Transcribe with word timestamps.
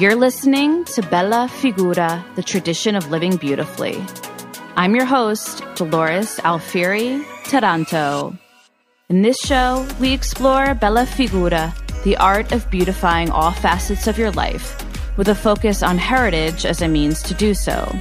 You're 0.00 0.16
listening 0.16 0.86
to 0.86 1.02
Bella 1.02 1.46
Figura, 1.60 2.24
the 2.34 2.42
tradition 2.42 2.96
of 2.96 3.10
living 3.10 3.36
beautifully. 3.36 4.02
I'm 4.74 4.94
your 4.94 5.04
host, 5.04 5.62
Dolores 5.74 6.40
Alfieri 6.42 7.22
Taranto. 7.44 8.34
In 9.10 9.20
this 9.20 9.38
show, 9.40 9.86
we 10.00 10.14
explore 10.14 10.74
Bella 10.74 11.04
Figura, 11.04 11.74
the 12.04 12.16
art 12.16 12.50
of 12.52 12.70
beautifying 12.70 13.30
all 13.30 13.50
facets 13.50 14.06
of 14.06 14.16
your 14.16 14.30
life, 14.30 14.74
with 15.18 15.28
a 15.28 15.34
focus 15.34 15.82
on 15.82 15.98
heritage 15.98 16.64
as 16.64 16.80
a 16.80 16.88
means 16.88 17.22
to 17.24 17.34
do 17.34 17.52
so. 17.52 17.94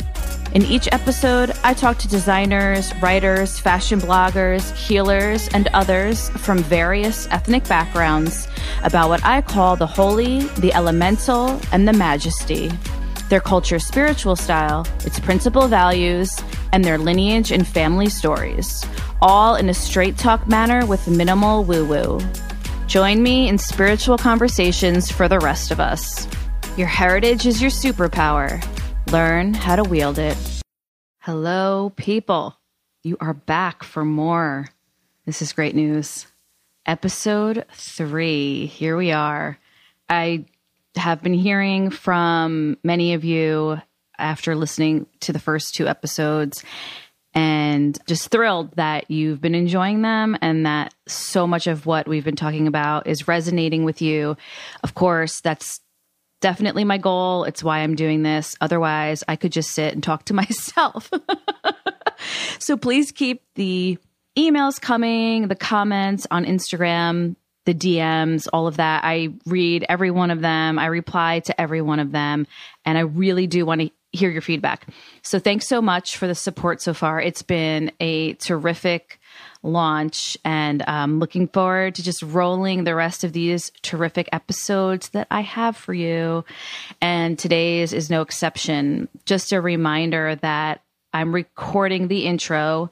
In 0.56 0.64
each 0.64 0.90
episode, 0.92 1.52
I 1.64 1.76
talk 1.76 2.00
to 2.00 2.08
designers, 2.08 2.92
writers, 3.04 3.60
fashion 3.60 4.00
bloggers, 4.00 4.74
healers, 4.76 5.48
and 5.50 5.68
others 5.76 6.30
from 6.30 6.58
various 6.58 7.28
ethnic 7.28 7.68
backgrounds 7.68 8.48
about 8.84 9.10
what 9.10 9.24
I 9.24 9.42
call 9.42 9.76
the 9.76 9.86
holy, 9.86 10.42
the 10.58 10.74
elemental, 10.74 11.62
and 11.72 11.88
the 11.88 11.94
majesty, 11.94 12.72
their 13.30 13.40
culture's 13.40 13.86
spiritual 13.86 14.36
style, 14.36 14.88
its 15.06 15.20
principal 15.20 15.68
values, 15.68 16.36
and 16.74 16.84
their 16.84 16.98
lineage 16.98 17.52
and 17.52 17.68
family 17.68 18.10
stories, 18.10 18.84
all 19.22 19.54
in 19.54 19.70
a 19.70 19.74
straight 19.74 20.18
talk 20.18 20.48
manner 20.48 20.84
with 20.84 21.08
minimal 21.08 21.64
woo 21.64 21.86
woo. 21.86 22.20
Join 22.88 23.22
me 23.22 23.48
in 23.48 23.60
spiritual 23.60 24.18
conversations 24.18 25.12
for 25.12 25.28
the 25.28 25.38
rest 25.38 25.70
of 25.70 25.80
us. 25.80 26.28
Your 26.76 26.88
heritage 26.88 27.46
is 27.46 27.62
your 27.62 27.70
superpower. 27.70 28.66
Learn 29.12 29.56
how 29.56 29.76
to 29.76 29.82
wield 29.82 30.20
it. 30.20 30.38
Hello, 31.18 31.92
people. 31.96 32.56
You 33.02 33.18
are 33.20 33.34
back 33.34 33.84
for 33.84 34.06
more. 34.06 34.68
This 35.26 35.42
is 35.42 35.52
great 35.52 35.74
news. 35.74 36.28
Episode 36.86 37.66
three. 37.74 38.68
Here 38.68 38.96
we 38.96 39.12
are. 39.12 39.58
I 40.08 40.46
have 40.96 41.24
been 41.24 41.34
hearing 41.34 41.90
from 41.90 42.78
many 42.84 43.16
of 43.16 43.24
you 43.24 43.82
after 44.20 44.56
listening 44.56 45.08
to 45.22 45.34
the 45.34 45.40
first 45.40 45.74
two 45.74 45.88
episodes 45.88 46.64
and 47.34 47.98
just 48.06 48.30
thrilled 48.30 48.76
that 48.76 49.10
you've 49.10 49.42
been 49.42 49.56
enjoying 49.56 50.04
them 50.04 50.38
and 50.40 50.68
that 50.68 50.94
so 51.08 51.48
much 51.48 51.66
of 51.66 51.88
what 51.88 52.08
we've 52.08 52.26
been 52.26 52.36
talking 52.36 52.68
about 52.68 53.08
is 53.08 53.28
resonating 53.28 53.86
with 53.86 54.04
you. 54.04 54.38
Of 54.84 54.94
course, 54.94 55.42
that's 55.42 55.82
definitely 56.42 56.84
my 56.84 56.98
goal. 56.98 57.44
It's 57.44 57.64
why 57.64 57.80
I'm 57.80 57.96
doing 57.96 58.24
this. 58.24 58.56
Otherwise, 58.62 59.24
I 59.28 59.36
could 59.36 59.52
just 59.52 59.72
sit 59.72 59.94
and 59.94 60.04
talk 60.04 60.26
to 60.26 60.34
myself. 60.36 61.10
so 62.60 62.78
please 62.78 63.12
keep 63.12 63.44
the 63.56 63.98
emails 64.38 64.80
coming, 64.80 65.48
the 65.48 65.56
comments 65.56 66.28
on 66.32 66.46
Instagram, 66.46 67.36
the 67.66 67.74
DMs, 67.74 68.48
all 68.52 68.68
of 68.68 68.78
that. 68.78 69.04
I 69.04 69.34
read 69.46 69.86
every 69.90 70.12
one 70.12 70.32
of 70.32 70.42
them. 70.42 70.80
I 70.80 70.88
reply 70.88 71.40
to 71.42 71.60
every 71.60 71.82
one 71.82 72.00
of 72.00 72.12
them. 72.12 72.48
And 72.86 72.98
I 72.98 73.02
really 73.02 73.48
do 73.48 73.66
want 73.66 73.82
to 73.82 73.92
hear 74.12 74.30
your 74.30 74.42
feedback. 74.42 74.88
So 75.22 75.38
thanks 75.40 75.68
so 75.68 75.82
much 75.82 76.18
for 76.18 76.26
the 76.26 76.36
support 76.36 76.82
so 76.82 76.94
far. 76.94 77.22
It's 77.22 77.44
been 77.44 77.92
a 78.00 78.34
terrific 78.34 79.19
launch. 79.64 80.38
And 80.46 80.84
um, 80.88 81.20
looking 81.20 81.48
forward 81.48 81.96
to 81.96 82.04
just 82.04 82.22
rolling 82.24 82.84
the 82.84 82.96
rest 82.96 83.24
of 83.24 83.34
these 83.34 83.72
terrific 83.82 84.30
episodes 84.32 85.10
that 85.10 85.28
I 85.30 85.42
have 85.42 85.76
for 85.76 85.94
you. 85.94 86.46
And 87.02 87.38
today's 87.38 87.94
is 87.94 88.10
no 88.10 88.22
exception. 88.22 89.10
Just 89.26 89.52
a 89.52 89.62
reminder 89.62 90.36
that 90.36 90.82
I'm 91.14 91.34
recording 91.34 92.08
the 92.08 92.26
intro 92.26 92.90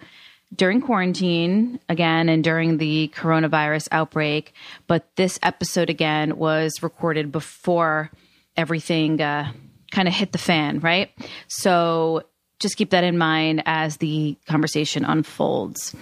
during 0.56 0.82
quarantine 0.82 1.80
again 1.90 2.30
and 2.30 2.44
during 2.44 2.78
the 2.78 3.12
coronavirus 3.16 3.90
outbreak. 3.92 4.54
But 4.88 5.08
this 5.16 5.40
episode 5.44 5.90
again 5.90 6.38
was 6.38 6.82
recorded 6.82 7.32
before 7.32 8.12
everything 8.56 9.22
uh, 9.22 9.52
kind 9.92 10.08
of 10.08 10.14
hit 10.14 10.32
the 10.32 10.38
fan, 10.38 10.80
right? 10.80 11.12
So 11.48 12.24
just 12.60 12.78
keep 12.78 12.90
that 12.92 13.04
in 13.04 13.18
mind 13.18 13.64
as 13.66 13.98
the 13.98 14.38
conversation 14.48 15.06
unfolds. 15.06 15.96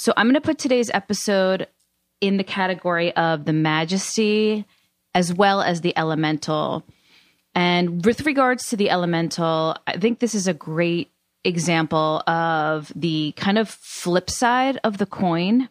So 0.00 0.14
I'm 0.16 0.24
going 0.28 0.32
to 0.32 0.40
put 0.40 0.58
today's 0.58 0.90
episode 0.94 1.66
in 2.22 2.38
the 2.38 2.42
category 2.42 3.14
of 3.16 3.44
the 3.44 3.52
majesty 3.52 4.64
as 5.14 5.34
well 5.34 5.60
as 5.60 5.82
the 5.82 5.94
elemental. 5.94 6.86
And 7.54 8.02
with 8.02 8.24
regards 8.24 8.70
to 8.70 8.78
the 8.78 8.88
elemental, 8.88 9.76
I 9.86 9.98
think 9.98 10.18
this 10.18 10.34
is 10.34 10.46
a 10.46 10.54
great 10.54 11.10
example 11.44 12.22
of 12.26 12.90
the 12.96 13.34
kind 13.36 13.58
of 13.58 13.68
flip 13.68 14.30
side 14.30 14.80
of 14.84 14.96
the 14.96 15.04
coin. 15.04 15.68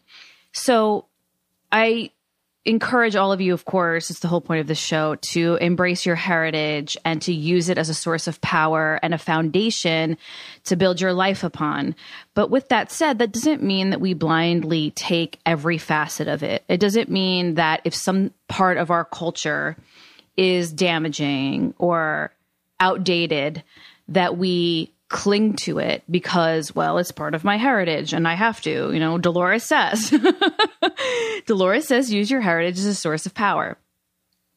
So 0.52 1.06
I 1.72 2.12
encourage 2.66 3.16
all 3.16 3.32
of 3.32 3.42
you, 3.42 3.54
of 3.54 3.66
course, 3.66 4.10
it's 4.10 4.20
the 4.20 4.28
whole 4.28 4.42
point 4.42 4.62
of 4.62 4.68
this 4.68 4.80
show, 4.80 5.16
to 5.16 5.56
embrace 5.56 6.06
your 6.06 6.16
heritage 6.16 6.98
and 7.06 7.22
to 7.22 7.34
use 7.34 7.70
it 7.70 7.78
as 7.78 7.90
a 7.90 7.94
source 7.94 8.28
of 8.28 8.42
power 8.42 9.00
and 9.02 9.14
a 9.14 9.18
foundation 9.18 10.18
to 10.66 10.76
build 10.76 11.00
your 11.00 11.14
life 11.14 11.44
upon. 11.44 11.96
But 12.34 12.50
with 12.50 12.70
that 12.70 12.92
said, 12.92 13.20
that 13.20 13.32
doesn't 13.32 13.64
mean 13.64 13.92
that 13.92 14.02
we 14.02 14.14
blindly 14.14 14.92
take 14.92 15.40
every 15.46 15.78
facet 15.78 16.28
of 16.28 16.44
it. 16.44 16.64
It 16.68 16.80
doesn't 16.80 17.10
mean 17.10 17.56
that 17.56 17.82
if 17.86 17.96
some 17.96 18.32
part 18.48 18.78
of 18.78 18.92
our 18.92 19.06
culture 19.06 19.78
is 20.36 20.72
damaging 20.72 21.74
or 21.78 22.34
outdated, 22.80 23.64
that 24.10 24.38
we 24.38 24.92
cling 25.10 25.54
to 25.54 25.80
it 25.80 26.04
because, 26.10 26.74
well, 26.74 27.00
it's 27.00 27.12
part 27.12 27.34
of 27.36 27.44
my 27.44 27.58
heritage 27.58 28.14
and 28.14 28.28
I 28.28 28.36
have 28.36 28.62
to. 28.62 28.94
You 28.94 29.00
know, 29.00 29.18
Dolores 29.18 29.64
says. 29.64 30.14
Dolores 31.48 31.88
says 31.88 32.14
use 32.14 32.30
your 32.32 32.42
heritage 32.42 32.78
as 32.78 32.86
a 32.86 32.96
source 32.96 33.26
of 33.26 33.34
power. 33.34 33.78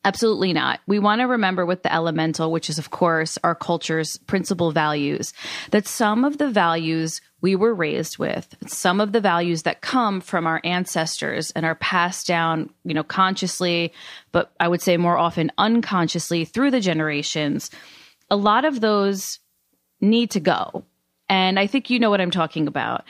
Absolutely 0.04 0.52
not. 0.52 0.80
We 0.86 0.98
want 0.98 1.20
to 1.20 1.26
remember 1.26 1.64
with 1.64 1.84
the 1.84 1.92
elemental, 1.92 2.50
which 2.50 2.68
is, 2.68 2.78
of 2.78 2.90
course, 2.90 3.38
our 3.44 3.54
culture's 3.54 4.16
principal 4.16 4.72
values, 4.72 5.32
that 5.70 5.86
some 5.86 6.24
of 6.24 6.38
the 6.38 6.50
values 6.50 7.20
we 7.40 7.54
were 7.54 7.72
raised 7.72 8.18
with, 8.18 8.56
some 8.66 9.00
of 9.00 9.12
the 9.12 9.20
values 9.20 9.62
that 9.62 9.80
come 9.80 10.20
from 10.20 10.46
our 10.46 10.60
ancestors 10.64 11.52
and 11.52 11.64
are 11.64 11.76
passed 11.76 12.26
down, 12.26 12.70
you 12.84 12.94
know, 12.94 13.04
consciously, 13.04 13.92
but 14.32 14.52
I 14.58 14.66
would 14.66 14.82
say 14.82 14.96
more 14.96 15.16
often 15.16 15.52
unconsciously 15.56 16.44
through 16.46 16.72
the 16.72 16.80
generations, 16.80 17.70
a 18.28 18.36
lot 18.36 18.64
of 18.64 18.80
those 18.80 19.38
need 20.02 20.32
to 20.32 20.40
go. 20.40 20.84
And 21.28 21.58
I 21.58 21.66
think 21.66 21.88
you 21.88 21.98
know 21.98 22.10
what 22.10 22.20
I'm 22.20 22.30
talking 22.30 22.66
about. 22.66 23.04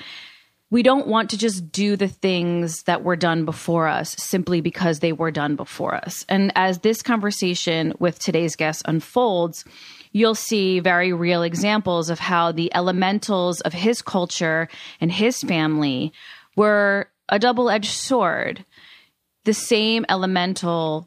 We 0.70 0.82
don't 0.82 1.06
want 1.06 1.30
to 1.30 1.38
just 1.38 1.70
do 1.70 1.96
the 1.96 2.08
things 2.08 2.84
that 2.84 3.04
were 3.04 3.16
done 3.16 3.44
before 3.44 3.88
us 3.88 4.16
simply 4.16 4.62
because 4.62 5.00
they 5.00 5.12
were 5.12 5.30
done 5.30 5.54
before 5.54 5.94
us. 5.94 6.24
And 6.30 6.50
as 6.54 6.78
this 6.78 7.02
conversation 7.02 7.92
with 7.98 8.18
today's 8.18 8.56
guest 8.56 8.82
unfolds, 8.86 9.66
you'll 10.12 10.34
see 10.34 10.80
very 10.80 11.12
real 11.12 11.42
examples 11.42 12.08
of 12.08 12.18
how 12.18 12.52
the 12.52 12.74
elementals 12.74 13.60
of 13.60 13.74
his 13.74 14.00
culture 14.00 14.68
and 14.98 15.12
his 15.12 15.42
family 15.42 16.12
were 16.56 17.10
a 17.28 17.38
double 17.38 17.68
edged 17.68 17.92
sword. 17.92 18.64
The 19.44 19.54
same 19.54 20.06
elemental 20.08 21.06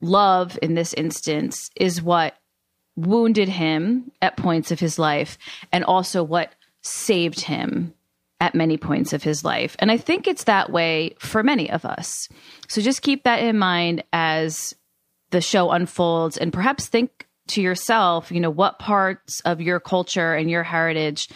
love 0.00 0.58
in 0.62 0.74
this 0.74 0.94
instance 0.94 1.70
is 1.76 2.00
what 2.00 2.37
wounded 2.98 3.48
him 3.48 4.10
at 4.20 4.36
points 4.36 4.70
of 4.70 4.80
his 4.80 4.98
life 4.98 5.38
and 5.72 5.84
also 5.84 6.22
what 6.22 6.52
saved 6.82 7.40
him 7.40 7.94
at 8.40 8.54
many 8.54 8.76
points 8.76 9.12
of 9.12 9.22
his 9.22 9.44
life. 9.44 9.76
And 9.78 9.90
I 9.90 9.96
think 9.96 10.26
it's 10.26 10.44
that 10.44 10.70
way 10.70 11.14
for 11.18 11.42
many 11.42 11.70
of 11.70 11.84
us. 11.84 12.28
So 12.68 12.80
just 12.80 13.02
keep 13.02 13.24
that 13.24 13.42
in 13.42 13.58
mind 13.58 14.04
as 14.12 14.74
the 15.30 15.40
show 15.40 15.70
unfolds 15.70 16.36
and 16.36 16.52
perhaps 16.52 16.86
think 16.86 17.26
to 17.48 17.62
yourself, 17.62 18.30
you 18.30 18.40
know, 18.40 18.50
what 18.50 18.78
parts 18.78 19.40
of 19.40 19.60
your 19.60 19.80
culture 19.80 20.34
and 20.34 20.50
your 20.50 20.62
heritage 20.62 21.28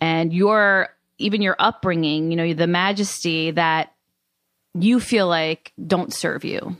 and 0.00 0.32
your 0.32 0.88
even 1.18 1.42
your 1.42 1.56
upbringing, 1.58 2.30
you 2.30 2.36
know, 2.36 2.54
the 2.54 2.66
majesty 2.66 3.52
that 3.52 3.92
you 4.74 4.98
feel 4.98 5.28
like 5.28 5.72
don't 5.86 6.12
serve 6.12 6.44
you. 6.44 6.76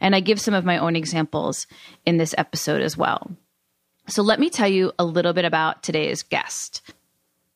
And 0.00 0.16
I 0.16 0.20
give 0.20 0.40
some 0.40 0.54
of 0.54 0.64
my 0.64 0.78
own 0.78 0.96
examples 0.96 1.66
in 2.06 2.16
this 2.16 2.34
episode 2.38 2.80
as 2.80 2.96
well. 2.96 3.30
So 4.10 4.22
let 4.22 4.40
me 4.40 4.50
tell 4.50 4.66
you 4.66 4.90
a 4.98 5.04
little 5.04 5.32
bit 5.32 5.44
about 5.44 5.84
today's 5.84 6.24
guest. 6.24 6.82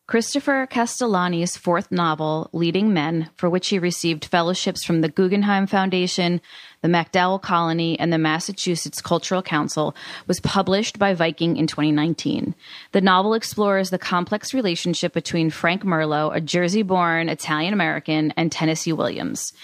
Christopher 0.07 0.69
Castellani's 0.71 1.57
fourth 1.57 1.91
novel, 1.91 2.49
Leading 2.53 2.93
Men, 2.93 3.31
for 3.37 3.51
which 3.51 3.69
he 3.69 3.79
received 3.81 4.27
fellowships 4.27 4.85
from 4.85 5.01
the 5.01 5.09
Guggenheim 5.09 5.67
Foundation, 5.67 6.41
the 6.83 6.89
MacDowell 6.89 7.43
Colony, 7.43 7.99
and 7.99 8.13
the 8.13 8.19
Massachusetts 8.19 9.03
Cultural 9.03 9.43
Council, 9.43 9.97
was 10.29 10.39
published 10.39 10.97
by 10.97 11.13
Viking 11.13 11.57
in 11.57 11.67
2019. 11.67 12.55
The 12.93 13.01
novel 13.01 13.35
explores 13.35 13.91
the 13.91 13.99
complex 13.99 14.55
relationship 14.55 15.13
between 15.13 15.51
Frank 15.51 15.83
Merlo, 15.83 16.33
a 16.33 16.41
Jersey 16.41 16.83
born 16.83 17.29
Italian 17.29 17.73
American, 17.73 18.33
and 18.37 18.53
Tennessee 18.53 18.93
Williams. 18.93 19.55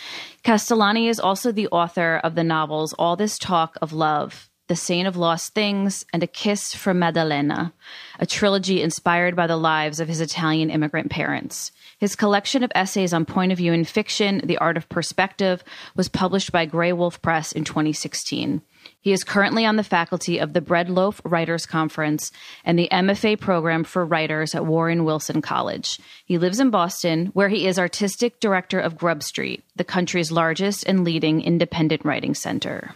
Castellani 0.43 1.07
is 1.07 1.21
also 1.21 1.53
the 1.53 1.69
author 1.69 2.21
of 2.25 2.35
the 2.35 2.43
novels 2.43 2.95
All 2.95 3.15
This 3.15 3.39
Talk 3.39 3.77
of 3.81 3.93
Love, 3.93 4.50
The 4.71 4.77
Saint 4.77 5.09
of 5.09 5.17
Lost 5.17 5.53
Things, 5.53 6.07
and 6.13 6.23
A 6.23 6.29
Kiss 6.29 6.77
from 6.77 7.01
Maddalena, 7.01 7.73
a 8.21 8.25
trilogy 8.25 8.83
inspired 8.83 9.35
by 9.35 9.49
the 9.49 9.57
lives 9.57 9.99
of 9.99 10.07
his 10.07 10.21
Italian 10.21 10.71
immigrant 10.71 11.11
parents. 11.11 11.73
His 11.99 12.15
collection 12.15 12.63
of 12.63 12.71
essays 12.73 13.13
on 13.13 13.25
point 13.25 13.51
of 13.51 13.59
view 13.59 13.73
in 13.73 13.85
fiction, 13.85 14.41
The 14.45 14.59
Art 14.59 14.77
of 14.77 14.89
Perspective, 14.89 15.65
was 15.97 16.09
published 16.09 16.53
by 16.53 16.69
Graywolf 16.69 17.21
Press 17.21 17.51
in 17.51 17.65
2016. 17.65 18.63
He 19.01 19.13
is 19.13 19.25
currently 19.25 19.67
on 19.67 19.75
the 19.75 19.83
faculty 19.83 20.39
of 20.39 20.53
the 20.53 20.61
Bread 20.61 20.89
Loaf 20.89 21.21
Writers 21.25 21.67
Conference 21.67 22.31
and 22.65 22.79
the 22.79 22.89
MFA 22.93 23.41
program 23.41 23.83
for 23.83 24.07
writers 24.07 24.55
at 24.55 24.67
Warren 24.67 25.05
Wilson 25.05 25.43
College. 25.43 25.99
He 26.25 26.39
lives 26.39 26.61
in 26.61 26.71
Boston, 26.71 27.27
where 27.33 27.49
he 27.49 27.67
is 27.67 27.77
artistic 27.77 28.39
director 28.39 28.79
of 28.79 28.97
GrubStreet, 28.97 29.63
the 29.75 29.83
country's 29.83 30.31
largest 30.31 30.87
and 30.87 31.03
leading 31.03 31.43
independent 31.43 32.05
writing 32.05 32.37
center. 32.37 32.95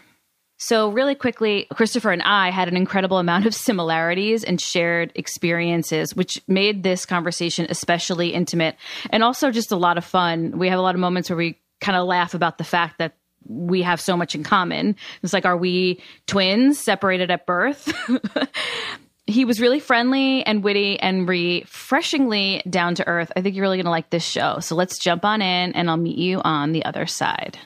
So, 0.66 0.88
really 0.88 1.14
quickly, 1.14 1.66
Christopher 1.74 2.10
and 2.10 2.22
I 2.22 2.48
had 2.50 2.68
an 2.68 2.76
incredible 2.78 3.18
amount 3.18 3.44
of 3.44 3.54
similarities 3.54 4.44
and 4.44 4.58
shared 4.58 5.12
experiences, 5.14 6.16
which 6.16 6.40
made 6.48 6.82
this 6.82 7.04
conversation 7.04 7.66
especially 7.68 8.30
intimate 8.30 8.76
and 9.10 9.22
also 9.22 9.50
just 9.50 9.72
a 9.72 9.76
lot 9.76 9.98
of 9.98 10.06
fun. 10.06 10.58
We 10.58 10.70
have 10.70 10.78
a 10.78 10.82
lot 10.82 10.94
of 10.94 11.02
moments 11.02 11.28
where 11.28 11.36
we 11.36 11.60
kind 11.82 11.98
of 11.98 12.06
laugh 12.06 12.32
about 12.32 12.56
the 12.56 12.64
fact 12.64 12.96
that 12.96 13.14
we 13.46 13.82
have 13.82 14.00
so 14.00 14.16
much 14.16 14.34
in 14.34 14.42
common. 14.42 14.96
It's 15.22 15.34
like, 15.34 15.44
are 15.44 15.54
we 15.54 16.00
twins 16.26 16.78
separated 16.78 17.30
at 17.30 17.44
birth? 17.44 17.92
he 19.26 19.44
was 19.44 19.60
really 19.60 19.80
friendly 19.80 20.46
and 20.46 20.64
witty 20.64 20.98
and 20.98 21.28
refreshingly 21.28 22.62
down 22.70 22.94
to 22.94 23.06
earth. 23.06 23.30
I 23.36 23.42
think 23.42 23.54
you're 23.54 23.64
really 23.64 23.76
going 23.76 23.84
to 23.84 23.90
like 23.90 24.08
this 24.08 24.24
show. 24.24 24.60
So 24.60 24.76
let's 24.76 24.98
jump 24.98 25.26
on 25.26 25.42
in 25.42 25.74
and 25.74 25.90
I'll 25.90 25.98
meet 25.98 26.16
you 26.16 26.40
on 26.40 26.72
the 26.72 26.86
other 26.86 27.04
side. 27.04 27.58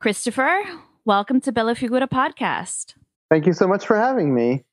Christopher, 0.00 0.64
welcome 1.08 1.40
to 1.40 1.50
Bella 1.50 1.74
Figura 1.74 2.06
podcast. 2.06 2.92
Thank 3.30 3.46
you 3.46 3.54
so 3.54 3.66
much 3.66 3.86
for 3.86 3.96
having 3.96 4.34
me. 4.34 4.66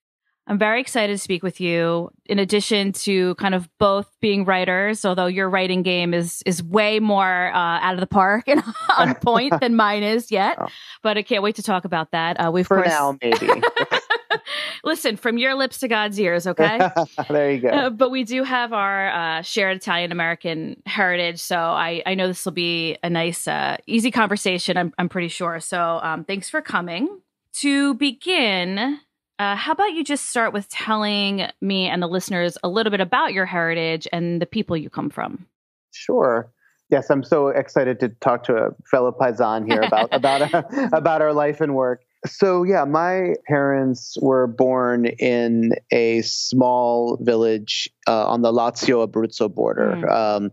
I'm 0.47 0.59
very 0.59 0.81
excited 0.81 1.13
to 1.13 1.17
speak 1.17 1.41
with 1.41 1.61
you. 1.61 2.11
In 2.25 2.39
addition 2.39 2.91
to 2.91 3.35
kind 3.35 3.55
of 3.55 3.69
both 3.79 4.11
being 4.19 4.43
writers, 4.43 5.05
although 5.05 5.27
your 5.27 5.49
writing 5.49 5.81
game 5.81 6.13
is 6.13 6.43
is 6.45 6.61
way 6.61 6.99
more 6.99 7.47
uh, 7.53 7.79
out 7.79 7.93
of 7.93 8.01
the 8.01 8.05
park 8.05 8.49
and 8.49 8.61
on 8.97 9.15
point 9.15 9.59
than 9.61 9.77
mine 9.77 10.03
is 10.03 10.29
yet, 10.29 10.57
oh. 10.61 10.67
but 11.01 11.17
I 11.17 11.21
can't 11.21 11.41
wait 11.41 11.55
to 11.55 11.63
talk 11.63 11.85
about 11.85 12.11
that. 12.11 12.35
Uh, 12.35 12.51
we 12.51 12.63
for 12.63 12.77
course... 12.77 12.89
now 12.89 13.17
maybe. 13.21 13.47
Listen, 14.83 15.17
from 15.17 15.37
your 15.37 15.55
lips 15.55 15.79
to 15.79 15.87
God's 15.87 16.19
ears, 16.19 16.47
okay? 16.47 16.79
there 17.29 17.51
you 17.51 17.61
go. 17.61 17.69
Uh, 17.69 17.89
but 17.89 18.11
we 18.11 18.23
do 18.23 18.43
have 18.43 18.73
our 18.73 19.09
uh, 19.09 19.41
shared 19.41 19.77
Italian 19.77 20.11
American 20.11 20.81
heritage, 20.85 21.39
so 21.39 21.57
I 21.57 22.01
I 22.05 22.15
know 22.15 22.27
this 22.27 22.45
will 22.45 22.51
be 22.51 22.97
a 23.03 23.09
nice, 23.09 23.47
uh, 23.47 23.77
easy 23.87 24.11
conversation. 24.11 24.77
I'm 24.77 24.93
I'm 24.97 25.09
pretty 25.09 25.29
sure. 25.29 25.59
So 25.59 25.99
um, 26.01 26.23
thanks 26.23 26.49
for 26.49 26.61
coming. 26.61 27.21
To 27.59 27.93
begin, 27.93 28.99
uh, 29.39 29.55
how 29.55 29.71
about 29.71 29.93
you 29.93 30.03
just 30.03 30.25
start 30.27 30.53
with 30.53 30.69
telling 30.69 31.47
me 31.61 31.87
and 31.87 32.01
the 32.01 32.07
listeners 32.07 32.57
a 32.63 32.69
little 32.69 32.91
bit 32.91 33.01
about 33.01 33.33
your 33.33 33.45
heritage 33.45 34.07
and 34.11 34.41
the 34.41 34.45
people 34.45 34.75
you 34.75 34.89
come 34.89 35.09
from? 35.09 35.45
Sure. 35.91 36.51
Yes, 36.89 37.09
I'm 37.09 37.23
so 37.23 37.47
excited 37.47 37.99
to 38.01 38.09
talk 38.09 38.43
to 38.43 38.55
a 38.55 38.69
fellow 38.89 39.11
paisan 39.11 39.65
here 39.65 39.81
about 39.81 40.09
about 40.11 40.53
uh, 40.53 40.63
about 40.93 41.21
our 41.21 41.33
life 41.33 41.61
and 41.61 41.75
work. 41.75 42.01
So 42.25 42.63
yeah, 42.63 42.85
my 42.85 43.35
parents 43.47 44.17
were 44.21 44.47
born 44.47 45.05
in 45.05 45.73
a 45.91 46.21
small 46.21 47.17
village 47.21 47.89
uh, 48.07 48.27
on 48.27 48.41
the 48.41 48.51
Lazio 48.51 49.07
Abruzzo 49.07 49.53
border. 49.53 49.95
Mm. 49.95 50.11
Um, 50.11 50.51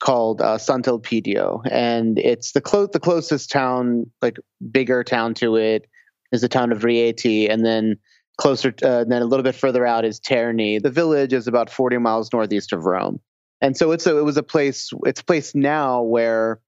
called 0.00 0.40
uh, 0.40 0.56
Sant'Elpidio, 0.56 1.60
and 1.70 2.18
it's 2.18 2.52
the 2.52 2.62
clo- 2.62 2.86
the 2.86 2.98
closest 2.98 3.50
town, 3.50 4.10
like 4.22 4.38
bigger 4.70 5.04
town 5.04 5.34
to 5.34 5.56
it, 5.56 5.86
is 6.32 6.40
the 6.40 6.48
town 6.48 6.72
of 6.72 6.78
Rieti, 6.80 7.50
and 7.50 7.66
then 7.66 7.98
closer, 8.40 8.74
uh, 8.82 9.04
then 9.04 9.22
a 9.22 9.26
little 9.26 9.44
bit 9.44 9.54
further 9.54 9.84
out 9.84 10.04
is 10.04 10.18
Terni. 10.18 10.82
The 10.82 10.90
village 10.90 11.32
is 11.32 11.46
about 11.46 11.68
40 11.70 11.98
miles 11.98 12.32
northeast 12.32 12.72
of 12.72 12.86
Rome. 12.86 13.20
And 13.60 13.76
so 13.76 13.92
it's 13.92 14.06
a, 14.06 14.16
it 14.16 14.24
was 14.24 14.38
a 14.38 14.42
place, 14.42 14.90
it's 15.04 15.20
a 15.20 15.24
place 15.24 15.54
now 15.54 16.02
where 16.02 16.60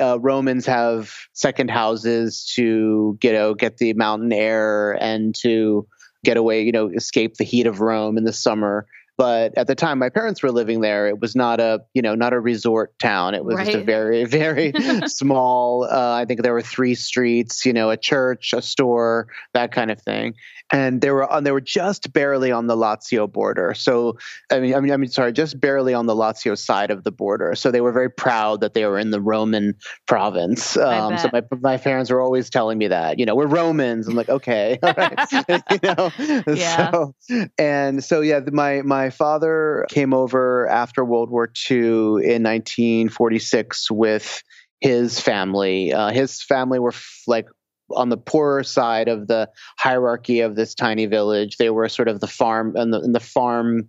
uh, 0.00 0.18
Romans 0.18 0.66
have 0.66 1.14
second 1.32 1.70
houses 1.70 2.50
to 2.54 3.16
get, 3.20 3.32
know, 3.32 3.54
get 3.54 3.78
the 3.78 3.92
mountain 3.94 4.32
air 4.32 4.92
and 5.00 5.34
to 5.36 5.86
get 6.24 6.36
away, 6.36 6.62
you 6.62 6.72
know, 6.72 6.88
escape 6.88 7.36
the 7.36 7.44
heat 7.44 7.66
of 7.66 7.80
Rome 7.80 8.16
in 8.16 8.24
the 8.24 8.32
summer. 8.32 8.86
But 9.22 9.56
at 9.56 9.68
the 9.68 9.76
time 9.76 10.00
my 10.00 10.08
parents 10.08 10.42
were 10.42 10.50
living 10.50 10.80
there, 10.80 11.06
it 11.06 11.20
was 11.20 11.36
not 11.36 11.60
a, 11.60 11.84
you 11.94 12.02
know, 12.02 12.16
not 12.16 12.32
a 12.32 12.40
resort 12.40 12.98
town. 12.98 13.36
It 13.36 13.44
was 13.44 13.54
right. 13.54 13.66
just 13.66 13.78
a 13.78 13.84
very, 13.84 14.24
very 14.42 14.72
small, 15.06 15.84
uh, 15.84 16.16
I 16.16 16.24
think 16.24 16.42
there 16.42 16.52
were 16.52 16.60
three 16.60 16.96
streets, 16.96 17.64
you 17.64 17.72
know, 17.72 17.90
a 17.90 17.96
church, 17.96 18.52
a 18.52 18.60
store, 18.60 19.28
that 19.54 19.70
kind 19.70 19.92
of 19.92 20.02
thing 20.02 20.34
and 20.72 21.02
they 21.02 21.10
were 21.10 21.30
on 21.30 21.44
they 21.44 21.52
were 21.52 21.60
just 21.60 22.12
barely 22.12 22.50
on 22.50 22.66
the 22.66 22.76
Lazio 22.76 23.30
border. 23.30 23.74
So 23.74 24.18
I 24.50 24.58
mean 24.58 24.74
I 24.74 24.80
mean 24.80 24.90
I 24.90 24.96
mean 24.96 25.10
sorry, 25.10 25.32
just 25.32 25.60
barely 25.60 25.92
on 25.94 26.06
the 26.06 26.14
Lazio 26.14 26.58
side 26.58 26.90
of 26.90 27.04
the 27.04 27.12
border. 27.12 27.54
So 27.54 27.70
they 27.70 27.82
were 27.82 27.92
very 27.92 28.10
proud 28.10 28.62
that 28.62 28.72
they 28.74 28.86
were 28.86 28.98
in 28.98 29.10
the 29.10 29.20
Roman 29.20 29.74
province. 30.06 30.76
Um, 30.76 31.18
so 31.18 31.28
my 31.32 31.42
my 31.60 31.76
parents 31.76 32.10
were 32.10 32.20
always 32.20 32.48
telling 32.48 32.78
me 32.78 32.88
that 32.88 33.18
you 33.18 33.26
know 33.26 33.36
we're 33.36 33.46
Romans. 33.46 34.08
I'm 34.08 34.14
like 34.14 34.30
okay, 34.30 34.78
you 35.70 35.78
know. 35.82 36.10
Yeah. 36.48 36.90
So, 36.90 37.14
and 37.58 38.02
so 38.02 38.22
yeah, 38.22 38.40
my 38.50 38.80
my 38.82 39.10
father 39.12 39.86
came 39.88 40.12
over 40.12 40.68
after 40.68 41.04
World 41.04 41.30
War 41.30 41.50
II 41.70 41.76
in 41.76 42.42
1946 42.42 43.90
with 43.90 44.42
his 44.80 45.20
family. 45.20 45.92
Uh, 45.92 46.10
his 46.10 46.42
family 46.42 46.78
were 46.78 46.90
f- 46.90 47.22
like 47.26 47.46
on 47.94 48.08
the 48.08 48.16
poorer 48.16 48.64
side 48.64 49.08
of 49.08 49.28
the 49.28 49.48
hierarchy 49.78 50.40
of 50.40 50.56
this 50.56 50.74
tiny 50.74 51.06
village. 51.06 51.56
They 51.56 51.70
were 51.70 51.88
sort 51.88 52.08
of 52.08 52.20
the 52.20 52.26
farm 52.26 52.74
and 52.76 52.92
the, 52.92 53.00
the 53.00 53.20
farm 53.20 53.88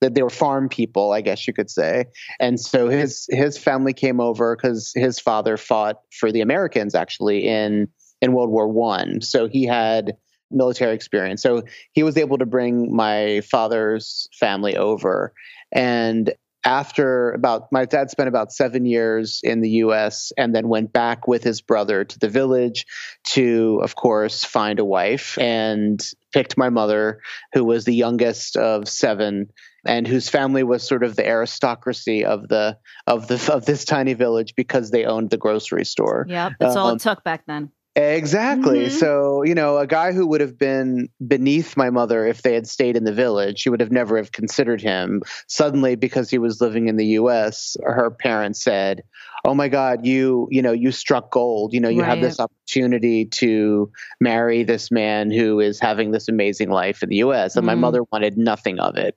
that 0.00 0.14
they 0.14 0.22
were 0.22 0.30
farm 0.30 0.68
people, 0.68 1.12
I 1.12 1.20
guess 1.20 1.46
you 1.46 1.54
could 1.54 1.70
say. 1.70 2.06
And 2.40 2.60
so 2.60 2.88
his 2.88 3.26
his 3.30 3.56
family 3.56 3.92
came 3.92 4.20
over 4.20 4.56
because 4.56 4.90
his 4.94 5.20
father 5.20 5.56
fought 5.56 6.00
for 6.18 6.32
the 6.32 6.40
Americans 6.40 6.94
actually 6.94 7.46
in 7.46 7.88
in 8.20 8.32
World 8.32 8.50
War 8.50 8.68
One. 8.68 9.20
So 9.20 9.48
he 9.48 9.64
had 9.64 10.16
military 10.52 10.94
experience. 10.94 11.42
So 11.42 11.64
he 11.92 12.02
was 12.02 12.16
able 12.16 12.38
to 12.38 12.46
bring 12.46 12.94
my 12.94 13.40
father's 13.42 14.28
family 14.38 14.76
over. 14.76 15.32
And 15.72 16.32
after 16.64 17.32
about 17.32 17.72
my 17.72 17.84
dad 17.84 18.10
spent 18.10 18.28
about 18.28 18.52
seven 18.52 18.86
years 18.86 19.40
in 19.42 19.60
the 19.60 19.70
US 19.70 20.32
and 20.36 20.54
then 20.54 20.68
went 20.68 20.92
back 20.92 21.26
with 21.26 21.42
his 21.42 21.60
brother 21.60 22.04
to 22.04 22.18
the 22.18 22.28
village 22.28 22.86
to, 23.30 23.80
of 23.82 23.96
course, 23.96 24.44
find 24.44 24.78
a 24.78 24.84
wife 24.84 25.36
and 25.38 26.00
picked 26.32 26.56
my 26.56 26.68
mother, 26.68 27.20
who 27.52 27.64
was 27.64 27.84
the 27.84 27.94
youngest 27.94 28.56
of 28.56 28.88
seven 28.88 29.50
and 29.84 30.06
whose 30.06 30.28
family 30.28 30.62
was 30.62 30.86
sort 30.86 31.02
of 31.02 31.16
the 31.16 31.26
aristocracy 31.26 32.24
of 32.24 32.48
the 32.48 32.78
of 33.06 33.26
the 33.26 33.52
of 33.52 33.64
this 33.64 33.84
tiny 33.84 34.14
village 34.14 34.54
because 34.56 34.90
they 34.90 35.04
owned 35.04 35.30
the 35.30 35.36
grocery 35.36 35.84
store. 35.84 36.24
Yep, 36.28 36.52
that's 36.60 36.76
um, 36.76 36.82
all 36.82 36.88
it 36.90 36.92
um, 36.92 36.98
took 36.98 37.24
back 37.24 37.44
then. 37.46 37.72
Exactly. 37.94 38.86
Mm-hmm. 38.86 38.96
So, 38.96 39.42
you 39.42 39.54
know, 39.54 39.76
a 39.76 39.86
guy 39.86 40.12
who 40.12 40.26
would 40.26 40.40
have 40.40 40.58
been 40.58 41.08
beneath 41.26 41.76
my 41.76 41.90
mother 41.90 42.26
if 42.26 42.42
they 42.42 42.54
had 42.54 42.66
stayed 42.66 42.96
in 42.96 43.04
the 43.04 43.12
village, 43.12 43.58
she 43.58 43.68
would 43.68 43.80
have 43.80 43.92
never 43.92 44.16
have 44.16 44.32
considered 44.32 44.80
him. 44.80 45.22
Suddenly, 45.46 45.96
because 45.96 46.30
he 46.30 46.38
was 46.38 46.60
living 46.60 46.88
in 46.88 46.96
the 46.96 47.06
US, 47.06 47.76
her 47.84 48.10
parents 48.10 48.62
said, 48.62 49.02
oh 49.44 49.54
my 49.54 49.68
god 49.68 50.06
you 50.06 50.46
you 50.50 50.62
know 50.62 50.72
you 50.72 50.92
struck 50.92 51.30
gold 51.30 51.72
you 51.72 51.80
know 51.80 51.88
you 51.88 52.00
right. 52.00 52.10
have 52.10 52.20
this 52.20 52.38
opportunity 52.38 53.24
to 53.24 53.90
marry 54.20 54.62
this 54.62 54.90
man 54.90 55.30
who 55.30 55.58
is 55.60 55.80
having 55.80 56.12
this 56.12 56.28
amazing 56.28 56.70
life 56.70 57.02
in 57.02 57.08
the 57.08 57.16
us 57.16 57.56
and 57.56 57.64
mm. 57.64 57.66
my 57.66 57.74
mother 57.74 58.02
wanted 58.12 58.36
nothing 58.38 58.78
of 58.78 58.96
it 58.96 59.16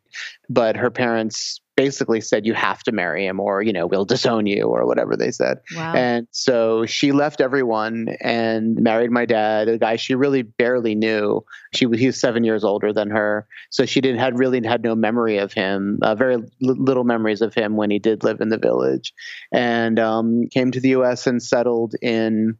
but 0.50 0.75
her 0.75 0.89
parents 0.89 1.60
basically 1.75 2.22
said 2.22 2.46
you 2.46 2.53
have 2.53 2.84
to 2.84 2.91
marry 2.91 3.25
him 3.25 3.39
or 3.39 3.62
you 3.62 3.74
know 3.74 3.86
we'll 3.86 4.05
disown 4.05 4.46
you 4.46 4.63
or 4.63 4.86
whatever 4.86 5.15
they 5.15 5.32
said. 5.32 5.60
Wow. 5.75 5.94
and 5.94 6.27
so 6.32 6.86
she 6.86 7.12
left 7.12 7.41
everyone 7.41 8.15
and 8.22 8.75
married 8.75 9.12
my 9.12 9.25
dad 9.25 9.67
a 9.67 9.77
guy 9.77 9.96
she 9.96 10.15
really 10.15 10.41
barely 10.41 10.96
knew. 10.96 11.44
She 11.74 11.86
he 11.94 12.08
was 12.08 12.20
seven 12.20 12.44
years 12.44 12.63
older 12.63 12.94
than 12.94 13.10
her. 13.10 13.48
So 13.70 13.86
she 13.86 14.01
didn't 14.01 14.20
had 14.20 14.39
really 14.39 14.65
had 14.65 14.84
no 14.84 14.96
memory 14.96 15.38
of 15.38 15.53
him 15.53 16.00
uh, 16.01 16.15
very 16.15 16.36
l- 16.36 16.44
little 16.60 17.03
memories 17.03 17.41
of 17.41 17.53
him 17.53 17.75
when 17.75 17.91
he 17.91 18.00
did 18.00 18.24
live 18.24 18.41
in 18.41 18.50
the 18.50 18.58
village. 18.58 19.13
And 19.51 20.00
um, 20.00 20.48
came 20.51 20.72
to 20.72 20.79
the 20.79 20.96
us 20.96 21.27
and 21.27 21.41
settled 21.41 21.96
in 22.01 22.58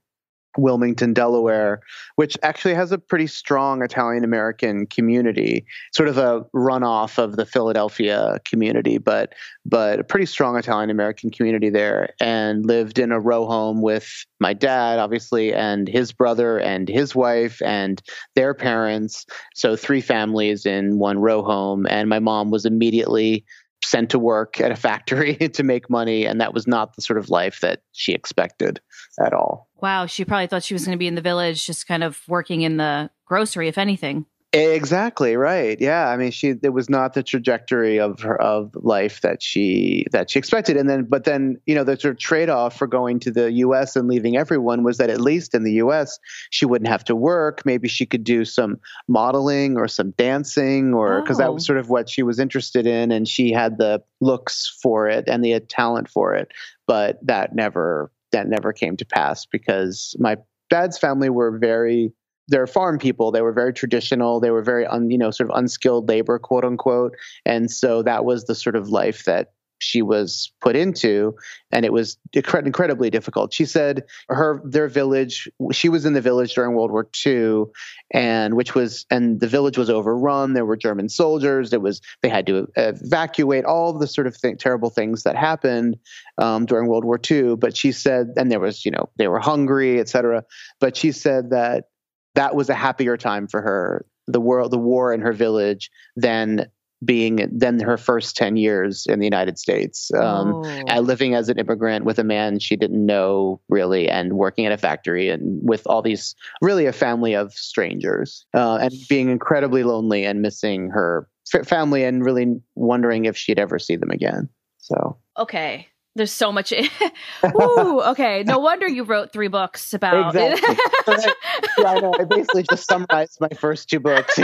Wilmington, 0.57 1.13
Delaware, 1.13 1.81
which 2.15 2.38
actually 2.43 2.74
has 2.74 2.91
a 2.91 2.97
pretty 2.97 3.27
strong 3.27 3.83
Italian 3.83 4.24
American 4.24 4.85
community, 4.88 5.65
sort 5.93 6.09
of 6.09 6.17
a 6.17 6.41
runoff 6.55 7.17
of 7.17 7.35
the 7.35 7.45
Philadelphia 7.45 8.39
community, 8.45 8.97
but 8.97 9.33
but 9.65 10.00
a 10.00 10.03
pretty 10.03 10.25
strong 10.25 10.57
Italian 10.57 10.89
American 10.89 11.31
community 11.31 11.69
there, 11.69 12.13
and 12.19 12.65
lived 12.65 13.00
in 13.00 13.12
a 13.12 13.19
row 13.19 13.45
home 13.45 13.81
with 13.81 14.25
my 14.39 14.53
dad, 14.53 15.00
obviously, 15.00 15.53
and 15.53 15.88
his 15.88 16.12
brother 16.12 16.59
and 16.59 16.88
his 16.88 17.15
wife 17.15 17.62
and 17.63 18.01
their 18.35 18.53
parents. 18.53 19.25
So 19.53 19.75
three 19.75 20.01
families 20.01 20.65
in 20.65 21.00
one 21.00 21.19
row 21.19 21.43
home, 21.43 21.85
and 21.89 22.09
my 22.09 22.19
mom 22.19 22.51
was 22.51 22.65
immediately 22.65 23.45
sent 23.85 24.09
to 24.09 24.19
work 24.19 24.59
at 24.59 24.71
a 24.71 24.75
factory 24.75 25.35
to 25.53 25.63
make 25.63 25.89
money. 25.89 26.25
And 26.25 26.41
that 26.41 26.53
was 26.53 26.67
not 26.67 26.95
the 26.95 27.01
sort 27.01 27.19
of 27.19 27.29
life 27.29 27.59
that 27.62 27.81
she 27.91 28.13
expected 28.13 28.79
at 29.19 29.34
all. 29.34 29.69
Wow. 29.81 30.05
She 30.05 30.25
probably 30.25 30.48
thought 30.48 30.63
she 30.63 30.74
was 30.74 30.86
going 30.86 30.95
to 30.95 31.00
be 31.00 31.07
in 31.07 31.15
the 31.15 31.22
village, 31.22 31.65
just 31.65 31.88
kind 31.88 32.03
of 32.03 32.22
working 32.27 32.62
in 32.62 32.77
the 32.77 33.10
grocery, 33.25 33.67
if 33.67 33.77
anything. 33.77 34.25
Exactly 34.55 35.36
right. 35.36 35.77
Yeah, 35.81 36.07
I 36.07 36.15
mean, 36.15 36.31
she 36.31 36.53
it 36.63 36.69
was 36.69 36.89
not 36.89 37.13
the 37.13 37.24
trajectory 37.24 38.00
of 38.00 38.22
her 38.22 38.41
of 38.41 38.72
life 38.74 39.19
that 39.19 39.43
she 39.43 40.05
that 40.13 40.31
she 40.31 40.39
expected, 40.39 40.77
and 40.77 40.89
then 40.89 41.03
but 41.03 41.25
then 41.25 41.60
you 41.65 41.75
know 41.75 41.84
the 41.84 42.00
sort 42.00 42.13
of 42.13 42.19
trade 42.19 42.50
off 42.50 42.77
for 42.77 42.88
going 42.88 43.19
to 43.22 43.31
the 43.31 43.51
U.S. 43.51 43.98
and 43.98 44.07
leaving 44.07 44.38
everyone 44.38 44.84
was 44.84 44.98
that 44.98 45.10
at 45.10 45.19
least 45.19 45.53
in 45.53 45.63
the 45.63 45.74
U.S. 45.74 46.17
she 46.51 46.65
wouldn't 46.65 46.88
have 46.88 47.03
to 47.05 47.17
work. 47.17 47.65
Maybe 47.65 47.89
she 47.89 48.05
could 48.05 48.24
do 48.24 48.45
some 48.45 48.79
modeling 49.10 49.75
or 49.77 49.89
some 49.89 50.12
dancing, 50.12 50.93
or 50.93 51.22
because 51.22 51.38
oh. 51.38 51.43
that 51.43 51.53
was 51.53 51.65
oh. 51.65 51.67
sort 51.67 51.79
of 51.79 51.89
what 51.89 52.10
she 52.10 52.24
was 52.24 52.39
interested 52.39 52.88
in, 52.88 53.12
and 53.12 53.27
she 53.27 53.51
had 53.51 53.77
the 53.77 54.01
looks 54.22 54.74
for 54.81 55.10
it 55.10 55.25
and 55.27 55.43
the 55.43 55.60
talent 55.60 56.07
for 56.07 56.34
it. 56.34 56.53
But 56.88 57.19
that 57.25 57.53
never 57.53 58.10
that 58.35 58.47
never 58.47 58.73
came 58.73 58.97
to 58.97 59.05
pass 59.05 59.45
because 59.45 60.15
my 60.19 60.37
dad's 60.69 60.97
family 60.97 61.29
were 61.29 61.57
very 61.57 62.13
they're 62.47 62.67
farm 62.67 62.99
people. 62.99 63.31
They 63.31 63.41
were 63.41 63.53
very 63.53 63.73
traditional. 63.73 64.39
They 64.39 64.51
were 64.51 64.61
very, 64.61 64.85
un, 64.85 65.09
you 65.09 65.17
know, 65.17 65.31
sort 65.31 65.49
of 65.49 65.57
unskilled 65.57 66.07
labor, 66.07 66.37
quote 66.37 66.63
unquote. 66.63 67.15
And 67.43 67.71
so 67.71 68.03
that 68.03 68.23
was 68.23 68.45
the 68.45 68.53
sort 68.53 68.75
of 68.75 68.89
life 68.89 69.25
that 69.25 69.53
she 69.85 70.01
was 70.01 70.51
put 70.61 70.75
into, 70.75 71.35
and 71.71 71.85
it 71.85 71.93
was 71.93 72.17
incredibly 72.33 73.09
difficult. 73.09 73.53
She 73.53 73.65
said 73.65 74.03
her 74.29 74.61
their 74.65 74.87
village. 74.87 75.47
She 75.71 75.89
was 75.89 76.05
in 76.05 76.13
the 76.13 76.21
village 76.21 76.53
during 76.55 76.75
World 76.75 76.91
War 76.91 77.07
II, 77.25 77.65
and 78.11 78.55
which 78.55 78.73
was 78.73 79.05
and 79.11 79.39
the 79.39 79.47
village 79.47 79.77
was 79.77 79.89
overrun. 79.89 80.53
There 80.53 80.65
were 80.65 80.75
German 80.75 81.09
soldiers. 81.09 81.71
It 81.71 81.81
was 81.81 82.01
they 82.23 82.29
had 82.29 82.47
to 82.47 82.67
evacuate 82.75 83.65
all 83.65 83.93
the 83.93 84.07
sort 84.07 84.27
of 84.27 84.35
terrible 84.57 84.89
things 84.89 85.23
that 85.23 85.35
happened 85.35 85.97
um, 86.39 86.65
during 86.65 86.87
World 86.87 87.05
War 87.05 87.19
II. 87.29 87.55
But 87.55 87.77
she 87.77 87.91
said, 87.91 88.29
and 88.37 88.51
there 88.51 88.59
was 88.59 88.85
you 88.85 88.91
know 88.91 89.09
they 89.17 89.27
were 89.27 89.39
hungry, 89.39 89.99
etc. 89.99 90.43
But 90.79 90.97
she 90.97 91.11
said 91.11 91.51
that 91.51 91.85
that 92.33 92.55
was 92.55 92.69
a 92.69 92.75
happier 92.75 93.17
time 93.17 93.47
for 93.47 93.61
her 93.61 94.05
the 94.27 94.41
world 94.41 94.71
the 94.71 94.79
war 94.79 95.13
in 95.13 95.21
her 95.21 95.33
village 95.33 95.91
than 96.15 96.67
being 97.05 97.47
then 97.51 97.79
her 97.79 97.97
first 97.97 98.35
10 98.35 98.57
years 98.57 99.05
in 99.07 99.19
the 99.19 99.25
united 99.25 99.57
states 99.57 100.12
um, 100.15 100.63
oh. 100.65 101.00
living 101.00 101.35
as 101.35 101.50
an 101.50 101.57
immigrant 101.57 102.05
with 102.05 102.19
a 102.19 102.24
man 102.24 102.59
she 102.59 102.75
didn't 102.75 103.05
know 103.05 103.59
really 103.69 104.09
and 104.09 104.33
working 104.33 104.65
at 104.65 104.71
a 104.71 104.77
factory 104.77 105.29
and 105.29 105.59
with 105.63 105.85
all 105.88 106.01
these 106.01 106.35
really 106.62 106.85
a 106.85 106.93
family 106.93 107.35
of 107.35 107.53
strangers 107.53 108.45
uh, 108.53 108.77
and 108.81 108.93
being 109.09 109.29
incredibly 109.29 109.83
lonely 109.83 110.25
and 110.25 110.41
missing 110.41 110.89
her 110.89 111.27
f- 111.53 111.67
family 111.67 112.03
and 112.03 112.25
really 112.25 112.59
wondering 112.75 113.25
if 113.25 113.38
she'd 113.38 113.59
ever 113.59 113.79
see 113.79 113.95
them 113.95 114.12
again. 114.12 114.50
So. 114.79 115.17
Okay 115.38 115.88
there's 116.15 116.31
so 116.31 116.51
much. 116.51 116.72
Ooh, 117.62 118.01
okay. 118.01 118.43
No 118.43 118.60
wonder 118.60 118.88
you 118.88 119.03
wrote 119.03 119.34
three 119.34 119.50
books 119.50 119.93
about 119.93 120.36
it 120.36 120.53
exactly. 120.53 121.31
yeah, 121.77 121.91
I 121.91 122.00
know. 122.00 122.13
I 122.17 122.24
basically 122.24 122.63
just 122.63 122.88
summarized 122.88 123.39
my 123.41 123.50
first 123.50 123.89
two 123.89 124.00
books. 124.00 124.39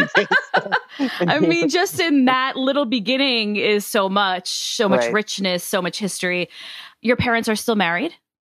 I 1.19 1.39
mean, 1.39 1.69
just 1.69 1.99
in 1.99 2.25
that 2.25 2.57
little 2.57 2.85
beginning 2.85 3.55
is 3.55 3.85
so 3.85 4.09
much, 4.09 4.49
so 4.49 4.89
much 4.89 5.01
right. 5.01 5.13
richness, 5.13 5.63
so 5.63 5.81
much 5.81 5.97
history. 5.97 6.49
Your 7.01 7.15
parents 7.15 7.47
are 7.47 7.55
still 7.55 7.75
married? 7.75 8.13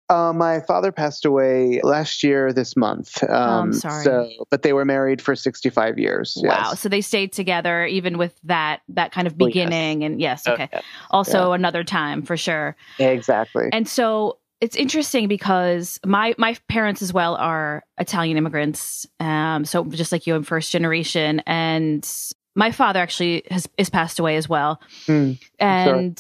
Uh, 0.10 0.32
my 0.34 0.62
father 0.62 0.92
passed 0.92 1.26
away 1.26 1.82
last 1.84 2.24
year 2.24 2.54
this 2.54 2.78
month. 2.78 3.22
Um, 3.24 3.30
oh, 3.30 3.34
I'm 3.34 3.64
um, 3.64 3.74
sorry. 3.74 4.04
So, 4.04 4.30
but 4.50 4.62
they 4.62 4.72
were 4.72 4.86
married 4.86 5.22
for 5.22 5.36
65 5.36 6.00
years. 6.00 6.38
Wow. 6.42 6.74
So 6.74 6.88
they 6.88 7.02
stayed 7.02 7.34
together 7.34 7.86
even 7.86 8.18
with 8.18 8.40
that 8.44 8.82
that 8.90 9.12
kind 9.12 9.28
of 9.28 9.38
beginning. 9.38 9.98
Oh, 9.98 10.02
yes. 10.02 10.12
And 10.12 10.22
yes, 10.22 10.48
okay. 10.48 10.64
okay. 10.64 10.82
Also 11.12 11.50
yeah. 11.50 11.56
another 11.56 11.84
time 11.84 12.22
for 12.22 12.38
sure. 12.38 12.76
Exactly. 13.00 13.70
And 13.74 13.88
so 13.88 14.38
it's 14.62 14.76
interesting 14.76 15.28
because 15.28 16.00
my 16.06 16.34
my 16.38 16.56
parents 16.68 17.02
as 17.02 17.14
well 17.14 17.36
are 17.36 17.84
Italian 17.98 18.38
immigrants. 18.38 19.06
Um, 19.20 19.66
so 19.66 19.84
just 19.86 20.12
like 20.12 20.26
you, 20.26 20.36
I'm 20.36 20.44
first 20.44 20.72
generation, 20.72 21.42
and 21.46 22.10
my 22.56 22.72
father 22.72 23.00
actually 23.00 23.44
has 23.52 23.68
is 23.78 23.90
passed 23.90 24.20
away 24.20 24.36
as 24.36 24.50
well. 24.50 24.82
Mm, 25.06 25.40
and 25.60 26.18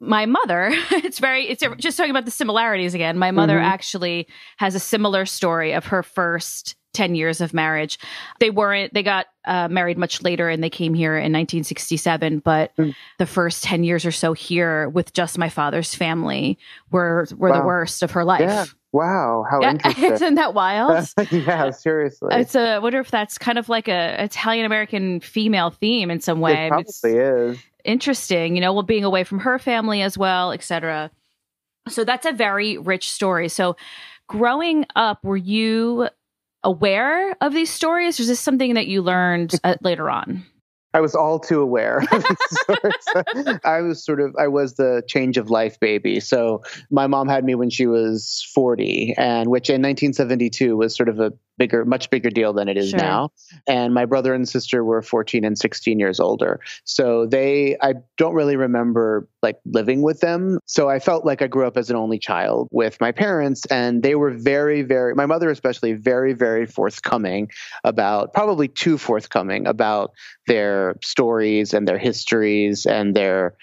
my 0.00 0.26
mother 0.26 0.70
it's 0.92 1.18
very 1.18 1.48
it's 1.48 1.62
just 1.78 1.96
talking 1.96 2.10
about 2.10 2.24
the 2.24 2.30
similarities 2.30 2.94
again 2.94 3.18
my 3.18 3.30
mother 3.30 3.56
mm-hmm. 3.56 3.64
actually 3.64 4.26
has 4.58 4.74
a 4.74 4.80
similar 4.80 5.24
story 5.24 5.72
of 5.72 5.86
her 5.86 6.02
first 6.02 6.76
10 6.92 7.14
years 7.14 7.40
of 7.40 7.52
marriage 7.52 7.98
they 8.40 8.50
weren't 8.50 8.92
they 8.94 9.02
got 9.02 9.26
uh, 9.46 9.68
married 9.68 9.98
much 9.98 10.22
later 10.22 10.48
and 10.48 10.64
they 10.64 10.70
came 10.70 10.94
here 10.94 11.12
in 11.12 11.32
1967 11.32 12.40
but 12.40 12.74
mm. 12.76 12.94
the 13.18 13.26
first 13.26 13.64
10 13.64 13.84
years 13.84 14.06
or 14.06 14.12
so 14.12 14.32
here 14.32 14.88
with 14.88 15.12
just 15.12 15.38
my 15.38 15.48
father's 15.48 15.94
family 15.94 16.58
were 16.90 17.26
were 17.36 17.50
wow. 17.50 17.60
the 17.60 17.66
worst 17.66 18.02
of 18.02 18.10
her 18.12 18.24
life 18.24 18.40
yeah. 18.40 18.64
Wow, 18.92 19.44
how 19.50 19.60
yeah, 19.60 19.70
interesting! 19.72 20.12
Isn't 20.12 20.34
that 20.36 20.54
wild? 20.54 21.06
yeah, 21.30 21.70
seriously. 21.70 22.30
It's 22.32 22.54
a. 22.54 22.76
I 22.76 22.78
wonder 22.78 22.98
if 22.98 23.10
that's 23.10 23.36
kind 23.36 23.58
of 23.58 23.68
like 23.68 23.88
a 23.88 24.24
Italian 24.24 24.64
American 24.64 25.20
female 25.20 25.68
theme 25.68 26.10
in 26.10 26.20
some 26.20 26.40
way. 26.40 26.66
It 26.66 26.68
probably 26.68 26.84
it's, 26.88 27.04
is 27.04 27.58
interesting, 27.86 28.54
you 28.54 28.60
know, 28.60 28.72
well, 28.72 28.82
being 28.82 29.04
away 29.04 29.24
from 29.24 29.40
her 29.40 29.58
family 29.58 30.02
as 30.02 30.18
well, 30.18 30.52
etc. 30.52 31.10
So 31.88 32.04
that's 32.04 32.26
a 32.26 32.32
very 32.32 32.78
rich 32.78 33.10
story. 33.10 33.48
So 33.48 33.76
growing 34.26 34.86
up, 34.94 35.22
were 35.24 35.36
you 35.36 36.08
aware 36.64 37.36
of 37.40 37.52
these 37.52 37.70
stories 37.70 38.18
or 38.18 38.22
is 38.22 38.28
this 38.28 38.40
something 38.40 38.74
that 38.74 38.88
you 38.88 39.02
learned 39.02 39.54
uh, 39.62 39.76
later 39.82 40.10
on? 40.10 40.44
I 40.96 41.00
was 41.00 41.14
all 41.14 41.38
too 41.38 41.60
aware. 41.60 42.02
I 43.64 43.82
was 43.82 44.02
sort 44.02 44.18
of 44.18 44.34
I 44.38 44.48
was 44.48 44.76
the 44.76 45.02
change 45.06 45.36
of 45.36 45.50
life 45.50 45.78
baby. 45.78 46.20
So 46.20 46.62
my 46.90 47.06
mom 47.06 47.28
had 47.28 47.44
me 47.44 47.54
when 47.54 47.68
she 47.68 47.86
was 47.86 48.48
40 48.54 49.14
and 49.18 49.50
which 49.50 49.68
in 49.68 49.82
1972 49.82 50.74
was 50.74 50.96
sort 50.96 51.10
of 51.10 51.20
a 51.20 51.32
bigger, 51.58 51.84
much 51.84 52.10
bigger 52.10 52.30
deal 52.30 52.52
than 52.52 52.68
it 52.68 52.76
is 52.76 52.90
sure. 52.90 52.98
now. 52.98 53.30
And 53.66 53.94
my 53.94 54.04
brother 54.04 54.34
and 54.34 54.48
sister 54.48 54.84
were 54.84 55.02
14 55.02 55.44
and 55.44 55.58
16 55.58 55.98
years 55.98 56.20
older. 56.20 56.60
So 56.84 57.26
they, 57.26 57.76
I 57.80 57.94
don't 58.16 58.34
really 58.34 58.56
remember 58.56 59.28
like 59.42 59.58
living 59.64 60.02
with 60.02 60.20
them. 60.20 60.58
So 60.66 60.88
I 60.88 60.98
felt 60.98 61.24
like 61.24 61.42
I 61.42 61.46
grew 61.46 61.66
up 61.66 61.76
as 61.76 61.90
an 61.90 61.96
only 61.96 62.18
child 62.18 62.68
with 62.70 63.00
my 63.00 63.12
parents, 63.12 63.64
and 63.66 64.02
they 64.02 64.14
were 64.14 64.32
very, 64.32 64.82
very, 64.82 65.14
my 65.14 65.26
mother 65.26 65.50
especially, 65.50 65.92
very, 65.92 66.32
very 66.32 66.66
forthcoming 66.66 67.50
about, 67.84 68.32
probably 68.32 68.68
too 68.68 68.98
forthcoming 68.98 69.66
about 69.66 70.12
their 70.46 70.96
stories 71.02 71.72
and 71.72 71.86
their 71.86 71.98
histories 71.98 72.86
and 72.86 73.14
their, 73.14 73.54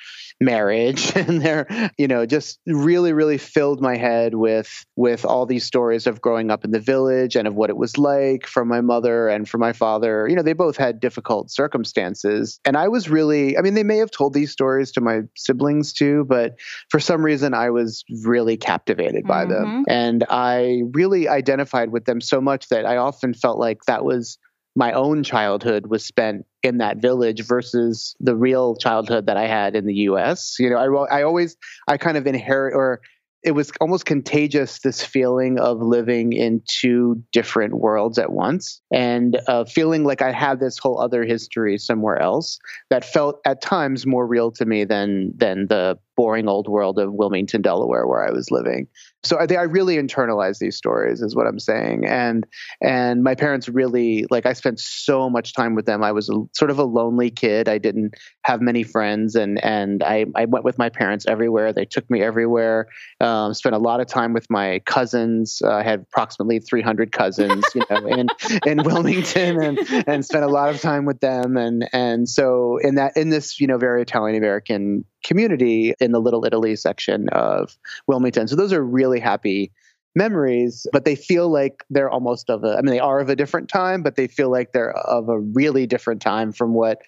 marriage 0.43 1.11
and 1.15 1.41
they're 1.41 1.91
you 1.97 2.07
know 2.07 2.25
just 2.25 2.59
really 2.65 3.13
really 3.13 3.37
filled 3.37 3.81
my 3.81 3.97
head 3.97 4.35
with 4.35 4.85
with 4.95 5.25
all 5.25 5.45
these 5.45 5.65
stories 5.65 6.07
of 6.07 6.21
growing 6.21 6.51
up 6.51 6.63
in 6.65 6.71
the 6.71 6.79
village 6.79 7.35
and 7.35 7.47
of 7.47 7.55
what 7.55 7.69
it 7.69 7.77
was 7.77 7.97
like 7.97 8.45
for 8.45 8.65
my 8.65 8.81
mother 8.81 9.27
and 9.27 9.47
for 9.49 9.57
my 9.57 9.73
father. 9.73 10.27
You 10.27 10.35
know 10.35 10.43
they 10.43 10.53
both 10.53 10.77
had 10.77 10.99
difficult 10.99 11.51
circumstances. 11.51 12.59
And 12.65 12.77
i 12.77 12.87
was 12.87 13.09
really 13.09 13.57
i 13.57 13.61
mean 13.61 13.73
they 13.73 13.83
may 13.83 13.97
have 13.97 14.11
told 14.11 14.33
these 14.33 14.51
stories 14.51 14.91
to 14.93 15.01
my 15.01 15.21
siblings 15.35 15.93
too 15.93 16.25
but 16.27 16.55
for 16.89 16.99
some 16.99 17.23
reason 17.23 17.53
i 17.53 17.69
was 17.69 18.03
really 18.23 18.57
captivated 18.57 19.25
by 19.25 19.43
mm-hmm. 19.45 19.53
them 19.53 19.85
and 19.87 20.23
i 20.29 20.81
really 20.93 21.27
identified 21.27 21.91
with 21.91 22.05
them 22.05 22.21
so 22.21 22.41
much 22.41 22.69
that 22.69 22.85
i 22.85 22.97
often 22.97 23.33
felt 23.33 23.57
like 23.57 23.79
that 23.85 24.05
was 24.05 24.37
my 24.75 24.91
own 24.91 25.23
childhood 25.23 25.87
was 25.87 26.05
spent 26.05 26.45
in 26.63 26.77
that 26.79 26.97
village 26.97 27.45
versus 27.45 28.15
the 28.19 28.35
real 28.35 28.75
childhood 28.75 29.27
that 29.27 29.37
I 29.37 29.47
had 29.47 29.75
in 29.75 29.85
the 29.85 29.93
US. 29.93 30.55
You 30.59 30.69
know, 30.69 30.77
I, 30.77 31.19
I 31.19 31.23
always, 31.23 31.55
I 31.87 31.97
kind 31.97 32.17
of 32.17 32.25
inherit 32.25 32.75
or 32.75 33.01
it 33.43 33.51
was 33.51 33.71
almost 33.81 34.05
contagious 34.05 34.79
this 34.79 35.03
feeling 35.03 35.59
of 35.59 35.81
living 35.81 36.33
in 36.33 36.61
two 36.65 37.21
different 37.31 37.75
worlds 37.75 38.17
at 38.17 38.31
once 38.31 38.81
and 38.91 39.39
uh, 39.47 39.65
feeling 39.65 40.03
like 40.05 40.21
i 40.21 40.31
had 40.31 40.59
this 40.59 40.77
whole 40.77 40.99
other 40.99 41.23
history 41.23 41.77
somewhere 41.77 42.17
else 42.19 42.57
that 42.89 43.03
felt 43.03 43.39
at 43.45 43.61
times 43.61 44.05
more 44.05 44.25
real 44.25 44.51
to 44.51 44.65
me 44.65 44.83
than 44.83 45.33
than 45.35 45.67
the 45.67 45.97
boring 46.15 46.47
old 46.47 46.67
world 46.67 46.99
of 46.99 47.13
wilmington 47.13 47.61
delaware 47.61 48.07
where 48.07 48.25
i 48.25 48.31
was 48.31 48.51
living. 48.51 48.87
So 49.25 49.37
I, 49.37 49.47
I 49.55 49.63
really 49.63 49.95
internalized 49.95 50.59
these 50.59 50.75
stories 50.75 51.21
is 51.21 51.35
what 51.35 51.47
i'm 51.47 51.59
saying. 51.59 52.05
And 52.05 52.45
and 52.81 53.23
my 53.23 53.35
parents 53.35 53.69
really 53.69 54.25
like 54.29 54.45
i 54.45 54.53
spent 54.53 54.79
so 54.79 55.29
much 55.29 55.53
time 55.53 55.75
with 55.75 55.85
them. 55.85 56.03
I 56.03 56.11
was 56.11 56.29
a, 56.29 56.35
sort 56.53 56.71
of 56.71 56.79
a 56.79 56.83
lonely 56.83 57.31
kid. 57.31 57.69
I 57.69 57.77
didn't 57.77 58.15
have 58.43 58.61
many 58.61 58.83
friends 58.83 59.35
and 59.35 59.63
and 59.63 60.03
i, 60.03 60.25
I 60.35 60.45
went 60.45 60.65
with 60.65 60.77
my 60.77 60.89
parents 60.89 61.25
everywhere. 61.27 61.73
They 61.73 61.85
took 61.85 62.09
me 62.09 62.21
everywhere. 62.21 62.87
Um, 63.19 63.53
spent 63.53 63.75
a 63.75 63.79
lot 63.79 64.01
of 64.01 64.07
time 64.07 64.33
with 64.33 64.49
my 64.49 64.79
cousins. 64.85 65.61
Uh, 65.63 65.73
i 65.73 65.83
had 65.83 66.01
approximately 66.01 66.59
300 66.59 67.11
cousins 67.11 67.63
you 67.73 67.81
know 67.89 68.05
in 68.07 68.27
in 68.65 68.83
wilmington 68.83 69.61
and 69.61 69.79
and 70.07 70.25
spent 70.25 70.43
a 70.43 70.47
lot 70.47 70.69
of 70.69 70.81
time 70.81 71.05
with 71.05 71.19
them. 71.19 71.57
And 71.57 71.87
and 71.93 72.29
so 72.29 72.77
in 72.81 72.95
that 72.95 73.15
in 73.15 73.29
this 73.29 73.59
you 73.59 73.67
know 73.67 73.77
very 73.77 74.01
italian 74.01 74.37
american 74.37 75.05
community 75.23 75.93
in 75.99 76.11
the 76.11 76.19
Little 76.19 76.45
Italy 76.45 76.75
section 76.75 77.29
of 77.29 77.77
Wilmington. 78.07 78.47
So 78.47 78.55
those 78.55 78.73
are 78.73 78.83
really 78.83 79.19
happy 79.19 79.71
memories, 80.15 80.85
but 80.91 81.05
they 81.05 81.15
feel 81.15 81.49
like 81.49 81.83
they're 81.89 82.09
almost 82.09 82.49
of 82.49 82.63
a, 82.63 82.75
I 82.77 82.81
mean, 82.81 82.93
they 82.93 82.99
are 82.99 83.19
of 83.19 83.29
a 83.29 83.35
different 83.35 83.69
time, 83.69 84.03
but 84.03 84.15
they 84.15 84.27
feel 84.27 84.51
like 84.51 84.71
they're 84.71 84.95
of 84.95 85.29
a 85.29 85.39
really 85.39 85.87
different 85.87 86.21
time 86.21 86.51
from 86.51 86.73
what 86.73 87.01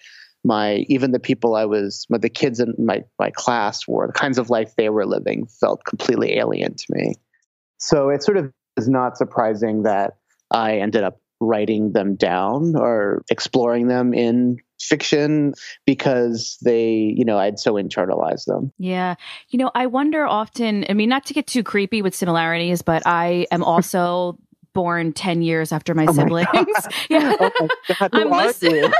my 0.44 0.84
even 0.88 1.10
the 1.10 1.18
people 1.18 1.56
I 1.56 1.64
was 1.64 2.06
the 2.08 2.28
kids 2.28 2.60
in 2.60 2.74
my 2.78 3.02
my 3.18 3.30
class 3.30 3.86
were 3.88 4.06
the 4.06 4.12
kinds 4.12 4.38
of 4.38 4.48
life 4.48 4.74
they 4.76 4.88
were 4.88 5.04
living 5.04 5.46
felt 5.46 5.84
completely 5.84 6.38
alien 6.38 6.74
to 6.74 6.86
me. 6.90 7.14
So 7.78 8.10
it 8.10 8.22
sort 8.22 8.36
of 8.36 8.52
is 8.76 8.88
not 8.88 9.18
surprising 9.18 9.82
that 9.82 10.16
I 10.50 10.78
ended 10.78 11.02
up 11.02 11.20
writing 11.40 11.92
them 11.92 12.14
down 12.14 12.76
or 12.76 13.22
exploring 13.30 13.88
them 13.88 14.14
in 14.14 14.58
fiction 14.80 15.54
because 15.84 16.58
they, 16.64 17.14
you 17.16 17.24
know, 17.24 17.38
I'd 17.38 17.58
so 17.58 17.74
internalized 17.74 18.44
them. 18.46 18.72
Yeah. 18.78 19.14
You 19.48 19.58
know, 19.58 19.70
I 19.74 19.86
wonder 19.86 20.26
often, 20.26 20.84
I 20.88 20.94
mean, 20.94 21.08
not 21.08 21.26
to 21.26 21.34
get 21.34 21.46
too 21.46 21.62
creepy 21.62 22.02
with 22.02 22.14
similarities, 22.14 22.82
but 22.82 23.02
I 23.06 23.46
am 23.50 23.64
also 23.64 24.38
born 24.74 25.12
10 25.12 25.40
years 25.40 25.72
after 25.72 25.94
my 25.94 26.04
oh 26.06 26.12
siblings. 26.12 26.48
My 26.50 26.90
yeah. 27.10 27.36
Oh 27.40 27.50
my 27.98 28.08
I'm 28.12 28.30
listening. 28.30 28.92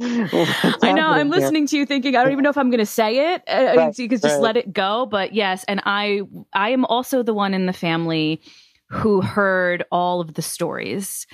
I 0.82 0.92
know. 0.92 1.08
I'm 1.08 1.30
listening 1.30 1.68
to 1.68 1.76
you 1.76 1.86
thinking, 1.86 2.16
I 2.16 2.24
don't 2.24 2.32
even 2.32 2.42
know 2.42 2.50
if 2.50 2.58
I'm 2.58 2.70
going 2.70 2.80
to 2.80 2.86
say 2.86 3.32
it. 3.32 3.42
Uh, 3.46 3.74
right, 3.76 3.96
you 3.98 4.08
could 4.08 4.20
just 4.20 4.34
right. 4.34 4.42
let 4.42 4.56
it 4.56 4.72
go. 4.72 5.06
But 5.06 5.34
yes. 5.34 5.64
And 5.68 5.80
I, 5.84 6.22
I 6.52 6.70
am 6.70 6.84
also 6.84 7.22
the 7.22 7.32
one 7.32 7.54
in 7.54 7.66
the 7.66 7.72
family 7.72 8.42
who 8.88 9.20
heard 9.20 9.84
all 9.92 10.20
of 10.20 10.34
the 10.34 10.42
stories. 10.42 11.28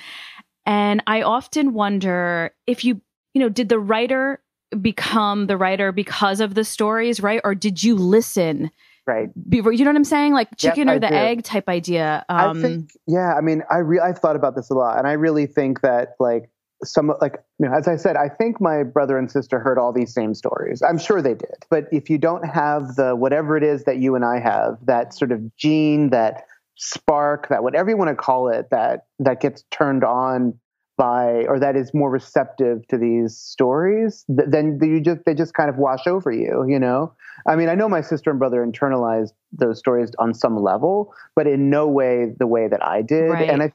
And 0.67 1.01
I 1.07 1.21
often 1.21 1.73
wonder 1.73 2.51
if 2.67 2.83
you, 2.83 3.01
you 3.33 3.41
know, 3.41 3.49
did 3.49 3.69
the 3.69 3.79
writer 3.79 4.41
become 4.81 5.47
the 5.47 5.55
writer 5.55 5.93
because 5.93 6.41
of 6.41 6.55
the 6.55 6.65
stories, 6.65 7.21
right? 7.21 7.39
Or 7.45 7.55
did 7.55 7.81
you 7.81 7.95
listen? 7.95 8.69
Right. 9.07 9.29
Before, 9.49 9.71
you 9.71 9.85
know 9.85 9.91
what 9.91 9.95
I'm 9.95 10.03
saying? 10.03 10.33
Like 10.33 10.49
chicken 10.57 10.89
yep, 10.89 10.97
or 10.97 10.99
the 10.99 11.11
egg 11.11 11.43
type 11.43 11.69
idea. 11.69 12.25
Um, 12.27 12.59
I 12.59 12.61
think, 12.61 12.91
yeah. 13.07 13.33
I 13.35 13.39
mean, 13.39 13.63
I 13.71 13.77
re- 13.77 14.01
I've 14.01 14.19
thought 14.19 14.35
about 14.35 14.57
this 14.57 14.69
a 14.69 14.73
lot, 14.73 14.97
and 14.97 15.07
I 15.07 15.13
really 15.13 15.45
think 15.45 15.79
that 15.81 16.15
like 16.19 16.49
some 16.83 17.13
like 17.21 17.41
you 17.59 17.69
know, 17.69 17.73
as 17.73 17.87
I 17.87 17.95
said, 17.95 18.17
I 18.17 18.27
think 18.27 18.59
my 18.59 18.83
brother 18.83 19.17
and 19.17 19.31
sister 19.31 19.59
heard 19.59 19.77
all 19.79 19.93
these 19.93 20.13
same 20.13 20.33
stories. 20.33 20.81
I'm 20.81 20.97
sure 20.97 21.21
they 21.21 21.33
did. 21.33 21.65
But 21.69 21.85
if 21.93 22.09
you 22.09 22.17
don't 22.17 22.45
have 22.45 22.95
the 22.97 23.15
whatever 23.15 23.55
it 23.55 23.63
is 23.63 23.85
that 23.85 23.99
you 23.99 24.15
and 24.15 24.25
I 24.25 24.39
have, 24.41 24.77
that 24.85 25.13
sort 25.13 25.31
of 25.31 25.55
gene, 25.55 26.09
that 26.09 26.43
spark, 26.77 27.49
that 27.49 27.63
whatever 27.63 27.89
you 27.89 27.97
want 27.97 28.09
to 28.09 28.15
call 28.15 28.49
it, 28.49 28.69
that 28.71 29.07
that 29.19 29.41
gets 29.41 29.63
turned 29.71 30.03
on 30.03 30.57
by 30.97 31.45
or 31.47 31.59
that 31.59 31.75
is 31.75 31.93
more 31.93 32.09
receptive 32.09 32.87
to 32.87 32.97
these 32.97 33.37
stories, 33.37 34.25
then 34.27 34.79
you 34.81 34.99
just 34.99 35.21
they 35.25 35.33
just 35.33 35.53
kind 35.53 35.69
of 35.69 35.77
wash 35.77 36.07
over 36.07 36.31
you. 36.31 36.65
You 36.67 36.79
know, 36.79 37.13
I 37.47 37.55
mean, 37.55 37.69
I 37.69 37.75
know 37.75 37.87
my 37.87 38.01
sister 38.01 38.29
and 38.29 38.39
brother 38.39 38.65
internalized 38.65 39.33
those 39.51 39.79
stories 39.79 40.11
on 40.19 40.33
some 40.33 40.57
level, 40.61 41.13
but 41.35 41.47
in 41.47 41.69
no 41.69 41.87
way 41.87 42.33
the 42.37 42.47
way 42.47 42.67
that 42.67 42.83
I 42.83 43.01
did. 43.01 43.29
Right. 43.29 43.49
And 43.49 43.63
I 43.63 43.73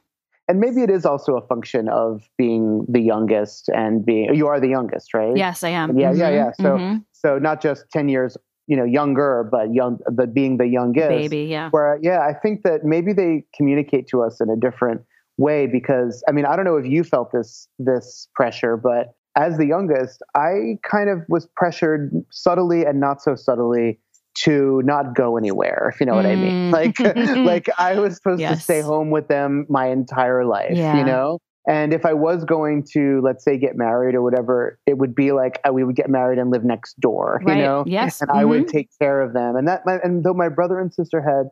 and 0.49 0.59
maybe 0.59 0.81
it 0.81 0.89
is 0.89 1.05
also 1.05 1.37
a 1.37 1.47
function 1.47 1.87
of 1.87 2.27
being 2.37 2.85
the 2.89 2.99
youngest 2.99 3.69
and 3.69 4.05
being 4.05 4.35
you 4.35 4.47
are 4.47 4.59
the 4.59 4.67
youngest, 4.67 5.13
right? 5.13 5.35
Yes, 5.35 5.63
I 5.63 5.69
am. 5.69 5.97
Yeah, 5.97 6.11
mm-hmm. 6.11 6.19
yeah, 6.19 6.29
yeah. 6.29 6.51
So 6.59 6.63
mm-hmm. 6.77 6.97
so 7.13 7.39
not 7.39 7.61
just 7.61 7.85
ten 7.91 8.09
years 8.09 8.37
you 8.67 8.77
know 8.77 8.83
younger 8.83 9.47
but 9.51 9.73
young 9.73 9.97
but 10.11 10.33
being 10.33 10.57
the 10.57 10.67
youngest 10.67 11.09
baby 11.09 11.43
yeah 11.43 11.69
where 11.71 11.99
yeah 12.01 12.21
i 12.21 12.33
think 12.33 12.63
that 12.63 12.83
maybe 12.83 13.13
they 13.13 13.43
communicate 13.55 14.07
to 14.07 14.21
us 14.21 14.39
in 14.39 14.49
a 14.49 14.55
different 14.55 15.01
way 15.37 15.67
because 15.67 16.23
i 16.27 16.31
mean 16.31 16.45
i 16.45 16.55
don't 16.55 16.65
know 16.65 16.77
if 16.77 16.85
you 16.85 17.03
felt 17.03 17.31
this 17.31 17.67
this 17.79 18.27
pressure 18.35 18.77
but 18.77 19.13
as 19.35 19.57
the 19.57 19.65
youngest 19.65 20.21
i 20.35 20.77
kind 20.83 21.09
of 21.09 21.19
was 21.27 21.47
pressured 21.55 22.11
subtly 22.31 22.85
and 22.85 22.99
not 22.99 23.21
so 23.21 23.35
subtly 23.35 23.99
to 24.35 24.81
not 24.83 25.15
go 25.15 25.37
anywhere 25.37 25.91
if 25.93 25.99
you 25.99 26.05
know 26.05 26.15
what 26.15 26.25
mm. 26.25 26.31
i 26.31 26.35
mean 26.35 26.71
mm. 26.71 26.73
like 26.73 26.99
like 27.45 27.69
i 27.77 27.99
was 27.99 28.15
supposed 28.15 28.39
yes. 28.39 28.57
to 28.57 28.63
stay 28.63 28.81
home 28.81 29.11
with 29.11 29.27
them 29.27 29.65
my 29.69 29.87
entire 29.87 30.45
life 30.45 30.71
yeah. 30.73 30.97
you 30.97 31.03
know 31.03 31.39
and 31.67 31.93
if 31.93 32.05
I 32.05 32.13
was 32.13 32.43
going 32.43 32.83
to, 32.91 33.21
let's 33.23 33.43
say, 33.43 33.57
get 33.57 33.77
married 33.77 34.15
or 34.15 34.21
whatever, 34.21 34.79
it 34.85 34.97
would 34.97 35.15
be 35.15 35.31
like 35.31 35.59
uh, 35.67 35.71
we 35.71 35.83
would 35.83 35.95
get 35.95 36.09
married 36.09 36.37
and 36.37 36.51
live 36.51 36.65
next 36.65 36.99
door, 36.99 37.41
right. 37.45 37.57
you 37.57 37.63
know? 37.63 37.83
Yes. 37.87 38.21
And 38.21 38.29
mm-hmm. 38.29 38.39
I 38.39 38.45
would 38.45 38.63
mm-hmm. 38.63 38.77
take 38.77 38.89
care 38.99 39.21
of 39.21 39.33
them. 39.33 39.55
And 39.55 39.67
that, 39.67 39.81
and 39.85 40.23
though 40.23 40.33
my 40.33 40.49
brother 40.49 40.79
and 40.79 40.93
sister 40.93 41.21
had 41.21 41.49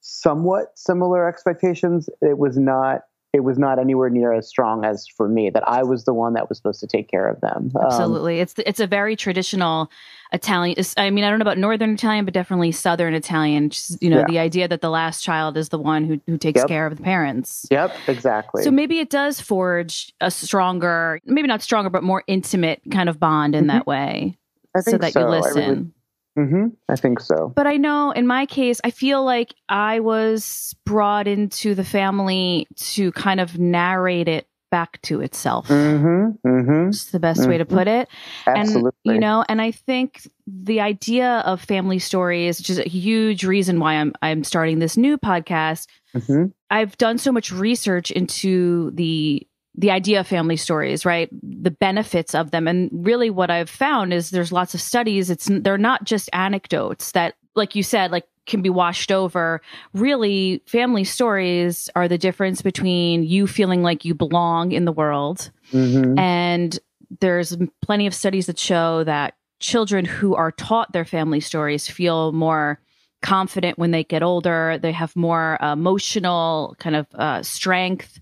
somewhat 0.00 0.66
similar 0.76 1.26
expectations, 1.26 2.10
it 2.20 2.36
was 2.36 2.58
not 2.58 3.02
it 3.34 3.42
was 3.42 3.58
not 3.58 3.80
anywhere 3.80 4.08
near 4.08 4.32
as 4.32 4.48
strong 4.48 4.84
as 4.84 5.08
for 5.08 5.28
me 5.28 5.50
that 5.50 5.66
I 5.66 5.82
was 5.82 6.04
the 6.04 6.14
one 6.14 6.34
that 6.34 6.48
was 6.48 6.56
supposed 6.56 6.78
to 6.80 6.86
take 6.86 7.08
care 7.08 7.26
of 7.26 7.40
them. 7.40 7.72
Um, 7.74 7.84
Absolutely, 7.84 8.36
um, 8.36 8.42
it's 8.42 8.54
it's 8.58 8.78
a 8.78 8.86
very 8.86 9.16
traditional 9.16 9.90
Italian. 10.32 10.76
I 10.96 11.10
mean, 11.10 11.24
I 11.24 11.30
don't 11.30 11.40
know 11.40 11.42
about 11.42 11.58
Northern 11.58 11.94
Italian, 11.94 12.24
but 12.24 12.32
definitely 12.32 12.70
Southern 12.70 13.12
Italian. 13.12 13.70
Just, 13.70 14.00
you 14.00 14.08
know, 14.08 14.18
yeah. 14.18 14.26
the 14.28 14.38
idea 14.38 14.68
that 14.68 14.82
the 14.82 14.88
last 14.88 15.22
child 15.22 15.56
is 15.56 15.70
the 15.70 15.78
one 15.80 16.04
who 16.04 16.20
who 16.28 16.38
takes 16.38 16.58
yep. 16.58 16.68
care 16.68 16.86
of 16.86 16.96
the 16.96 17.02
parents. 17.02 17.66
Yep, 17.72 17.96
exactly. 18.06 18.62
So 18.62 18.70
maybe 18.70 19.00
it 19.00 19.10
does 19.10 19.40
forge 19.40 20.12
a 20.20 20.30
stronger, 20.30 21.20
maybe 21.24 21.48
not 21.48 21.60
stronger, 21.60 21.90
but 21.90 22.04
more 22.04 22.22
intimate 22.28 22.82
kind 22.92 23.08
of 23.08 23.18
bond 23.18 23.56
in 23.56 23.62
mm-hmm. 23.62 23.78
that 23.78 23.86
way. 23.86 24.38
so 24.80 24.96
that 24.96 25.12
so. 25.12 25.20
you 25.20 25.26
listen. 25.26 25.93
Mm-hmm. 26.38 26.68
I 26.88 26.96
think 26.96 27.20
so. 27.20 27.52
But 27.54 27.66
I 27.66 27.76
know 27.76 28.10
in 28.10 28.26
my 28.26 28.46
case, 28.46 28.80
I 28.84 28.90
feel 28.90 29.24
like 29.24 29.54
I 29.68 30.00
was 30.00 30.74
brought 30.84 31.28
into 31.28 31.74
the 31.74 31.84
family 31.84 32.66
to 32.76 33.12
kind 33.12 33.40
of 33.40 33.58
narrate 33.58 34.28
it 34.28 34.46
back 34.70 35.00
to 35.02 35.20
itself. 35.20 35.68
Mm-hmm. 35.68 36.48
Mm-hmm. 36.48 36.88
It's 36.88 37.12
the 37.12 37.20
best 37.20 37.48
way 37.48 37.58
to 37.58 37.64
mm-hmm. 37.64 37.76
put 37.76 37.86
it. 37.86 38.08
Absolutely. 38.44 38.90
And, 39.04 39.14
you 39.14 39.20
know, 39.20 39.44
and 39.48 39.62
I 39.62 39.70
think 39.70 40.28
the 40.48 40.80
idea 40.80 41.44
of 41.46 41.60
family 41.60 42.00
stories, 42.00 42.58
which 42.58 42.70
is 42.70 42.80
a 42.80 42.88
huge 42.88 43.44
reason 43.44 43.78
why 43.78 43.94
I'm 43.94 44.12
I'm 44.20 44.42
starting 44.42 44.80
this 44.80 44.96
new 44.96 45.16
podcast. 45.16 45.86
Mm-hmm. 46.16 46.46
I've 46.70 46.98
done 46.98 47.18
so 47.18 47.30
much 47.30 47.52
research 47.52 48.10
into 48.10 48.90
the 48.90 49.46
the 49.76 49.90
idea 49.90 50.20
of 50.20 50.26
family 50.26 50.56
stories, 50.56 51.04
right? 51.04 51.28
The 51.42 51.70
benefits 51.70 52.34
of 52.34 52.50
them. 52.50 52.68
And 52.68 52.90
really 52.92 53.30
what 53.30 53.50
I've 53.50 53.70
found 53.70 54.12
is 54.12 54.30
there's 54.30 54.52
lots 54.52 54.74
of 54.74 54.80
studies. 54.80 55.30
It's, 55.30 55.48
they're 55.50 55.78
not 55.78 56.04
just 56.04 56.30
anecdotes 56.32 57.12
that, 57.12 57.34
like 57.54 57.74
you 57.74 57.82
said, 57.82 58.12
like 58.12 58.24
can 58.46 58.62
be 58.62 58.70
washed 58.70 59.10
over. 59.10 59.60
Really, 59.92 60.62
family 60.66 61.04
stories 61.04 61.88
are 61.96 62.08
the 62.08 62.18
difference 62.18 62.62
between 62.62 63.22
you 63.24 63.46
feeling 63.46 63.82
like 63.82 64.04
you 64.04 64.14
belong 64.14 64.72
in 64.72 64.84
the 64.84 64.92
world. 64.92 65.50
Mm-hmm. 65.72 66.18
And 66.18 66.78
there's 67.20 67.56
plenty 67.82 68.06
of 68.06 68.14
studies 68.14 68.46
that 68.46 68.58
show 68.58 69.04
that 69.04 69.34
children 69.60 70.04
who 70.04 70.34
are 70.34 70.52
taught 70.52 70.92
their 70.92 71.04
family 71.04 71.40
stories 71.40 71.88
feel 71.88 72.32
more 72.32 72.80
confident 73.24 73.78
when 73.78 73.90
they 73.90 74.04
get 74.04 74.22
older. 74.22 74.78
They 74.80 74.92
have 74.92 75.16
more 75.16 75.58
emotional 75.60 76.76
kind 76.78 76.94
of 76.94 77.06
uh, 77.14 77.42
strength. 77.42 78.20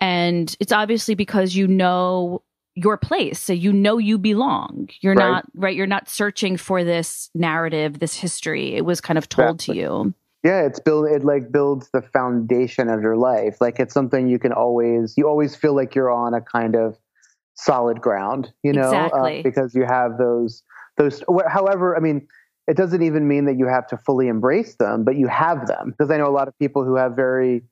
And 0.00 0.56
it's 0.60 0.72
obviously 0.72 1.14
because 1.14 1.56
you 1.56 1.66
know 1.66 2.42
your 2.74 2.96
place. 2.96 3.40
So 3.40 3.52
you 3.52 3.72
know 3.72 3.98
you 3.98 4.18
belong. 4.18 4.88
You're 5.00 5.14
right. 5.14 5.30
not, 5.30 5.44
right? 5.54 5.74
You're 5.74 5.86
not 5.86 6.08
searching 6.08 6.56
for 6.56 6.84
this 6.84 7.30
narrative, 7.34 7.98
this 7.98 8.14
history. 8.14 8.74
It 8.74 8.84
was 8.84 9.00
kind 9.00 9.18
of 9.18 9.28
told 9.28 9.56
exactly. 9.56 9.74
to 9.74 9.80
you. 9.80 10.14
Yeah, 10.44 10.64
it's 10.64 10.78
build 10.78 11.08
it 11.10 11.24
like 11.24 11.50
builds 11.50 11.90
the 11.92 12.02
foundation 12.02 12.88
of 12.88 13.02
your 13.02 13.16
life. 13.16 13.56
Like 13.60 13.80
it's 13.80 13.92
something 13.92 14.28
you 14.28 14.38
can 14.38 14.52
always 14.52 15.14
you 15.16 15.26
always 15.26 15.56
feel 15.56 15.74
like 15.74 15.96
you're 15.96 16.10
on 16.10 16.34
a 16.34 16.40
kind 16.40 16.76
of 16.76 16.96
solid 17.54 18.00
ground, 18.00 18.52
you 18.62 18.72
know, 18.72 18.82
uh, 18.82 19.06
exactly. 19.06 19.40
uh, 19.40 19.42
because 19.42 19.74
you 19.74 19.84
have 19.84 20.18
those 20.18 20.62
those 20.98 21.24
however, 21.48 21.96
I 21.96 22.00
mean, 22.00 22.28
it 22.66 22.76
doesn't 22.76 23.02
even 23.02 23.28
mean 23.28 23.44
that 23.46 23.58
you 23.58 23.66
have 23.66 23.86
to 23.88 23.96
fully 23.98 24.28
embrace 24.28 24.76
them, 24.76 25.04
but 25.04 25.16
you 25.16 25.28
have 25.28 25.66
them. 25.66 25.90
Because 25.90 26.10
I 26.10 26.16
know 26.16 26.26
a 26.26 26.34
lot 26.34 26.48
of 26.48 26.58
people 26.58 26.84
who 26.84 26.96
have 26.96 27.14
very 27.14 27.62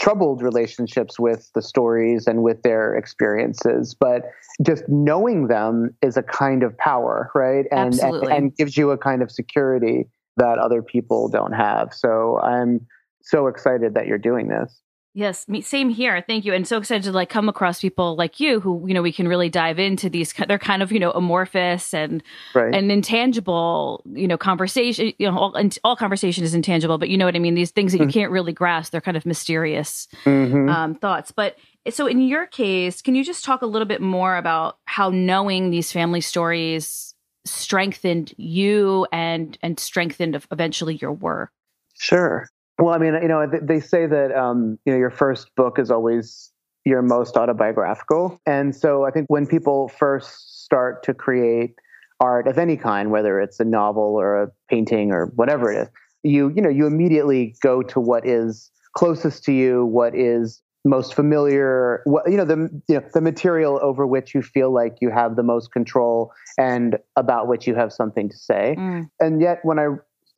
troubled 0.00 0.42
relationships 0.42 1.18
with 1.18 1.50
the 1.54 1.62
stories 1.62 2.26
and 2.26 2.42
with 2.42 2.62
their 2.62 2.94
experiences, 2.94 3.94
but 3.98 4.22
just 4.64 4.84
knowing 4.88 5.46
them 5.48 5.90
is 6.02 6.16
a 6.16 6.22
kind 6.22 6.62
of 6.62 6.76
power, 6.78 7.30
right? 7.34 7.66
And, 7.70 7.98
and, 8.00 8.24
and 8.24 8.56
gives 8.56 8.76
you 8.76 8.90
a 8.90 8.98
kind 8.98 9.22
of 9.22 9.30
security 9.30 10.08
that 10.36 10.58
other 10.58 10.82
people 10.82 11.28
don't 11.28 11.52
have. 11.52 11.94
So 11.94 12.40
I'm 12.40 12.86
so 13.22 13.46
excited 13.46 13.94
that 13.94 14.06
you're 14.06 14.18
doing 14.18 14.48
this. 14.48 14.80
Yes, 15.16 15.46
me, 15.46 15.60
same 15.60 15.90
here. 15.90 16.24
Thank 16.26 16.44
you. 16.44 16.52
And 16.52 16.66
so 16.66 16.76
excited 16.76 17.04
to 17.04 17.12
like 17.12 17.30
come 17.30 17.48
across 17.48 17.80
people 17.80 18.16
like 18.16 18.40
you 18.40 18.58
who, 18.58 18.84
you 18.88 18.94
know, 18.94 19.00
we 19.00 19.12
can 19.12 19.28
really 19.28 19.48
dive 19.48 19.78
into 19.78 20.10
these 20.10 20.34
they're 20.48 20.58
kind 20.58 20.82
of, 20.82 20.90
you 20.90 20.98
know, 20.98 21.12
amorphous 21.12 21.94
and 21.94 22.20
right. 22.52 22.74
and 22.74 22.90
intangible, 22.90 24.02
you 24.12 24.26
know, 24.26 24.36
conversation, 24.36 25.12
you 25.18 25.30
know, 25.30 25.38
all, 25.38 25.56
all 25.84 25.94
conversation 25.94 26.42
is 26.42 26.52
intangible, 26.52 26.98
but 26.98 27.08
you 27.08 27.16
know 27.16 27.26
what 27.26 27.36
I 27.36 27.38
mean? 27.38 27.54
These 27.54 27.70
things 27.70 27.92
that 27.92 27.98
you 27.98 28.06
mm-hmm. 28.06 28.18
can't 28.18 28.32
really 28.32 28.52
grasp, 28.52 28.90
they're 28.90 29.00
kind 29.00 29.16
of 29.16 29.24
mysterious 29.24 30.08
mm-hmm. 30.24 30.68
um, 30.68 30.96
thoughts. 30.96 31.30
But 31.30 31.58
so 31.90 32.08
in 32.08 32.20
your 32.20 32.46
case, 32.46 33.00
can 33.00 33.14
you 33.14 33.22
just 33.22 33.44
talk 33.44 33.62
a 33.62 33.66
little 33.66 33.86
bit 33.86 34.00
more 34.00 34.36
about 34.36 34.78
how 34.86 35.10
knowing 35.10 35.70
these 35.70 35.92
family 35.92 36.22
stories 36.22 37.14
strengthened 37.44 38.34
you 38.36 39.06
and 39.12 39.56
and 39.62 39.78
strengthened 39.78 40.44
eventually 40.50 40.96
your 40.96 41.12
work? 41.12 41.52
Sure. 41.96 42.48
Well, 42.78 42.94
I 42.94 42.98
mean, 42.98 43.14
you 43.14 43.28
know, 43.28 43.46
they 43.46 43.80
say 43.80 44.06
that 44.06 44.32
um, 44.32 44.78
you 44.84 44.92
know 44.92 44.98
your 44.98 45.10
first 45.10 45.54
book 45.54 45.78
is 45.78 45.90
always 45.90 46.50
your 46.84 47.02
most 47.02 47.36
autobiographical, 47.36 48.40
and 48.46 48.74
so 48.74 49.04
I 49.04 49.10
think 49.10 49.26
when 49.28 49.46
people 49.46 49.88
first 49.88 50.64
start 50.64 51.02
to 51.04 51.14
create 51.14 51.76
art 52.20 52.48
of 52.48 52.58
any 52.58 52.76
kind, 52.76 53.10
whether 53.10 53.40
it's 53.40 53.60
a 53.60 53.64
novel 53.64 54.02
or 54.02 54.42
a 54.42 54.48
painting 54.68 55.12
or 55.12 55.26
whatever 55.36 55.72
it 55.72 55.82
is, 55.82 55.88
you 56.24 56.52
you 56.54 56.62
know 56.62 56.68
you 56.68 56.86
immediately 56.86 57.54
go 57.62 57.82
to 57.82 58.00
what 58.00 58.26
is 58.26 58.70
closest 58.96 59.44
to 59.44 59.52
you, 59.52 59.84
what 59.86 60.14
is 60.14 60.60
most 60.84 61.14
familiar 61.14 62.02
what 62.04 62.30
you 62.30 62.36
know 62.36 62.44
the 62.44 62.68
you 62.88 62.96
know 62.96 63.02
the 63.14 63.20
material 63.20 63.78
over 63.82 64.06
which 64.06 64.34
you 64.34 64.42
feel 64.42 64.72
like 64.72 64.96
you 65.00 65.10
have 65.10 65.34
the 65.36 65.42
most 65.42 65.72
control 65.72 66.30
and 66.58 66.98
about 67.16 67.48
which 67.48 67.66
you 67.66 67.74
have 67.74 67.92
something 67.92 68.28
to 68.28 68.36
say 68.36 68.76
mm. 68.78 69.08
and 69.18 69.40
yet 69.40 69.60
when 69.62 69.78
i 69.78 69.86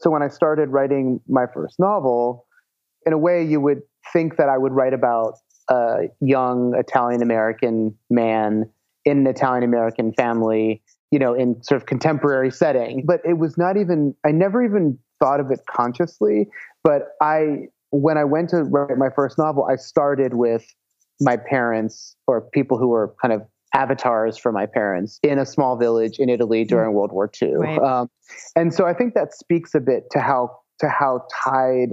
so 0.01 0.11
when 0.11 0.23
i 0.23 0.29
started 0.29 0.69
writing 0.69 1.21
my 1.29 1.47
first 1.53 1.79
novel 1.79 2.47
in 3.05 3.13
a 3.13 3.19
way 3.19 3.43
you 3.43 3.61
would 3.61 3.83
think 4.13 4.37
that 4.37 4.49
i 4.49 4.57
would 4.57 4.73
write 4.73 4.95
about 4.95 5.35
a 5.69 6.05
young 6.21 6.75
italian 6.77 7.23
american 7.23 7.95
man 8.11 8.69
in 9.05 9.19
an 9.19 9.27
italian 9.27 9.63
american 9.63 10.13
family 10.13 10.83
you 11.11 11.19
know 11.19 11.35
in 11.35 11.63
sort 11.63 11.81
of 11.81 11.87
contemporary 11.87 12.51
setting. 12.51 13.05
But 13.07 13.21
it 13.25 13.39
was 13.39 13.57
not 13.57 13.77
even 13.77 14.15
i 14.25 14.31
never 14.31 14.65
even 14.65 14.99
thought 15.19 15.41
of 15.41 15.51
it 15.51 15.61
consciously. 15.71 16.49
But 16.83 17.09
i 17.21 17.69
when 17.91 18.19
I 18.19 18.25
went 18.25 18.51
to 18.51 18.65
write 18.65 18.99
my 18.99 19.11
first 19.15 19.39
novel, 19.39 19.65
I 19.65 19.77
started 19.77 20.35
with 20.35 20.67
my 21.21 21.37
parents 21.37 22.17
or 22.27 22.41
people 22.41 22.77
who 22.77 22.89
were 22.89 23.15
kind 23.23 23.33
of 23.33 23.43
avatars 23.77 24.39
for 24.39 24.53
my 24.53 24.67
parents 24.67 25.21
in 25.23 25.39
a 25.39 25.47
small 25.47 25.77
village 25.77 26.19
in 26.19 26.29
Italy 26.29 26.65
mm. 26.65 26.69
during 26.69 26.93
World 26.95 27.13
War 27.13 27.31
II. 27.41 27.55
Right. 27.55 27.79
Um, 27.79 28.11
and 28.57 28.75
so 28.75 28.87
I 28.87 28.95
think 28.95 29.15
that 29.15 29.35
speaks 29.35 29.75
a 29.75 29.81
bit 29.81 30.05
to 30.13 30.21
how 30.21 30.59
to 30.81 30.89
how 30.89 31.27
tied, 31.45 31.91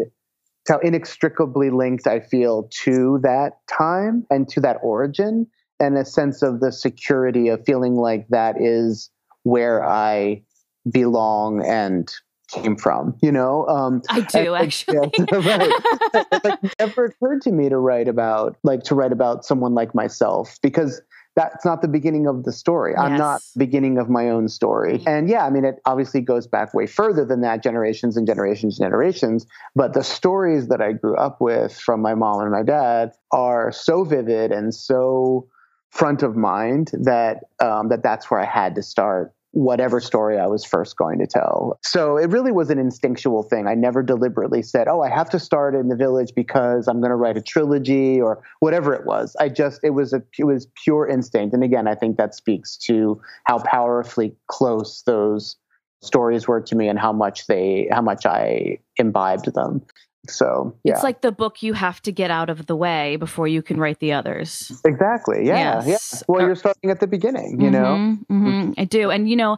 to 0.65 0.73
how 0.73 0.79
inextricably 0.79 1.69
linked 1.69 2.07
I 2.07 2.21
feel 2.21 2.69
to 2.83 3.19
that 3.23 3.53
time 3.67 4.25
and 4.29 4.47
to 4.49 4.61
that 4.61 4.77
origin, 4.81 5.47
and 5.79 5.97
a 5.97 6.05
sense 6.05 6.41
of 6.41 6.59
the 6.61 6.71
security 6.71 7.49
of 7.49 7.63
feeling 7.65 7.95
like 7.95 8.27
that 8.29 8.55
is 8.59 9.09
where 9.43 9.83
I 9.83 10.43
belong 10.89 11.63
and 11.65 12.11
came 12.49 12.75
from, 12.75 13.15
you 13.21 13.31
know? 13.31 13.67
Um, 13.67 14.01
I 14.09 14.21
do 14.21 14.53
and, 14.53 14.65
actually. 14.65 15.11
Yeah, 15.17 15.25
right. 15.31 15.71
it 16.13 16.43
like 16.43 16.59
never 16.79 17.05
occurred 17.05 17.41
to 17.43 17.51
me 17.51 17.69
to 17.69 17.77
write 17.77 18.07
about, 18.07 18.57
like 18.63 18.83
to 18.83 18.95
write 18.95 19.11
about 19.11 19.45
someone 19.45 19.73
like 19.73 19.95
myself 19.95 20.57
because 20.61 21.01
that's 21.35 21.65
not 21.65 21.81
the 21.81 21.87
beginning 21.87 22.27
of 22.27 22.43
the 22.43 22.51
story. 22.51 22.93
Yes. 22.95 23.01
I'm 23.01 23.17
not 23.17 23.41
beginning 23.57 23.97
of 23.97 24.09
my 24.09 24.29
own 24.29 24.47
story. 24.47 25.01
And 25.07 25.29
yeah, 25.29 25.45
I 25.45 25.49
mean, 25.49 25.65
it 25.65 25.81
obviously 25.85 26.21
goes 26.21 26.45
back 26.45 26.73
way 26.73 26.85
further 26.85 27.25
than 27.25 27.41
that, 27.41 27.63
generations 27.63 28.17
and 28.17 28.27
generations 28.27 28.79
and 28.79 28.85
generations. 28.85 29.47
But 29.75 29.93
the 29.93 30.03
stories 30.03 30.67
that 30.67 30.81
I 30.81 30.91
grew 30.93 31.15
up 31.15 31.41
with 31.41 31.77
from 31.77 32.01
my 32.01 32.13
mom 32.13 32.41
and 32.41 32.51
my 32.51 32.63
dad 32.63 33.13
are 33.31 33.71
so 33.71 34.03
vivid 34.03 34.51
and 34.51 34.73
so 34.73 35.47
front 35.89 36.23
of 36.23 36.35
mind 36.35 36.91
that 36.93 37.43
um, 37.59 37.89
that 37.89 38.03
that's 38.03 38.29
where 38.29 38.39
I 38.39 38.45
had 38.45 38.75
to 38.75 38.83
start 38.83 39.33
whatever 39.53 39.99
story 39.99 40.39
I 40.39 40.47
was 40.47 40.65
first 40.65 40.97
going 40.97 41.19
to 41.19 41.27
tell. 41.27 41.77
So 41.83 42.17
it 42.17 42.31
really 42.31 42.51
was 42.51 42.71
an 42.71 42.79
instinctual 42.79 43.43
thing. 43.43 43.67
I 43.67 43.75
never 43.75 44.01
deliberately 44.01 44.63
said, 44.63 44.87
"Oh, 44.87 45.01
I 45.01 45.09
have 45.09 45.29
to 45.29 45.39
start 45.39 45.75
in 45.75 45.87
the 45.89 45.95
village 45.95 46.33
because 46.35 46.87
I'm 46.87 46.99
going 46.99 47.11
to 47.11 47.15
write 47.15 47.37
a 47.37 47.41
trilogy 47.41 48.19
or 48.19 48.43
whatever 48.59 48.93
it 48.93 49.05
was." 49.05 49.35
I 49.39 49.49
just 49.49 49.79
it 49.83 49.91
was 49.91 50.11
a 50.11 50.23
it 50.37 50.45
was 50.45 50.67
pure 50.83 51.07
instinct. 51.07 51.53
And 51.53 51.63
again, 51.63 51.87
I 51.87 51.95
think 51.95 52.17
that 52.17 52.35
speaks 52.35 52.75
to 52.87 53.21
how 53.45 53.59
powerfully 53.59 54.35
close 54.47 55.03
those 55.05 55.55
stories 56.01 56.47
were 56.47 56.59
to 56.59 56.75
me 56.75 56.87
and 56.87 56.99
how 56.99 57.13
much 57.13 57.47
they 57.47 57.87
how 57.91 58.01
much 58.01 58.25
I 58.25 58.79
imbibed 58.97 59.53
them. 59.53 59.81
So 60.27 60.73
yeah. 60.83 60.93
it's 60.93 61.03
like 61.03 61.21
the 61.21 61.31
book 61.31 61.61
you 61.61 61.73
have 61.73 62.01
to 62.03 62.11
get 62.11 62.31
out 62.31 62.49
of 62.49 62.65
the 62.65 62.75
way 62.75 63.17
before 63.17 63.47
you 63.47 63.61
can 63.61 63.77
write 63.77 63.99
the 63.99 64.13
others. 64.13 64.71
Exactly. 64.85 65.45
Yeah. 65.45 65.83
Yes. 65.85 65.87
Yeah. 65.87 66.23
Well, 66.27 66.45
you're 66.45 66.55
starting 66.55 66.89
at 66.89 67.01
the 67.01 67.07
beginning, 67.07 67.59
you 67.59 67.69
mm-hmm, 67.69 67.71
know? 67.71 68.17
Mm-hmm. 68.31 68.71
I 68.77 68.85
do. 68.85 69.11
And, 69.11 69.29
you 69.29 69.35
know, 69.35 69.57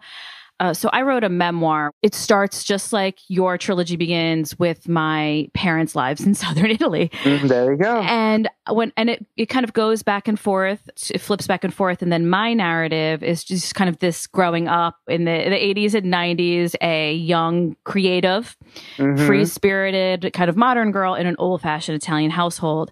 uh, 0.59 0.73
so 0.73 0.89
I 0.93 1.01
wrote 1.01 1.23
a 1.23 1.29
memoir. 1.29 1.91
It 2.01 2.15
starts 2.15 2.63
just 2.63 2.93
like 2.93 3.19
your 3.27 3.57
trilogy 3.57 3.97
begins 3.97 4.57
with 4.57 4.87
my 4.87 5.49
parents' 5.53 5.95
lives 5.95 6.25
in 6.25 6.33
southern 6.33 6.71
Italy. 6.71 7.09
Mm, 7.23 7.47
there 7.47 7.71
you 7.71 7.77
go. 7.77 8.01
And 8.01 8.49
when 8.69 8.93
and 8.95 9.09
it 9.09 9.25
it 9.35 9.47
kind 9.47 9.63
of 9.63 9.73
goes 9.73 10.01
back 10.01 10.27
and 10.27 10.39
forth. 10.39 10.89
It 11.09 11.19
flips 11.19 11.45
back 11.47 11.63
and 11.63 11.73
forth, 11.73 12.01
and 12.01 12.11
then 12.11 12.29
my 12.29 12.53
narrative 12.53 13.21
is 13.21 13.43
just 13.43 13.75
kind 13.75 13.89
of 13.89 13.99
this 13.99 14.27
growing 14.27 14.67
up 14.67 14.97
in 15.07 15.25
the 15.25 15.49
the 15.49 15.63
eighties 15.63 15.93
and 15.93 16.09
nineties, 16.09 16.75
a 16.81 17.13
young, 17.13 17.75
creative, 17.83 18.55
mm-hmm. 18.97 19.25
free 19.27 19.45
spirited, 19.45 20.31
kind 20.33 20.49
of 20.49 20.55
modern 20.55 20.91
girl 20.91 21.15
in 21.15 21.27
an 21.27 21.35
old 21.37 21.61
fashioned 21.61 21.97
Italian 21.97 22.31
household. 22.31 22.91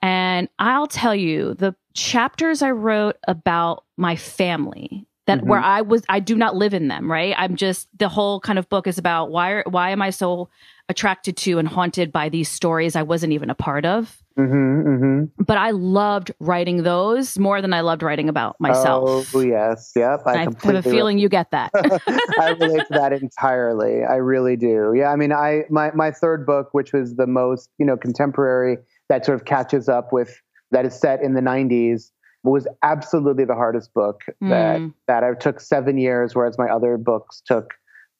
And 0.00 0.48
I'll 0.58 0.88
tell 0.88 1.14
you, 1.14 1.54
the 1.54 1.76
chapters 1.94 2.62
I 2.62 2.70
wrote 2.70 3.16
about 3.28 3.84
my 3.96 4.16
family 4.16 5.06
that 5.26 5.38
mm-hmm. 5.38 5.48
where 5.48 5.60
I 5.60 5.82
was 5.82 6.02
I 6.08 6.20
do 6.20 6.36
not 6.36 6.56
live 6.56 6.74
in 6.74 6.88
them, 6.88 7.10
right? 7.10 7.34
I'm 7.36 7.56
just 7.56 7.88
the 7.98 8.08
whole 8.08 8.40
kind 8.40 8.58
of 8.58 8.68
book 8.68 8.86
is 8.86 8.98
about 8.98 9.30
why 9.30 9.62
why 9.66 9.90
am 9.90 10.02
I 10.02 10.10
so 10.10 10.48
attracted 10.88 11.36
to 11.38 11.58
and 11.58 11.68
haunted 11.68 12.12
by 12.12 12.28
these 12.28 12.48
stories 12.48 12.96
I 12.96 13.02
wasn't 13.02 13.32
even 13.32 13.50
a 13.50 13.54
part 13.54 13.86
of. 13.86 14.18
Mm-hmm, 14.38 14.88
mm-hmm. 14.88 15.42
But 15.44 15.58
I 15.58 15.70
loved 15.70 16.32
writing 16.40 16.82
those 16.82 17.38
more 17.38 17.60
than 17.60 17.72
I 17.74 17.82
loved 17.82 18.02
writing 18.02 18.28
about 18.28 18.56
myself. 18.58 19.34
Oh 19.34 19.40
yes, 19.40 19.92
yep. 19.94 20.22
I, 20.26 20.32
I 20.32 20.38
have 20.38 20.64
a 20.64 20.82
feeling 20.82 21.18
you 21.18 21.28
get 21.28 21.50
that. 21.50 21.70
I 22.40 22.56
relate 22.58 22.86
to 22.86 22.94
that 22.94 23.12
entirely. 23.12 24.04
I 24.04 24.16
really 24.16 24.56
do. 24.56 24.94
Yeah, 24.96 25.10
I 25.10 25.16
mean, 25.16 25.32
I 25.32 25.64
my 25.70 25.92
my 25.92 26.10
third 26.10 26.46
book, 26.46 26.70
which 26.72 26.92
was 26.92 27.16
the 27.16 27.26
most 27.26 27.68
you 27.78 27.86
know 27.86 27.96
contemporary, 27.96 28.78
that 29.08 29.24
sort 29.24 29.38
of 29.38 29.44
catches 29.44 29.88
up 29.88 30.12
with 30.12 30.40
that 30.70 30.86
is 30.86 30.98
set 30.98 31.22
in 31.22 31.34
the 31.34 31.42
'90s 31.42 32.10
was 32.44 32.66
absolutely 32.82 33.44
the 33.44 33.54
hardest 33.54 33.92
book 33.94 34.22
mm. 34.42 34.48
that 34.50 34.92
that 35.06 35.24
I 35.24 35.34
took 35.34 35.60
seven 35.60 35.98
years, 35.98 36.34
whereas 36.34 36.58
my 36.58 36.68
other 36.68 36.96
books 36.96 37.42
took 37.44 37.74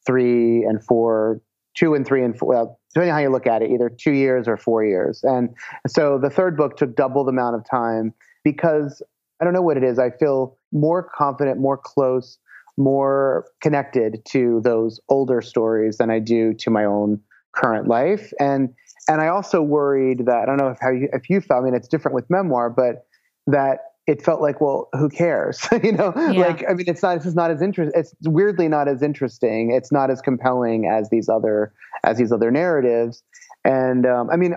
three 0.06 0.62
and 0.64 0.84
four, 0.84 1.40
two 1.76 1.94
and 1.94 2.06
three 2.06 2.24
and 2.24 2.38
four. 2.38 2.48
Well, 2.48 2.80
depending 2.94 3.12
on 3.12 3.16
how 3.16 3.22
you 3.22 3.30
look 3.30 3.46
at 3.46 3.62
it, 3.62 3.70
either 3.70 3.88
two 3.88 4.12
years 4.12 4.46
or 4.48 4.56
four 4.56 4.84
years. 4.84 5.20
And 5.22 5.50
so 5.86 6.18
the 6.18 6.30
third 6.30 6.56
book 6.56 6.76
took 6.76 6.94
double 6.94 7.24
the 7.24 7.30
amount 7.30 7.56
of 7.56 7.64
time 7.68 8.12
because 8.44 9.02
I 9.40 9.44
don't 9.44 9.54
know 9.54 9.62
what 9.62 9.76
it 9.76 9.84
is. 9.84 9.98
I 9.98 10.10
feel 10.10 10.56
more 10.72 11.02
confident, 11.02 11.58
more 11.58 11.78
close, 11.78 12.38
more 12.76 13.46
connected 13.60 14.24
to 14.30 14.60
those 14.62 15.00
older 15.08 15.42
stories 15.42 15.98
than 15.98 16.10
I 16.10 16.18
do 16.18 16.54
to 16.54 16.70
my 16.70 16.84
own 16.84 17.20
current 17.52 17.88
life. 17.88 18.32
And 18.38 18.70
and 19.08 19.20
I 19.20 19.28
also 19.28 19.62
worried 19.62 20.26
that 20.26 20.42
I 20.42 20.46
don't 20.46 20.58
know 20.58 20.68
if 20.68 20.78
how 20.80 20.90
you, 20.90 21.08
if 21.12 21.28
you 21.28 21.40
felt. 21.40 21.62
I 21.62 21.64
mean, 21.64 21.74
it's 21.74 21.88
different 21.88 22.14
with 22.14 22.30
memoir, 22.30 22.70
but 22.70 23.06
that 23.48 23.78
it 24.06 24.22
felt 24.22 24.40
like, 24.40 24.60
well, 24.60 24.88
who 24.92 25.08
cares? 25.08 25.66
you 25.82 25.92
know, 25.92 26.12
yeah. 26.16 26.46
like 26.46 26.64
I 26.68 26.74
mean, 26.74 26.86
it's 26.88 27.02
not. 27.02 27.16
It's 27.16 27.24
just 27.24 27.36
not 27.36 27.50
as 27.50 27.62
interesting. 27.62 27.98
It's 27.98 28.14
weirdly 28.24 28.68
not 28.68 28.88
as 28.88 29.02
interesting. 29.02 29.72
It's 29.72 29.92
not 29.92 30.10
as 30.10 30.20
compelling 30.20 30.86
as 30.86 31.08
these 31.10 31.28
other 31.28 31.72
as 32.04 32.18
these 32.18 32.32
other 32.32 32.50
narratives. 32.50 33.22
And 33.64 34.06
um, 34.06 34.28
I 34.30 34.36
mean, 34.36 34.56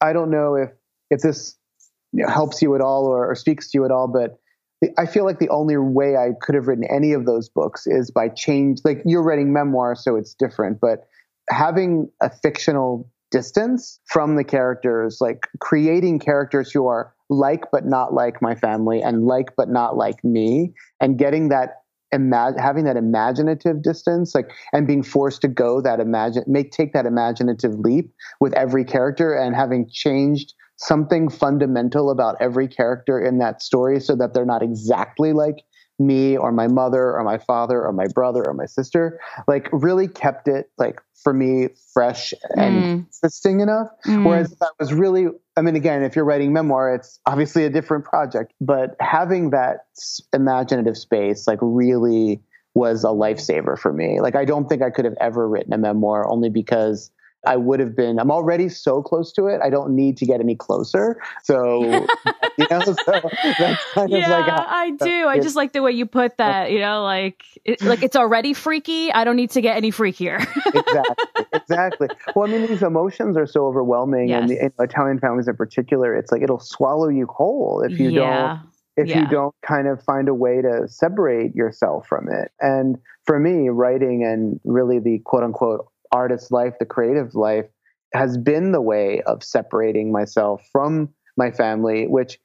I 0.00 0.12
don't 0.12 0.30
know 0.30 0.54
if 0.54 0.70
if 1.10 1.20
this 1.20 1.56
you 2.12 2.24
know, 2.24 2.32
helps 2.32 2.62
you 2.62 2.74
at 2.74 2.80
all 2.80 3.06
or, 3.06 3.30
or 3.30 3.34
speaks 3.34 3.70
to 3.70 3.78
you 3.78 3.84
at 3.84 3.90
all, 3.90 4.08
but 4.08 4.38
I 4.98 5.06
feel 5.06 5.24
like 5.24 5.38
the 5.38 5.48
only 5.48 5.76
way 5.76 6.16
I 6.16 6.30
could 6.40 6.54
have 6.54 6.66
written 6.66 6.84
any 6.84 7.12
of 7.12 7.24
those 7.24 7.48
books 7.48 7.86
is 7.86 8.10
by 8.10 8.28
change. 8.28 8.80
Like 8.84 9.02
you're 9.04 9.22
writing 9.22 9.52
memoir, 9.52 9.94
so 9.96 10.16
it's 10.16 10.34
different, 10.34 10.80
but 10.80 11.06
having 11.48 12.10
a 12.20 12.30
fictional 12.30 13.10
distance 13.30 14.00
from 14.06 14.36
the 14.36 14.44
characters, 14.44 15.18
like 15.20 15.48
creating 15.60 16.18
characters 16.18 16.70
who 16.70 16.86
are 16.86 17.12
like 17.28 17.64
but 17.72 17.84
not 17.86 18.14
like 18.14 18.40
my 18.40 18.54
family 18.54 19.02
and 19.02 19.24
like 19.26 19.48
but 19.56 19.68
not 19.68 19.96
like 19.96 20.22
me. 20.24 20.72
And 21.00 21.18
getting 21.18 21.48
that 21.48 21.82
imag- 22.14 22.58
having 22.60 22.84
that 22.84 22.96
imaginative 22.96 23.82
distance 23.82 24.34
like 24.34 24.50
and 24.72 24.86
being 24.86 25.02
forced 25.02 25.40
to 25.42 25.48
go 25.48 25.80
that 25.80 26.00
imagine 26.00 26.44
make 26.46 26.70
take 26.70 26.92
that 26.92 27.06
imaginative 27.06 27.78
leap 27.78 28.12
with 28.40 28.54
every 28.54 28.84
character 28.84 29.34
and 29.34 29.54
having 29.56 29.88
changed 29.90 30.54
something 30.76 31.28
fundamental 31.28 32.10
about 32.10 32.36
every 32.40 32.68
character 32.68 33.18
in 33.18 33.38
that 33.38 33.62
story 33.62 33.98
so 33.98 34.14
that 34.14 34.34
they're 34.34 34.44
not 34.44 34.62
exactly 34.62 35.32
like 35.32 35.56
me 35.98 36.36
or 36.36 36.52
my 36.52 36.68
mother 36.68 37.16
or 37.16 37.24
my 37.24 37.38
father 37.38 37.82
or 37.82 37.92
my 37.92 38.06
brother 38.14 38.46
or 38.46 38.52
my 38.52 38.66
sister 38.66 39.18
like 39.48 39.68
really 39.72 40.06
kept 40.06 40.46
it 40.46 40.70
like 40.76 41.00
for 41.22 41.32
me 41.32 41.68
fresh 41.94 42.34
and 42.54 42.82
mm. 42.82 43.06
interesting 43.06 43.60
enough 43.60 43.88
mm. 44.06 44.24
whereas 44.24 44.50
that 44.58 44.72
was 44.78 44.92
really 44.92 45.26
i 45.56 45.62
mean 45.62 45.74
again 45.74 46.02
if 46.02 46.14
you're 46.14 46.24
writing 46.24 46.52
memoir 46.52 46.94
it's 46.94 47.18
obviously 47.24 47.64
a 47.64 47.70
different 47.70 48.04
project 48.04 48.52
but 48.60 48.94
having 49.00 49.50
that 49.50 49.86
imaginative 50.34 50.98
space 50.98 51.46
like 51.46 51.58
really 51.62 52.40
was 52.74 53.02
a 53.02 53.08
lifesaver 53.08 53.78
for 53.78 53.92
me 53.92 54.20
like 54.20 54.36
i 54.36 54.44
don't 54.44 54.68
think 54.68 54.82
i 54.82 54.90
could 54.90 55.06
have 55.06 55.16
ever 55.18 55.48
written 55.48 55.72
a 55.72 55.78
memoir 55.78 56.28
only 56.28 56.50
because 56.50 57.10
I 57.46 57.56
would 57.56 57.80
have 57.80 57.96
been. 57.96 58.18
I'm 58.18 58.30
already 58.30 58.68
so 58.68 59.02
close 59.02 59.32
to 59.32 59.46
it. 59.46 59.60
I 59.62 59.70
don't 59.70 59.94
need 59.94 60.16
to 60.18 60.26
get 60.26 60.40
any 60.40 60.56
closer. 60.56 61.20
So, 61.42 61.82
you 62.58 62.66
know, 62.70 62.80
so 62.80 62.94
that's 63.04 63.84
kind 63.92 64.10
yeah, 64.10 64.24
of 64.24 64.30
like 64.30 64.44
how, 64.46 64.66
I 64.68 64.90
do. 64.90 65.26
I 65.26 65.38
just 65.38 65.56
like 65.56 65.72
the 65.72 65.82
way 65.82 65.92
you 65.92 66.06
put 66.06 66.36
that. 66.38 66.70
You 66.70 66.80
know, 66.80 67.02
like 67.02 67.42
it, 67.64 67.82
like 67.82 68.02
it's 68.02 68.16
already 68.16 68.52
freaky. 68.52 69.12
I 69.12 69.24
don't 69.24 69.36
need 69.36 69.50
to 69.52 69.60
get 69.60 69.76
any 69.76 69.90
freakier. 69.90 70.40
exactly. 70.74 71.46
Exactly. 71.52 72.08
Well, 72.34 72.48
I 72.48 72.52
mean, 72.52 72.66
these 72.66 72.82
emotions 72.82 73.36
are 73.36 73.46
so 73.46 73.66
overwhelming, 73.66 74.28
yes. 74.28 74.40
and 74.40 74.50
the 74.50 74.82
Italian 74.82 75.18
families 75.18 75.48
in 75.48 75.56
particular, 75.56 76.14
it's 76.14 76.30
like 76.30 76.42
it'll 76.42 76.60
swallow 76.60 77.08
you 77.08 77.26
whole 77.26 77.82
if 77.82 77.98
you 77.98 78.10
yeah. 78.10 78.20
don't 78.20 78.60
if 78.96 79.08
yeah. 79.08 79.20
you 79.20 79.28
don't 79.28 79.54
kind 79.62 79.88
of 79.88 80.02
find 80.02 80.28
a 80.28 80.34
way 80.34 80.62
to 80.62 80.88
separate 80.88 81.54
yourself 81.54 82.06
from 82.06 82.28
it. 82.30 82.50
And 82.60 82.96
for 83.24 83.38
me, 83.38 83.68
writing 83.68 84.24
and 84.24 84.58
really 84.64 84.98
the 84.98 85.20
quote 85.24 85.42
unquote 85.42 85.86
artist 86.16 86.50
life, 86.50 86.74
the 86.80 86.86
creative 86.86 87.34
life, 87.34 87.66
has 88.14 88.38
been 88.38 88.72
the 88.72 88.80
way 88.92 89.20
of 89.30 89.42
separating 89.42 90.12
myself 90.12 90.62
from 90.72 91.10
my 91.36 91.50
family, 91.50 92.06
which 92.06 92.38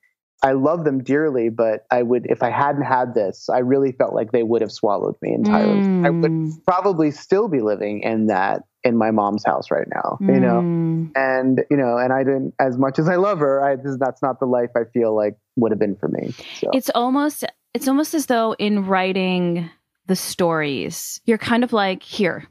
I 0.44 0.54
love 0.54 0.86
them 0.86 1.04
dearly, 1.04 1.50
but 1.50 1.86
I 1.92 2.02
would, 2.02 2.26
if 2.26 2.42
I 2.42 2.50
hadn't 2.50 2.88
had 2.98 3.14
this, 3.14 3.48
I 3.48 3.60
really 3.60 3.92
felt 3.92 4.14
like 4.16 4.32
they 4.32 4.42
would 4.42 4.62
have 4.62 4.72
swallowed 4.72 5.16
me 5.22 5.34
entirely. 5.34 5.82
Mm. 5.82 6.06
I 6.06 6.10
would 6.10 6.32
mm. 6.32 6.66
probably 6.66 7.12
still 7.12 7.48
be 7.48 7.62
living 7.62 8.02
in 8.02 8.28
that 8.28 8.64
in 8.84 8.98
my 8.98 9.12
mom's 9.12 9.46
house 9.46 9.70
right 9.70 9.88
now, 9.94 10.18
mm. 10.20 10.34
you 10.34 10.40
know, 10.40 10.60
mm. 10.62 11.12
and 11.16 11.62
you 11.70 11.78
know, 11.78 11.98
and 11.98 12.12
I 12.12 12.24
didn't, 12.24 12.56
as 12.60 12.76
much 12.76 12.98
as 12.98 13.08
I 13.08 13.18
love 13.18 13.38
her, 13.40 13.64
I, 13.64 13.76
that's 14.00 14.24
not 14.24 14.40
the 14.40 14.48
life 14.48 14.72
I 14.76 14.86
feel 14.92 15.16
like 15.16 15.38
would 15.58 15.72
have 15.72 15.80
been 15.80 15.96
for 15.96 16.10
me. 16.10 16.34
So. 16.60 16.72
It's 16.74 16.90
almost, 16.96 17.46
it's 17.76 17.88
almost 17.88 18.16
as 18.16 18.26
though 18.26 18.56
in 18.58 18.88
writing 18.88 19.70
the 20.08 20.16
stories, 20.16 21.22
you're 21.26 21.38
kind 21.38 21.64
of 21.64 21.72
like, 21.72 22.02
here, 22.02 22.48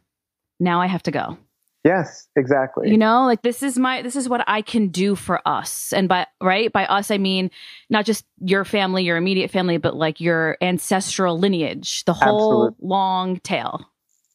now 0.60 0.80
I 0.80 0.86
have 0.86 1.02
to 1.04 1.10
go. 1.10 1.38
Yes, 1.82 2.28
exactly. 2.36 2.90
You 2.90 2.98
know, 2.98 3.24
like 3.24 3.40
this 3.40 3.62
is 3.62 3.78
my 3.78 4.02
this 4.02 4.14
is 4.14 4.28
what 4.28 4.44
I 4.46 4.60
can 4.60 4.88
do 4.88 5.14
for 5.14 5.40
us. 5.48 5.94
And 5.94 6.08
by 6.08 6.26
right, 6.42 6.70
by 6.70 6.84
us 6.84 7.10
I 7.10 7.16
mean 7.16 7.50
not 7.88 8.04
just 8.04 8.26
your 8.38 8.66
family, 8.66 9.04
your 9.04 9.16
immediate 9.16 9.50
family, 9.50 9.78
but 9.78 9.96
like 9.96 10.20
your 10.20 10.58
ancestral 10.60 11.38
lineage, 11.38 12.04
the 12.04 12.12
whole 12.12 12.66
Absolutely. 12.66 12.88
long 12.88 13.40
tail. 13.40 13.86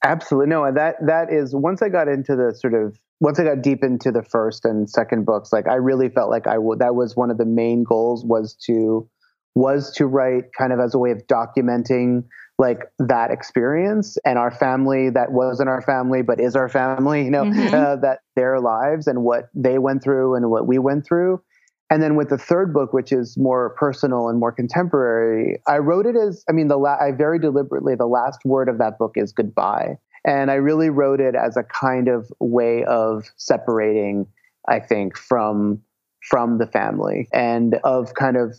Absolutely. 0.03 0.49
No, 0.49 0.65
and 0.65 0.75
that 0.75 0.95
that 1.05 1.31
is 1.31 1.53
once 1.53 1.83
I 1.83 1.89
got 1.89 2.07
into 2.07 2.35
the 2.35 2.55
sort 2.55 2.73
of 2.73 2.97
once 3.19 3.39
I 3.39 3.43
got 3.43 3.61
deep 3.61 3.83
into 3.83 4.11
the 4.11 4.23
first 4.23 4.65
and 4.65 4.89
second 4.89 5.25
books, 5.25 5.53
like 5.53 5.67
I 5.67 5.75
really 5.75 6.09
felt 6.09 6.31
like 6.31 6.47
I 6.47 6.57
would 6.57 6.79
that 6.79 6.95
was 6.95 7.15
one 7.15 7.29
of 7.29 7.37
the 7.37 7.45
main 7.45 7.83
goals 7.83 8.25
was 8.25 8.55
to 8.65 9.07
was 9.53 9.93
to 9.97 10.07
write 10.07 10.45
kind 10.57 10.73
of 10.73 10.79
as 10.79 10.95
a 10.95 10.97
way 10.97 11.11
of 11.11 11.27
documenting 11.27 12.25
like 12.57 12.83
that 12.99 13.31
experience 13.31 14.17
and 14.25 14.37
our 14.37 14.51
family 14.51 15.09
that 15.09 15.31
wasn't 15.31 15.67
our 15.67 15.81
family 15.81 16.21
but 16.21 16.39
is 16.39 16.55
our 16.55 16.69
family 16.69 17.23
you 17.23 17.31
know 17.31 17.43
mm-hmm. 17.43 17.75
uh, 17.75 17.95
that 17.97 18.19
their 18.35 18.59
lives 18.59 19.07
and 19.07 19.23
what 19.23 19.49
they 19.53 19.77
went 19.77 20.01
through 20.01 20.35
and 20.35 20.49
what 20.49 20.65
we 20.65 20.79
went 20.79 21.05
through 21.05 21.41
and 21.89 22.01
then 22.01 22.15
with 22.15 22.29
the 22.29 22.37
third 22.37 22.73
book 22.73 22.93
which 22.93 23.11
is 23.11 23.37
more 23.37 23.71
personal 23.71 24.29
and 24.29 24.39
more 24.39 24.51
contemporary 24.51 25.59
i 25.67 25.77
wrote 25.77 26.05
it 26.05 26.15
as 26.15 26.45
i 26.49 26.53
mean 26.53 26.69
the 26.69 26.77
la- 26.77 26.97
i 26.99 27.11
very 27.11 27.39
deliberately 27.39 27.93
the 27.95 28.05
last 28.05 28.39
word 28.45 28.69
of 28.69 28.77
that 28.77 28.97
book 28.97 29.13
is 29.15 29.33
goodbye 29.33 29.97
and 30.25 30.49
i 30.49 30.55
really 30.55 30.89
wrote 30.89 31.19
it 31.19 31.35
as 31.35 31.57
a 31.57 31.63
kind 31.63 32.07
of 32.07 32.31
way 32.39 32.85
of 32.85 33.25
separating 33.35 34.25
i 34.69 34.79
think 34.79 35.17
from 35.17 35.81
from 36.21 36.57
the 36.57 36.67
family 36.67 37.27
and 37.33 37.75
of 37.83 38.13
kind 38.13 38.37
of 38.37 38.55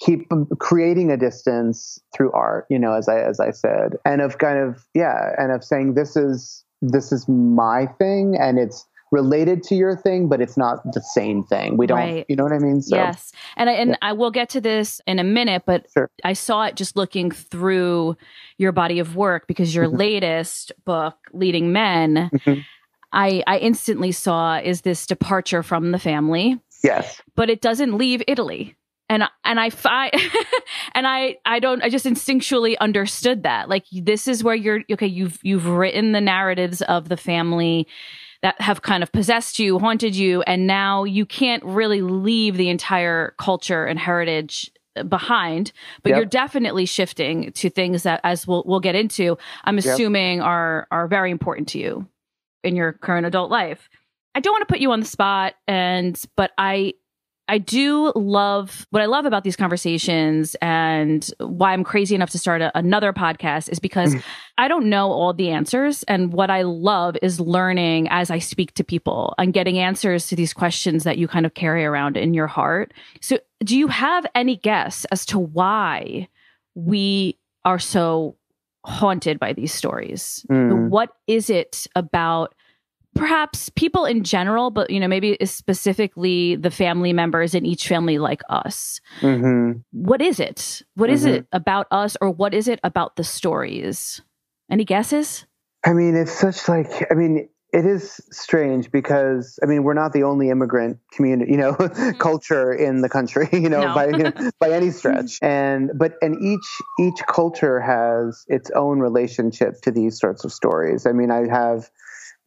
keep 0.00 0.28
creating 0.58 1.10
a 1.10 1.16
distance 1.16 2.00
through 2.14 2.30
art 2.32 2.66
you 2.70 2.78
know 2.78 2.92
as 2.92 3.08
i 3.08 3.18
as 3.18 3.40
i 3.40 3.50
said 3.50 3.96
and 4.04 4.20
of 4.20 4.38
kind 4.38 4.58
of 4.58 4.86
yeah 4.94 5.32
and 5.38 5.52
of 5.52 5.64
saying 5.64 5.94
this 5.94 6.16
is 6.16 6.64
this 6.80 7.12
is 7.12 7.28
my 7.28 7.86
thing 7.98 8.36
and 8.38 8.58
it's 8.58 8.86
related 9.10 9.62
to 9.62 9.74
your 9.74 9.96
thing 9.96 10.28
but 10.28 10.40
it's 10.40 10.56
not 10.56 10.82
the 10.92 11.00
same 11.00 11.42
thing 11.42 11.76
we 11.76 11.86
don't 11.86 11.98
right. 11.98 12.26
you 12.28 12.36
know 12.36 12.44
what 12.44 12.52
i 12.52 12.58
mean 12.58 12.82
so, 12.82 12.94
yes 12.94 13.32
and 13.56 13.70
I, 13.70 13.72
and 13.72 13.90
yeah. 13.90 13.96
i 14.02 14.12
will 14.12 14.30
get 14.30 14.50
to 14.50 14.60
this 14.60 15.00
in 15.06 15.18
a 15.18 15.24
minute 15.24 15.62
but 15.66 15.86
sure. 15.92 16.10
i 16.24 16.34
saw 16.34 16.64
it 16.64 16.76
just 16.76 16.96
looking 16.96 17.30
through 17.30 18.16
your 18.58 18.72
body 18.72 18.98
of 18.98 19.16
work 19.16 19.46
because 19.46 19.74
your 19.74 19.86
mm-hmm. 19.86 19.96
latest 19.96 20.72
book 20.84 21.16
leading 21.32 21.72
men 21.72 22.30
mm-hmm. 22.32 22.60
i 23.12 23.42
i 23.46 23.58
instantly 23.58 24.12
saw 24.12 24.58
is 24.58 24.82
this 24.82 25.06
departure 25.06 25.62
from 25.62 25.90
the 25.90 25.98
family 25.98 26.60
yes 26.84 27.22
but 27.34 27.48
it 27.48 27.62
doesn't 27.62 27.96
leave 27.96 28.22
italy 28.28 28.76
and 29.08 29.24
and 29.44 29.58
I 29.58 29.70
find 29.70 30.12
and 30.94 31.06
I 31.06 31.36
I 31.44 31.58
don't 31.58 31.82
I 31.82 31.88
just 31.88 32.04
instinctually 32.04 32.76
understood 32.78 33.42
that 33.44 33.68
like 33.68 33.84
this 33.90 34.28
is 34.28 34.44
where 34.44 34.54
you're 34.54 34.82
okay 34.92 35.06
you've 35.06 35.38
you've 35.42 35.66
written 35.66 36.12
the 36.12 36.20
narratives 36.20 36.82
of 36.82 37.08
the 37.08 37.16
family 37.16 37.86
that 38.42 38.60
have 38.60 38.82
kind 38.82 39.02
of 39.02 39.10
possessed 39.10 39.58
you 39.58 39.78
haunted 39.78 40.14
you 40.14 40.42
and 40.42 40.66
now 40.66 41.04
you 41.04 41.26
can't 41.26 41.64
really 41.64 42.02
leave 42.02 42.56
the 42.56 42.68
entire 42.68 43.34
culture 43.38 43.84
and 43.84 43.98
heritage 43.98 44.70
behind 45.08 45.72
but 46.02 46.10
yep. 46.10 46.16
you're 46.16 46.26
definitely 46.26 46.84
shifting 46.84 47.52
to 47.52 47.70
things 47.70 48.02
that 48.02 48.20
as 48.24 48.46
we'll 48.46 48.64
we'll 48.66 48.80
get 48.80 48.94
into 48.94 49.38
I'm 49.64 49.78
assuming 49.78 50.38
yep. 50.38 50.46
are 50.46 50.86
are 50.90 51.06
very 51.06 51.30
important 51.30 51.68
to 51.68 51.78
you 51.78 52.08
in 52.64 52.74
your 52.76 52.92
current 52.92 53.26
adult 53.26 53.50
life 53.50 53.88
I 54.34 54.40
don't 54.40 54.52
want 54.52 54.68
to 54.68 54.72
put 54.72 54.80
you 54.80 54.92
on 54.92 55.00
the 55.00 55.06
spot 55.06 55.54
and 55.66 56.20
but 56.36 56.50
I 56.58 56.94
I 57.48 57.58
do 57.58 58.12
love 58.14 58.86
what 58.90 59.02
I 59.02 59.06
love 59.06 59.24
about 59.24 59.42
these 59.42 59.56
conversations 59.56 60.54
and 60.60 61.28
why 61.38 61.72
I'm 61.72 61.82
crazy 61.82 62.14
enough 62.14 62.30
to 62.30 62.38
start 62.38 62.60
a, 62.60 62.76
another 62.76 63.12
podcast 63.14 63.70
is 63.70 63.78
because 63.78 64.14
mm. 64.14 64.22
I 64.58 64.68
don't 64.68 64.90
know 64.90 65.10
all 65.10 65.32
the 65.32 65.48
answers. 65.48 66.02
And 66.04 66.32
what 66.32 66.50
I 66.50 66.62
love 66.62 67.16
is 67.22 67.40
learning 67.40 68.08
as 68.10 68.30
I 68.30 68.38
speak 68.38 68.74
to 68.74 68.84
people 68.84 69.34
and 69.38 69.54
getting 69.54 69.78
answers 69.78 70.28
to 70.28 70.36
these 70.36 70.52
questions 70.52 71.04
that 71.04 71.16
you 71.16 71.26
kind 71.26 71.46
of 71.46 71.54
carry 71.54 71.84
around 71.84 72.18
in 72.18 72.34
your 72.34 72.48
heart. 72.48 72.92
So, 73.22 73.38
do 73.64 73.76
you 73.76 73.88
have 73.88 74.26
any 74.34 74.56
guess 74.56 75.04
as 75.06 75.26
to 75.26 75.38
why 75.38 76.28
we 76.74 77.38
are 77.64 77.78
so 77.78 78.36
haunted 78.84 79.40
by 79.40 79.52
these 79.52 79.72
stories? 79.72 80.44
Mm. 80.50 80.90
What 80.90 81.10
is 81.26 81.50
it 81.50 81.86
about? 81.96 82.54
Perhaps 83.18 83.68
people 83.70 84.04
in 84.04 84.24
general, 84.24 84.70
but 84.70 84.90
you 84.90 85.00
know, 85.00 85.08
maybe 85.08 85.36
specifically 85.44 86.56
the 86.56 86.70
family 86.70 87.12
members 87.12 87.54
in 87.54 87.66
each 87.66 87.88
family 87.88 88.18
like 88.18 88.42
us. 88.48 89.00
Mm-hmm. 89.20 89.80
What 89.92 90.22
is 90.22 90.40
it? 90.40 90.82
What 90.94 91.08
mm-hmm. 91.08 91.14
is 91.14 91.24
it 91.24 91.46
about 91.52 91.86
us, 91.90 92.16
or 92.20 92.30
what 92.30 92.54
is 92.54 92.68
it 92.68 92.80
about 92.84 93.16
the 93.16 93.24
stories? 93.24 94.22
Any 94.70 94.84
guesses? 94.84 95.46
I 95.84 95.92
mean, 95.92 96.14
it's 96.16 96.32
such 96.32 96.68
like 96.68 97.06
I 97.10 97.14
mean, 97.14 97.48
it 97.72 97.84
is 97.84 98.20
strange 98.30 98.90
because 98.90 99.58
I 99.62 99.66
mean 99.66 99.82
we're 99.82 99.94
not 99.94 100.12
the 100.12 100.22
only 100.22 100.48
immigrant 100.50 100.98
community, 101.12 101.52
you 101.52 101.58
know, 101.58 101.72
mm-hmm. 101.74 102.18
culture 102.18 102.72
in 102.72 103.02
the 103.02 103.08
country, 103.08 103.48
you 103.52 103.68
know, 103.68 103.82
no. 103.82 103.94
by 103.94 104.06
you 104.06 104.18
know, 104.18 104.32
by 104.60 104.70
any 104.70 104.90
stretch. 104.90 105.38
And 105.42 105.90
but 105.94 106.14
and 106.22 106.42
each 106.42 106.80
each 107.00 107.20
culture 107.26 107.80
has 107.80 108.44
its 108.48 108.70
own 108.72 109.00
relationship 109.00 109.80
to 109.82 109.90
these 109.90 110.18
sorts 110.18 110.44
of 110.44 110.52
stories. 110.52 111.06
I 111.06 111.12
mean, 111.12 111.30
I 111.30 111.48
have 111.48 111.90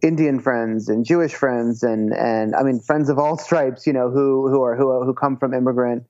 Indian 0.01 0.39
friends 0.39 0.89
and 0.89 1.05
Jewish 1.05 1.33
friends 1.33 1.83
and 1.83 2.13
and 2.13 2.55
I 2.55 2.63
mean 2.63 2.79
friends 2.79 3.09
of 3.09 3.19
all 3.19 3.37
stripes, 3.37 3.85
you 3.85 3.93
know, 3.93 4.09
who 4.09 4.49
who 4.49 4.63
are 4.63 4.75
who 4.75 5.03
who 5.05 5.13
come 5.13 5.37
from 5.37 5.53
immigrant 5.53 6.03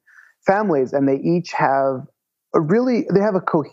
families, 0.46 0.94
and 0.94 1.08
they 1.08 1.18
each 1.18 1.52
have 1.52 2.08
a 2.54 2.62
really 2.62 3.06
they 3.14 3.20
have 3.20 3.36
a 3.36 3.42
co 3.42 3.64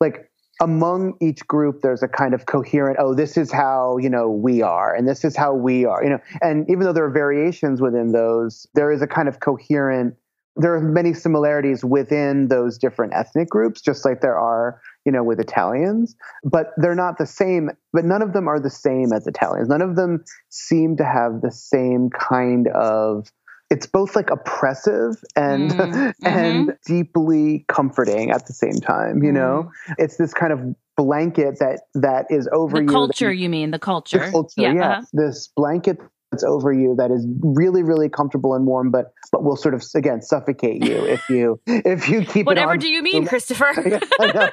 like 0.00 0.30
among 0.60 1.14
each 1.20 1.46
group 1.46 1.82
there's 1.82 2.02
a 2.02 2.08
kind 2.08 2.34
of 2.34 2.46
coherent 2.46 2.96
oh 2.98 3.14
this 3.14 3.36
is 3.36 3.52
how 3.52 3.96
you 3.98 4.10
know 4.10 4.28
we 4.28 4.60
are 4.60 4.92
and 4.92 5.08
this 5.08 5.24
is 5.24 5.36
how 5.36 5.54
we 5.54 5.84
are 5.84 6.02
you 6.02 6.10
know. 6.10 6.18
And 6.42 6.68
even 6.68 6.82
though 6.84 6.92
there 6.92 7.04
are 7.04 7.10
variations 7.10 7.80
within 7.80 8.12
those 8.12 8.66
there 8.74 8.90
is 8.90 9.02
a 9.02 9.06
kind 9.06 9.28
of 9.28 9.40
coherent 9.40 10.14
there 10.56 10.74
are 10.74 10.80
many 10.80 11.14
similarities 11.14 11.84
within 11.84 12.48
those 12.48 12.78
different 12.78 13.12
ethnic 13.14 13.48
groups 13.48 13.80
just 13.80 14.04
like 14.04 14.20
there 14.20 14.38
are 14.38 14.80
you 15.08 15.12
know, 15.12 15.24
with 15.24 15.40
Italians, 15.40 16.14
but 16.44 16.74
they're 16.76 16.94
not 16.94 17.16
the 17.16 17.24
same. 17.24 17.70
But 17.94 18.04
none 18.04 18.20
of 18.20 18.34
them 18.34 18.46
are 18.46 18.60
the 18.60 18.68
same 18.68 19.10
as 19.10 19.26
Italians. 19.26 19.70
None 19.70 19.80
of 19.80 19.96
them 19.96 20.22
seem 20.50 20.98
to 20.98 21.04
have 21.04 21.40
the 21.40 21.50
same 21.50 22.10
kind 22.10 22.68
of. 22.68 23.32
It's 23.70 23.86
both 23.86 24.14
like 24.14 24.28
oppressive 24.28 25.16
and 25.34 25.70
mm-hmm. 25.70 26.10
and 26.26 26.76
deeply 26.84 27.64
comforting 27.68 28.30
at 28.30 28.46
the 28.46 28.52
same 28.52 28.80
time. 28.82 29.24
You 29.24 29.32
know, 29.32 29.70
mm. 29.88 29.94
it's 29.96 30.18
this 30.18 30.34
kind 30.34 30.52
of 30.52 30.60
blanket 30.98 31.58
that 31.60 31.80
that 31.94 32.26
is 32.28 32.46
over 32.52 32.76
the 32.76 32.82
you. 32.82 32.90
culture. 32.90 33.32
You, 33.32 33.48
mean 33.48 33.70
the 33.70 33.78
culture? 33.78 34.26
The 34.26 34.30
culture, 34.30 34.60
yeah. 34.60 34.98
Uh-huh. 34.98 35.02
This 35.14 35.48
blanket 35.56 35.96
that's 36.30 36.44
over 36.44 36.72
you 36.72 36.94
that 36.96 37.10
is 37.10 37.26
really 37.40 37.82
really 37.82 38.08
comfortable 38.08 38.54
and 38.54 38.66
warm 38.66 38.90
but 38.90 39.12
but 39.32 39.42
will 39.42 39.56
sort 39.56 39.74
of 39.74 39.82
again 39.94 40.20
suffocate 40.20 40.84
you 40.84 41.04
if 41.06 41.28
you 41.28 41.60
if 41.66 42.08
you 42.08 42.20
keep 42.24 42.42
it. 42.42 42.46
whatever 42.46 42.76
do 42.76 42.88
you 42.88 43.02
mean 43.02 43.26
christopher? 43.26 43.66
I, 43.76 44.00
I, 44.20 44.50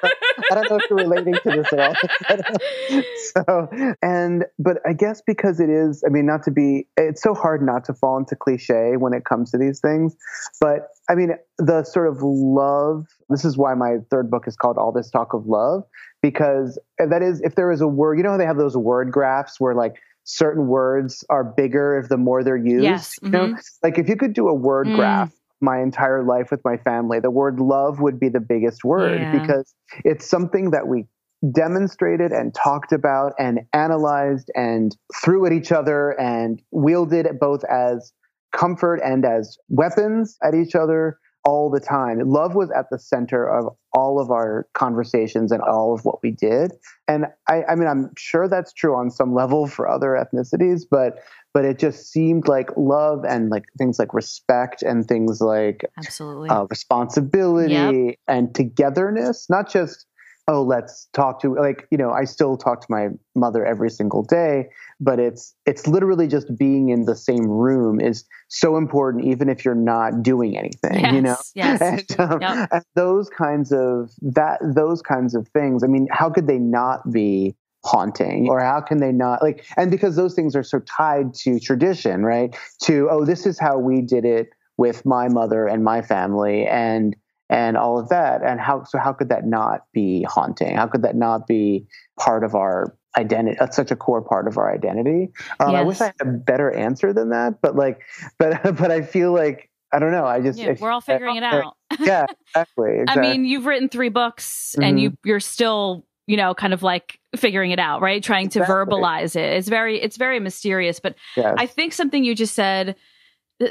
I, 0.52 0.56
don't 0.56 0.70
know 0.70 0.78
if 0.78 0.90
you're 0.90 1.00
relating 1.00 1.34
to 1.34 1.42
this 1.46 1.74
at 1.74 1.80
all. 1.80 3.04
So 3.36 3.96
and 4.02 4.46
but 4.60 4.78
i 4.86 4.94
guess 4.94 5.22
because 5.26 5.60
it 5.60 5.70
is 5.70 6.04
i 6.06 6.10
mean 6.10 6.26
not 6.26 6.44
to 6.44 6.52
be 6.52 6.88
it's 6.98 7.22
so 7.22 7.34
hard 7.34 7.62
not 7.62 7.84
to 7.86 7.94
fall 7.94 8.18
into 8.18 8.36
cliche 8.36 8.94
when 8.98 9.14
it 9.14 9.26
comes 9.26 9.52
to 9.52 9.58
these 9.58 9.80
things 9.80 10.16
but 10.62 10.90
i 11.10 11.16
mean 11.16 11.32
the 11.58 11.84
sort 11.84 12.08
of 12.08 12.20
love 12.22 13.06
this 13.30 13.44
is 13.44 13.58
why 13.58 13.74
my 13.74 13.98
third 14.10 14.30
book 14.30 14.48
is 14.48 14.56
called 14.56 14.78
all 14.78 14.92
this 14.92 15.10
talk 15.10 15.34
of 15.34 15.46
love 15.48 15.84
because 16.22 16.80
that 16.98 17.22
is 17.22 17.42
if 17.42 17.56
there 17.56 17.72
is 17.72 17.82
a 17.82 17.88
word 17.88 18.18
you 18.18 18.24
know 18.24 18.32
how 18.32 18.38
they 18.38 18.46
have 18.46 18.58
those 18.58 18.78
word 18.78 19.12
graphs 19.12 19.60
where 19.60 19.76
like 19.76 19.96
certain 20.26 20.68
words 20.68 21.24
are 21.30 21.44
bigger 21.44 21.98
if 21.98 22.10
the 22.10 22.18
more 22.18 22.44
they're 22.44 22.58
used. 22.58 22.84
Yes. 22.84 23.14
Mm-hmm. 23.24 23.26
You 23.26 23.32
know, 23.32 23.48
mm-hmm. 23.48 23.60
like 23.84 23.98
if 23.98 24.10
you 24.10 24.18
could 24.18 24.34
do 24.34 24.50
a 24.50 24.54
word 24.54 24.88
mm. 24.88 24.96
graph 24.98 25.32
my 25.62 25.82
entire 25.82 26.24
life 26.24 26.52
with 26.52 26.62
my 26.66 26.78
family, 26.78 27.20
the 27.20 27.32
word 27.32 27.60
love 27.60 28.00
would 28.00 28.20
be 28.20 28.30
the 28.30 28.42
biggest 28.42 28.84
word 28.84 29.22
yeah. 29.22 29.40
because 29.40 29.74
it's 30.04 30.30
something 30.30 30.72
that 30.72 30.88
we 30.88 31.06
demonstrated 31.54 32.32
and 32.32 32.54
talked 32.54 32.92
about 32.92 33.34
and 33.38 33.60
analyzed 33.74 34.52
and 34.56 34.96
threw 35.24 35.46
at 35.46 35.54
each 35.54 35.72
other 35.72 36.20
and 36.20 36.62
wielded 36.72 37.28
both 37.40 37.64
as 37.66 38.12
comfort 38.54 39.00
and 39.04 39.26
as 39.26 39.58
weapons 39.70 40.38
at 40.44 40.56
each 40.56 40.76
other 40.76 41.20
all 41.46 41.70
the 41.70 41.80
time. 41.80 42.20
Love 42.26 42.56
was 42.56 42.72
at 42.72 42.90
the 42.90 42.98
center 42.98 43.48
of 43.48 43.76
all 43.94 44.20
of 44.20 44.32
our 44.32 44.68
conversations 44.74 45.52
and 45.52 45.62
all 45.62 45.94
of 45.94 46.04
what 46.04 46.22
we 46.24 46.32
did. 46.32 46.74
And 47.08 47.28
I, 47.48 47.64
I 47.70 47.76
mean, 47.76 47.88
I'm 47.88 48.10
sure 48.18 48.50
that's 48.50 48.74
true 48.74 48.96
on 48.96 49.12
some 49.12 49.34
level 49.34 49.68
for 49.68 49.88
other 49.88 50.10
ethnicities, 50.10 50.82
but 50.90 51.20
but 51.54 51.64
it 51.64 51.80
just 51.80 52.12
seemed 52.12 52.50
like 52.50 52.70
love 52.76 53.24
and 53.24 53.50
like 53.50 53.64
things 53.78 53.98
like 53.98 54.14
respect 54.14 54.82
and 54.82 55.08
things 55.08 55.40
like 55.40 55.86
absolutely 55.98 56.50
uh, 56.50 56.66
responsibility 56.70 57.74
yep. 57.74 58.16
and 58.28 58.54
togetherness, 58.54 59.50
not 59.50 59.70
just 59.70 60.06
oh 60.48 60.62
let's 60.62 61.08
talk 61.14 61.42
to 61.42 61.56
like 61.56 61.88
you 61.92 61.98
know 61.98 62.12
i 62.12 62.24
still 62.24 62.58
talk 62.58 62.82
to 62.82 62.88
my 62.90 63.10
mother 63.36 63.66
every 63.66 63.90
single 63.90 64.24
day 64.24 64.68
but 65.00 65.20
it's 65.20 65.56
it's 65.66 65.88
literally 65.88 66.28
just 66.28 66.56
being 66.58 66.90
in 66.90 67.06
the 67.06 67.16
same 67.16 67.48
room 67.48 68.00
is 68.00 68.26
so 68.48 68.78
important 68.78 69.26
even 69.26 69.50
if 69.50 69.66
you're 69.66 69.74
not 69.76 70.22
doing 70.22 70.58
anything 70.58 71.00
yes, 71.00 71.14
you 71.14 71.22
know 71.22 71.38
yes. 71.56 71.82
and, 72.10 72.20
um, 72.20 72.42
yep. 72.42 72.70
and 72.72 72.84
those 72.96 73.30
kinds 73.30 73.72
of 73.72 74.12
that 74.22 74.60
those 74.62 75.02
kinds 75.02 75.34
of 75.36 75.48
things 75.50 75.84
i 75.84 75.88
mean 75.88 76.08
how 76.12 76.30
could 76.30 76.48
they 76.48 76.60
not 76.60 77.12
be 77.12 77.56
haunting 77.84 78.48
or 78.50 78.60
how 78.60 78.82
can 78.82 78.98
they 78.98 79.12
not 79.12 79.42
like 79.44 79.66
and 79.78 79.92
because 79.92 80.16
those 80.16 80.34
things 80.34 80.56
are 80.56 80.64
so 80.64 80.80
tied 80.80 81.34
to 81.34 81.60
tradition 81.60 82.24
right 82.24 82.56
to 82.82 83.08
oh 83.12 83.26
this 83.26 83.46
is 83.46 83.60
how 83.60 83.78
we 83.78 84.02
did 84.02 84.26
it 84.26 84.50
with 84.78 85.06
my 85.06 85.28
mother 85.28 85.68
and 85.68 85.84
my 85.84 86.02
family 86.02 86.66
and 86.66 87.16
and 87.56 87.78
all 87.78 87.98
of 87.98 88.10
that. 88.10 88.44
And 88.44 88.60
how 88.60 88.84
so 88.84 88.98
how 89.00 89.14
could 89.14 89.30
that 89.30 89.46
not 89.46 89.86
be 89.94 90.24
haunting? 90.24 90.76
How 90.76 90.88
could 90.88 91.04
that 91.04 91.16
not 91.16 91.48
be 91.48 91.88
part 92.20 92.44
of 92.44 92.54
our 92.54 92.96
identity 93.18 93.56
that's 93.58 93.78
such 93.78 93.92
a 93.92 93.96
core 93.96 94.22
part 94.22 94.46
of 94.46 94.58
our 94.58 94.74
identity? 94.74 95.32
Um, 95.62 95.72
yes. 95.72 95.80
i 95.80 95.82
wish 95.84 96.02
i 96.02 96.06
had 96.08 96.16
a 96.20 96.26
better 96.26 96.70
answer 96.70 97.14
than 97.14 97.30
that 97.30 97.62
but 97.62 97.74
like 97.74 98.02
but 98.38 98.62
but 98.78 98.92
i 98.92 99.02
feel 99.02 99.34
like 99.34 99.70
i 99.94 100.00
don't 100.00 100.12
know 100.12 100.26
i 100.26 100.42
just 100.42 100.60
yeah, 100.60 100.76
we're 100.82 100.92
all 100.92 101.00
figuring 101.00 101.38
it 101.38 101.44
out. 101.44 101.78
Yeah 101.98 102.26
exactly, 102.50 103.00
exactly, 103.00 103.06
i 103.08 103.16
mean 103.16 103.46
you've 103.46 103.66
written 103.66 103.88
three 103.88 104.10
books 104.10 104.74
mm-hmm. 104.74 104.84
and 104.84 105.00
you 105.00 105.18
you're 105.24 105.40
still 105.40 106.06
you 106.28 106.36
know 106.36 106.54
kind 106.54 106.74
of 106.74 106.84
like 106.84 107.20
figuring 107.38 107.72
it 107.72 107.80
out 107.80 108.02
right? 108.02 108.22
Trying 108.22 108.50
to 108.50 108.60
verbalize 108.62 109.38
it. 109.38 109.54
It's 109.54 109.70
very 109.70 110.02
it's 110.02 110.18
very 110.18 110.42
mysterious 110.42 111.00
but 111.00 111.16
yes. 111.38 111.56
i 111.58 111.68
think 111.68 111.94
something 111.94 112.26
you 112.26 112.36
just 112.36 112.54
said 112.54 112.98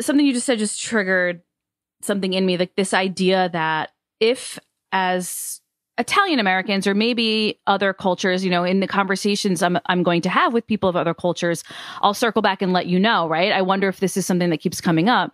something 0.00 0.24
you 0.24 0.32
just 0.32 0.46
said 0.46 0.58
just 0.58 0.80
triggered 0.80 1.42
something 2.04 2.34
in 2.34 2.46
me 2.46 2.56
like 2.56 2.74
this 2.76 2.94
idea 2.94 3.48
that 3.52 3.90
if 4.20 4.58
as 4.92 5.60
Italian 5.98 6.40
Americans 6.40 6.86
or 6.86 6.94
maybe 6.94 7.60
other 7.66 7.92
cultures, 7.92 8.44
you 8.44 8.50
know, 8.50 8.64
in 8.64 8.80
the 8.80 8.86
conversations 8.86 9.62
I'm 9.62 9.78
I'm 9.86 10.02
going 10.02 10.22
to 10.22 10.28
have 10.28 10.52
with 10.52 10.66
people 10.66 10.88
of 10.88 10.96
other 10.96 11.14
cultures, 11.14 11.62
I'll 12.02 12.14
circle 12.14 12.42
back 12.42 12.62
and 12.62 12.72
let 12.72 12.86
you 12.86 12.98
know, 12.98 13.28
right? 13.28 13.52
I 13.52 13.62
wonder 13.62 13.88
if 13.88 14.00
this 14.00 14.16
is 14.16 14.26
something 14.26 14.50
that 14.50 14.60
keeps 14.60 14.80
coming 14.80 15.08
up. 15.08 15.32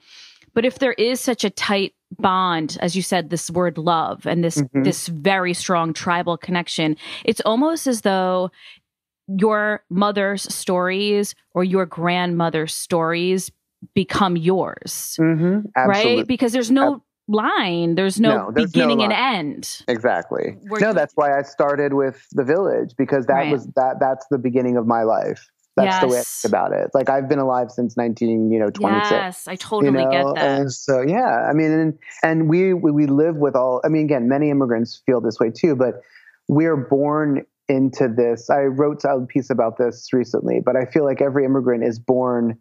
But 0.53 0.65
if 0.65 0.81
there 0.81 0.93
is 0.93 1.21
such 1.21 1.45
a 1.45 1.51
tight 1.51 1.95
bond, 2.19 2.77
as 2.81 2.97
you 2.97 3.03
said, 3.03 3.31
this 3.31 3.51
word 3.51 3.79
love 3.79 4.27
and 4.27 4.43
this 4.43 4.61
mm-hmm. 4.61 4.83
this 4.83 5.09
very 5.09 5.55
strong 5.55 5.93
tribal 5.93 6.37
connection, 6.37 6.97
it's 7.25 7.41
almost 7.43 7.87
as 7.87 8.03
though 8.03 8.51
your 9.29 9.85
mother's 9.91 10.53
stories 10.53 11.35
or 11.53 11.63
your 11.63 11.87
grandmother's 11.87 12.75
stories 12.75 13.51
become 13.95 14.37
yours. 14.37 15.17
Mm-hmm. 15.21 15.89
Right? 15.89 16.27
Because 16.27 16.53
there's 16.53 16.71
no 16.71 17.03
line, 17.29 17.95
there's 17.95 18.21
no, 18.21 18.47
no 18.47 18.51
there's 18.53 18.71
beginning 18.71 18.99
no 18.99 19.05
and 19.05 19.13
end. 19.13 19.83
Exactly. 19.89 20.57
We're, 20.63 20.81
no, 20.81 20.93
that's 20.93 21.15
why 21.15 21.39
I 21.39 21.43
started 21.43 21.95
with 21.95 22.27
the 22.33 22.45
village 22.45 22.95
because 22.99 23.27
that 23.27 23.35
right. 23.35 23.53
was 23.53 23.67
that 23.77 23.97
that's 24.01 24.27
the 24.31 24.39
beginning 24.39 24.77
of 24.77 24.87
my 24.87 25.03
life. 25.03 25.49
That's 25.77 25.87
yes. 25.87 26.01
the 26.01 26.09
way 26.09 26.19
I 26.19 26.23
think 26.23 26.51
about 26.51 26.73
it. 26.73 26.91
Like 26.93 27.09
I've 27.09 27.29
been 27.29 27.39
alive 27.39 27.71
since 27.71 27.97
19, 27.97 28.51
you 28.51 28.59
know, 28.59 28.71
26. 28.71 29.11
Yes, 29.11 29.49
I 29.49 29.55
totally 29.55 29.87
you 29.87 30.05
know? 30.05 30.11
get 30.11 30.35
that. 30.35 30.61
And 30.61 30.73
so 30.73 31.01
yeah, 31.01 31.49
I 31.49 31.53
mean, 31.53 31.71
and, 31.71 31.99
and 32.23 32.49
we, 32.51 32.75
we 32.75 32.91
we 32.91 33.07
live 33.07 33.37
with 33.37 33.55
all. 33.55 33.81
I 33.85 33.89
mean, 33.89 34.05
again, 34.05 34.29
many 34.29 34.51
immigrants 34.51 35.01
feel 35.07 35.21
this 35.21 35.39
way 35.39 35.51
too, 35.51 35.77
but 35.77 36.03
we're 36.49 36.77
born 36.77 37.47
into 37.69 38.09
this. 38.09 38.51
I 38.51 38.63
wrote 38.63 39.05
a 39.05 39.21
piece 39.21 39.49
about 39.49 39.79
this 39.79 40.13
recently, 40.13 40.61
but 40.65 40.75
I 40.75 40.87
feel 40.87 41.05
like 41.05 41.23
every 41.23 41.45
immigrant 41.45 41.85
is 41.85 42.01
born 42.01 42.59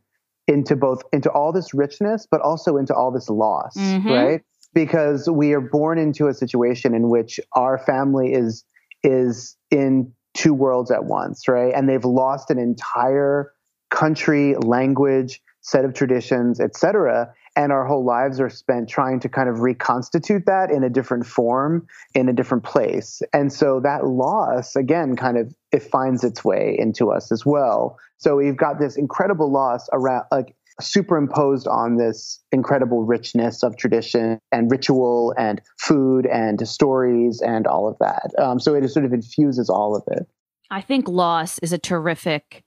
into 0.50 0.76
both 0.76 1.04
into 1.14 1.30
all 1.32 1.54
this 1.54 1.74
richness 1.74 2.28
but 2.30 2.42
also 2.42 2.76
into 2.76 2.94
all 2.94 3.12
this 3.12 3.30
loss 3.30 3.78
mm-hmm. 3.78 4.10
right? 4.10 4.42
Because 4.74 5.30
we 5.30 5.54
are 5.54 5.62
born 5.62 5.98
into 5.98 6.28
a 6.28 6.34
situation 6.34 6.94
in 6.94 7.10
which 7.10 7.40
our 7.54 7.78
family 7.78 8.34
is 8.34 8.66
is 9.04 9.56
in 9.72 10.12
two 10.34 10.54
worlds 10.54 10.90
at 10.92 11.06
once 11.06 11.48
right? 11.48 11.74
And 11.74 11.88
they've 11.88 12.04
lost 12.04 12.50
an 12.50 12.58
entire 12.58 13.54
country 13.92 14.56
language 14.56 15.40
set 15.62 15.86
of 15.86 15.94
traditions 15.94 16.60
etc 16.60 17.34
and 17.56 17.72
our 17.72 17.86
whole 17.86 18.06
lives 18.06 18.40
are 18.40 18.50
spent 18.50 18.90
trying 18.90 19.20
to 19.22 19.30
kind 19.30 19.50
of 19.50 19.60
reconstitute 19.60 20.46
that 20.46 20.72
in 20.72 20.84
a 20.84 20.90
different 20.90 21.26
form 21.26 21.88
in 22.14 22.30
a 22.30 22.34
different 22.34 22.64
place. 22.64 23.22
And 23.34 23.52
so 23.52 23.80
that 23.82 24.06
loss 24.06 24.76
again 24.76 25.16
kind 25.16 25.38
of 25.38 25.54
it 25.72 25.84
finds 25.84 26.24
its 26.24 26.44
way 26.44 26.76
into 26.78 27.12
us 27.12 27.32
as 27.32 27.46
well. 27.46 27.98
So 28.18 28.36
we've 28.36 28.58
got 28.58 28.80
this 28.80 28.98
incredible 28.98 29.52
loss 29.52 29.88
around 29.94 30.26
like 30.32 30.56
superimposed 30.82 31.68
on 31.68 31.98
this 31.98 32.40
incredible 32.52 33.04
richness 33.04 33.64
of 33.64 33.76
tradition 33.78 34.40
and 34.52 34.72
ritual 34.72 35.34
and 35.38 35.62
food 35.78 36.26
and 36.26 36.68
stories 36.68 37.42
and 37.42 37.68
all 37.68 37.88
of 37.88 37.98
that. 38.00 38.32
Um, 38.38 38.60
so 38.60 38.74
it 38.76 38.88
sort 38.90 39.06
of 39.06 39.14
infuses 39.14 39.70
all 39.70 39.96
of 39.96 40.04
it. 40.08 40.26
I 40.72 40.82
think 40.82 41.08
loss 41.08 41.60
is 41.60 41.74
a 41.74 41.78
terrific 41.78 42.64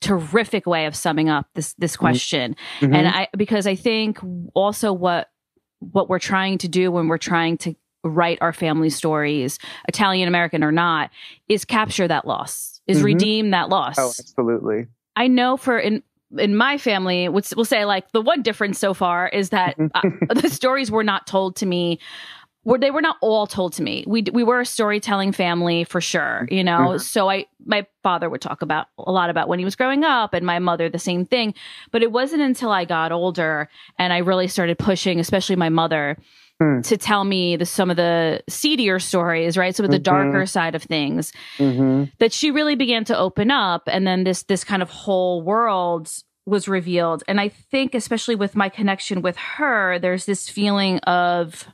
terrific 0.00 0.66
way 0.66 0.86
of 0.86 0.96
summing 0.96 1.28
up 1.28 1.46
this 1.54 1.74
this 1.74 1.92
mm-hmm. 1.92 2.04
question 2.04 2.56
mm-hmm. 2.80 2.94
and 2.94 3.08
i 3.08 3.28
because 3.36 3.66
i 3.66 3.74
think 3.74 4.18
also 4.54 4.92
what 4.92 5.30
what 5.78 6.08
we're 6.08 6.18
trying 6.18 6.58
to 6.58 6.68
do 6.68 6.90
when 6.90 7.08
we're 7.08 7.18
trying 7.18 7.56
to 7.58 7.74
write 8.02 8.38
our 8.40 8.52
family 8.52 8.88
stories 8.90 9.58
italian 9.88 10.26
american 10.26 10.64
or 10.64 10.72
not 10.72 11.10
is 11.48 11.64
capture 11.64 12.08
that 12.08 12.26
loss 12.26 12.80
is 12.86 12.98
mm-hmm. 12.98 13.06
redeem 13.06 13.50
that 13.50 13.68
loss 13.68 13.98
oh 13.98 14.12
absolutely 14.18 14.86
i 15.16 15.26
know 15.26 15.56
for 15.56 15.78
in 15.78 16.02
in 16.38 16.56
my 16.56 16.78
family 16.78 17.28
we'll 17.28 17.42
say 17.42 17.84
like 17.84 18.10
the 18.12 18.22
one 18.22 18.40
difference 18.40 18.78
so 18.78 18.94
far 18.94 19.28
is 19.28 19.50
that 19.50 19.76
uh, 19.94 20.00
the 20.34 20.48
stories 20.48 20.90
were 20.90 21.04
not 21.04 21.26
told 21.26 21.56
to 21.56 21.66
me 21.66 21.98
were 22.64 22.78
they 22.78 22.90
were 22.90 23.00
not 23.00 23.16
all 23.20 23.46
told 23.46 23.72
to 23.74 23.82
me. 23.82 24.04
We 24.06 24.24
we 24.32 24.44
were 24.44 24.60
a 24.60 24.66
storytelling 24.66 25.32
family 25.32 25.84
for 25.84 26.00
sure, 26.00 26.46
you 26.50 26.62
know. 26.62 26.78
Mm-hmm. 26.78 26.98
So 26.98 27.30
I 27.30 27.46
my 27.64 27.86
father 28.02 28.28
would 28.28 28.42
talk 28.42 28.62
about 28.62 28.86
a 28.98 29.10
lot 29.10 29.30
about 29.30 29.48
when 29.48 29.58
he 29.58 29.64
was 29.64 29.76
growing 29.76 30.04
up 30.04 30.34
and 30.34 30.44
my 30.44 30.58
mother 30.58 30.88
the 30.88 30.98
same 30.98 31.24
thing. 31.24 31.54
But 31.90 32.02
it 32.02 32.12
wasn't 32.12 32.42
until 32.42 32.70
I 32.70 32.84
got 32.84 33.12
older 33.12 33.68
and 33.98 34.12
I 34.12 34.18
really 34.18 34.48
started 34.48 34.78
pushing, 34.78 35.18
especially 35.20 35.56
my 35.56 35.70
mother, 35.70 36.18
mm. 36.60 36.86
to 36.86 36.96
tell 36.98 37.24
me 37.24 37.56
the, 37.56 37.64
some 37.64 37.90
of 37.90 37.96
the 37.96 38.42
seedier 38.48 38.98
stories, 38.98 39.56
right? 39.56 39.74
Some 39.74 39.84
of 39.84 39.90
the 39.90 39.96
mm-hmm. 39.96 40.30
darker 40.32 40.46
side 40.46 40.74
of 40.74 40.82
things 40.82 41.32
mm-hmm. 41.56 42.04
that 42.18 42.32
she 42.32 42.50
really 42.50 42.76
began 42.76 43.04
to 43.06 43.16
open 43.16 43.50
up 43.50 43.84
and 43.86 44.06
then 44.06 44.24
this 44.24 44.42
this 44.44 44.64
kind 44.64 44.82
of 44.82 44.90
whole 44.90 45.40
world 45.40 46.10
was 46.44 46.68
revealed. 46.68 47.22
And 47.26 47.40
I 47.40 47.48
think 47.48 47.94
especially 47.94 48.34
with 48.34 48.54
my 48.54 48.68
connection 48.68 49.22
with 49.22 49.36
her, 49.36 49.98
there's 49.98 50.26
this 50.26 50.48
feeling 50.48 50.98
of 51.00 51.66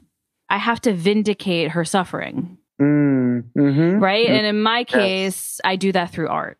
I 0.48 0.58
have 0.58 0.80
to 0.82 0.92
vindicate 0.92 1.70
her 1.70 1.84
suffering. 1.84 2.58
Mm, 2.80 3.44
mm-hmm. 3.56 3.98
Right. 3.98 4.26
Mm-hmm. 4.26 4.36
And 4.36 4.46
in 4.46 4.62
my 4.62 4.84
case, 4.84 5.58
yes. 5.58 5.60
I 5.64 5.76
do 5.76 5.92
that 5.92 6.10
through 6.10 6.28
art. 6.28 6.58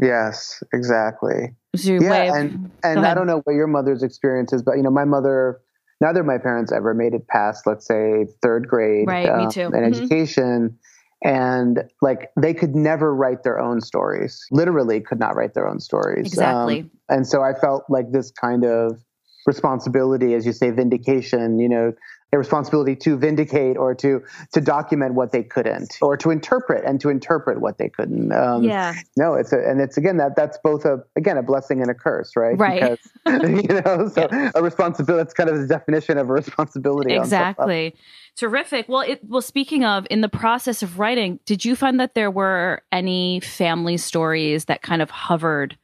Yes, 0.00 0.62
exactly. 0.72 1.54
yeah, 1.74 2.24
of, 2.24 2.36
and 2.36 2.70
and 2.82 3.06
I 3.06 3.14
don't 3.14 3.28
know 3.28 3.40
what 3.44 3.54
your 3.54 3.68
mother's 3.68 4.02
experience 4.02 4.52
is, 4.52 4.62
but 4.62 4.76
you 4.76 4.82
know, 4.82 4.90
my 4.90 5.04
mother, 5.04 5.60
neither 6.00 6.20
of 6.20 6.26
my 6.26 6.38
parents 6.38 6.72
ever 6.72 6.92
made 6.92 7.14
it 7.14 7.28
past, 7.28 7.66
let's 7.66 7.86
say, 7.86 8.26
third 8.42 8.66
grade. 8.66 9.06
Right, 9.06 9.28
um, 9.28 9.44
me 9.44 9.52
too. 9.52 9.60
In 9.60 9.72
mm-hmm. 9.72 9.84
education, 9.84 10.76
and 11.22 11.84
like 12.00 12.30
they 12.40 12.52
could 12.52 12.74
never 12.74 13.14
write 13.14 13.44
their 13.44 13.60
own 13.60 13.80
stories. 13.80 14.44
Literally, 14.50 15.00
could 15.00 15.20
not 15.20 15.36
write 15.36 15.54
their 15.54 15.68
own 15.68 15.78
stories. 15.78 16.26
Exactly. 16.26 16.80
Um, 16.80 16.90
and 17.08 17.26
so 17.26 17.42
I 17.42 17.54
felt 17.54 17.84
like 17.88 18.10
this 18.10 18.32
kind 18.32 18.64
of 18.64 18.98
responsibility, 19.46 20.34
as 20.34 20.44
you 20.44 20.52
say, 20.52 20.70
vindication. 20.70 21.60
You 21.60 21.68
know, 21.68 21.92
a 22.32 22.38
responsibility 22.38 22.96
to 22.96 23.16
vindicate 23.16 23.76
or 23.76 23.94
to 23.94 24.22
to 24.52 24.60
document 24.60 25.14
what 25.14 25.32
they 25.32 25.42
couldn't 25.42 25.98
or 26.00 26.16
to 26.16 26.30
interpret 26.30 26.82
and 26.84 26.98
to 27.00 27.10
interpret 27.10 27.60
what 27.60 27.76
they 27.76 27.90
couldn't. 27.90 28.32
Um, 28.32 28.64
yeah. 28.64 28.94
no 29.16 29.34
it's 29.34 29.52
a, 29.52 29.58
and 29.58 29.80
it's 29.80 29.98
again 29.98 30.16
that 30.16 30.34
that's 30.34 30.58
both 30.64 30.86
a 30.86 31.04
again 31.14 31.36
a 31.36 31.42
blessing 31.42 31.82
and 31.82 31.90
a 31.90 31.94
curse 31.94 32.34
right? 32.34 32.58
Right. 32.58 32.98
Because, 33.24 33.50
you 33.68 33.80
know 33.82 34.08
so 34.08 34.28
yeah. 34.32 34.50
a 34.54 34.62
responsibility 34.62 35.22
that's 35.22 35.34
kind 35.34 35.50
of 35.50 35.60
the 35.60 35.66
definition 35.66 36.16
of 36.16 36.30
a 36.30 36.32
responsibility 36.32 37.14
exactly. 37.14 37.94
Terrific. 38.34 38.88
Well 38.88 39.02
it 39.02 39.20
well 39.28 39.42
speaking 39.42 39.84
of 39.84 40.06
in 40.08 40.22
the 40.22 40.28
process 40.28 40.82
of 40.82 40.98
writing 40.98 41.38
did 41.44 41.66
you 41.66 41.76
find 41.76 42.00
that 42.00 42.14
there 42.14 42.30
were 42.30 42.82
any 42.90 43.40
family 43.40 43.98
stories 43.98 44.64
that 44.66 44.80
kind 44.80 45.02
of 45.02 45.10
hovered 45.10 45.76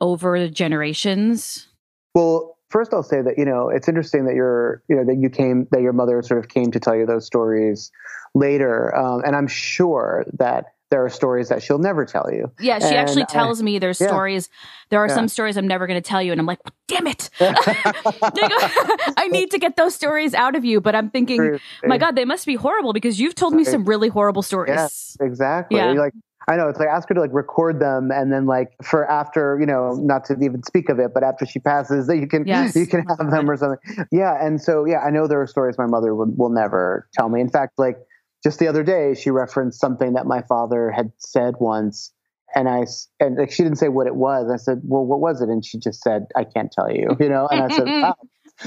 over 0.00 0.38
the 0.38 0.48
generations? 0.48 1.66
Well 2.14 2.53
first 2.74 2.92
I'll 2.92 3.04
say 3.04 3.22
that 3.22 3.38
you 3.38 3.44
know 3.44 3.68
it's 3.68 3.88
interesting 3.88 4.24
that 4.24 4.34
you're 4.34 4.82
you 4.88 4.96
know 4.96 5.04
that 5.04 5.16
you 5.16 5.30
came 5.30 5.68
that 5.70 5.80
your 5.80 5.92
mother 5.92 6.20
sort 6.22 6.40
of 6.40 6.48
came 6.48 6.72
to 6.72 6.80
tell 6.80 6.96
you 6.96 7.06
those 7.06 7.24
stories 7.24 7.92
later, 8.34 8.94
um, 8.96 9.22
and 9.24 9.36
I'm 9.36 9.46
sure 9.46 10.26
that 10.32 10.74
there 10.90 11.04
are 11.04 11.08
stories 11.08 11.48
that 11.50 11.62
she'll 11.62 11.78
never 11.78 12.04
tell 12.04 12.28
you. 12.32 12.50
Yeah, 12.58 12.80
she 12.80 12.86
and 12.86 12.96
actually 12.96 13.26
tells 13.26 13.60
I, 13.60 13.64
me 13.64 13.78
there's 13.78 14.00
yeah. 14.00 14.08
stories. 14.08 14.48
There 14.90 15.00
are 15.00 15.06
yeah. 15.06 15.14
some 15.14 15.28
stories 15.28 15.56
I'm 15.56 15.68
never 15.68 15.86
going 15.86 16.02
to 16.02 16.06
tell 16.06 16.20
you, 16.20 16.32
and 16.32 16.40
I'm 16.40 16.46
like, 16.46 16.58
damn 16.88 17.06
it! 17.06 17.30
I 17.40 19.28
need 19.30 19.52
to 19.52 19.58
get 19.58 19.76
those 19.76 19.94
stories 19.94 20.34
out 20.34 20.56
of 20.56 20.64
you. 20.64 20.80
But 20.80 20.96
I'm 20.96 21.10
thinking, 21.10 21.60
my 21.84 21.96
God, 21.96 22.16
they 22.16 22.24
must 22.24 22.44
be 22.44 22.56
horrible 22.56 22.92
because 22.92 23.20
you've 23.20 23.36
told 23.36 23.54
me 23.54 23.62
some 23.62 23.84
really 23.84 24.08
horrible 24.08 24.42
stories. 24.42 24.74
Yes, 24.74 25.16
exactly. 25.20 25.78
Yeah. 25.78 25.92
Like 25.92 26.12
I 26.48 26.56
know 26.56 26.68
it's 26.68 26.78
like 26.78 26.88
ask 26.88 27.08
her 27.08 27.14
to 27.14 27.20
like 27.20 27.32
record 27.32 27.80
them 27.80 28.10
and 28.10 28.32
then 28.32 28.46
like 28.46 28.72
for 28.82 29.10
after 29.10 29.58
you 29.58 29.66
know 29.66 29.94
not 29.94 30.24
to 30.26 30.36
even 30.42 30.62
speak 30.62 30.88
of 30.88 30.98
it, 30.98 31.12
but 31.14 31.22
after 31.22 31.46
she 31.46 31.58
passes 31.58 32.06
that 32.06 32.18
you 32.18 32.26
can 32.26 32.46
yes. 32.46 32.76
you 32.76 32.86
can 32.86 33.04
have 33.06 33.30
them 33.30 33.50
or 33.50 33.56
something. 33.56 34.06
Yeah, 34.12 34.44
and 34.44 34.60
so 34.60 34.84
yeah, 34.84 34.98
I 34.98 35.10
know 35.10 35.26
there 35.26 35.40
are 35.40 35.46
stories 35.46 35.78
my 35.78 35.86
mother 35.86 36.14
will, 36.14 36.30
will 36.36 36.50
never 36.50 37.08
tell 37.14 37.28
me. 37.28 37.40
In 37.40 37.48
fact, 37.48 37.78
like 37.78 37.96
just 38.42 38.58
the 38.58 38.68
other 38.68 38.82
day, 38.82 39.14
she 39.14 39.30
referenced 39.30 39.80
something 39.80 40.12
that 40.12 40.26
my 40.26 40.42
father 40.42 40.90
had 40.90 41.12
said 41.18 41.54
once, 41.60 42.12
and 42.54 42.68
I 42.68 42.84
and 43.20 43.36
like, 43.36 43.50
she 43.50 43.62
didn't 43.62 43.78
say 43.78 43.88
what 43.88 44.06
it 44.06 44.16
was. 44.16 44.50
I 44.52 44.56
said, 44.56 44.82
"Well, 44.84 45.04
what 45.04 45.20
was 45.20 45.40
it?" 45.40 45.48
And 45.48 45.64
she 45.64 45.78
just 45.78 46.02
said, 46.02 46.26
"I 46.36 46.44
can't 46.44 46.70
tell 46.70 46.90
you," 46.90 47.16
you 47.18 47.28
know. 47.30 47.48
And 47.50 47.60
I 47.60 47.74
said, 47.74 47.86
"Wow, 47.86 48.16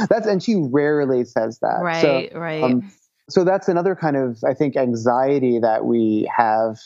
that's," 0.09 0.25
and 0.25 0.41
she 0.41 0.55
rarely 0.55 1.25
says 1.25 1.59
that. 1.59 1.79
Right, 1.81 2.01
so, 2.31 2.39
right. 2.39 2.63
Um, 2.63 2.91
so 3.29 3.43
that's 3.43 3.67
another 3.67 3.95
kind 3.95 4.15
of 4.15 4.39
I 4.43 4.53
think 4.53 4.75
anxiety 4.75 5.59
that 5.59 5.85
we 5.85 6.29
have 6.35 6.77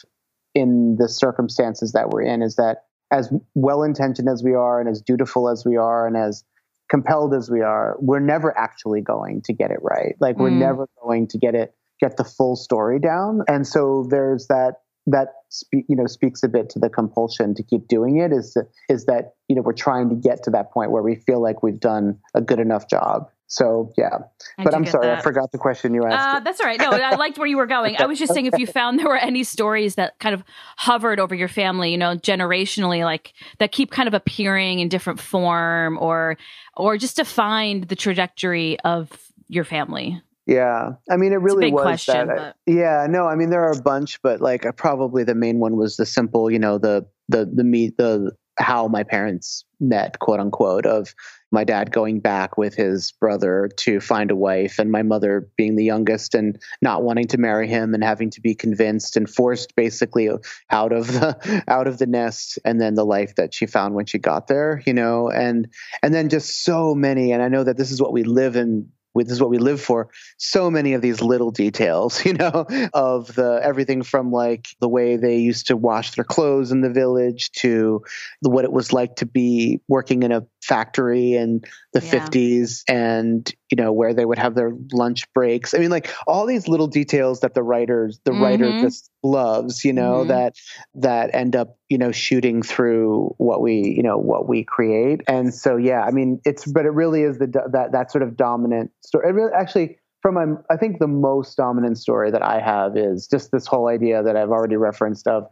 in 0.53 0.97
the 0.99 1.07
circumstances 1.07 1.93
that 1.93 2.09
we're 2.09 2.21
in 2.21 2.41
is 2.41 2.55
that 2.55 2.83
as 3.11 3.31
well 3.55 3.83
intentioned 3.83 4.29
as 4.29 4.43
we 4.43 4.53
are 4.53 4.79
and 4.79 4.89
as 4.89 5.01
dutiful 5.01 5.49
as 5.49 5.65
we 5.65 5.75
are 5.75 6.07
and 6.07 6.15
as 6.15 6.43
compelled 6.89 7.33
as 7.33 7.49
we 7.49 7.61
are, 7.61 7.97
we're 7.99 8.19
never 8.19 8.57
actually 8.57 9.01
going 9.01 9.41
to 9.43 9.53
get 9.53 9.71
it 9.71 9.79
right. 9.81 10.15
Like 10.19 10.37
we're 10.37 10.49
mm. 10.49 10.59
never 10.59 10.87
going 11.01 11.27
to 11.27 11.37
get 11.37 11.55
it 11.55 11.73
get 12.01 12.17
the 12.17 12.23
full 12.23 12.55
story 12.55 12.99
down. 12.99 13.41
And 13.47 13.65
so 13.65 14.07
there's 14.09 14.47
that 14.47 14.81
that 15.07 15.29
spe- 15.49 15.85
you 15.87 15.95
know 15.95 16.05
speaks 16.05 16.43
a 16.43 16.47
bit 16.47 16.69
to 16.69 16.79
the 16.79 16.89
compulsion 16.89 17.55
to 17.55 17.63
keep 17.63 17.87
doing 17.87 18.17
it 18.17 18.31
is 18.31 18.55
is 18.87 19.05
that 19.05 19.33
you 19.47 19.55
know 19.55 19.61
we're 19.61 19.73
trying 19.73 20.09
to 20.09 20.15
get 20.15 20.43
to 20.43 20.51
that 20.51 20.71
point 20.71 20.91
where 20.91 21.01
we 21.01 21.15
feel 21.15 21.41
like 21.41 21.63
we've 21.63 21.79
done 21.79 22.19
a 22.35 22.41
good 22.41 22.59
enough 22.59 22.87
job 22.87 23.27
so 23.51 23.91
yeah, 23.97 24.17
I 24.57 24.63
but 24.63 24.73
I'm 24.73 24.85
sorry, 24.85 25.07
that. 25.07 25.19
I 25.19 25.21
forgot 25.21 25.51
the 25.51 25.57
question 25.57 25.93
you 25.93 26.05
asked. 26.05 26.37
Uh, 26.37 26.39
that's 26.39 26.61
all 26.61 26.65
right. 26.65 26.79
No, 26.79 26.89
I 26.89 27.17
liked 27.17 27.37
where 27.37 27.47
you 27.47 27.57
were 27.57 27.67
going. 27.67 27.97
I 27.99 28.05
was 28.05 28.17
just 28.17 28.33
saying 28.33 28.45
if 28.45 28.57
you 28.57 28.65
found 28.65 28.97
there 28.97 29.09
were 29.09 29.17
any 29.17 29.43
stories 29.43 29.95
that 29.95 30.17
kind 30.19 30.33
of 30.33 30.41
hovered 30.77 31.19
over 31.19 31.35
your 31.35 31.49
family, 31.49 31.91
you 31.91 31.97
know, 31.97 32.15
generationally, 32.15 33.03
like 33.03 33.33
that 33.59 33.73
keep 33.73 33.91
kind 33.91 34.07
of 34.07 34.13
appearing 34.13 34.79
in 34.79 34.87
different 34.87 35.19
form, 35.19 35.97
or 35.99 36.37
or 36.77 36.97
just 36.97 37.17
to 37.17 37.25
find 37.25 37.89
the 37.89 37.95
trajectory 37.97 38.79
of 38.85 39.11
your 39.49 39.65
family. 39.65 40.21
Yeah, 40.45 40.91
I 41.09 41.17
mean, 41.17 41.33
it 41.33 41.41
really 41.41 41.73
was 41.73 41.81
question, 41.81 42.27
that. 42.27 42.37
But... 42.37 42.55
Yeah, 42.73 43.05
no, 43.09 43.27
I 43.27 43.35
mean, 43.35 43.49
there 43.49 43.63
are 43.63 43.73
a 43.73 43.81
bunch, 43.81 44.21
but 44.21 44.39
like, 44.39 44.65
probably 44.77 45.25
the 45.25 45.35
main 45.35 45.59
one 45.59 45.75
was 45.75 45.97
the 45.97 46.05
simple, 46.05 46.49
you 46.49 46.57
know, 46.57 46.77
the 46.77 47.05
the 47.27 47.51
the 47.53 47.65
meet 47.65 47.97
the 47.97 48.31
how 48.57 48.87
my 48.87 49.03
parents 49.03 49.65
met, 49.81 50.19
quote 50.19 50.39
unquote, 50.39 50.85
of 50.85 51.13
my 51.51 51.63
dad 51.63 51.91
going 51.91 52.19
back 52.19 52.57
with 52.57 52.75
his 52.75 53.11
brother 53.13 53.69
to 53.77 53.99
find 53.99 54.31
a 54.31 54.35
wife 54.35 54.79
and 54.79 54.91
my 54.91 55.03
mother 55.03 55.49
being 55.57 55.75
the 55.75 55.83
youngest 55.83 56.33
and 56.35 56.61
not 56.81 57.03
wanting 57.03 57.27
to 57.27 57.37
marry 57.37 57.67
him 57.67 57.93
and 57.93 58.03
having 58.03 58.29
to 58.29 58.41
be 58.41 58.55
convinced 58.55 59.17
and 59.17 59.29
forced 59.29 59.75
basically 59.75 60.29
out 60.69 60.93
of 60.93 61.07
the 61.07 61.63
out 61.67 61.87
of 61.87 61.97
the 61.97 62.07
nest 62.07 62.59
and 62.63 62.79
then 62.79 62.95
the 62.95 63.05
life 63.05 63.35
that 63.35 63.53
she 63.53 63.65
found 63.65 63.95
when 63.95 64.05
she 64.05 64.17
got 64.17 64.47
there 64.47 64.81
you 64.85 64.93
know? 64.93 65.29
And 65.29 65.67
and 66.01 66.13
then 66.13 66.29
just 66.29 66.63
so 66.63 66.95
many 66.95 67.31
and 67.31 67.41
i 67.41 67.47
know 67.47 67.63
that 67.63 67.77
this 67.77 67.91
is 67.91 68.01
what 68.01 68.13
we 68.13 68.23
live 68.23 68.55
in 68.55 68.89
this 69.15 69.31
is 69.31 69.41
what 69.41 69.49
we 69.49 69.57
live 69.57 69.81
for 69.81 70.09
so 70.37 70.71
many 70.71 70.93
of 70.93 71.01
these 71.01 71.21
little 71.21 71.51
details 71.51 72.25
you 72.25 72.33
know 72.33 72.65
of 72.93 73.33
the 73.35 73.59
everything 73.63 74.03
from 74.03 74.31
like 74.31 74.67
the 74.79 74.89
way 74.89 75.17
they 75.17 75.37
used 75.37 75.67
to 75.67 75.77
wash 75.77 76.11
their 76.11 76.23
clothes 76.23 76.71
in 76.71 76.81
the 76.81 76.89
village 76.89 77.51
to 77.51 78.03
the, 78.41 78.49
what 78.49 78.65
it 78.65 78.71
was 78.71 78.93
like 78.93 79.15
to 79.15 79.25
be 79.25 79.79
working 79.87 80.23
in 80.23 80.31
a 80.31 80.45
factory 80.61 81.33
in 81.33 81.61
the 81.93 82.03
yeah. 82.03 82.27
50s 82.27 82.83
and 82.87 83.53
you 83.71 83.75
know 83.75 83.91
where 83.91 84.13
they 84.13 84.25
would 84.25 84.37
have 84.37 84.55
their 84.55 84.73
lunch 84.91 85.31
breaks 85.33 85.73
i 85.73 85.77
mean 85.77 85.89
like 85.89 86.13
all 86.27 86.45
these 86.45 86.67
little 86.67 86.87
details 86.87 87.39
that 87.39 87.53
the 87.53 87.63
writers 87.63 88.19
the 88.25 88.31
mm-hmm. 88.31 88.43
writer 88.43 88.81
just 88.81 89.09
loves 89.23 89.83
you 89.85 89.93
know 89.93 90.19
mm-hmm. 90.19 90.29
that 90.29 90.55
that 90.93 91.33
end 91.33 91.55
up 91.55 91.77
you 91.89 91.97
know 91.97 92.11
shooting 92.11 92.61
through 92.61 93.33
what 93.37 93.61
we 93.61 93.93
you 93.95 94.03
know 94.03 94.17
what 94.17 94.47
we 94.47 94.63
create 94.63 95.21
and 95.27 95.53
so 95.53 95.77
yeah 95.77 96.03
i 96.03 96.11
mean 96.11 96.39
it's 96.45 96.65
but 96.65 96.85
it 96.85 96.91
really 96.91 97.23
is 97.23 97.37
the 97.39 97.47
that 97.71 97.91
that 97.91 98.11
sort 98.11 98.21
of 98.21 98.35
dominant 98.35 98.91
story 99.01 99.29
it 99.29 99.31
really 99.31 99.53
actually 99.53 99.97
from 100.21 100.35
my, 100.35 100.45
I 100.69 100.77
think 100.77 100.99
the 100.99 101.07
most 101.07 101.57
dominant 101.57 101.97
story 101.97 102.31
that 102.31 102.43
I 102.43 102.59
have 102.59 102.95
is 102.95 103.27
just 103.27 103.51
this 103.51 103.65
whole 103.65 103.87
idea 103.87 104.21
that 104.21 104.35
I've 104.35 104.51
already 104.51 104.75
referenced 104.75 105.27
of 105.27 105.47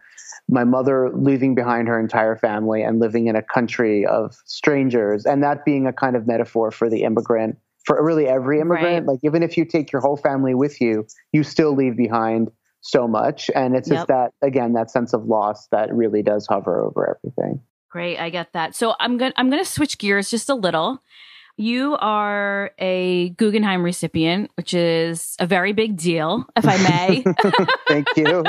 my 0.47 0.63
mother 0.63 1.09
leaving 1.13 1.55
behind 1.55 1.87
her 1.87 1.99
entire 1.99 2.35
family 2.35 2.83
and 2.83 2.99
living 2.99 3.27
in 3.27 3.35
a 3.35 3.41
country 3.41 4.05
of 4.05 4.35
strangers, 4.45 5.25
and 5.25 5.43
that 5.43 5.65
being 5.65 5.87
a 5.87 5.93
kind 5.93 6.15
of 6.15 6.27
metaphor 6.27 6.71
for 6.71 6.89
the 6.89 7.03
immigrant, 7.03 7.57
for 7.85 8.03
really 8.03 8.27
every 8.27 8.59
immigrant. 8.59 9.05
Right. 9.07 9.13
Like, 9.13 9.19
even 9.23 9.43
if 9.43 9.57
you 9.57 9.65
take 9.65 9.91
your 9.91 10.01
whole 10.01 10.17
family 10.17 10.55
with 10.55 10.79
you, 10.81 11.05
you 11.31 11.43
still 11.43 11.75
leave 11.75 11.97
behind 11.97 12.51
so 12.81 13.07
much. 13.07 13.49
And 13.55 13.75
it's 13.75 13.89
yep. 13.89 13.97
just 13.97 14.07
that, 14.07 14.31
again, 14.41 14.73
that 14.73 14.91
sense 14.91 15.13
of 15.13 15.25
loss 15.25 15.67
that 15.71 15.93
really 15.93 16.21
does 16.21 16.47
hover 16.47 16.83
over 16.83 17.17
everything. 17.17 17.61
Great, 17.89 18.19
I 18.19 18.29
get 18.29 18.53
that. 18.53 18.75
So 18.75 18.93
I'm 18.99 19.17
gonna 19.17 19.33
I'm 19.35 19.49
going 19.49 19.63
to 19.63 19.69
switch 19.69 19.97
gears 19.97 20.29
just 20.29 20.47
a 20.47 20.53
little 20.53 21.01
you 21.59 21.97
are 21.99 22.71
a 22.79 23.31
Guggenheim 23.31 23.83
recipient, 23.83 24.49
which 24.55 24.73
is 24.73 25.35
a 25.39 25.45
very 25.45 25.73
big 25.73 25.97
deal, 25.97 26.45
if 26.55 26.65
I 26.65 26.77
may. 26.77 27.21
Thank 27.89 28.07
you. 28.15 28.43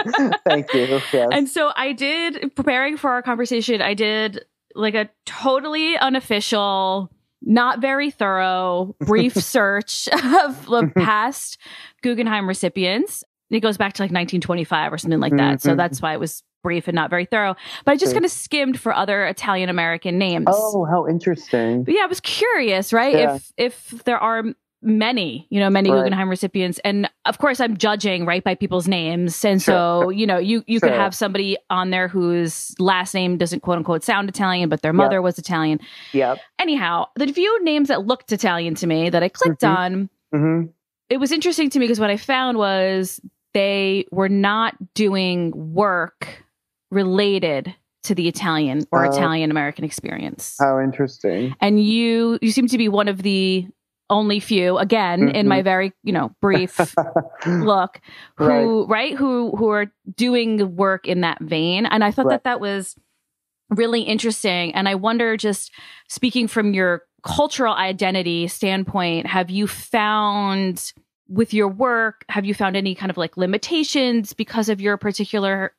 Thank 0.46 0.72
you. 0.72 1.00
Yes. 1.12 1.28
And 1.32 1.48
so 1.48 1.72
I 1.74 1.92
did, 1.92 2.54
preparing 2.54 2.96
for 2.96 3.10
our 3.10 3.20
conversation, 3.20 3.82
I 3.82 3.94
did 3.94 4.44
like 4.76 4.94
a 4.94 5.10
totally 5.26 5.96
unofficial, 5.96 7.10
not 7.42 7.80
very 7.80 8.10
thorough, 8.10 8.94
brief 9.00 9.34
search 9.42 10.08
of 10.08 10.66
the 10.66 10.90
past 10.96 11.58
Guggenheim 12.02 12.48
recipients. 12.48 13.24
It 13.50 13.60
goes 13.60 13.76
back 13.76 13.94
to 13.94 14.02
like 14.02 14.10
1925 14.10 14.92
or 14.92 14.98
something 14.98 15.20
like 15.20 15.36
that. 15.36 15.58
Mm-hmm. 15.58 15.68
So 15.68 15.74
that's 15.74 16.00
why 16.00 16.12
it 16.14 16.20
was 16.20 16.42
brief 16.62 16.88
and 16.88 16.94
not 16.94 17.10
very 17.10 17.24
thorough. 17.24 17.56
But 17.84 17.92
I 17.92 17.96
just 17.96 18.12
kind 18.12 18.24
of 18.24 18.30
skimmed 18.30 18.78
for 18.78 18.94
other 18.94 19.26
Italian 19.26 19.68
American 19.68 20.18
names. 20.18 20.46
Oh, 20.48 20.84
how 20.84 21.08
interesting! 21.08 21.84
But 21.84 21.94
yeah, 21.94 22.02
I 22.02 22.06
was 22.06 22.20
curious, 22.20 22.92
right? 22.92 23.14
Yeah. 23.14 23.34
If 23.36 23.52
if 23.56 24.04
there 24.04 24.18
are 24.18 24.44
many, 24.82 25.46
you 25.50 25.60
know, 25.60 25.70
many 25.70 25.90
right. 25.90 25.98
Guggenheim 25.98 26.28
recipients, 26.28 26.78
and 26.84 27.08
of 27.24 27.38
course, 27.38 27.60
I'm 27.60 27.76
judging 27.76 28.24
right 28.24 28.42
by 28.42 28.54
people's 28.54 28.88
names, 28.88 29.44
and 29.44 29.60
sure. 29.60 29.74
so 29.74 30.10
you 30.10 30.26
know, 30.26 30.38
you 30.38 30.64
you 30.66 30.78
sure. 30.78 30.88
could 30.88 30.98
have 30.98 31.14
somebody 31.14 31.56
on 31.68 31.90
there 31.90 32.08
whose 32.08 32.74
last 32.78 33.14
name 33.14 33.36
doesn't 33.36 33.60
quote 33.60 33.78
unquote 33.78 34.04
sound 34.04 34.28
Italian, 34.28 34.68
but 34.68 34.82
their 34.82 34.92
mother 34.92 35.16
yep. 35.16 35.24
was 35.24 35.38
Italian. 35.38 35.80
Yeah. 36.12 36.36
Anyhow, 36.58 37.06
the 37.16 37.32
few 37.32 37.64
names 37.64 37.88
that 37.88 38.06
looked 38.06 38.32
Italian 38.32 38.74
to 38.76 38.86
me 38.86 39.10
that 39.10 39.22
I 39.22 39.28
clicked 39.28 39.62
mm-hmm. 39.62 39.76
on. 39.76 40.10
Mm-hmm. 40.34 40.70
It 41.08 41.18
was 41.18 41.32
interesting 41.32 41.70
to 41.70 41.78
me 41.80 41.86
because 41.86 41.98
what 41.98 42.10
I 42.10 42.16
found 42.16 42.56
was 42.56 43.20
they 43.52 44.06
were 44.12 44.28
not 44.28 44.76
doing 44.94 45.52
work 45.74 46.44
related 46.90 47.74
to 48.04 48.14
the 48.14 48.28
Italian 48.28 48.84
or 48.90 49.04
uh, 49.04 49.10
Italian 49.10 49.50
American 49.50 49.84
experience. 49.84 50.56
How 50.58 50.80
interesting. 50.80 51.54
And 51.60 51.82
you 51.82 52.38
you 52.40 52.50
seem 52.50 52.66
to 52.68 52.78
be 52.78 52.88
one 52.88 53.08
of 53.08 53.22
the 53.22 53.66
only 54.10 54.40
few 54.40 54.76
again 54.78 55.20
mm-hmm. 55.20 55.36
in 55.36 55.48
my 55.48 55.58
mm-hmm. 55.58 55.64
very 55.64 55.92
you 56.02 56.12
know 56.12 56.30
brief 56.42 56.78
look 57.46 58.00
who 58.36 58.84
right. 58.84 58.88
right. 58.88 59.16
who 59.16 59.56
who 59.56 59.70
are 59.70 59.86
doing 60.14 60.76
work 60.76 61.06
in 61.06 61.22
that 61.22 61.40
vein 61.40 61.86
and 61.86 62.04
i 62.04 62.10
thought 62.10 62.26
right. 62.26 62.34
that 62.34 62.44
that 62.44 62.60
was 62.60 62.96
really 63.70 64.02
interesting 64.02 64.74
and 64.74 64.88
i 64.88 64.94
wonder 64.94 65.36
just 65.36 65.72
speaking 66.08 66.48
from 66.48 66.74
your 66.74 67.02
cultural 67.24 67.74
identity 67.74 68.48
standpoint 68.48 69.26
have 69.26 69.48
you 69.48 69.66
found 69.66 70.92
with 71.28 71.54
your 71.54 71.68
work 71.68 72.24
have 72.28 72.44
you 72.44 72.52
found 72.52 72.76
any 72.76 72.94
kind 72.94 73.10
of 73.10 73.16
like 73.16 73.36
limitations 73.36 74.32
because 74.32 74.68
of 74.68 74.80
your 74.80 74.96
particular 74.96 75.72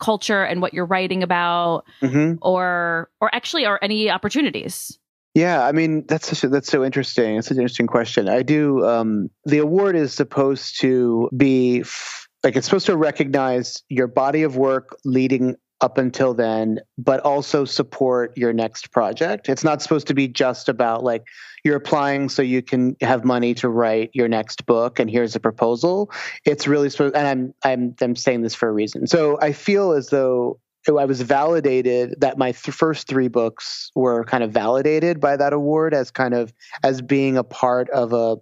culture 0.00 0.42
and 0.42 0.60
what 0.60 0.74
you're 0.74 0.86
writing 0.86 1.22
about 1.22 1.84
mm-hmm. 2.00 2.34
or 2.42 3.10
or 3.20 3.34
actually 3.34 3.64
are 3.66 3.78
any 3.82 4.10
opportunities 4.10 4.98
yeah, 5.34 5.66
I 5.66 5.72
mean 5.72 6.06
that's 6.06 6.28
such 6.28 6.44
a, 6.44 6.48
that's 6.48 6.70
so 6.70 6.84
interesting. 6.84 7.36
It's 7.36 7.50
an 7.50 7.56
interesting 7.56 7.88
question. 7.88 8.28
I 8.28 8.42
do. 8.42 8.86
Um, 8.86 9.30
the 9.44 9.58
award 9.58 9.96
is 9.96 10.14
supposed 10.14 10.80
to 10.80 11.28
be 11.36 11.80
f- 11.80 12.28
like 12.44 12.56
it's 12.56 12.66
supposed 12.66 12.86
to 12.86 12.96
recognize 12.96 13.82
your 13.88 14.06
body 14.06 14.44
of 14.44 14.56
work 14.56 14.96
leading 15.04 15.56
up 15.80 15.98
until 15.98 16.34
then, 16.34 16.78
but 16.96 17.20
also 17.20 17.64
support 17.64 18.36
your 18.36 18.52
next 18.52 18.92
project. 18.92 19.48
It's 19.48 19.64
not 19.64 19.82
supposed 19.82 20.06
to 20.06 20.14
be 20.14 20.28
just 20.28 20.68
about 20.68 21.02
like 21.02 21.24
you're 21.64 21.76
applying 21.76 22.28
so 22.28 22.42
you 22.42 22.62
can 22.62 22.96
have 23.00 23.24
money 23.24 23.54
to 23.54 23.68
write 23.68 24.10
your 24.14 24.28
next 24.28 24.66
book 24.66 24.98
and 24.98 25.10
here's 25.10 25.34
a 25.34 25.40
proposal. 25.40 26.12
It's 26.44 26.68
really 26.68 26.90
supposed 26.90 27.16
and 27.16 27.26
I'm 27.26 27.54
I'm 27.64 27.94
I'm 28.00 28.16
saying 28.16 28.42
this 28.42 28.54
for 28.54 28.68
a 28.68 28.72
reason. 28.72 29.06
So 29.06 29.38
I 29.42 29.52
feel 29.52 29.92
as 29.92 30.08
though 30.08 30.60
I 30.86 31.04
was 31.06 31.20
validated 31.22 32.14
that 32.20 32.38
my 32.38 32.52
th- 32.52 32.74
first 32.74 33.06
three 33.08 33.28
books 33.28 33.90
were 33.94 34.24
kind 34.24 34.44
of 34.44 34.52
validated 34.52 35.20
by 35.20 35.36
that 35.36 35.52
award 35.52 35.94
as 35.94 36.10
kind 36.10 36.34
of 36.34 36.52
as 36.82 37.00
being 37.00 37.36
a 37.36 37.44
part 37.44 37.88
of 37.90 38.12
a 38.12 38.36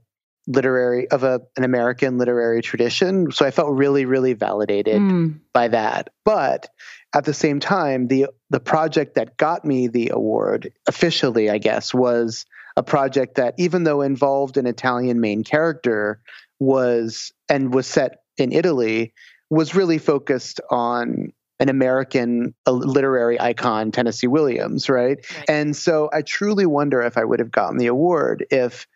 literary 0.47 1.09
of 1.11 1.23
a 1.23 1.41
an 1.57 1.65
American 1.65 2.19
literary 2.19 2.63
tradition. 2.63 3.31
So 3.31 3.47
I 3.47 3.51
felt 3.51 3.73
really, 3.73 4.05
really 4.05 4.33
validated 4.33 5.01
mm. 5.01 5.39
by 5.53 5.69
that. 5.69 6.11
But 6.25 6.69
at 7.15 7.25
the 7.25 7.35
same 7.35 7.61
time, 7.61 8.09
the 8.09 8.27
the 8.51 8.61
project 8.61 9.15
that 9.15 9.37
got 9.37 9.65
me 9.65 9.89
the 9.89 10.11
award 10.13 10.73
officially, 10.87 11.49
I 11.51 11.59
guess, 11.59 11.95
was 11.95 12.45
a 12.77 12.83
project 12.83 13.37
that 13.37 13.55
even 13.59 13.85
though 13.85 14.01
involved 14.01 14.57
an 14.57 14.67
Italian 14.67 15.21
main 15.21 15.45
character 15.45 16.21
was 16.59 17.33
and 17.49 17.75
was 17.75 17.87
set 17.87 18.23
in 18.39 18.53
Italy, 18.53 19.13
was 19.51 19.75
really 19.75 19.99
focused 19.99 20.61
on 20.71 21.33
an 21.63 21.69
American 21.69 22.55
literary 22.67 23.41
icon, 23.41 23.93
Tennessee 23.93 24.27
Williams, 24.27 24.89
right? 24.89 25.25
right? 25.37 25.45
And 25.49 25.77
so 25.77 26.11
I 26.13 26.23
truly 26.23 26.67
wonder 26.67 27.01
if 27.01 27.17
I 27.17 27.25
would 27.25 27.39
have 27.39 27.53
gotten 27.53 27.79
the 27.79 27.87
award 27.87 28.45
if 28.51 28.89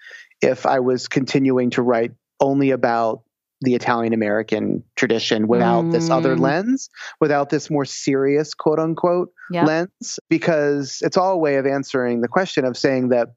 if 0.43 0.67
I 0.67 0.81
was 0.81 1.07
continuing 1.07 1.71
to 1.71 1.83
write 1.83 2.11
only 2.41 2.73
about 2.73 3.23
the 3.61 3.75
Italian 3.75 4.13
American 4.13 4.83
tradition 4.97 5.47
without 5.47 5.85
mm. 5.85 5.93
this 5.93 6.11
other 6.11 6.35
mm. 6.35 6.41
lens, 6.41 6.91
without 7.21 7.51
this 7.51 7.71
more 7.71 7.85
serious 7.85 8.53
quote 8.53 8.81
unquote 8.81 9.33
yep. 9.51 9.67
lens, 9.67 10.19
because 10.29 10.99
it's 11.03 11.17
all 11.17 11.35
a 11.35 11.39
way 11.39 11.57
of 11.57 11.67
answering 11.67 12.21
the 12.21 12.29
question 12.29 12.65
of 12.65 12.77
saying 12.77 13.11
that 13.11 13.29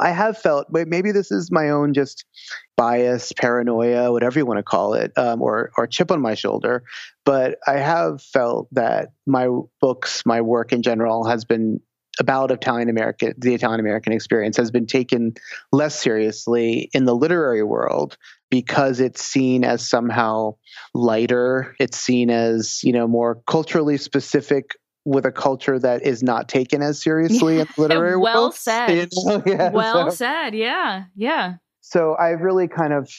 I 0.00 0.10
have 0.10 0.38
felt 0.38 0.68
maybe 0.70 1.12
this 1.12 1.30
is 1.30 1.50
my 1.52 1.70
own 1.70 1.94
just 1.94 2.24
bias, 2.76 3.32
paranoia, 3.32 4.10
whatever 4.10 4.38
you 4.38 4.46
want 4.46 4.58
to 4.58 4.62
call 4.62 4.94
it, 4.94 5.12
um, 5.16 5.42
or 5.42 5.70
or 5.76 5.86
chip 5.86 6.10
on 6.10 6.20
my 6.20 6.34
shoulder. 6.34 6.82
But 7.24 7.58
I 7.66 7.78
have 7.78 8.22
felt 8.22 8.68
that 8.72 9.10
my 9.26 9.48
books, 9.80 10.24
my 10.24 10.40
work 10.40 10.72
in 10.72 10.82
general, 10.82 11.26
has 11.26 11.44
been 11.44 11.80
about 12.18 12.50
Italian 12.50 12.88
American, 12.88 13.34
the 13.38 13.54
Italian 13.54 13.80
American 13.80 14.12
experience 14.12 14.56
has 14.56 14.70
been 14.70 14.86
taken 14.86 15.34
less 15.72 15.98
seriously 16.00 16.90
in 16.92 17.04
the 17.04 17.14
literary 17.14 17.62
world 17.62 18.16
because 18.50 19.00
it's 19.00 19.22
seen 19.22 19.64
as 19.64 19.88
somehow 19.88 20.56
lighter. 20.92 21.74
It's 21.78 21.98
seen 21.98 22.30
as 22.30 22.80
you 22.82 22.92
know 22.92 23.06
more 23.06 23.42
culturally 23.46 23.96
specific 23.96 24.76
with 25.04 25.24
a 25.24 25.32
culture 25.32 25.78
that 25.78 26.02
is 26.02 26.22
not 26.22 26.48
taken 26.48 26.82
as 26.82 27.02
seriously 27.02 27.56
yeah. 27.56 27.62
in 27.62 27.68
the 27.76 27.82
literary 27.82 28.16
well 28.16 28.42
world. 28.42 28.54
Said. 28.56 29.10
You 29.12 29.24
know? 29.24 29.42
yeah, 29.46 29.70
well 29.70 30.10
so. 30.10 30.16
said. 30.16 30.54
Yeah. 30.54 31.04
Yeah. 31.14 31.54
So 31.80 32.16
I've 32.18 32.40
really 32.40 32.68
kind 32.68 32.92
of 32.92 33.10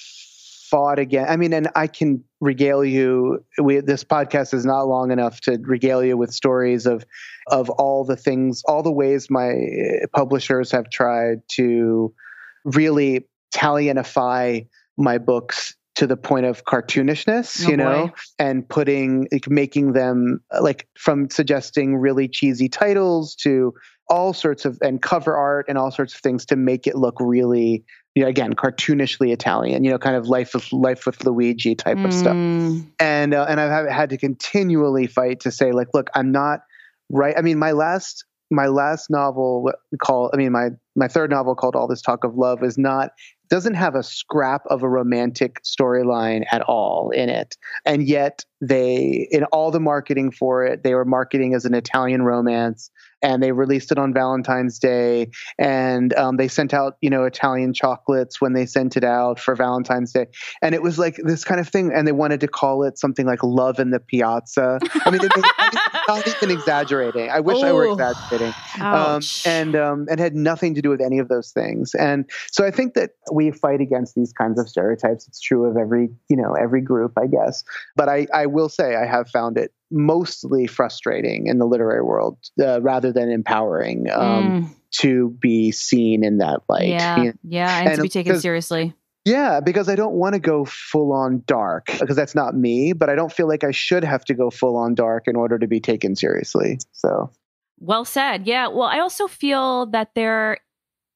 fought 0.69 0.99
again. 0.99 1.25
I 1.27 1.35
mean, 1.35 1.53
and 1.53 1.69
I 1.75 1.87
can 1.87 2.23
regale 2.39 2.85
you. 2.85 3.43
We, 3.61 3.81
this 3.81 4.03
podcast 4.03 4.53
is 4.53 4.65
not 4.65 4.83
long 4.83 5.11
enough 5.11 5.41
to 5.41 5.57
regale 5.61 6.03
you 6.03 6.15
with 6.15 6.31
stories 6.33 6.85
of 6.85 7.05
of 7.47 7.69
all 7.71 8.05
the 8.05 8.15
things, 8.15 8.61
all 8.65 8.81
the 8.81 8.91
ways 8.91 9.29
my 9.29 9.49
eh, 9.49 10.05
publishers 10.13 10.71
have 10.71 10.89
tried 10.89 11.41
to 11.55 12.13
really 12.63 13.25
Italianify 13.53 14.65
my 14.97 15.17
books 15.17 15.75
to 16.01 16.07
the 16.07 16.17
point 16.17 16.47
of 16.47 16.65
cartoonishness, 16.65 17.63
oh, 17.63 17.69
you 17.69 17.77
know, 17.77 18.07
boy. 18.07 18.13
and 18.39 18.67
putting 18.67 19.27
like, 19.31 19.47
making 19.47 19.93
them 19.93 20.39
like 20.59 20.87
from 20.97 21.29
suggesting 21.29 21.95
really 21.95 22.27
cheesy 22.27 22.67
titles 22.67 23.35
to 23.35 23.71
all 24.09 24.33
sorts 24.33 24.65
of 24.65 24.79
and 24.81 25.03
cover 25.03 25.37
art 25.37 25.67
and 25.69 25.77
all 25.77 25.91
sorts 25.91 26.15
of 26.15 26.19
things 26.21 26.43
to 26.47 26.55
make 26.55 26.87
it 26.87 26.95
look 26.95 27.13
really 27.19 27.85
you 28.15 28.23
know, 28.23 28.29
again 28.29 28.53
cartoonishly 28.55 29.31
Italian, 29.31 29.83
you 29.83 29.91
know, 29.91 29.99
kind 29.99 30.15
of 30.15 30.27
life 30.27 30.55
with 30.55 30.73
life 30.73 31.05
with 31.05 31.23
Luigi 31.23 31.75
type 31.75 31.97
mm. 31.97 32.05
of 32.05 32.13
stuff. 32.13 32.35
Mm. 32.35 32.87
And 32.99 33.35
uh, 33.35 33.45
and 33.47 33.61
I've 33.61 33.87
had 33.87 34.09
to 34.09 34.17
continually 34.17 35.05
fight 35.05 35.41
to 35.41 35.51
say 35.51 35.73
like, 35.73 35.89
look, 35.93 36.09
I'm 36.15 36.31
not 36.31 36.61
right. 37.11 37.35
I 37.37 37.43
mean, 37.43 37.59
my 37.59 37.73
last 37.73 38.25
my 38.51 38.67
last 38.67 39.09
novel 39.09 39.71
called 39.99 40.31
I 40.33 40.37
mean 40.37 40.51
my 40.51 40.69
my 40.95 41.07
third 41.07 41.29
novel 41.29 41.55
called 41.55 41.75
All 41.75 41.87
This 41.87 42.01
Talk 42.01 42.23
of 42.23 42.35
Love 42.35 42.63
is 42.63 42.77
not 42.77 43.11
doesn't 43.49 43.73
have 43.73 43.95
a 43.95 44.03
scrap 44.03 44.61
of 44.67 44.83
a 44.83 44.89
romantic 44.89 45.61
storyline 45.63 46.45
at 46.51 46.61
all 46.61 47.09
in 47.11 47.27
it. 47.29 47.57
And 47.85 48.07
yet 48.07 48.45
they 48.61 49.27
in 49.31 49.45
all 49.45 49.71
the 49.71 49.79
marketing 49.79 50.31
for 50.31 50.65
it, 50.65 50.83
they 50.83 50.93
were 50.93 51.05
marketing 51.05 51.53
as 51.53 51.65
an 51.65 51.73
Italian 51.73 52.21
romance 52.21 52.91
and 53.21 53.41
they 53.41 53.51
released 53.51 53.91
it 53.91 53.97
on 53.97 54.13
Valentine's 54.13 54.79
Day, 54.79 55.29
and 55.57 56.13
um, 56.15 56.37
they 56.37 56.47
sent 56.47 56.73
out 56.73 56.97
you 57.01 57.09
know 57.09 57.23
Italian 57.23 57.73
chocolates 57.73 58.41
when 58.41 58.53
they 58.53 58.65
sent 58.65 58.97
it 58.97 59.03
out 59.03 59.39
for 59.39 59.55
Valentine's 59.55 60.11
Day, 60.11 60.27
and 60.61 60.75
it 60.75 60.81
was 60.81 60.99
like 60.99 61.17
this 61.23 61.43
kind 61.43 61.59
of 61.59 61.67
thing, 61.67 61.91
and 61.93 62.07
they 62.07 62.11
wanted 62.11 62.39
to 62.41 62.47
call 62.47 62.83
it 62.83 62.97
something 62.97 63.25
like 63.25 63.43
"Love 63.43 63.79
in 63.79 63.91
the 63.91 63.99
Piazza." 63.99 64.79
I 65.05 65.11
mean, 65.11 65.21
not 66.07 66.27
even 66.27 66.51
exaggerating. 66.51 67.29
I 67.29 67.39
wish 67.39 67.57
Ooh. 67.57 67.65
I 67.65 67.71
were 67.71 67.87
exaggerating, 67.87 68.53
um, 68.81 69.21
and 69.45 69.75
um, 69.75 70.05
and 70.09 70.19
had 70.19 70.35
nothing 70.35 70.75
to 70.75 70.81
do 70.81 70.89
with 70.89 71.01
any 71.01 71.19
of 71.19 71.27
those 71.27 71.51
things. 71.51 71.93
And 71.95 72.29
so 72.51 72.65
I 72.65 72.71
think 72.71 72.93
that 72.95 73.11
we 73.31 73.51
fight 73.51 73.81
against 73.81 74.15
these 74.15 74.33
kinds 74.33 74.59
of 74.59 74.67
stereotypes. 74.67 75.27
It's 75.27 75.39
true 75.39 75.65
of 75.65 75.77
every 75.77 76.09
you 76.29 76.35
know 76.35 76.53
every 76.53 76.81
group, 76.81 77.13
I 77.17 77.27
guess. 77.27 77.63
But 77.95 78.09
I 78.09 78.27
I 78.33 78.45
will 78.45 78.69
say 78.69 78.95
I 78.95 79.05
have 79.05 79.29
found 79.29 79.57
it 79.57 79.73
mostly 79.91 80.67
frustrating 80.67 81.47
in 81.47 81.57
the 81.59 81.65
literary 81.65 82.03
world 82.03 82.37
uh, 82.59 82.81
rather 82.81 83.11
than 83.11 83.29
empowering 83.29 84.09
um, 84.11 84.63
mm. 84.63 84.75
to 84.91 85.29
be 85.39 85.71
seen 85.71 86.23
in 86.23 86.39
that 86.39 86.61
light. 86.69 86.87
Yeah, 86.87 87.31
yeah, 87.43 87.79
and, 87.79 87.87
and 87.89 87.95
to 87.97 88.03
be 88.03 88.09
taken 88.09 88.39
seriously. 88.39 88.93
Yeah, 89.23 89.59
because 89.59 89.87
I 89.87 89.95
don't 89.95 90.15
want 90.15 90.33
to 90.33 90.39
go 90.39 90.65
full 90.65 91.13
on 91.13 91.43
dark 91.45 91.87
because 91.99 92.15
that's 92.15 92.33
not 92.33 92.55
me, 92.55 92.93
but 92.93 93.09
I 93.09 93.15
don't 93.15 93.31
feel 93.31 93.47
like 93.47 93.63
I 93.63 93.71
should 93.71 94.03
have 94.03 94.25
to 94.25 94.33
go 94.33 94.49
full 94.49 94.77
on 94.77 94.95
dark 94.95 95.27
in 95.27 95.35
order 95.35 95.59
to 95.59 95.67
be 95.67 95.79
taken 95.79 96.15
seriously. 96.15 96.79
So, 96.91 97.31
well 97.79 98.03
said. 98.03 98.47
Yeah. 98.47 98.67
Well, 98.67 98.87
I 98.87 98.99
also 98.99 99.27
feel 99.27 99.85
that 99.87 100.15
there 100.15 100.57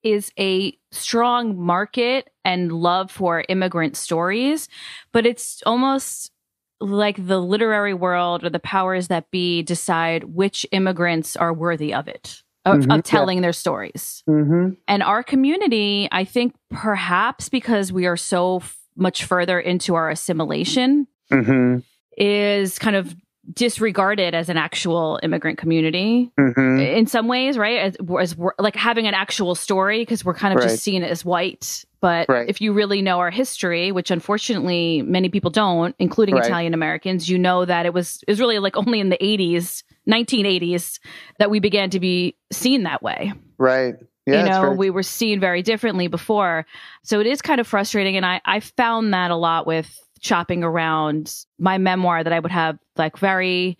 is 0.04 0.32
a 0.38 0.78
strong 0.92 1.60
market 1.60 2.30
and 2.44 2.72
love 2.72 3.10
for 3.10 3.44
immigrant 3.50 3.98
stories, 3.98 4.70
but 5.12 5.26
it's 5.26 5.64
almost 5.66 6.32
like 6.80 7.26
the 7.26 7.40
literary 7.40 7.94
world 7.94 8.44
or 8.44 8.50
the 8.50 8.60
powers 8.60 9.08
that 9.08 9.32
be 9.32 9.62
decide 9.62 10.24
which 10.26 10.66
immigrants 10.72 11.36
are 11.36 11.54
worthy 11.54 11.94
of 11.94 12.08
it. 12.08 12.42
Of, 12.68 12.78
mm-hmm, 12.78 12.92
of 12.94 13.04
telling 13.04 13.38
yeah. 13.38 13.42
their 13.44 13.54
stories. 13.54 14.24
Mm-hmm. 14.28 14.70
And 14.88 15.04
our 15.04 15.22
community, 15.22 16.10
I 16.12 16.26
think 16.26 16.56
perhaps 16.72 17.48
because 17.48 17.94
we 17.94 18.08
are 18.08 18.18
so 18.18 18.58
f- 18.58 18.76
much 18.96 19.26
further 19.26 19.60
into 19.60 19.94
our 19.94 20.10
assimilation, 20.10 21.06
mm-hmm. 21.32 21.82
is 22.18 22.80
kind 22.80 22.96
of 22.96 23.16
disregarded 23.54 24.34
as 24.34 24.50
an 24.50 24.58
actual 24.58 25.20
immigrant 25.22 25.58
community 25.58 26.32
mm-hmm. 26.40 26.80
in 26.80 27.06
some 27.08 27.28
ways, 27.28 27.58
right? 27.58 27.80
As, 27.80 27.98
as 28.20 28.36
we're 28.36 28.54
like 28.58 28.76
having 28.76 29.08
an 29.08 29.14
actual 29.14 29.56
story 29.56 30.02
because 30.02 30.26
we're 30.26 30.34
kind 30.34 30.54
of 30.54 30.60
right. 30.60 30.70
just 30.70 30.84
seen 30.84 31.04
as 31.04 31.24
white 31.24 31.86
but 32.06 32.30
right. 32.30 32.48
if 32.48 32.62
you 32.62 32.72
really 32.72 33.02
know 33.02 33.18
our 33.18 33.32
history, 33.32 33.92
which 33.92 34.12
unfortunately 34.12 35.02
many 35.02 35.28
people 35.30 35.50
don't, 35.50 35.96
including 35.98 36.36
right. 36.36 36.46
Italian 36.46 36.76
Americans, 36.76 37.28
you 37.28 37.40
know 37.40 37.66
that 37.66 37.88
it 37.88 37.96
was 37.96 38.22
it 38.28 38.32
was 38.32 38.40
really 38.40 38.60
like 38.60 38.78
only 38.78 39.00
in 39.00 39.10
the 39.10 39.18
80s, 39.18 39.82
1980s, 40.08 41.00
that 41.40 41.50
we 41.50 41.60
began 41.60 41.90
to 41.90 42.00
be 42.00 42.36
seen 42.52 42.84
that 42.84 43.02
way. 43.02 43.34
Right. 43.58 43.96
Yeah, 44.28 44.44
you 44.44 44.50
know, 44.50 44.62
very- 44.62 44.78
we 44.78 44.90
were 44.92 45.02
seen 45.02 45.40
very 45.40 45.64
differently 45.64 46.06
before. 46.06 46.68
So 47.02 47.22
it 47.22 47.26
is 47.26 47.42
kind 47.42 47.60
of 47.60 47.66
frustrating. 47.66 48.18
And 48.18 48.26
I, 48.26 48.40
I 48.46 48.60
found 48.60 49.16
that 49.16 49.32
a 49.32 49.36
lot 49.36 49.66
with 49.66 50.00
shopping 50.26 50.64
around 50.64 51.46
my 51.60 51.78
memoir 51.78 52.24
that 52.24 52.34
I 52.34 52.40
would 52.40 52.52
have 52.52 52.78
like 52.98 53.18
very 53.18 53.78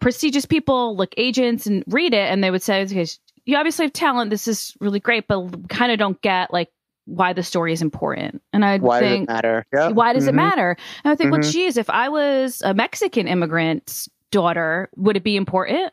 prestigious 0.00 0.46
people, 0.46 0.96
like 0.96 1.14
agents, 1.16 1.66
and 1.66 1.84
read 1.88 2.14
it. 2.14 2.30
And 2.30 2.42
they 2.42 2.50
would 2.50 2.62
say, 2.62 2.82
okay, 2.82 3.06
you 3.44 3.56
obviously 3.56 3.86
have 3.86 3.92
talent. 3.92 4.30
This 4.30 4.46
is 4.46 4.74
really 4.80 5.00
great, 5.00 5.26
but 5.26 5.68
kind 5.68 5.92
of 5.92 5.98
don't 5.98 6.20
get 6.22 6.52
like 6.52 6.70
why 7.06 7.32
the 7.32 7.42
story 7.42 7.72
is 7.72 7.82
important. 7.82 8.40
And 8.52 8.64
I 8.64 8.78
why 8.78 9.00
think, 9.00 9.28
does 9.28 9.34
it 9.34 9.36
matter? 9.36 9.66
Yep. 9.72 9.92
Why 9.92 10.12
does 10.12 10.24
mm-hmm. 10.24 10.28
it 10.30 10.42
matter? 10.42 10.76
And 11.04 11.12
I 11.12 11.16
think, 11.16 11.32
mm-hmm. 11.32 11.42
well, 11.42 11.50
geez, 11.50 11.76
if 11.76 11.90
I 11.90 12.08
was 12.08 12.62
a 12.64 12.72
Mexican 12.72 13.26
immigrant's 13.26 14.08
daughter, 14.30 14.88
would 14.96 15.16
it 15.16 15.24
be 15.24 15.36
important? 15.36 15.92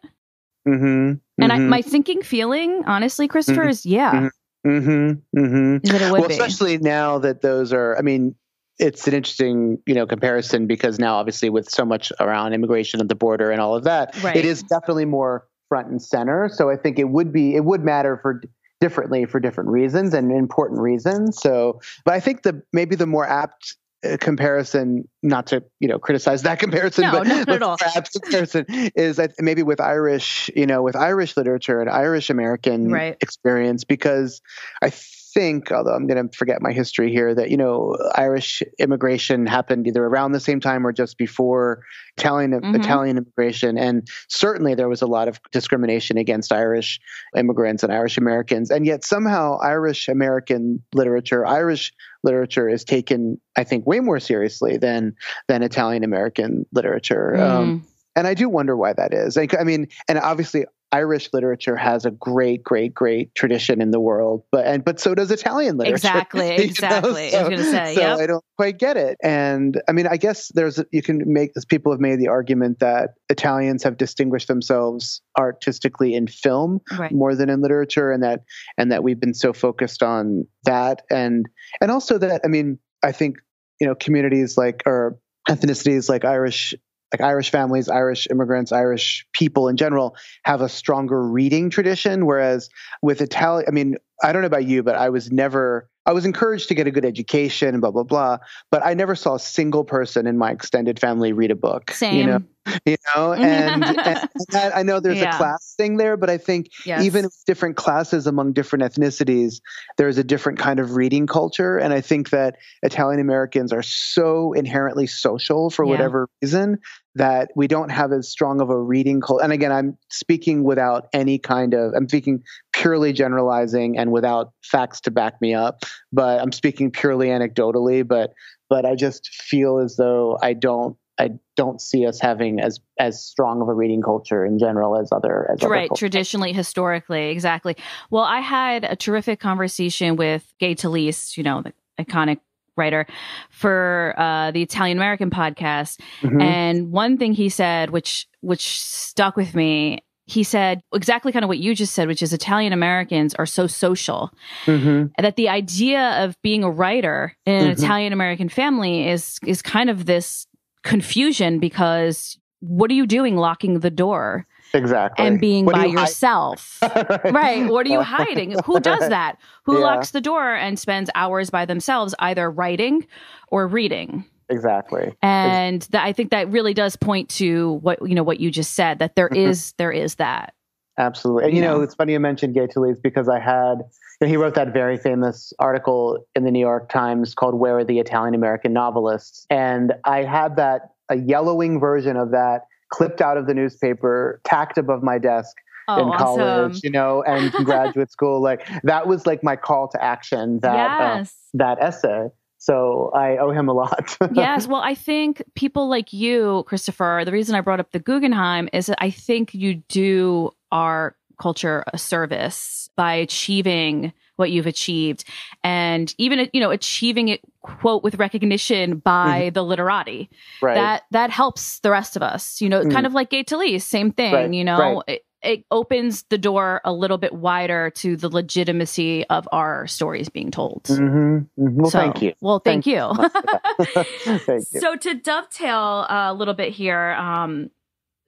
Mm-hmm. 0.68 1.14
And 1.41 1.52
I, 1.52 1.58
mm-hmm. 1.58 1.70
my 1.70 1.82
thinking 1.82 2.22
feeling, 2.22 2.84
honestly, 2.86 3.28
Christopher, 3.28 3.62
mm-hmm. 3.62 3.70
is 3.70 3.86
yeah. 3.86 4.30
Mm-hmm. 4.66 5.39
mm-hmm. 5.39 5.78
That 5.84 6.02
it 6.02 6.12
would 6.12 6.20
well, 6.20 6.28
be. 6.28 6.34
especially 6.34 6.78
now 6.78 7.18
that 7.20 7.41
those 7.41 7.74
are, 7.74 7.98
I 7.98 8.02
mean, 8.02 8.36
it's 8.80 9.08
an 9.08 9.14
interesting, 9.14 9.80
you 9.86 9.96
know, 9.96 10.06
comparison 10.06 10.68
because 10.68 11.00
now, 11.00 11.16
obviously, 11.16 11.50
with 11.50 11.70
so 11.70 11.86
much 11.86 12.12
around 12.20 12.54
immigration 12.54 13.02
at 13.02 13.10
the 13.10 13.16
border 13.16 13.52
and 13.52 13.60
all 13.60 13.76
of 13.76 13.84
that, 13.86 14.22
right. 14.24 14.36
it 14.36 14.46
is 14.46 14.64
definitely 14.64 15.06
more 15.06 15.48
front 15.70 15.88
and 15.88 16.02
center. 16.02 16.50
So 16.50 16.70
I 16.70 16.78
think 16.78 17.00
it 17.00 17.10
would 17.10 17.34
be, 17.34 17.56
it 17.56 17.66
would 17.66 17.84
matter 17.84 18.18
for 18.22 18.42
differently 18.80 19.26
for 19.26 19.40
different 19.40 19.70
reasons 19.70 20.14
and 20.14 20.32
important 20.32 20.82
reasons. 20.82 21.42
So, 21.42 21.82
but 22.06 22.14
I 22.14 22.20
think 22.20 22.44
the 22.44 22.62
maybe 22.74 22.96
the 22.96 23.08
more 23.08 23.28
apt 23.28 23.76
uh, 24.06 24.18
comparison, 24.20 25.08
not 25.24 25.48
to 25.48 25.64
you 25.80 25.88
know 25.88 25.98
criticize 25.98 26.44
that 26.44 26.60
comparison, 26.60 27.06
no, 27.06 27.12
but 27.12 27.28
not 27.28 27.50
at 27.50 27.64
all. 27.64 27.78
apt 27.96 28.14
comparison 28.14 28.66
is 28.96 29.18
that 29.18 29.32
maybe 29.40 29.64
with 29.64 29.82
Irish, 29.82 30.50
you 30.56 30.68
know, 30.68 30.84
with 30.84 30.96
Irish 30.96 31.36
literature 31.36 31.82
and 31.82 31.90
Irish 31.90 32.30
American 32.30 32.92
right. 32.92 33.18
experience, 33.22 33.84
because 33.84 34.42
I 34.84 34.92
think, 35.38 35.72
although 35.72 35.94
I'm 35.94 36.08
going 36.08 36.28
to 36.28 36.36
forget 36.36 36.64
my 36.64 36.72
history 36.72 37.12
here, 37.12 37.36
that 37.36 37.52
you 37.52 37.58
know 37.58 37.96
Irish 38.16 38.64
immigration 38.80 39.46
happened 39.46 39.86
either 39.86 40.04
around 40.04 40.32
the 40.32 40.40
same 40.40 40.60
time 40.60 40.86
or 40.86 40.92
just 40.92 41.16
before 41.16 41.84
Italian 42.18 42.52
mm-hmm. 42.52 42.74
Italian 42.74 43.18
immigration, 43.18 43.78
and 43.78 44.08
certainly 44.30 44.74
there 44.74 44.90
was 44.90 45.04
a 45.04 45.06
lot 45.06 45.28
of 45.28 45.40
discrimination 45.52 46.18
against 46.18 46.52
Irish 46.52 47.00
immigrants 47.36 47.84
and 47.84 47.94
Irish 47.94 48.18
Americans, 48.18 48.72
and 48.72 48.88
yet 48.88 49.04
somehow 49.04 49.60
Irish 49.60 50.08
American 50.08 50.84
literature, 50.94 51.46
Irish 51.46 51.94
literature 52.24 52.68
is 52.68 52.84
taken, 52.84 53.40
I 53.56 53.64
think, 53.64 53.86
way 53.86 54.00
more 54.00 54.20
seriously 54.20 54.78
than 54.78 55.14
than 55.48 55.62
Italian 55.62 56.04
American 56.04 56.66
literature. 56.74 57.36
Mm. 57.38 57.42
Um, 57.42 57.88
and 58.16 58.26
I 58.26 58.34
do 58.34 58.50
wonder 58.50 58.76
why 58.76 58.94
that 58.94 59.14
is. 59.14 59.38
Like, 59.38 59.54
I 59.58 59.64
mean, 59.64 59.90
and 60.10 60.18
obviously 60.18 60.66
Irish 60.92 61.30
literature 61.34 61.76
has 61.76 62.06
a 62.06 62.12
great, 62.12 62.64
great, 62.64 62.94
great 62.94 63.36
tradition 63.36 63.82
in 63.82 63.92
the 63.92 64.00
world, 64.00 64.44
but 64.52 64.66
and 64.66 64.86
but 64.86 65.00
so 65.00 65.14
does 65.14 65.32
Italian 65.32 65.78
literature. 65.78 65.96
Exactly, 65.96 66.50
exactly. 66.56 67.36
I 67.36 67.42
was 67.48 67.50
So- 67.50 67.50
going 67.50 67.58
to 67.58 67.64
say, 67.64 67.96
so 67.96 68.02
yep. 68.02 68.20
I 68.20 68.26
don't 68.28 68.44
quite 68.56 68.80
get 68.80 68.96
it. 68.96 69.18
And 69.22 69.82
I 69.90 69.92
mean, 69.92 70.08
I 70.08 70.16
guess 70.18 70.50
there's 70.56 70.82
you 70.92 71.02
can 71.02 71.22
make 71.26 71.52
people 71.68 71.92
have 71.92 72.00
made 72.00 72.20
the 72.20 72.30
argument 72.30 72.80
that 72.80 73.12
Italians 73.30 73.84
have 73.84 73.98
distinguished 73.98 74.48
themselves 74.48 75.22
artistically 75.38 76.14
in 76.16 76.28
film 76.28 76.80
Right. 76.98 77.12
more 77.12 77.36
than 77.36 77.50
in 77.50 77.62
literature, 77.62 78.12
and 78.12 78.24
that 78.24 78.42
and 78.78 78.92
that 78.92 79.04
we've 79.04 79.20
been 79.20 79.34
so 79.34 79.52
focused 79.54 80.02
on 80.04 80.48
that, 80.64 81.02
and 81.10 81.48
and 81.82 81.92
also 81.92 82.18
that 82.18 82.42
I 82.46 82.48
mean, 82.48 82.80
I 83.04 83.12
think 83.12 83.38
you 83.82 83.88
know 83.88 83.96
communities 83.96 84.58
like 84.58 84.84
or 84.86 85.18
ethnicities 85.50 86.10
like 86.10 86.26
Irish. 86.26 86.74
Like 87.14 87.22
Irish 87.22 87.51
families, 87.51 87.88
Irish 87.88 88.28
immigrants, 88.30 88.72
Irish 88.72 89.26
people 89.34 89.70
in 89.70 89.78
general 89.78 90.16
have 90.43 90.62
a 90.62 90.68
stronger 90.68 91.26
reading 91.26 91.70
tradition. 91.70 92.26
Whereas 92.26 92.70
with 93.01 93.22
Italian, 93.22 93.66
I 93.68 93.72
mean, 93.72 93.95
I 94.24 94.34
don't 94.34 94.41
know 94.41 94.47
about 94.47 94.66
you, 94.66 94.84
but 94.84 94.95
I 94.95 95.10
was 95.10 95.32
never, 95.32 95.89
I 96.08 96.14
was 96.14 96.26
encouraged 96.26 96.70
to 96.70 96.74
get 96.74 96.88
a 96.88 96.91
good 96.91 97.05
education 97.05 97.70
and 97.70 97.82
blah, 97.82 97.91
blah, 97.91 98.03
blah. 98.03 98.38
But 98.72 98.84
I 98.86 98.93
never 98.93 99.14
saw 99.14 99.36
a 99.36 99.39
single 99.39 99.84
person 99.84 100.26
in 100.26 100.38
my 100.38 100.51
extended 100.51 100.99
family 100.99 101.34
read 101.34 101.51
a 101.51 101.55
book. 101.55 101.91
Same. 101.91 102.16
You 102.16 102.26
know, 102.26 102.39
you 102.86 102.95
know? 103.16 103.34
and, 103.34 103.84
and 103.84 104.30
that, 104.49 104.72
I 104.76 104.84
know 104.84 105.01
there's 105.01 105.18
Yeah. 105.20 105.36
a 105.36 105.38
class 105.38 105.74
thing 105.78 105.97
there, 105.97 106.16
but 106.16 106.30
I 106.30 106.38
think 106.38 106.70
Yes. 106.86 107.03
even 107.03 107.26
with 107.26 107.43
different 107.45 107.76
classes 107.76 108.26
among 108.26 108.53
different 108.53 108.84
ethnicities, 108.86 109.60
there's 109.97 110.18
a 110.18 110.24
different 110.24 110.60
kind 110.60 110.80
of 110.80 110.95
reading 110.95 111.28
culture. 111.28 111.78
And 111.78 111.93
I 111.93 111.99
think 111.99 112.30
that 112.30 112.55
Italian 112.84 113.20
Americans 113.20 113.74
are 113.74 113.84
so 113.84 114.53
inherently 114.53 115.08
social 115.08 115.70
for 115.70 115.84
Yeah. 115.84 115.91
whatever 115.91 116.30
reason 116.41 116.80
that 117.18 117.51
we 117.55 117.68
don't 117.68 117.89
have 117.89 118.11
as 118.11 118.30
strong 118.30 118.61
of 118.61 118.70
a 118.70 118.80
reading 118.80 119.22
culture. 119.22 119.43
And 119.43 119.51
again, 119.51 119.72
I'm 119.72 119.97
speaking 120.09 120.63
without 120.63 121.07
any 121.13 121.39
kind 121.39 121.74
of, 121.74 121.93
I'm 121.95 122.07
speaking 122.07 122.43
purely 122.74 123.11
generalizing 123.11 123.97
and 123.97 124.11
without 124.11 124.53
facts 124.63 125.01
to 125.01 125.11
back 125.11 125.41
me 125.41 125.53
up, 125.53 125.84
but 126.11 126.39
I'm 126.39 126.51
speaking 126.51 126.91
purely 126.91 127.28
anecdotally. 127.28 128.07
But, 128.07 128.34
but 128.70 128.86
I 128.86 128.95
just 128.95 129.28
feel 129.30 129.80
as 129.80 129.95
though 129.95 130.38
I 130.41 130.53
don't, 130.53 130.97
I 131.20 131.32
don't 131.55 131.82
see 131.82 132.05
us 132.05 132.20
having 132.22 132.59
as 132.59 132.80
as 132.99 133.26
strong 133.26 133.61
of 133.61 133.68
a 133.68 133.74
reading 133.74 134.03
culture 134.03 134.45
in 134.45 134.59
general 134.59 134.99
as 134.99 135.09
other 135.11 135.49
as 135.51 135.63
other 135.63 135.70
right 135.72 135.89
cultures. 135.89 135.99
traditionally 135.99 136.53
historically 136.53 137.30
exactly 137.30 137.76
well 138.11 138.22
i 138.22 138.39
had 138.39 138.84
a 138.84 138.95
terrific 138.95 139.39
conversation 139.39 140.15
with 140.15 140.53
gay 140.59 140.76
talese 140.76 141.36
you 141.36 141.41
know 141.41 141.63
the 141.63 141.74
iconic 141.99 142.38
writer 142.78 143.06
for 143.50 144.14
uh, 144.18 144.52
the 144.52 144.62
italian 144.62 144.98
american 144.98 145.30
podcast 145.30 146.00
Mhm. 146.22 146.42
and 146.42 146.92
one 146.92 147.18
thing 147.18 147.34
he 147.34 147.50
said 147.50 147.90
which 147.90 148.28
which 148.42 148.80
stuck 148.82 149.36
with 149.36 149.56
me 149.56 150.00
he 150.30 150.44
said 150.44 150.82
exactly 150.94 151.32
kind 151.32 151.44
of 151.46 151.48
what 151.50 151.58
you 151.58 151.74
just 151.74 151.94
said 151.94 152.08
which 152.08 152.22
is 152.22 152.34
italian 152.34 152.74
americans 152.74 153.34
are 153.36 153.46
so 153.46 153.68
social 153.68 154.32
Mhm. 154.66 155.12
that 155.18 155.36
the 155.38 155.50
idea 155.50 156.24
of 156.24 156.36
being 156.42 156.64
a 156.64 156.70
writer 156.72 157.36
in 157.46 157.56
an 157.56 157.70
Mhm. 157.76 157.78
italian 157.84 158.14
american 158.14 158.50
family 158.50 159.08
is 159.08 159.40
is 159.46 159.62
kind 159.62 159.90
of 159.90 160.06
this 160.06 160.46
confusion 160.84 161.60
because 161.60 162.38
what 162.60 162.90
are 162.90 162.96
you 162.96 163.06
doing 163.06 163.36
locking 163.36 163.80
the 163.80 163.92
door 163.92 164.46
exactly 164.74 165.26
and 165.26 165.39
being 165.39 165.65
What 165.65 165.74
by 165.76 165.86
you 165.86 165.99
yourself. 165.99 166.78
right. 166.82 167.70
What 167.70 167.86
are 167.86 167.89
you 167.89 168.01
hiding? 168.01 168.55
Who 168.65 168.80
does 168.80 168.99
that? 169.09 169.38
Who 169.63 169.78
Yeah. 169.78 169.84
locks 169.86 170.11
the 170.11 170.22
door 170.22 170.53
and 170.53 170.78
spends 170.80 171.09
hours 171.15 171.49
by 171.49 171.65
themselves 171.65 172.13
either 172.20 172.49
writing 172.49 173.05
or 173.49 173.68
reading? 173.68 174.26
exactly 174.49 175.13
And 175.22 175.82
that 175.91 176.05
I 176.05 176.13
think 176.13 176.32
that 176.32 176.49
really 176.49 176.74
does 176.74 176.95
point 176.95 177.28
to 177.32 177.74
what 177.82 177.99
you 178.07 178.15
know 178.15 178.24
what 178.24 178.39
you 178.39 178.49
just 178.49 178.76
said 178.76 178.99
that 178.99 179.15
there 179.15 179.28
Mhm. 179.30 179.36
is 179.49 179.74
there 179.78 179.91
is 179.91 180.15
that. 180.15 180.53
Absolutely. 180.97 181.45
And 181.49 181.53
you 181.55 181.61
know, 181.61 181.82
it's 181.82 181.93
funny 181.95 182.13
you 182.13 182.20
mentioned 182.20 182.53
Gay 182.55 182.65
Talese 182.68 182.99
because 183.03 183.30
I 183.30 183.39
had, 183.39 183.84
he 184.26 184.36
wrote 184.36 184.55
that 184.55 184.74
very 184.74 184.97
famous 184.97 185.53
article 185.59 186.26
in 186.34 186.43
the 186.43 186.49
New 186.49 186.59
York 186.61 186.89
Times 186.89 187.36
called 187.36 187.53
Where 187.55 187.78
Are 187.78 187.84
the 187.84 187.99
Italian 187.99 188.34
American 188.34 188.74
Novelists? 188.74 189.45
And 189.51 189.93
I 190.05 190.24
had 190.24 190.55
that, 190.55 190.93
a 191.09 191.15
yellowing 191.18 191.80
version 191.80 192.18
of 192.18 192.32
that 192.32 192.61
clipped 192.90 193.22
out 193.22 193.38
of 193.38 193.48
the 193.48 193.54
newspaper, 193.54 194.42
tacked 194.44 194.78
above 194.78 195.04
my 195.04 195.18
desk 195.18 195.56
Oh, 195.90 196.02
in 196.12 196.18
college, 196.18 196.72
awesome. 196.72 196.82
you 196.84 196.90
know, 196.90 197.24
and 197.24 197.50
graduate 197.66 198.12
school. 198.12 198.42
Like 198.42 198.68
that 198.84 199.08
was 199.08 199.26
like 199.26 199.42
my 199.42 199.56
call 199.56 199.88
to 199.90 200.04
action, 200.04 200.60
that, 200.60 200.76
uh, 201.02 201.26
that 201.54 201.78
essay. 201.82 202.28
So 202.58 203.12
I 203.16 203.38
owe 203.38 203.52
him 203.52 203.70
a 203.70 203.74
lot. 203.74 204.18
yes. 204.34 204.68
Well, 204.68 204.82
I 204.82 204.96
think 204.96 205.42
people 205.56 205.88
like 205.88 206.12
you, 206.12 206.66
Christopher, 206.68 207.22
the 207.24 207.32
reason 207.32 207.56
I 207.56 207.62
brought 207.62 207.80
up 207.80 207.92
the 207.92 208.00
Guggenheim 208.00 208.68
is 208.74 208.88
that 208.88 208.98
I 209.02 209.12
think 209.12 209.54
you 209.54 209.76
do 209.88 210.52
our 210.74 211.16
culture 211.40 211.86
a 211.94 211.98
service 211.98 212.90
by 212.98 213.14
achieving 213.14 214.12
what 214.38 214.50
you've 214.50 214.66
achieved 214.68 215.24
and 215.64 216.16
even 216.18 216.50
you 216.54 216.62
know 216.62 216.72
achieving 216.72 217.28
it 217.28 217.42
quote 217.62 218.04
with 218.04 218.16
recognition 218.16 218.98
by 219.00 219.52
the 219.54 219.62
literati 219.64 220.30
right. 220.62 220.76
that 220.76 221.04
that 221.12 221.30
helps 221.30 221.80
the 221.82 221.92
rest 221.92 222.16
of 222.16 222.24
us 222.24 222.62
you 222.62 222.70
know 222.70 222.82
Mm. 222.82 222.92
kind 222.94 223.06
of 223.06 223.14
like 223.14 223.30
gay 223.30 223.44
Talese, 223.44 223.82
same 223.82 224.12
thing 224.12 224.34
Right, 224.34 224.54
you 224.54 224.64
know 224.64 225.04
it, 225.08 225.24
it 225.44 225.66
opens 225.70 226.24
the 226.30 226.38
door 226.38 226.82
a 226.86 226.92
little 226.94 227.18
bit 227.18 227.34
wider 227.34 227.92
to 227.92 228.16
the 228.16 228.30
legitimacy 228.30 229.26
of 229.30 229.48
our 229.52 229.86
stories 229.88 230.30
being 230.30 230.50
told 230.52 230.84
Mhm, 230.86 231.48
mhm. 231.60 231.74
Well, 231.74 231.92
So- 231.92 232.00
thank 232.00 232.22
you. 232.22 232.34
well 232.42 232.60
thank, 232.60 232.86
Thank 232.86 232.96
you 232.96 233.14
thank 234.40 234.66
you. 234.72 234.80
so 234.80 234.96
to 234.96 235.14
dovetail 235.16 236.06
a 236.10 236.34
little 236.34 236.54
bit 236.54 236.72
here, 236.74 237.12
um, 237.14 237.70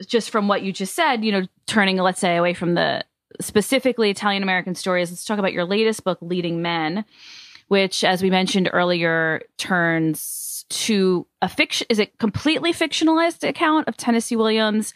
just 0.05 0.29
from 0.29 0.47
what 0.47 0.61
you 0.61 0.71
just 0.71 0.95
said, 0.95 1.25
you 1.25 1.31
know, 1.31 1.43
turning 1.67 1.97
let's 1.97 2.19
say 2.21 2.37
away 2.37 2.53
from 2.53 2.73
the 2.75 3.03
specifically 3.41 4.09
Italian 4.09 4.43
American 4.43 4.75
stories, 4.75 5.11
let's 5.11 5.25
talk 5.25 5.39
about 5.39 5.53
your 5.53 5.65
latest 5.65 6.03
book, 6.03 6.17
Leading 6.21 6.61
Men, 6.61 7.05
which, 7.67 8.03
as 8.03 8.21
we 8.21 8.29
mentioned 8.29 8.69
earlier, 8.73 9.41
turns 9.57 10.65
to 10.69 11.25
a 11.41 11.49
fiction. 11.49 11.87
Is 11.89 11.99
it 11.99 12.17
completely 12.19 12.73
fictionalized 12.73 13.47
account 13.47 13.87
of 13.87 13.97
Tennessee 13.97 14.35
Williams 14.35 14.93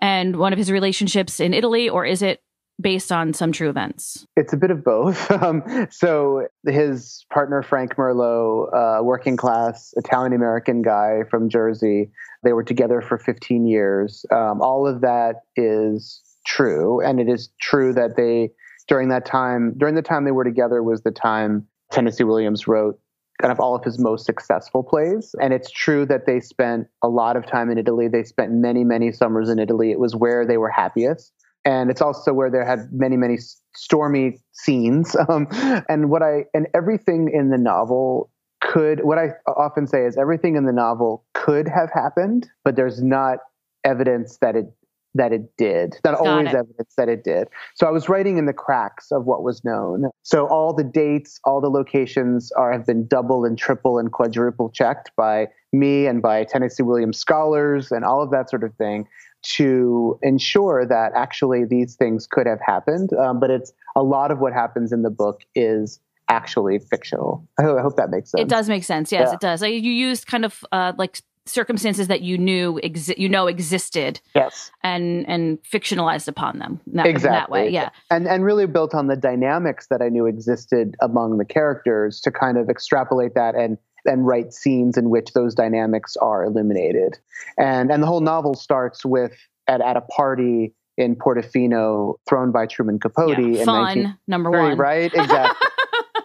and 0.00 0.36
one 0.36 0.52
of 0.52 0.58
his 0.58 0.70
relationships 0.70 1.40
in 1.40 1.54
Italy, 1.54 1.88
or 1.88 2.04
is 2.04 2.22
it 2.22 2.42
based 2.80 3.10
on 3.10 3.32
some 3.32 3.50
true 3.50 3.68
events? 3.68 4.24
It's 4.36 4.52
a 4.52 4.56
bit 4.56 4.70
of 4.70 4.84
both. 4.84 5.28
Um, 5.38 5.62
so 5.90 6.48
his 6.66 7.24
partner 7.32 7.62
Frank 7.62 7.94
Merlo, 7.94 8.66
uh, 8.74 9.02
working 9.04 9.36
class 9.36 9.94
Italian 9.96 10.32
American 10.32 10.82
guy 10.82 11.20
from 11.30 11.48
Jersey, 11.48 12.10
they 12.42 12.52
were 12.52 12.64
together 12.64 13.00
for 13.00 13.18
15 13.18 13.66
years. 13.66 14.26
Um, 14.32 14.60
all 14.60 14.86
of 14.86 15.00
that 15.02 15.42
is 15.56 16.20
true, 16.48 17.00
and 17.00 17.20
it 17.20 17.28
is 17.28 17.50
true 17.60 17.92
that 17.92 18.16
they 18.16 18.50
during 18.88 19.08
that 19.10 19.26
time 19.26 19.74
during 19.76 19.94
the 19.94 20.02
time 20.02 20.24
they 20.24 20.30
were 20.30 20.44
together 20.44 20.82
was 20.82 21.02
the 21.02 21.10
time 21.10 21.66
Tennessee 21.92 22.24
Williams 22.24 22.66
wrote 22.66 22.98
kind 23.40 23.52
of 23.52 23.60
all 23.60 23.76
of 23.76 23.84
his 23.84 23.98
most 24.00 24.26
successful 24.26 24.82
plays. 24.82 25.34
And 25.40 25.52
it's 25.52 25.70
true 25.70 26.04
that 26.06 26.26
they 26.26 26.40
spent 26.40 26.88
a 27.04 27.08
lot 27.08 27.36
of 27.36 27.46
time 27.46 27.70
in 27.70 27.78
Italy. 27.78 28.08
They 28.08 28.24
spent 28.24 28.50
many, 28.50 28.82
many 28.82 29.12
summers 29.12 29.48
in 29.48 29.60
Italy. 29.60 29.92
It 29.92 30.00
was 30.00 30.16
where 30.16 30.44
they 30.44 30.56
were 30.56 30.70
happiest 30.70 31.32
and 31.64 31.90
it's 31.90 32.00
also 32.00 32.32
where 32.32 32.50
there 32.50 32.64
had 32.64 32.88
many 32.92 33.16
many 33.16 33.38
stormy 33.74 34.38
scenes 34.52 35.16
um, 35.28 35.46
and 35.88 36.10
what 36.10 36.22
i 36.22 36.44
and 36.54 36.66
everything 36.74 37.30
in 37.32 37.50
the 37.50 37.58
novel 37.58 38.30
could 38.60 39.04
what 39.04 39.18
i 39.18 39.28
often 39.46 39.86
say 39.86 40.04
is 40.04 40.16
everything 40.16 40.56
in 40.56 40.64
the 40.64 40.72
novel 40.72 41.24
could 41.34 41.68
have 41.68 41.90
happened 41.92 42.48
but 42.64 42.76
there's 42.76 43.02
not 43.02 43.38
evidence 43.84 44.38
that 44.40 44.56
it 44.56 44.66
that 45.14 45.32
it 45.32 45.56
did 45.56 45.96
That 46.04 46.14
Got 46.16 46.26
always 46.26 46.48
it. 46.48 46.54
evidence 46.54 46.94
that 46.96 47.08
it 47.08 47.24
did 47.24 47.48
so 47.74 47.86
i 47.86 47.90
was 47.90 48.08
writing 48.08 48.38
in 48.38 48.46
the 48.46 48.52
cracks 48.52 49.10
of 49.10 49.24
what 49.24 49.42
was 49.42 49.64
known 49.64 50.10
so 50.22 50.46
all 50.48 50.72
the 50.74 50.84
dates 50.84 51.40
all 51.44 51.60
the 51.60 51.70
locations 51.70 52.52
are 52.52 52.72
have 52.72 52.86
been 52.86 53.06
double 53.06 53.44
and 53.44 53.56
triple 53.58 53.98
and 53.98 54.12
quadruple 54.12 54.70
checked 54.70 55.10
by 55.16 55.46
me 55.72 56.06
and 56.06 56.20
by 56.22 56.44
tennessee 56.44 56.82
williams 56.82 57.18
scholars 57.18 57.90
and 57.90 58.04
all 58.04 58.22
of 58.22 58.30
that 58.30 58.48
sort 58.50 58.64
of 58.64 58.74
thing 58.74 59.06
to 59.42 60.18
ensure 60.22 60.84
that 60.84 61.12
actually 61.14 61.64
these 61.64 61.94
things 61.94 62.26
could 62.26 62.44
have 62.44 62.58
happened. 62.60 63.12
Um, 63.12 63.38
but 63.38 63.50
it's 63.52 63.72
a 63.94 64.02
lot 64.02 64.32
of 64.32 64.40
what 64.40 64.52
happens 64.52 64.90
in 64.90 65.02
the 65.02 65.10
book 65.10 65.42
is 65.54 66.00
actually 66.28 66.80
fictional. 66.80 67.46
I 67.56 67.62
hope, 67.62 67.78
I 67.78 67.82
hope 67.82 67.96
that 67.98 68.10
makes 68.10 68.32
sense. 68.32 68.42
It 68.42 68.48
does 68.48 68.68
make 68.68 68.82
sense. 68.82 69.12
Yes, 69.12 69.28
Yeah. 69.28 69.34
it 69.34 69.40
does. 69.40 69.62
Like, 69.62 69.74
you 69.74 69.92
used 69.92 70.26
kind 70.26 70.44
of 70.44 70.64
uh, 70.72 70.92
like 70.98 71.22
circumstances 71.48 72.08
that 72.08 72.20
you 72.20 72.38
knew 72.38 72.80
exi- 72.84 73.16
you 73.18 73.28
know 73.28 73.46
existed 73.46 74.20
Yes, 74.34 74.70
and 74.82 75.28
and 75.28 75.58
fictionalized 75.62 76.28
upon 76.28 76.58
them 76.58 76.80
in 76.86 76.96
that, 76.96 77.06
in 77.06 77.22
that 77.22 77.50
way. 77.50 77.68
Yeah. 77.70 77.90
and 78.10 78.26
and 78.26 78.44
really 78.44 78.66
built 78.66 78.94
on 78.94 79.06
the 79.06 79.16
dynamics 79.16 79.86
that 79.90 80.02
I 80.02 80.08
knew 80.08 80.26
existed 80.26 80.94
among 81.00 81.38
the 81.38 81.44
characters 81.44 82.20
to 82.22 82.30
kind 82.30 82.58
of 82.58 82.68
extrapolate 82.68 83.34
that 83.34 83.54
and 83.54 83.78
and 84.04 84.26
write 84.26 84.52
scenes 84.52 84.96
in 84.96 85.10
which 85.10 85.32
those 85.32 85.54
dynamics 85.54 86.16
are 86.16 86.44
illuminated. 86.44 87.18
And 87.58 87.90
and 87.90 88.02
the 88.02 88.06
whole 88.06 88.20
novel 88.20 88.54
starts 88.54 89.04
with 89.04 89.32
at 89.66 89.80
at 89.80 89.96
a 89.96 90.00
party 90.02 90.74
in 90.96 91.14
Portofino 91.14 92.16
thrown 92.28 92.50
by 92.50 92.66
Truman 92.66 92.98
Capote 92.98 93.38
yeah. 93.38 93.60
in 93.60 93.64
Fun 93.64 93.96
19- 93.96 94.18
number 94.26 94.50
one. 94.50 94.76
right, 94.76 95.12
exactly. 95.14 95.67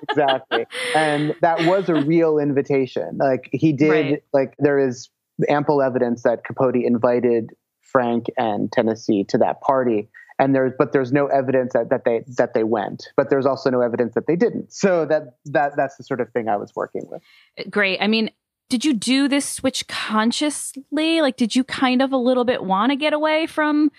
Exactly. 0.09 0.65
And 0.95 1.35
that 1.41 1.65
was 1.65 1.89
a 1.89 1.95
real 1.95 2.37
invitation. 2.37 3.17
Like 3.17 3.49
he 3.51 3.73
did, 3.73 3.89
right. 3.89 4.23
like 4.33 4.55
there 4.59 4.79
is 4.79 5.09
ample 5.49 5.81
evidence 5.81 6.23
that 6.23 6.43
Capote 6.43 6.75
invited 6.75 7.51
Frank 7.81 8.27
and 8.37 8.71
Tennessee 8.71 9.23
to 9.25 9.37
that 9.39 9.61
party. 9.61 10.09
And 10.39 10.55
there's, 10.55 10.73
but 10.77 10.93
there's 10.93 11.11
no 11.11 11.27
evidence 11.27 11.73
that, 11.73 11.89
that 11.89 12.05
they 12.05 12.23
that 12.37 12.53
they 12.53 12.63
went. 12.63 13.07
But 13.15 13.29
there's 13.29 13.45
also 13.45 13.69
no 13.69 13.81
evidence 13.81 14.15
that 14.15 14.25
they 14.25 14.35
didn't. 14.35 14.73
So 14.73 15.05
that 15.05 15.37
that 15.45 15.73
that's 15.77 15.95
the 15.97 16.03
sort 16.03 16.21
of 16.21 16.29
thing 16.31 16.49
I 16.49 16.57
was 16.57 16.73
working 16.75 17.03
with. 17.05 17.21
Great. 17.69 17.99
I 18.01 18.07
mean, 18.07 18.31
did 18.69 18.83
you 18.83 18.93
do 18.93 19.27
this 19.27 19.47
switch 19.47 19.87
consciously? 19.87 21.21
Like, 21.21 21.37
did 21.37 21.55
you 21.55 21.63
kind 21.63 22.01
of 22.01 22.11
a 22.11 22.17
little 22.17 22.45
bit 22.45 22.63
want 22.63 22.91
to 22.91 22.95
get 22.95 23.13
away 23.13 23.45
from 23.45 23.91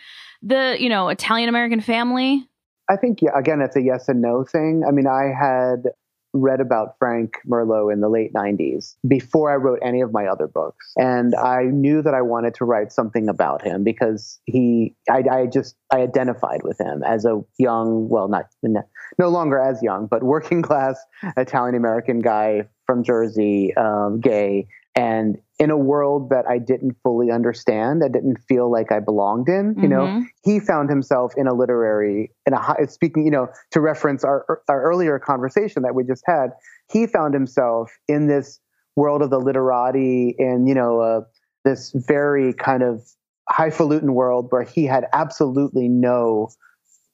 the, 0.42 0.76
you 0.78 0.88
know, 0.88 1.09
Italian 1.09 1.48
American 1.48 1.80
family? 1.80 2.48
I 2.89 2.97
think, 2.97 3.22
yeah, 3.22 3.30
again, 3.35 3.61
it's 3.61 3.76
a 3.76 3.82
yes 3.82 4.09
and 4.09 4.20
no 4.20 4.45
thing. 4.45 4.85
I 4.87 4.91
mean, 4.91 5.07
I 5.07 5.32
had 5.32 5.91
read 6.35 6.61
about 6.61 6.97
Frank 6.99 7.35
Merlo 7.49 7.93
in 7.93 8.01
the 8.01 8.09
late 8.09 8.32
90s 8.35 8.97
before 9.07 9.53
I 9.53 9.55
wrote 9.55 9.78
any 9.82 10.01
of 10.01 10.12
my 10.12 10.26
other 10.26 10.49
books. 10.49 10.93
And 10.97 11.35
I 11.37 11.62
knew 11.62 12.03
that 12.03 12.12
I 12.12 12.22
wanted 12.22 12.55
to 12.57 12.64
write 12.64 12.93
something 12.93 13.28
about 13.28 13.62
him 13.62 13.85
because 13.85 14.41
he, 14.45 14.97
I, 15.09 15.22
I 15.30 15.47
just, 15.47 15.76
I 15.93 15.99
identified 15.99 16.62
with 16.64 16.78
him 16.80 17.05
as 17.05 17.24
a 17.24 17.41
young, 17.57 18.09
well, 18.09 18.28
not, 18.28 18.47
no 19.18 19.28
longer 19.28 19.59
as 19.59 19.80
young, 19.82 20.07
but 20.09 20.24
working 20.24 20.61
class 20.62 20.99
Italian 21.37 21.76
American 21.76 22.18
guy 22.18 22.68
from 22.85 23.05
Jersey, 23.05 23.72
um, 23.76 24.20
gay, 24.20 24.66
and 24.97 25.39
in 25.59 25.70
a 25.70 25.76
world 25.76 26.30
that 26.30 26.46
I 26.48 26.59
didn't 26.59 26.96
fully 27.02 27.30
understand, 27.30 28.02
I 28.05 28.09
didn't 28.09 28.38
feel 28.48 28.70
like 28.70 28.90
I 28.90 28.98
belonged 28.98 29.48
in. 29.48 29.74
You 29.76 29.88
mm-hmm. 29.88 29.88
know, 29.88 30.24
he 30.42 30.59
found 30.59 30.90
himself 30.90 31.32
in 31.36 31.46
a 31.46 31.55
literary, 31.55 32.32
in 32.46 32.52
a 32.52 32.61
high, 32.61 32.84
speaking, 32.86 33.24
you 33.24 33.30
know, 33.30 33.48
to 33.70 33.80
reference 33.80 34.24
our 34.24 34.61
our 34.68 34.82
earlier 34.82 35.18
conversation 35.18 35.82
that 35.82 35.94
we 35.94 36.05
just 36.05 36.24
had. 36.26 36.50
He 36.90 37.07
found 37.07 37.34
himself 37.34 37.92
in 38.09 38.26
this 38.26 38.61
world 38.96 39.22
of 39.22 39.30
the 39.30 39.38
literati, 39.38 40.34
and 40.38 40.68
you 40.68 40.74
know, 40.74 41.00
uh, 41.00 41.20
this 41.64 41.92
very 41.94 42.52
kind 42.52 42.82
of 42.82 43.02
highfalutin 43.48 44.14
world 44.14 44.46
where 44.50 44.64
he 44.64 44.84
had 44.84 45.07
absolutely 45.12 45.88
no 45.88 46.48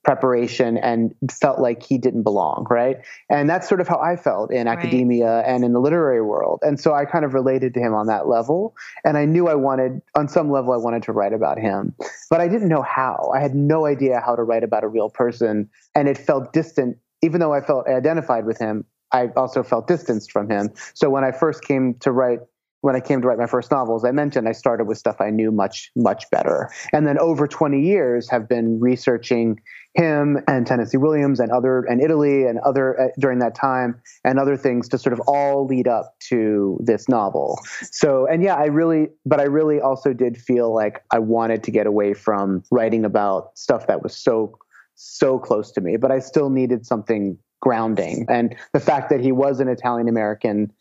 preparation 0.03 0.79
and 0.79 1.15
felt 1.31 1.61
like 1.61 1.83
he 1.83 1.99
didn't 1.99 2.23
belong, 2.23 2.67
right? 2.71 2.97
And 3.29 3.51
that's 3.51 3.69
sort 3.69 3.81
of 3.81 3.89
how 3.89 4.01
I 4.01 4.17
felt 4.17 4.53
in 4.53 4.67
academia 4.67 5.37
right. 5.37 5.47
and 5.47 5.65
in 5.65 5.73
the 5.73 5.81
literary 5.81 6.23
world. 6.23 6.61
And 6.63 6.81
so 6.81 6.95
I 6.95 7.05
kind 7.05 7.25
of 7.25 7.35
related 7.35 7.75
to 7.75 7.81
him 7.81 7.93
on 7.93 8.07
that 8.07 8.27
level. 8.27 8.75
And 9.05 9.19
I 9.19 9.27
knew 9.27 9.49
I 9.49 9.55
wanted, 9.55 10.01
on 10.15 10.29
some 10.29 10.51
level, 10.51 10.73
I 10.73 10.79
wanted 10.79 11.03
to 11.05 11.13
write 11.13 11.33
about 11.33 11.59
him, 11.59 11.95
but 12.31 12.41
I 12.41 12.49
didn't 12.49 12.69
know 12.69 12.83
how. 12.83 13.31
I 13.35 13.41
had 13.41 13.55
no 13.55 13.87
idea 13.87 14.23
how 14.25 14.35
to 14.37 14.43
write 14.43 14.65
about 14.65 14.85
a 14.85 14.89
real 14.89 15.11
person. 15.11 15.69
And 15.95 16.09
it 16.09 16.17
felt 16.17 16.53
distant, 16.53 16.97
even 17.23 17.41
though 17.41 17.53
I 17.53 17.61
felt 17.61 17.87
identified 17.87 18.47
with 18.47 18.59
him. 18.59 18.85
I 19.13 19.27
also 19.37 19.63
felt 19.65 19.89
distanced 19.89 20.31
from 20.31 20.49
him. 20.49 20.71
So 20.95 21.11
when 21.11 21.25
I 21.25 21.33
first 21.33 21.65
came 21.65 21.95
to 21.95 22.13
write 22.13 22.39
when 22.83 22.97
I 22.97 23.01
came 23.01 23.21
to 23.21 23.29
write 23.29 23.39
my 23.39 23.47
first 23.47 23.71
novels, 23.71 24.05
I 24.05 24.11
mentioned 24.11 24.49
I 24.49 24.53
started 24.53 24.87
with 24.87 24.99
stuff 24.99 25.21
I 25.21 25.31
knew 25.31 25.51
much, 25.51 25.91
much 25.97 26.29
better. 26.31 26.71
And 26.93 27.07
then 27.07 27.19
over 27.19 27.47
20 27.47 27.81
years 27.81 28.29
have 28.31 28.49
been 28.49 28.81
researching 28.81 29.61
him 29.95 30.39
and 30.47 30.67
Tennessee 30.67 30.97
Williams 30.97 31.41
and 31.41 31.51
other 31.51 31.83
and 31.83 32.01
Italy 32.01 32.45
and 32.45 32.59
other 32.61 32.99
uh, 33.01 33.09
during 33.19 33.41
that 33.41 33.55
time 33.55 34.01
and 34.25 34.39
other 34.39 34.57
things 34.57 34.89
to 34.91 34.99
sort 34.99 35.13
of 35.13 35.21
all 35.27 35.67
lead 35.67 35.89
up 35.89 36.15
to 36.29 36.79
this 36.83 37.09
novel. 37.09 37.59
So 37.91 38.27
and 38.27 38.43
yeah, 38.43 38.55
I 38.55 38.67
really 38.67 39.09
but 39.27 39.41
I 39.41 39.45
really 39.45 39.81
also 39.81 40.13
did 40.13 40.37
feel 40.37 40.73
like 40.73 41.03
I 41.11 41.19
wanted 41.19 41.65
to 41.65 41.71
get 41.73 41.87
away 41.87 42.15
from 42.15 42.63
writing 42.71 43.05
about 43.05 43.59
stuff 43.59 43.89
that 43.89 44.03
was 44.03 44.17
so 44.17 44.57
so 44.95 45.39
close 45.39 45.73
to 45.73 45.81
me, 45.81 45.97
but 45.97 46.13
I 46.13 46.21
still 46.21 46.51
needed 46.51 46.87
something 46.87 47.37
grounding. 47.61 48.27
And 48.29 48.55
the 48.73 48.81
fact 48.81 49.11
that 49.11 49.21
he 49.21 49.33
was 49.33 49.61
an 49.61 49.69
Italian 49.69 50.09
American 50.09 50.73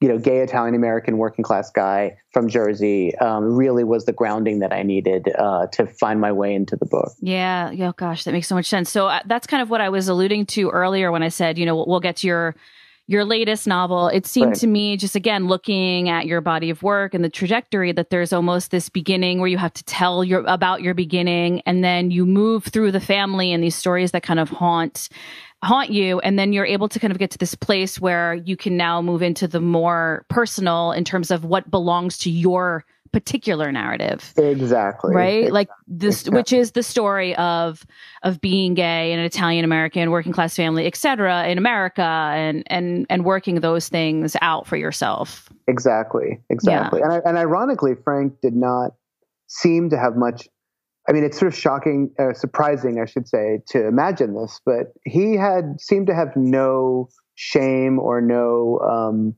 you 0.00 0.08
know, 0.08 0.18
gay 0.18 0.38
Italian 0.38 0.74
American 0.74 1.18
working 1.18 1.42
class 1.42 1.70
guy 1.70 2.16
from 2.32 2.48
Jersey 2.48 3.16
um, 3.18 3.56
really 3.56 3.82
was 3.82 4.04
the 4.04 4.12
grounding 4.12 4.60
that 4.60 4.72
I 4.72 4.82
needed 4.82 5.28
uh, 5.36 5.66
to 5.72 5.86
find 5.86 6.20
my 6.20 6.30
way 6.30 6.54
into 6.54 6.76
the 6.76 6.86
book. 6.86 7.12
Yeah. 7.20 7.72
Oh, 7.80 7.92
gosh, 7.92 8.24
that 8.24 8.32
makes 8.32 8.46
so 8.46 8.54
much 8.54 8.66
sense. 8.66 8.90
So 8.90 9.08
uh, 9.08 9.20
that's 9.26 9.46
kind 9.46 9.60
of 9.60 9.70
what 9.70 9.80
I 9.80 9.88
was 9.88 10.08
alluding 10.08 10.46
to 10.46 10.70
earlier 10.70 11.10
when 11.10 11.24
I 11.24 11.28
said, 11.28 11.58
you 11.58 11.66
know, 11.66 11.84
we'll, 11.86 11.98
get 11.98 12.14
to 12.18 12.28
your 12.28 12.54
your 13.08 13.24
latest 13.24 13.66
novel. 13.66 14.08
It 14.08 14.26
seemed 14.26 14.50
right. 14.50 14.58
to 14.58 14.66
me, 14.66 14.96
just 14.98 15.16
again 15.16 15.48
looking 15.48 16.10
at 16.10 16.26
your 16.26 16.42
body 16.42 16.68
of 16.68 16.82
work 16.82 17.14
and 17.14 17.24
the 17.24 17.30
trajectory, 17.30 17.90
that 17.92 18.10
there's 18.10 18.34
almost 18.34 18.70
this 18.70 18.90
beginning 18.90 19.40
where 19.40 19.48
you 19.48 19.56
have 19.56 19.72
to 19.72 19.84
tell 19.84 20.22
your 20.22 20.44
about 20.46 20.82
your 20.82 20.94
beginning, 20.94 21.62
and 21.62 21.82
then 21.82 22.10
you 22.10 22.26
move 22.26 22.64
through 22.64 22.92
the 22.92 23.00
family 23.00 23.50
and 23.50 23.64
these 23.64 23.74
stories 23.74 24.12
that 24.12 24.22
kind 24.22 24.38
of 24.38 24.50
haunt 24.50 25.08
haunt 25.60 25.90
you 25.90 26.20
and 26.20 26.38
then 26.38 26.52
you're 26.52 26.64
able 26.64 26.88
to 26.88 27.00
kind 27.00 27.10
of 27.10 27.18
get 27.18 27.32
to 27.32 27.38
this 27.38 27.56
place 27.56 28.00
where 28.00 28.34
you 28.34 28.56
can 28.56 28.76
now 28.76 29.02
move 29.02 29.22
into 29.22 29.48
the 29.48 29.60
more 29.60 30.24
personal 30.28 30.92
in 30.92 31.02
terms 31.02 31.32
of 31.32 31.44
what 31.44 31.68
belongs 31.68 32.16
to 32.16 32.30
your 32.30 32.84
particular 33.12 33.72
narrative 33.72 34.32
exactly 34.36 35.14
right 35.14 35.44
exactly. 35.44 35.50
like 35.50 35.68
this 35.86 36.20
exactly. 36.20 36.38
which 36.38 36.52
is 36.52 36.72
the 36.72 36.82
story 36.82 37.34
of 37.36 37.84
of 38.22 38.40
being 38.40 38.74
gay 38.74 39.12
in 39.12 39.18
an 39.18 39.24
italian 39.24 39.64
american 39.64 40.10
working 40.10 40.32
class 40.32 40.54
family 40.54 40.86
etc 40.86 41.46
in 41.48 41.58
america 41.58 42.02
and 42.02 42.62
and 42.66 43.06
and 43.10 43.24
working 43.24 43.60
those 43.60 43.88
things 43.88 44.36
out 44.42 44.66
for 44.66 44.76
yourself 44.76 45.48
exactly 45.66 46.40
exactly 46.50 47.00
yeah. 47.00 47.06
and 47.06 47.14
I, 47.14 47.20
and 47.28 47.38
ironically 47.38 47.94
frank 48.04 48.34
did 48.42 48.54
not 48.54 48.92
seem 49.46 49.90
to 49.90 49.98
have 49.98 50.16
much 50.16 50.48
I 51.08 51.12
mean, 51.12 51.24
it's 51.24 51.38
sort 51.38 51.50
of 51.50 51.58
shocking, 51.58 52.10
uh, 52.18 52.34
surprising, 52.34 53.00
I 53.00 53.06
should 53.06 53.26
say, 53.26 53.62
to 53.68 53.86
imagine 53.86 54.34
this, 54.34 54.60
but 54.66 54.92
he 55.06 55.36
had 55.36 55.80
seemed 55.80 56.06
to 56.08 56.14
have 56.14 56.36
no 56.36 57.08
shame 57.34 57.98
or 57.98 58.20
no 58.20 58.78
um, 58.80 59.34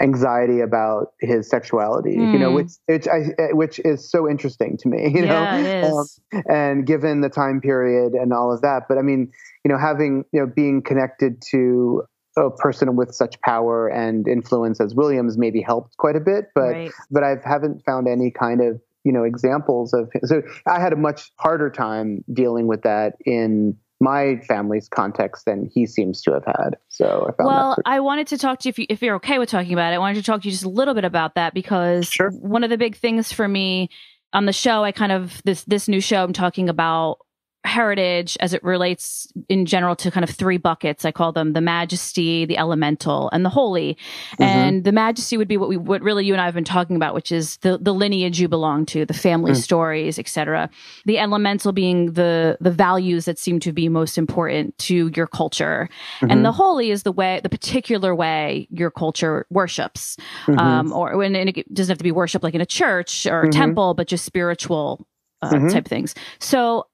anxiety 0.00 0.60
about 0.60 1.12
his 1.20 1.48
sexuality, 1.48 2.16
mm. 2.16 2.32
you 2.32 2.38
know, 2.38 2.50
hmm. 2.50 2.56
which 2.56 2.72
which, 2.86 3.08
I, 3.08 3.52
which 3.52 3.80
is 3.80 4.10
so 4.10 4.28
interesting 4.28 4.76
to 4.78 4.88
me, 4.88 5.08
you 5.14 5.24
yeah, 5.24 5.82
know, 5.82 5.98
um, 6.32 6.42
and 6.48 6.86
given 6.86 7.20
the 7.20 7.28
time 7.28 7.60
period 7.60 8.12
and 8.12 8.32
all 8.32 8.52
of 8.52 8.62
that. 8.62 8.84
But 8.88 8.98
I 8.98 9.02
mean, 9.02 9.30
you 9.64 9.70
know, 9.70 9.78
having 9.78 10.24
you 10.32 10.40
know 10.40 10.46
being 10.46 10.82
connected 10.82 11.42
to 11.50 12.02
a 12.36 12.50
person 12.50 12.94
with 12.94 13.12
such 13.12 13.40
power 13.40 13.88
and 13.88 14.28
influence 14.28 14.80
as 14.80 14.94
Williams 14.94 15.36
maybe 15.36 15.60
helped 15.60 15.96
quite 15.96 16.14
a 16.14 16.20
bit, 16.20 16.46
but 16.54 16.70
right. 16.70 16.92
but 17.10 17.24
I 17.24 17.36
haven't 17.44 17.84
found 17.84 18.06
any 18.06 18.30
kind 18.30 18.60
of 18.60 18.80
you 19.04 19.12
know 19.12 19.22
examples 19.22 19.94
of 19.94 20.10
so 20.24 20.42
i 20.66 20.80
had 20.80 20.92
a 20.92 20.96
much 20.96 21.30
harder 21.38 21.70
time 21.70 22.22
dealing 22.32 22.66
with 22.66 22.82
that 22.82 23.14
in 23.24 23.76
my 24.00 24.40
family's 24.46 24.88
context 24.88 25.44
than 25.44 25.66
he 25.66 25.86
seems 25.86 26.22
to 26.22 26.32
have 26.32 26.44
had. 26.44 26.76
So 26.88 27.34
I 27.38 27.42
well, 27.42 27.76
I 27.84 28.00
wanted 28.00 28.28
to 28.28 28.38
talk 28.38 28.60
to 28.60 28.68
you 28.68 28.70
if, 28.70 28.78
you 28.78 28.86
if 28.88 29.02
you're 29.02 29.16
okay 29.16 29.38
with 29.38 29.48
talking 29.48 29.72
about 29.72 29.92
it. 29.92 29.96
I 29.96 29.98
wanted 29.98 30.16
to 30.16 30.22
talk 30.22 30.42
to 30.42 30.48
you 30.48 30.52
just 30.52 30.64
a 30.64 30.68
little 30.68 30.94
bit 30.94 31.04
about 31.04 31.34
that 31.34 31.54
because 31.54 32.06
sure. 32.06 32.30
one 32.30 32.62
of 32.62 32.70
the 32.70 32.78
big 32.78 32.96
things 32.96 33.32
for 33.32 33.48
me 33.48 33.90
on 34.32 34.46
the 34.46 34.52
show, 34.52 34.84
I 34.84 34.92
kind 34.92 35.12
of 35.12 35.42
this 35.44 35.64
this 35.64 35.88
new 35.88 36.00
show 36.00 36.22
I'm 36.22 36.32
talking 36.32 36.68
about 36.68 37.18
heritage 37.64 38.36
as 38.40 38.54
it 38.54 38.62
relates 38.62 39.30
in 39.48 39.66
general 39.66 39.96
to 39.96 40.10
kind 40.10 40.24
of 40.24 40.30
three 40.30 40.56
buckets. 40.56 41.04
I 41.04 41.12
call 41.12 41.32
them 41.32 41.52
the 41.52 41.60
majesty, 41.60 42.44
the 42.44 42.56
elemental, 42.56 43.28
and 43.32 43.44
the 43.44 43.50
holy. 43.50 43.94
Mm-hmm. 44.32 44.42
And 44.42 44.84
the 44.84 44.92
majesty 44.92 45.36
would 45.36 45.48
be 45.48 45.56
what 45.56 45.68
we 45.68 45.76
what 45.76 46.02
really 46.02 46.24
you 46.24 46.34
and 46.34 46.40
I 46.40 46.44
have 46.44 46.54
been 46.54 46.64
talking 46.64 46.96
about, 46.96 47.14
which 47.14 47.32
is 47.32 47.56
the 47.58 47.78
the 47.78 47.92
lineage 47.92 48.40
you 48.40 48.48
belong 48.48 48.86
to, 48.86 49.04
the 49.04 49.14
family 49.14 49.52
mm. 49.52 49.56
stories, 49.56 50.18
etc. 50.18 50.70
The 51.04 51.18
elemental 51.18 51.72
being 51.72 52.12
the 52.12 52.56
the 52.60 52.70
values 52.70 53.24
that 53.26 53.38
seem 53.38 53.60
to 53.60 53.72
be 53.72 53.88
most 53.88 54.18
important 54.18 54.76
to 54.78 55.10
your 55.14 55.26
culture, 55.26 55.88
mm-hmm. 56.20 56.30
and 56.30 56.44
the 56.44 56.52
holy 56.52 56.90
is 56.90 57.02
the 57.02 57.12
way 57.12 57.40
the 57.42 57.48
particular 57.48 58.14
way 58.14 58.68
your 58.70 58.90
culture 58.90 59.46
worships, 59.50 60.16
mm-hmm. 60.46 60.58
um, 60.58 60.92
or 60.92 61.16
when 61.16 61.34
it 61.34 61.74
doesn't 61.74 61.92
have 61.92 61.98
to 61.98 62.04
be 62.04 62.12
worship 62.12 62.42
like 62.42 62.54
in 62.54 62.60
a 62.60 62.66
church 62.66 63.26
or 63.26 63.40
a 63.40 63.42
mm-hmm. 63.44 63.50
temple, 63.50 63.94
but 63.94 64.06
just 64.06 64.24
spiritual 64.24 65.06
uh, 65.42 65.50
mm-hmm. 65.50 65.68
type 65.68 65.86
things. 65.86 66.14
So 66.38 66.86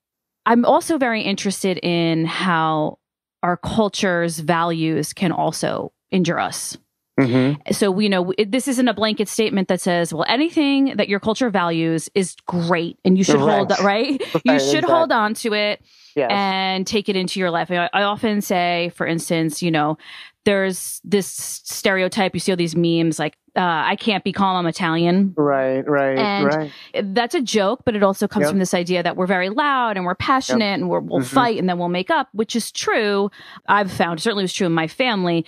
I'm 0.47 0.65
also 0.65 0.99
very 0.99 1.23
interested 1.23 1.79
in 1.83 2.27
how 2.27 2.99
our 3.43 3.57
culture's 3.57 4.39
values 4.39 5.13
can 5.13 5.33
also 5.33 5.93
injure 6.11 6.39
us. 6.39 6.77
Mm-hmm. 7.19 7.73
So, 7.73 8.01
you 8.01 8.09
know, 8.09 8.33
this 8.45 8.67
isn't 8.67 8.89
a 8.89 8.95
blanket 8.95 9.29
statement 9.29 9.69
that 9.69 9.81
says, 9.81 10.13
well, 10.13 10.25
anything 10.29 10.97
that 10.97 11.09
your 11.09 11.21
culture 11.21 11.49
values 11.49 12.09
is 12.15 12.35
great 12.47 12.99
and 13.05 13.17
you 13.17 13.23
should 13.23 13.37
right. 13.37 13.71
hold, 13.71 13.73
right? 13.81 14.11
you 14.45 14.59
should 14.59 14.79
exactly. 14.79 14.93
hold 14.93 15.13
on 15.13 15.35
to 15.35 15.55
it 15.55 15.81
yes. 16.17 16.29
and 16.33 16.87
take 16.87 17.09
it 17.09 17.15
into 17.15 17.39
your 17.39 17.51
life. 17.51 17.71
I, 17.71 17.89
I 17.93 18.03
often 18.03 18.41
say, 18.41 18.91
for 18.97 19.07
instance, 19.07 19.63
you 19.63 19.71
know, 19.71 19.97
there's 20.45 21.01
this 21.05 21.27
stereotype. 21.27 22.35
You 22.35 22.41
see 22.41 22.53
all 22.53 22.57
these 22.57 22.77
memes 22.77 23.19
like, 23.19 23.37
uh, 23.57 23.61
I 23.61 23.97
can't 23.97 24.25
be 24.25 24.33
calm, 24.33 24.57
I'm 24.57 24.67
Italian. 24.67 25.33
Right, 25.37 25.89
right, 25.89 26.19
and 26.19 26.47
right. 26.47 26.73
That's 27.15 27.35
a 27.35 27.41
joke, 27.41 27.83
but 27.85 27.95
it 27.95 28.03
also 28.03 28.27
comes 28.27 28.45
yep. 28.45 28.51
from 28.51 28.59
this 28.59 28.75
idea 28.75 29.03
that 29.03 29.17
we're 29.17 29.27
very 29.27 29.49
loud 29.49 29.97
and 29.97 30.05
we're 30.05 30.17
passionate 30.17 30.65
yep. 30.65 30.75
and 30.81 30.91
we 30.91 30.99
will 30.99 31.21
mm-hmm. 31.21 31.23
fight 31.23 31.59
and 31.59 31.69
then 31.69 31.79
we'll 31.79 31.89
make 31.89 32.11
up, 32.11 32.29
which 32.33 32.57
is 32.57 32.73
true. 32.73 33.31
I've 33.67 33.93
found, 33.93 34.21
certainly 34.21 34.43
was 34.43 34.53
true 34.53 34.67
in 34.67 34.73
my 34.73 34.89
family. 34.89 35.47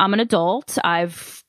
I'm 0.00 0.12
an 0.12 0.20
adult. 0.20 0.78
I've 0.82 1.43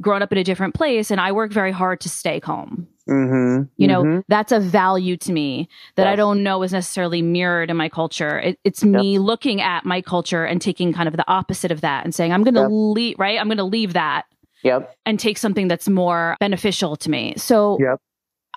grown 0.00 0.22
up 0.22 0.32
in 0.32 0.38
a 0.38 0.44
different 0.44 0.74
place 0.74 1.10
and 1.10 1.20
I 1.20 1.32
work 1.32 1.52
very 1.52 1.72
hard 1.72 2.00
to 2.02 2.08
stay 2.08 2.40
home. 2.40 2.88
Mm-hmm. 3.08 3.64
You 3.76 3.86
know, 3.86 4.02
mm-hmm. 4.02 4.20
that's 4.28 4.50
a 4.50 4.58
value 4.58 5.16
to 5.18 5.32
me 5.32 5.68
that 5.94 6.08
I 6.08 6.16
don't 6.16 6.42
know 6.42 6.62
is 6.64 6.72
necessarily 6.72 7.22
mirrored 7.22 7.70
in 7.70 7.76
my 7.76 7.88
culture. 7.88 8.40
It, 8.40 8.58
it's 8.64 8.82
me 8.82 9.18
looking 9.20 9.60
at 9.60 9.84
my 9.84 10.02
culture 10.02 10.44
and 10.44 10.60
taking 10.60 10.92
kind 10.92 11.06
of 11.08 11.16
the 11.16 11.28
opposite 11.28 11.70
of 11.70 11.82
that 11.82 12.04
and 12.04 12.14
saying, 12.14 12.32
I'm 12.32 12.42
going 12.42 12.54
to 12.54 12.62
Yep. 12.62 12.70
leave, 12.70 13.18
right? 13.18 13.38
I'm 13.38 13.46
going 13.46 13.58
to 13.58 13.64
leave 13.64 13.92
that 13.92 14.24
Yep. 14.64 14.92
and 15.06 15.20
take 15.20 15.38
something 15.38 15.68
that's 15.68 15.88
more 15.88 16.36
beneficial 16.40 16.96
to 16.96 17.10
me. 17.10 17.34
So 17.36 17.78
Yep. 17.80 18.00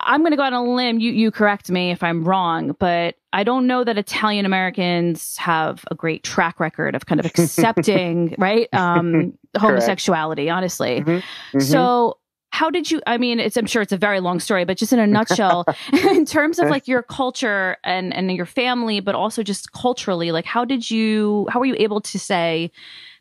I'm 0.02 0.20
going 0.20 0.30
to 0.32 0.36
go 0.36 0.42
on 0.42 0.52
a 0.52 0.62
limb. 0.64 0.98
You 1.00 1.12
you 1.12 1.30
correct 1.30 1.70
me 1.70 1.90
if 1.90 2.02
I'm 2.02 2.24
wrong, 2.24 2.74
but 2.78 3.16
I 3.32 3.44
don't 3.44 3.66
know 3.66 3.84
that 3.84 3.96
Italian 3.98 4.46
Americans 4.46 5.36
have 5.36 5.84
a 5.90 5.94
great 5.94 6.22
track 6.24 6.58
record 6.60 6.94
of 6.94 7.06
kind 7.06 7.20
of 7.20 7.26
accepting 7.26 8.34
right 8.38 8.68
um, 8.74 9.32
homosexuality. 9.58 10.50
Honestly, 10.50 11.00
Mhm. 11.02 11.22
so. 11.62 12.16
How 12.52 12.68
did 12.68 12.90
you? 12.90 13.00
I 13.06 13.16
mean, 13.16 13.38
it's. 13.38 13.56
I'm 13.56 13.64
sure 13.64 13.80
it's 13.80 13.92
a 13.92 13.96
very 13.96 14.18
long 14.18 14.40
story, 14.40 14.64
but 14.64 14.76
just 14.76 14.92
in 14.92 14.98
a 14.98 15.06
nutshell, 15.18 15.64
in 15.92 16.24
terms 16.24 16.58
of 16.58 16.68
like 16.68 16.88
your 16.88 17.00
culture 17.00 17.76
and 17.84 18.12
and 18.12 18.30
your 18.32 18.44
family, 18.44 18.98
but 18.98 19.14
also 19.14 19.44
just 19.44 19.70
culturally, 19.72 20.32
like 20.32 20.44
how 20.46 20.64
did 20.64 20.90
you? 20.90 21.46
How 21.48 21.60
were 21.60 21.66
you 21.66 21.76
able 21.78 22.00
to 22.00 22.18
say 22.18 22.72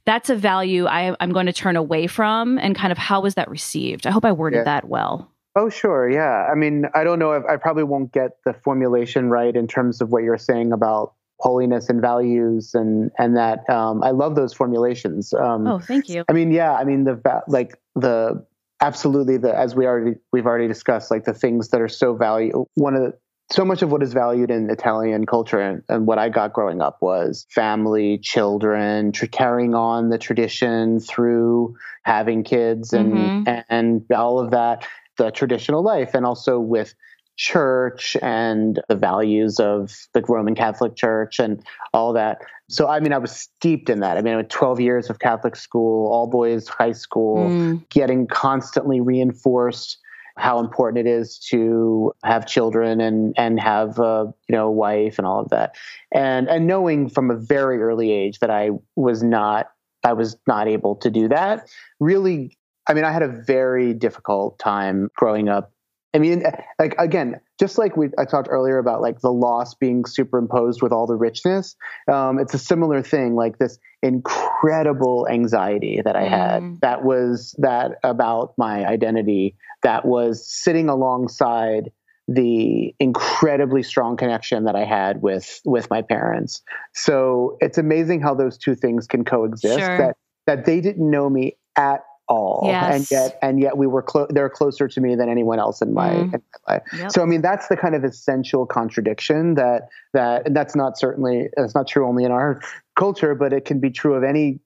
that's 0.05 0.31
a 0.31 0.35
value 0.35 0.87
I, 0.87 1.15
I'm 1.19 1.31
going 1.31 1.45
to 1.45 1.53
turn 1.53 1.75
away 1.75 2.07
from, 2.07 2.57
and 2.57 2.75
kind 2.75 2.91
of 2.91 2.97
how 2.97 3.21
was 3.21 3.35
that 3.35 3.47
received? 3.51 4.07
I 4.07 4.11
hope 4.11 4.25
I 4.25 4.31
worded 4.31 4.57
Yeah. 4.61 4.63
that 4.63 4.89
well. 4.89 5.31
Oh, 5.55 5.69
sure. 5.69 6.09
Yeah. 6.09 6.47
I 6.51 6.55
mean, 6.55 6.85
I 6.93 7.03
don't 7.03 7.19
know 7.19 7.33
if 7.33 7.43
I 7.45 7.57
probably 7.57 7.83
won't 7.83 8.11
get 8.11 8.37
the 8.45 8.53
formulation 8.53 9.29
right 9.29 9.55
in 9.55 9.67
terms 9.67 10.01
of 10.01 10.09
what 10.09 10.23
you're 10.23 10.37
saying 10.37 10.71
about 10.71 11.13
holiness 11.39 11.89
and 11.89 12.01
values 12.01 12.73
and 12.73 13.11
and 13.17 13.37
that 13.37 13.67
um, 13.69 14.03
I 14.03 14.11
love 14.11 14.35
those 14.35 14.53
formulations. 14.53 15.33
Um, 15.33 15.67
Oh, 15.67 15.79
thank 15.79 16.09
you. 16.09 16.23
I 16.29 16.33
mean, 16.33 16.51
yeah. 16.51 16.73
I 16.73 16.83
mean, 16.83 17.05
the 17.05 17.19
like 17.47 17.77
the 17.95 18.45
absolutely 18.81 19.37
the 19.37 19.57
as 19.57 19.75
we 19.75 19.85
already 19.85 20.15
we've 20.31 20.45
already 20.45 20.67
discussed 20.67 21.11
like 21.11 21.25
the 21.25 21.33
things 21.33 21.69
that 21.69 21.81
are 21.81 21.89
so 21.89 22.13
value 22.15 22.65
one 22.75 22.95
of 22.95 23.01
the 23.01 23.13
so 23.51 23.65
much 23.65 23.81
of 23.81 23.91
what 23.91 24.03
is 24.03 24.13
valued 24.13 24.51
in 24.51 24.69
Italian 24.69 25.25
culture 25.25 25.59
and, 25.59 25.81
and 25.89 26.05
what 26.05 26.19
I 26.19 26.29
got 26.29 26.53
growing 26.53 26.81
up 26.83 26.99
was 27.01 27.47
family, 27.49 28.19
children, 28.19 29.11
tr- 29.11 29.25
carrying 29.25 29.73
on 29.73 30.09
the 30.09 30.19
tradition 30.19 30.99
through 30.99 31.75
having 32.03 32.43
kids 32.43 32.93
and 32.93 33.13
Mhm. 33.47 33.65
and 33.69 34.05
all 34.15 34.39
of 34.39 34.51
that, 34.51 34.85
the 35.19 35.31
traditional 35.31 35.83
life, 35.83 36.15
and 36.15 36.25
also 36.25 36.59
with 36.59 36.95
church 37.37 38.17
and 38.21 38.81
the 38.89 38.95
values 38.95 39.61
of 39.61 39.95
the 40.13 40.21
Roman 40.27 40.55
Catholic 40.55 40.97
Church 40.97 41.39
and 41.39 41.63
all 41.93 42.11
that. 42.13 42.39
So 42.69 42.87
I 42.87 42.99
mean, 42.99 43.13
I 43.13 43.17
was 43.17 43.31
steeped 43.31 43.89
in 43.89 44.01
that. 44.01 44.17
I 44.17 44.21
mean, 44.21 44.33
I 44.33 44.37
had 44.37 44.49
12 44.49 44.81
years 44.81 45.09
of 45.09 45.19
Catholic 45.19 45.55
school, 45.55 46.11
all 46.11 46.27
boys 46.27 46.67
high 46.67 46.91
school 46.91 47.49
Mm, 47.49 47.87
getting 47.89 48.27
constantly 48.27 48.99
reinforced 48.99 49.97
how 50.37 50.59
important 50.59 51.05
it 51.05 51.09
is 51.09 51.37
to 51.37 52.13
have 52.23 52.45
children 52.45 53.01
and 53.01 53.33
and 53.37 53.59
have 53.59 53.99
a 53.99 54.33
you 54.47 54.55
know 54.55 54.67
a 54.67 54.71
wife 54.71 55.17
and 55.17 55.27
all 55.27 55.41
of 55.41 55.49
that 55.49 55.75
and 56.13 56.47
and 56.47 56.65
knowing 56.65 57.09
from 57.09 57.29
a 57.29 57.35
very 57.35 57.81
early 57.81 58.11
age 58.11 58.39
that 58.39 58.49
I 58.49 58.69
was 58.95 59.21
not 59.21 59.71
I 60.03 60.13
was 60.13 60.37
not 60.47 60.67
able 60.67 60.95
to 60.97 61.11
do 61.11 61.27
that 61.27 61.67
really 61.99 62.57
I 62.89 62.93
mean 62.93 63.05
I 63.05 63.11
had 63.11 63.23
a 63.23 63.29
very 63.29 63.93
difficult 63.93 64.59
time 64.59 65.09
growing 65.15 65.47
up 65.47 65.71
I 66.13 66.17
mean, 66.17 66.43
like 66.79 66.95
again, 66.97 67.39
just 67.59 67.77
like 67.77 67.95
we 67.95 68.09
I 68.17 68.25
talked 68.25 68.47
earlier 68.49 68.79
about 68.79 69.01
like 69.01 69.19
the 69.21 69.31
loss 69.31 69.75
being 69.75 70.05
superimposed 70.05 70.81
with 70.81 70.91
all 70.91 71.05
the 71.05 71.15
richness. 71.15 71.75
Um, 72.11 72.39
it's 72.39 72.53
a 72.53 72.59
similar 72.59 73.03
thing, 73.03 73.35
like 73.35 73.59
this 73.59 73.77
incredible 74.01 75.27
anxiety 75.29 76.01
that 76.03 76.15
I 76.15 76.23
had. 76.23 76.63
Mm. 76.63 76.79
That 76.79 77.03
was 77.03 77.55
that 77.59 77.99
about 78.03 78.53
my 78.57 78.87
identity. 78.87 79.55
That 79.83 80.05
was 80.05 80.47
sitting 80.49 80.89
alongside 80.89 81.91
the 82.27 82.93
incredibly 82.99 83.83
strong 83.83 84.17
connection 84.17 84.65
that 84.65 84.75
I 84.75 84.85
had 84.85 85.21
with 85.21 85.61
with 85.63 85.91
my 85.91 86.01
parents. 86.01 86.63
So 86.95 87.55
it's 87.61 87.77
amazing 87.77 88.21
how 88.21 88.33
those 88.33 88.57
two 88.57 88.73
things 88.73 89.05
can 89.05 89.25
coexist. 89.25 89.79
Sure. 89.79 89.97
That 89.97 90.17
that 90.47 90.65
they 90.65 90.81
didn't 90.81 91.07
know 91.07 91.29
me 91.29 91.57
at 91.75 92.01
all, 92.29 92.61
Yes. 92.65 92.95
and 92.95 93.11
yet 93.11 93.39
and 93.41 93.59
yet 93.59 93.77
we 93.77 93.87
were 93.87 94.01
clo- 94.01 94.27
they're 94.29 94.49
closer 94.49 94.87
to 94.87 95.01
me 95.01 95.15
than 95.15 95.27
anyone 95.29 95.59
else 95.59 95.81
in 95.81 95.93
my, 95.93 96.09
Mm. 96.11 96.33
in 96.35 96.41
my 96.67 96.73
life. 96.73 96.83
Yep. 96.97 97.11
So 97.11 97.21
I 97.21 97.25
mean 97.25 97.41
that's 97.41 97.67
the 97.67 97.75
kind 97.75 97.95
of 97.95 98.03
essential 98.03 98.65
contradiction 98.65 99.55
that 99.55 99.89
that 100.13 100.45
and 100.47 100.55
that's 100.55 100.75
not 100.75 100.97
certainly 100.97 101.49
it's 101.57 101.75
not 101.75 101.87
true 101.87 102.07
only 102.07 102.23
in 102.23 102.31
our 102.31 102.61
culture, 102.95 103.35
but 103.35 103.51
it 103.51 103.65
can 103.65 103.79
be 103.79 103.89
true 103.89 104.13
of 104.13 104.23
any 104.23 104.59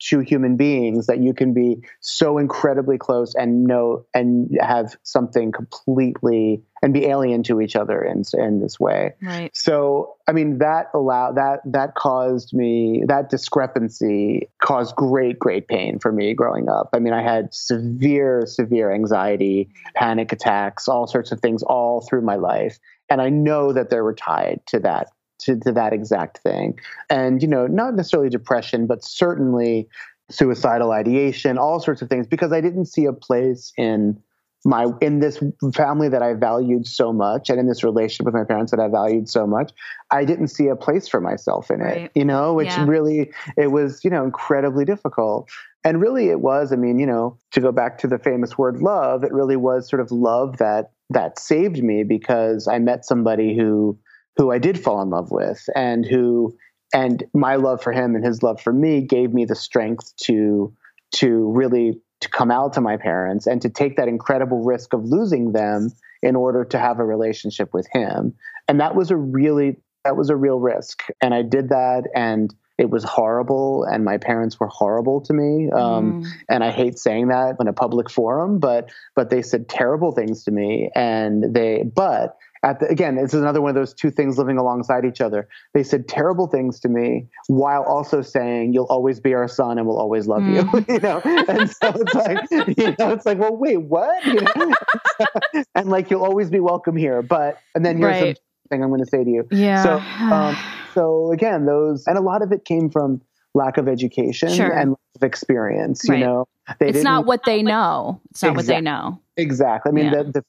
two 0.00 0.20
human 0.20 0.56
beings 0.56 1.06
that 1.06 1.20
you 1.20 1.32
can 1.32 1.52
be 1.52 1.82
so 2.00 2.38
incredibly 2.38 2.98
close 2.98 3.34
and 3.34 3.64
know 3.64 4.04
and 4.14 4.50
have 4.60 4.96
something 5.02 5.52
completely 5.52 6.62
and 6.82 6.94
be 6.94 7.04
alien 7.04 7.42
to 7.42 7.60
each 7.60 7.76
other 7.76 8.02
in 8.02 8.22
in 8.34 8.60
this 8.60 8.80
way. 8.80 9.12
right. 9.22 9.54
So, 9.54 10.16
I 10.26 10.32
mean, 10.32 10.58
that 10.58 10.86
allowed 10.94 11.36
that 11.36 11.60
that 11.66 11.94
caused 11.94 12.54
me 12.54 13.04
that 13.06 13.28
discrepancy 13.28 14.48
caused 14.62 14.96
great, 14.96 15.38
great 15.38 15.68
pain 15.68 15.98
for 15.98 16.10
me 16.10 16.32
growing 16.32 16.68
up. 16.68 16.88
I 16.94 16.98
mean, 16.98 17.12
I 17.12 17.22
had 17.22 17.52
severe, 17.52 18.46
severe 18.46 18.92
anxiety, 18.92 19.68
panic 19.94 20.32
attacks, 20.32 20.88
all 20.88 21.06
sorts 21.06 21.30
of 21.32 21.40
things 21.40 21.62
all 21.62 22.00
through 22.00 22.22
my 22.22 22.36
life, 22.36 22.78
and 23.10 23.20
I 23.20 23.28
know 23.28 23.72
that 23.72 23.90
they 23.90 24.00
were 24.00 24.14
tied 24.14 24.60
to 24.68 24.78
that 24.80 25.08
to, 25.40 25.58
to 25.60 25.72
that 25.72 25.92
exact 25.92 26.38
thing. 26.38 26.78
And 27.08 27.42
you 27.42 27.48
know, 27.48 27.66
not 27.66 27.94
necessarily 27.94 28.28
depression, 28.30 28.86
but 28.86 29.04
certainly 29.04 29.88
suicidal 30.30 30.92
ideation, 30.92 31.58
all 31.58 31.80
sorts 31.80 32.02
of 32.02 32.08
things, 32.08 32.26
because 32.26 32.52
I 32.52 32.60
didn't 32.60 32.86
see 32.86 33.04
a 33.04 33.12
place 33.12 33.72
in 33.76 34.20
my 34.64 34.86
in 35.00 35.20
this 35.20 35.42
family 35.74 36.08
that 36.10 36.22
I 36.22 36.34
valued 36.34 36.86
so 36.86 37.12
much 37.12 37.48
and 37.48 37.58
in 37.58 37.66
this 37.66 37.82
relationship 37.82 38.26
with 38.26 38.34
my 38.34 38.44
parents 38.44 38.70
that 38.72 38.80
I 38.80 38.88
valued 38.88 39.28
so 39.28 39.46
much, 39.46 39.72
I 40.10 40.24
didn't 40.24 40.48
see 40.48 40.68
a 40.68 40.76
place 40.76 41.08
for 41.08 41.20
myself 41.20 41.70
in 41.70 41.80
Right. 41.80 42.04
it. 42.04 42.12
You 42.14 42.24
know, 42.24 42.54
which 42.54 42.68
Yeah. 42.68 42.84
really 42.86 43.32
it 43.56 43.68
was, 43.68 44.04
you 44.04 44.10
know, 44.10 44.22
incredibly 44.22 44.84
difficult. 44.84 45.48
And 45.82 45.98
really 46.00 46.28
it 46.28 46.40
was, 46.40 46.74
I 46.74 46.76
mean, 46.76 46.98
you 46.98 47.06
know, 47.06 47.38
to 47.52 47.60
go 47.60 47.72
back 47.72 47.96
to 47.98 48.06
the 48.06 48.18
famous 48.18 48.58
word 48.58 48.82
love, 48.82 49.24
it 49.24 49.32
really 49.32 49.56
was 49.56 49.88
sort 49.88 50.00
of 50.00 50.12
love 50.12 50.58
that 50.58 50.90
that 51.08 51.38
saved 51.38 51.82
me 51.82 52.04
because 52.04 52.68
I 52.68 52.78
met 52.78 53.04
somebody 53.06 53.56
who 53.56 53.98
who 54.40 54.50
I 54.50 54.56
did 54.58 54.82
fall 54.82 55.02
in 55.02 55.10
love 55.10 55.30
with 55.30 55.62
and 55.76 56.02
who 56.06 56.56
and 56.94 57.22
my 57.34 57.56
love 57.56 57.82
for 57.82 57.92
him 57.92 58.14
and 58.14 58.24
his 58.24 58.42
love 58.42 58.58
for 58.58 58.72
me 58.72 59.02
gave 59.02 59.34
me 59.34 59.44
the 59.44 59.54
strength 59.54 60.16
to 60.22 60.72
to 61.16 61.52
really 61.54 62.00
to 62.22 62.28
come 62.30 62.50
out 62.50 62.72
to 62.72 62.80
my 62.80 62.96
parents 62.96 63.46
and 63.46 63.60
to 63.60 63.68
take 63.68 63.96
that 63.96 64.08
incredible 64.08 64.64
risk 64.64 64.94
of 64.94 65.04
losing 65.04 65.52
them 65.52 65.90
in 66.22 66.36
order 66.36 66.64
to 66.64 66.78
have 66.78 67.00
a 67.00 67.04
relationship 67.04 67.74
with 67.74 67.86
him. 67.92 68.32
And 68.66 68.80
that 68.80 68.94
was 68.94 69.10
a 69.10 69.16
really 69.16 69.76
that 70.04 70.16
was 70.16 70.30
a 70.30 70.36
real 70.36 70.58
risk. 70.58 71.02
And 71.20 71.34
i 71.34 71.42
did 71.42 71.68
that 71.68 72.04
and 72.14 72.54
it 72.78 72.88
was 72.88 73.04
horrible 73.04 73.84
and 73.84 74.06
my 74.06 74.16
parents 74.16 74.58
were 74.58 74.68
horrible 74.68 75.20
to 75.20 75.34
me. 75.34 75.70
Um, 75.70 76.14
Mm. 76.14 76.24
and 76.48 76.64
I 76.64 76.70
hate 76.70 76.98
saying 76.98 77.28
that 77.28 77.56
in 77.60 77.68
a 77.68 77.74
public 77.74 78.08
forum, 78.08 78.58
but 78.58 78.90
but 79.14 79.28
they 79.28 79.42
said 79.42 79.68
terrible 79.68 80.12
things 80.12 80.44
to 80.44 80.50
me, 80.50 80.90
and 80.94 81.54
they 81.54 81.82
but 81.82 82.38
at 82.62 82.78
the, 82.80 82.88
again, 82.88 83.16
this 83.16 83.32
is 83.32 83.40
another 83.40 83.60
one 83.62 83.70
of 83.70 83.74
those 83.74 83.94
two 83.94 84.10
things 84.10 84.36
living 84.36 84.58
alongside 84.58 85.04
each 85.06 85.20
other. 85.22 85.48
They 85.72 85.82
said 85.82 86.06
terrible 86.08 86.46
things 86.46 86.78
to 86.80 86.88
me 86.88 87.26
while 87.48 87.82
also 87.84 88.20
saying 88.20 88.74
you'll 88.74 88.84
always 88.90 89.18
be 89.18 89.32
our 89.34 89.48
son 89.48 89.78
and 89.78 89.86
we'll 89.86 89.98
always 89.98 90.26
love 90.26 90.42
you, 90.44 90.68
you 90.88 90.98
know. 91.00 91.20
And 91.24 91.70
so 91.70 91.92
it's 91.94 92.14
like 92.14 92.50
you 92.78 92.94
know, 92.98 93.12
it's 93.12 93.24
like 93.24 93.38
well, 93.38 93.56
wait, 93.56 93.78
what? 93.78 94.24
You 94.26 94.40
know? 94.42 94.74
and 95.74 95.88
like 95.88 96.10
you'll 96.10 96.24
always 96.24 96.50
be 96.50 96.60
welcome 96.60 96.96
here, 96.96 97.22
but 97.22 97.58
and 97.74 97.84
then 97.84 97.96
here's 97.98 98.10
Right. 98.22 98.38
something 98.68 98.82
I'm 98.84 98.90
going 98.90 99.02
to 99.04 99.10
say 99.10 99.24
to 99.24 99.30
you. 99.30 99.48
Yeah. 99.50 99.82
So, 99.82 99.98
um, 100.34 100.56
so 100.94 101.32
again, 101.32 101.64
those 101.66 102.06
and 102.06 102.18
a 102.18 102.22
lot 102.22 102.42
of 102.42 102.52
it 102.52 102.64
came 102.64 102.90
from 102.90 103.22
lack 103.54 103.78
of 103.78 103.88
education 103.88 104.50
Sure. 104.50 104.70
and 104.70 104.90
lack 104.90 104.98
of 105.16 105.22
experience. 105.22 106.02
You 106.04 106.18
know, 106.18 106.44
they 106.78 106.88
it's 106.88 106.96
didn't- 106.98 107.04
not 107.04 107.24
what 107.26 107.44
they 107.46 107.62
know. 107.62 108.20
It's 108.30 108.42
not 108.42 108.54
what 108.54 108.66
they 108.66 108.80
know. 108.80 109.20
exactly. 109.36 109.90
I 109.90 109.92
mean, 109.92 110.04
Yeah. 110.06 110.22
the, 110.24 110.32
the, 110.32 110.44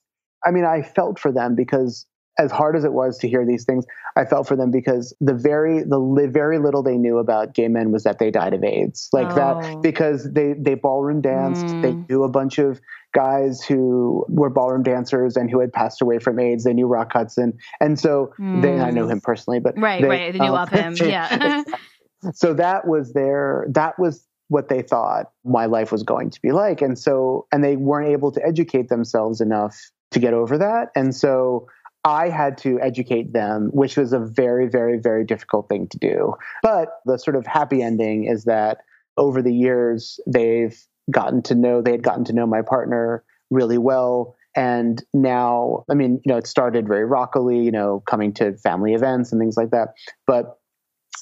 I 0.45 0.51
mean, 0.51 0.65
I 0.65 0.81
felt 0.81 1.19
for 1.19 1.31
them 1.31 1.55
because 1.55 2.05
as 2.39 2.49
hard 2.51 2.75
as 2.77 2.83
it 2.85 2.93
was 2.93 3.17
to 3.19 3.27
hear 3.27 3.45
these 3.45 3.65
things, 3.65 3.85
I 4.15 4.25
felt 4.25 4.47
for 4.47 4.55
them 4.55 4.71
because 4.71 5.13
the 5.19 5.33
very 5.33 5.83
the 5.83 5.99
li- 5.99 6.27
very 6.27 6.59
little 6.59 6.81
they 6.81 6.97
knew 6.97 7.17
about 7.17 7.53
gay 7.53 7.67
men 7.67 7.91
was 7.91 8.03
that 8.03 8.19
they 8.19 8.31
died 8.31 8.53
of 8.53 8.63
AIDS, 8.63 9.09
like 9.13 9.31
Oh. 9.31 9.35
that 9.35 9.81
because 9.83 10.31
they 10.31 10.53
they 10.53 10.75
ballroom 10.75 11.21
danced. 11.21 11.75
They 11.81 11.93
Mm. 11.93 12.09
knew 12.09 12.23
a 12.23 12.29
bunch 12.29 12.57
of 12.57 12.79
guys 13.13 13.61
who 13.61 14.25
were 14.29 14.49
ballroom 14.49 14.81
dancers 14.83 15.35
and 15.35 15.51
who 15.51 15.59
had 15.59 15.73
passed 15.73 16.01
away 16.01 16.17
from 16.19 16.39
AIDS. 16.39 16.63
They 16.63 16.73
knew 16.73 16.87
Rock 16.87 17.11
Hudson, 17.13 17.53
and 17.81 17.99
so 17.99 18.33
they 18.39 18.79
I 18.79 18.91
know 18.91 19.05
Mm. 19.07 19.11
him 19.11 19.21
personally, 19.21 19.59
but 19.59 19.77
Right, 19.77 20.01
they, 20.01 20.07
right. 20.07 20.31
They 20.33 20.39
knew 20.39 20.55
um, 20.55 20.59
of 20.59 20.69
him. 20.69 20.95
Yeah. 21.01 21.63
so 22.33 22.53
that 22.53 22.87
was 22.87 23.13
their 23.13 23.65
that 23.69 23.99
was 23.99 24.25
what 24.47 24.69
they 24.69 24.81
thought 24.81 25.31
my 25.43 25.65
life 25.65 25.91
was 25.91 26.03
going 26.03 26.29
to 26.29 26.41
be 26.41 26.51
like 26.51 26.81
and 26.81 26.97
so 26.99 27.45
and 27.51 27.63
they 27.63 27.75
weren't 27.77 28.09
able 28.09 28.31
to 28.31 28.45
educate 28.45 28.89
themselves 28.89 29.39
enough 29.41 29.79
to 30.11 30.19
get 30.19 30.33
over 30.33 30.57
that. 30.57 30.89
And 30.95 31.15
so 31.15 31.67
i 32.03 32.29
had 32.29 32.57
to 32.57 32.79
educate 32.81 33.31
them 33.31 33.69
which 33.73 33.95
was 33.95 34.11
a 34.11 34.17
very 34.17 34.67
very 34.67 34.97
very 34.97 35.23
difficult 35.23 35.69
thing 35.69 35.87
to 35.87 35.99
do. 35.99 36.33
But 36.63 36.89
the 37.05 37.17
sort 37.17 37.35
of 37.35 37.45
happy 37.45 37.83
ending 37.83 38.25
is 38.25 38.45
that 38.45 38.79
over 39.17 39.41
the 39.41 39.53
years 39.53 40.19
they've 40.25 40.75
gotten 41.11 41.41
to 41.43 41.55
know 41.55 41.81
they 41.81 41.91
had 41.91 42.03
gotten 42.03 42.23
to 42.25 42.33
know 42.33 42.47
my 42.47 42.61
partner 42.61 43.23
really 43.51 43.77
well. 43.77 44.35
And 44.55 45.03
now 45.13 45.85
i 45.89 45.93
mean 45.93 46.21
you 46.25 46.31
know 46.31 46.37
it 46.37 46.47
started 46.47 46.87
very 46.87 47.05
rockily 47.05 47.63
you 47.63 47.71
know 47.71 48.01
coming 48.07 48.33
to 48.33 48.57
family 48.57 48.93
events 48.93 49.31
and 49.31 49.39
things 49.39 49.55
like 49.55 49.69
that. 49.71 49.89
But 50.25 50.57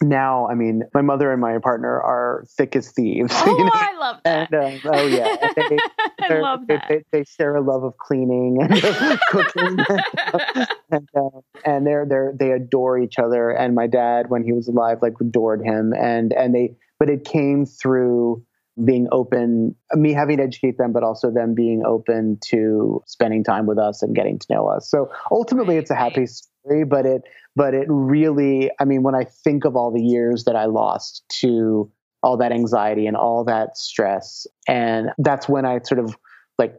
now, 0.02 0.48
I 0.48 0.56
mean, 0.56 0.84
my 0.94 1.02
mother 1.02 1.32
and 1.32 1.42
my 1.42 1.58
partner 1.58 2.02
are 2.02 2.46
thick 2.58 2.76
as 2.76 2.92
thieves. 2.92 3.34
Oh, 3.50 3.58
you 3.58 3.64
know? 3.64 3.72
I 3.74 3.98
love 3.98 4.18
that. 4.26 4.54
And, 4.54 4.86
um, 4.86 4.92
oh 4.94 5.08
yeah, 5.08 5.36
they, 5.56 5.78
I 6.36 6.40
love 6.40 6.68
that. 6.68 6.86
They, 6.88 7.04
they, 7.12 7.24
share 7.24 7.56
a 7.56 7.62
love 7.62 7.84
of 7.84 7.98
cleaning 7.98 8.60
and 8.62 8.82
cooking, 9.30 9.78
and, 10.92 11.10
uh, 11.16 11.40
and 11.66 11.88
they're 11.88 12.06
they 12.06 12.48
they 12.48 12.52
adore 12.52 13.00
each 13.00 13.18
other. 13.18 13.50
And 13.50 13.76
my 13.76 13.88
dad, 13.88 14.30
when 14.30 14.44
he 14.44 14.52
was 14.54 14.68
alive, 14.68 15.00
like 15.02 15.14
adored 15.20 15.66
him. 15.66 15.94
And 15.94 16.34
and 16.34 16.54
they, 16.54 16.76
but 17.00 17.10
it 17.10 17.26
came 17.26 17.66
through 17.66 18.44
being 18.86 19.08
open, 19.12 19.76
me 19.94 20.14
having 20.14 20.38
to 20.38 20.44
educate 20.44 20.78
them, 20.78 20.94
but 20.94 21.04
also 21.04 21.32
them 21.32 21.54
being 21.54 21.84
open 21.86 22.38
to 22.46 23.02
spending 23.08 23.44
time 23.44 23.66
with 23.66 23.78
us 23.78 24.02
and 24.02 24.16
getting 24.16 24.40
to 24.40 24.54
know 24.54 24.68
us. 24.68 24.90
So 24.90 25.10
ultimately, 25.32 25.76
right, 25.76 25.82
it's 25.82 25.92
a 25.92 25.96
happy 25.96 26.22
right. 26.22 26.30
story, 26.30 26.84
but 26.86 27.06
it 27.06 27.24
but 27.60 27.74
it 27.74 27.88
really, 27.90 28.72
I 28.80 28.86
mean, 28.86 29.04
when 29.04 29.16
I 29.16 29.26
think 29.26 29.66
of 29.66 29.76
all 29.76 29.92
the 29.92 30.02
years 30.02 30.46
that 30.46 30.56
I 30.56 30.68
lost 30.68 31.26
to 31.42 31.92
all 32.24 32.38
that 32.38 32.54
anxiety 32.54 33.06
and 33.06 33.18
all 33.18 33.44
that 33.44 33.76
stress, 33.76 34.48
and 34.66 35.10
that's 35.18 35.50
when 35.50 35.66
I 35.66 35.80
sort 35.80 36.00
of 36.00 36.16
like 36.58 36.74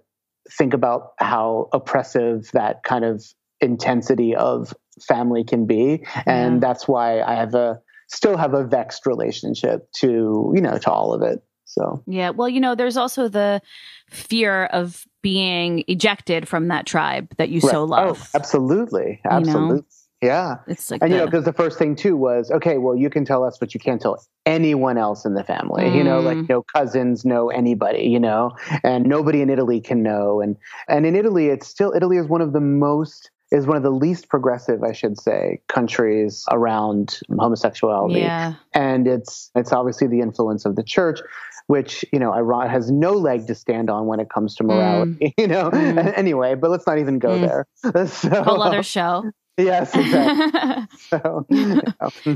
think 0.56 0.72
about 0.72 1.12
how 1.18 1.68
oppressive 1.74 2.50
that 2.54 2.82
kind 2.82 3.04
of 3.04 3.22
intensity 3.60 4.34
of 4.34 4.72
family 5.06 5.44
can 5.44 5.66
be. 5.66 6.02
And 6.24 6.54
yeah. 6.54 6.60
that's 6.60 6.88
why 6.88 7.20
I 7.20 7.34
have 7.34 7.54
a 7.54 7.82
still 8.08 8.38
have 8.38 8.54
a 8.54 8.64
vexed 8.64 9.04
relationship 9.04 9.86
to, 9.96 10.50
you 10.54 10.62
know, 10.62 10.78
to 10.78 10.90
all 10.90 11.12
of 11.12 11.20
it. 11.20 11.44
So, 11.66 12.02
yeah. 12.06 12.30
Well, 12.30 12.48
you 12.48 12.58
know, 12.58 12.74
there's 12.74 12.96
also 12.96 13.28
the 13.28 13.60
fear 14.08 14.64
of 14.64 15.04
being 15.22 15.84
ejected 15.88 16.48
from 16.48 16.68
that 16.68 16.86
tribe 16.86 17.34
that 17.36 17.50
you 17.50 17.60
right. 17.60 17.70
so 17.70 17.84
love. 17.84 18.18
Oh, 18.18 18.38
absolutely. 18.38 19.20
Absolutely. 19.26 19.68
You 19.68 19.74
know? 19.74 19.84
Yeah. 20.22 20.56
It's 20.66 20.90
like, 20.90 21.02
and 21.02 21.10
the, 21.10 21.16
you 21.16 21.20
know, 21.20 21.26
because 21.26 21.44
the 21.44 21.52
first 21.52 21.78
thing 21.78 21.96
too 21.96 22.16
was, 22.16 22.50
okay, 22.50 22.78
well, 22.78 22.94
you 22.94 23.08
can 23.08 23.24
tell 23.24 23.42
us, 23.42 23.56
but 23.58 23.72
you 23.72 23.80
can't 23.80 24.00
tell 24.00 24.22
anyone 24.44 24.98
else 24.98 25.24
in 25.24 25.34
the 25.34 25.44
family, 25.44 25.84
mm. 25.84 25.94
you 25.94 26.04
know, 26.04 26.20
like 26.20 26.36
mm. 26.36 26.48
no 26.48 26.62
cousins, 26.62 27.24
no 27.24 27.48
anybody, 27.48 28.04
you 28.04 28.20
know, 28.20 28.52
and 28.84 29.06
nobody 29.06 29.40
in 29.40 29.48
Italy 29.48 29.80
can 29.80 30.02
know. 30.02 30.40
And, 30.40 30.56
and 30.88 31.06
in 31.06 31.16
Italy, 31.16 31.48
it's 31.48 31.66
still, 31.66 31.92
Italy 31.94 32.18
is 32.18 32.26
one 32.26 32.42
of 32.42 32.52
the 32.52 32.60
most, 32.60 33.30
is 33.50 33.66
one 33.66 33.76
of 33.76 33.82
the 33.82 33.90
least 33.90 34.28
progressive, 34.28 34.82
I 34.82 34.92
should 34.92 35.18
say, 35.18 35.60
countries 35.68 36.44
around 36.50 37.20
homosexuality. 37.38 38.20
Yeah. 38.20 38.54
And 38.74 39.08
it's, 39.08 39.50
it's 39.54 39.72
obviously 39.72 40.06
the 40.06 40.20
influence 40.20 40.66
of 40.66 40.76
the 40.76 40.84
church 40.84 41.20
which 41.66 42.04
you 42.12 42.18
know 42.18 42.32
Iran 42.32 42.68
has 42.68 42.90
no 42.90 43.12
leg 43.12 43.46
to 43.46 43.54
stand 43.54 43.90
on 43.90 44.06
when 44.06 44.18
it 44.18 44.28
comes 44.28 44.56
to 44.56 44.64
morality. 44.64 45.12
Mm. 45.12 45.32
You 45.38 45.46
know, 45.46 45.70
mm. 45.70 46.18
anyway, 46.18 46.56
but 46.56 46.68
let's 46.70 46.84
not 46.84 46.98
even 46.98 47.20
go 47.20 47.38
mm. 47.38 47.46
there. 47.46 48.06
So, 48.08 48.42
Whole 48.42 48.60
other 48.60 48.82
show. 48.82 49.30
Yes, 49.56 49.94
exactly. 49.94 50.86
so, 50.98 51.46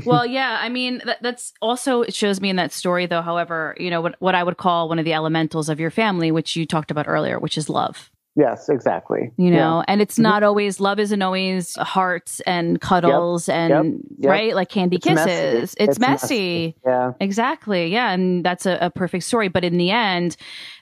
well, 0.05 0.25
yeah. 0.25 0.57
I 0.61 0.69
mean, 0.69 1.01
that, 1.05 1.21
that's 1.21 1.53
also 1.61 2.01
it 2.01 2.13
shows 2.13 2.39
me 2.41 2.49
in 2.49 2.55
that 2.57 2.71
story, 2.71 3.05
though. 3.05 3.21
However, 3.21 3.75
you 3.79 3.89
know 3.89 4.01
what 4.01 4.15
what 4.19 4.35
I 4.35 4.43
would 4.43 4.57
call 4.57 4.89
one 4.89 4.99
of 4.99 5.05
the 5.05 5.13
elementals 5.13 5.69
of 5.69 5.79
your 5.79 5.91
family, 5.91 6.31
which 6.31 6.55
you 6.55 6.65
talked 6.65 6.91
about 6.91 7.07
earlier, 7.07 7.39
which 7.39 7.57
is 7.57 7.69
love. 7.69 8.11
Yes, 8.35 8.67
exactly. 8.67 9.31
You 9.37 9.49
know, 9.49 9.79
yeah. 9.79 9.85
and 9.87 10.01
it's 10.01 10.15
mm-hmm. 10.15 10.23
not 10.23 10.43
always 10.43 10.81
love 10.81 10.99
isn't 10.99 11.21
always 11.21 11.75
hearts 11.75 12.41
and 12.41 12.81
cuddles 12.81 13.47
yep. 13.47 13.55
and 13.55 13.93
yep. 13.93 14.01
Yep. 14.19 14.29
right 14.29 14.55
like 14.55 14.69
candy 14.69 14.97
it's 14.97 15.05
kisses. 15.05 15.25
Messy. 15.25 15.57
It's, 15.57 15.75
it's 15.77 15.99
messy. 15.99 16.67
messy. 16.67 16.75
Yeah. 16.85 17.11
Exactly. 17.21 17.87
Yeah, 17.87 18.11
and 18.11 18.43
that's 18.43 18.65
a, 18.65 18.77
a, 18.81 18.89
perfect 18.89 19.23
story. 19.23 19.47
But 19.47 19.63
in 19.63 19.77
the 19.77 19.91
end, 19.91 20.35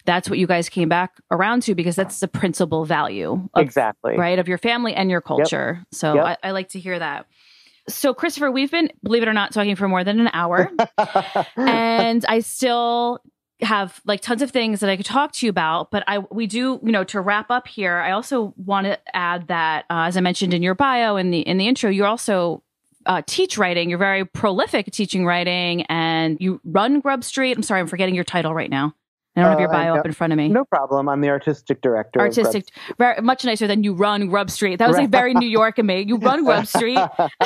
that's 0.05 0.29
what 0.29 0.39
you 0.39 0.47
guys 0.47 0.67
came 0.67 0.89
back 0.89 1.21
around 1.29 1.61
to 1.63 1.75
because 1.75 1.95
that's 1.95 2.19
the 2.19 2.27
principal 2.27 2.85
value. 2.85 3.47
Of, 3.53 3.61
exactly. 3.61 4.17
Right 4.17 4.39
of 4.39 4.47
your 4.47 4.57
family 4.57 4.95
and 4.95 5.11
your 5.11 5.21
culture. 5.21 5.85
So 5.91 6.19
I, 6.19 6.37
I 6.43 6.51
like 6.51 6.69
to 6.69 6.79
hear 6.79 6.97
that. 6.97 7.27
So, 7.89 8.13
Christopher, 8.13 8.49
we've 8.49 8.71
been, 8.71 8.91
believe 9.03 9.23
it 9.23 9.27
or 9.27 9.33
not, 9.33 9.51
talking 9.51 9.75
for 9.75 9.89
more 9.89 10.05
than 10.05 10.21
an 10.21 10.29
hour. 10.31 10.71
and 11.57 12.25
I 12.27 12.39
still 12.39 13.19
have 13.63 14.01
like 14.05 14.21
tons 14.21 14.41
of 14.41 14.51
things 14.51 14.79
that 14.79 14.89
I 14.89 14.97
could 14.97 15.05
talk 15.05 15.31
to 15.33 15.45
you 15.45 15.49
about, 15.49 15.91
but 15.91 16.03
I 16.07 16.19
we 16.19 16.47
do 16.47 16.79
you 16.83 16.91
know 16.91 17.03
to 17.05 17.21
wrap 17.21 17.49
up 17.49 17.67
here. 17.67 17.97
I 17.97 18.11
also 18.11 18.53
want 18.57 18.85
to 18.85 18.99
add 19.15 19.47
that 19.47 19.85
uh, 19.89 20.05
as 20.07 20.17
I 20.17 20.21
mentioned 20.21 20.53
in 20.53 20.61
your 20.61 20.75
bio 20.75 21.15
in 21.15 21.31
the 21.31 21.39
in 21.39 21.57
the 21.57 21.67
intro, 21.67 21.89
you're 21.89 22.07
also 22.07 22.63
uh, 23.05 23.21
teach 23.25 23.57
writing. 23.57 23.89
You're 23.89 23.99
very 23.99 24.25
prolific 24.25 24.91
teaching 24.91 25.25
writing, 25.25 25.83
and 25.83 26.37
you 26.39 26.61
run 26.63 27.01
GrubStreet. 27.01 27.55
I'm 27.55 27.63
sorry, 27.63 27.81
I'm 27.81 27.87
forgetting 27.87 28.15
your 28.15 28.23
title 28.23 28.53
right 28.53 28.69
now. 28.69 28.95
I 29.35 29.41
don't 29.41 29.49
have 29.49 29.59
your 29.59 29.69
uh, 29.69 29.73
bio 29.73 29.95
uh, 29.95 29.99
up 29.99 30.05
in 30.05 30.11
front 30.11 30.31
of 30.31 30.37
me. 30.37 30.49
No 30.49 30.63
problem. 30.63 31.09
I'm 31.09 31.21
the 31.21 31.29
artistic 31.29 31.81
director. 31.81 32.19
Artistic, 32.19 32.65
very, 32.99 33.19
much 33.21 33.43
nicer 33.43 33.65
than 33.65 33.83
you 33.83 33.93
run 33.93 34.29
GrubStreet. 34.29 34.77
That 34.77 34.87
was 34.87 34.97
like 34.97 35.09
very 35.09 35.33
New 35.33 35.47
York 35.47 35.79
of 35.79 35.85
me. 35.85 36.01
You 36.01 36.17
run 36.17 36.43
Grub 36.43 36.67
Street. 36.73 36.97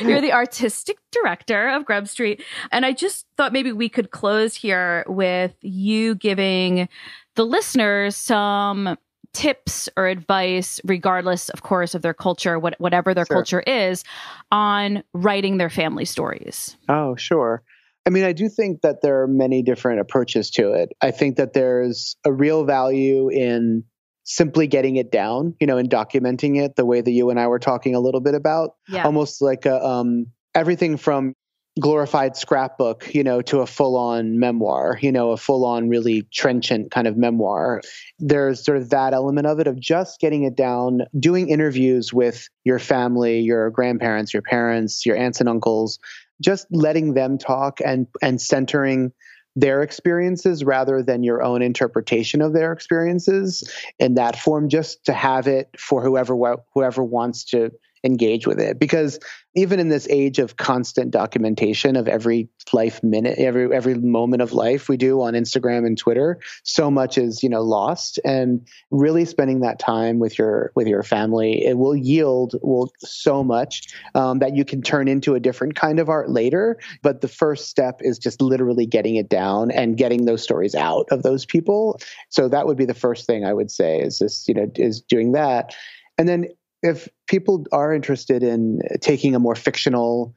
You're 0.00 0.22
the 0.22 0.32
artistic 0.32 0.98
director 1.12 1.68
of 1.68 1.84
GrubStreet. 1.84 2.42
And 2.72 2.86
I 2.86 2.92
just 2.92 3.26
thought 3.36 3.52
maybe 3.52 3.72
we 3.72 3.90
could 3.90 4.10
close 4.10 4.54
here 4.54 5.04
with 5.08 5.54
you 5.60 6.14
giving 6.14 6.88
the 7.34 7.44
listeners 7.44 8.16
some 8.16 8.96
tips 9.34 9.88
or 9.96 10.06
advice, 10.06 10.80
regardless, 10.84 11.50
of 11.50 11.62
course, 11.62 11.94
of 11.94 12.00
their 12.02 12.14
culture, 12.14 12.58
what, 12.58 12.74
whatever 12.80 13.12
their 13.12 13.26
sure. 13.26 13.36
culture 13.36 13.60
is, 13.60 14.04
on 14.50 15.04
writing 15.12 15.58
their 15.58 15.70
family 15.70 16.06
stories. 16.06 16.76
Oh, 16.88 17.14
sure. 17.14 17.62
I 18.08 18.10
mean, 18.10 18.24
I 18.24 18.32
do 18.32 18.48
think 18.48 18.80
that 18.80 19.02
there 19.02 19.20
are 19.20 19.28
many 19.28 19.62
different 19.62 20.00
approaches 20.00 20.48
to 20.52 20.72
it. 20.72 20.88
I 21.02 21.10
think 21.10 21.36
that 21.36 21.52
there's 21.52 22.16
a 22.24 22.32
real 22.32 22.64
value 22.64 23.28
in 23.28 23.84
simply 24.24 24.66
getting 24.66 24.96
it 24.96 25.12
down, 25.12 25.54
you 25.60 25.66
know, 25.66 25.76
and 25.76 25.90
documenting 25.90 26.58
it 26.58 26.74
the 26.74 26.86
way 26.86 27.02
that 27.02 27.10
you 27.10 27.28
and 27.28 27.38
I 27.38 27.48
were 27.48 27.58
talking 27.58 27.94
a 27.94 28.00
little 28.00 28.22
bit 28.22 28.34
about. 28.34 28.76
Yeah. 28.88 29.04
Almost 29.04 29.42
like 29.42 29.66
a, 29.66 29.84
um, 29.84 30.28
everything 30.54 30.96
from 30.96 31.34
glorified 31.78 32.34
scrapbook, 32.34 33.14
you 33.14 33.22
know, 33.22 33.42
to 33.42 33.60
a 33.60 33.66
full 33.66 33.98
on 33.98 34.38
memoir, 34.38 34.98
you 35.02 35.12
know, 35.12 35.32
a 35.32 35.36
full 35.36 35.66
on 35.66 35.90
really 35.90 36.26
trenchant 36.32 36.90
kind 36.90 37.06
of 37.06 37.18
memoir. 37.18 37.82
There's 38.18 38.64
sort 38.64 38.78
of 38.78 38.88
that 38.88 39.12
element 39.12 39.46
of 39.46 39.60
it 39.60 39.66
of 39.66 39.78
just 39.78 40.18
getting 40.18 40.44
it 40.44 40.56
down, 40.56 41.02
doing 41.20 41.50
interviews 41.50 42.10
with 42.10 42.48
your 42.64 42.78
family, 42.78 43.40
your 43.40 43.68
grandparents, 43.68 44.32
your 44.32 44.42
parents, 44.42 45.04
your 45.04 45.16
aunts 45.16 45.40
and 45.40 45.48
uncles, 45.48 45.98
just 46.42 46.66
letting 46.70 47.14
them 47.14 47.38
talk 47.38 47.80
and 47.84 48.06
and 48.22 48.40
centering 48.40 49.12
their 49.56 49.82
experiences 49.82 50.62
rather 50.64 51.02
than 51.02 51.24
your 51.24 51.42
own 51.42 51.62
interpretation 51.62 52.40
of 52.40 52.52
their 52.52 52.72
experiences. 52.72 53.68
In 53.98 54.14
that 54.14 54.38
form 54.38 54.68
just 54.68 55.04
to 55.06 55.12
have 55.12 55.46
it 55.46 55.68
for 55.78 56.02
whoever 56.02 56.36
whoever 56.74 57.02
wants 57.02 57.44
to 57.46 57.70
engage 58.04 58.46
with 58.46 58.60
it. 58.60 58.78
Because 58.78 59.18
even 59.54 59.80
in 59.80 59.88
this 59.88 60.06
age 60.08 60.38
of 60.38 60.56
constant 60.56 61.10
documentation 61.10 61.96
of 61.96 62.06
every 62.06 62.48
life 62.72 63.02
minute 63.02 63.38
every 63.38 63.74
every 63.74 63.94
moment 63.94 64.42
of 64.42 64.52
life 64.52 64.88
we 64.88 64.96
do 64.96 65.22
on 65.22 65.32
Instagram 65.32 65.86
and 65.86 65.96
Twitter 65.96 66.38
so 66.62 66.90
much 66.90 67.18
is 67.18 67.42
you 67.42 67.48
know 67.48 67.62
lost. 67.62 68.20
And 68.24 68.66
really 68.90 69.24
spending 69.24 69.60
that 69.60 69.78
time 69.78 70.18
with 70.18 70.38
your 70.38 70.72
with 70.74 70.86
your 70.86 71.02
family 71.02 71.64
it 71.64 71.78
will 71.78 71.96
yield 71.96 72.54
will 72.62 72.92
so 73.00 73.42
much 73.42 73.88
um, 74.14 74.38
that 74.38 74.54
you 74.54 74.64
can 74.64 74.82
turn 74.82 75.08
into 75.08 75.34
a 75.34 75.40
different 75.40 75.74
kind 75.74 75.98
of 75.98 76.08
art 76.08 76.30
later. 76.30 76.78
But 77.02 77.20
the 77.20 77.28
first 77.28 77.68
step 77.68 78.00
is 78.00 78.18
just 78.18 78.40
literally 78.40 78.86
getting 78.86 79.16
it 79.16 79.28
down 79.28 79.70
and 79.70 79.96
getting 79.96 80.24
those 80.24 80.42
stories 80.42 80.74
out 80.74 81.06
of 81.10 81.22
those 81.22 81.44
people. 81.44 82.00
So 82.28 82.48
that 82.48 82.66
would 82.66 82.76
be 82.76 82.84
the 82.84 82.94
first 82.94 83.26
thing 83.26 83.44
I 83.44 83.54
would 83.54 83.70
say 83.70 84.00
is 84.00 84.18
this 84.18 84.46
you 84.46 84.54
know 84.54 84.70
is 84.76 85.00
doing 85.00 85.32
that. 85.32 85.74
And 86.18 86.28
then 86.28 86.48
if 86.82 87.08
people 87.26 87.64
are 87.72 87.92
interested 87.92 88.42
in 88.42 88.80
taking 89.00 89.34
a 89.34 89.38
more 89.38 89.54
fictional 89.54 90.34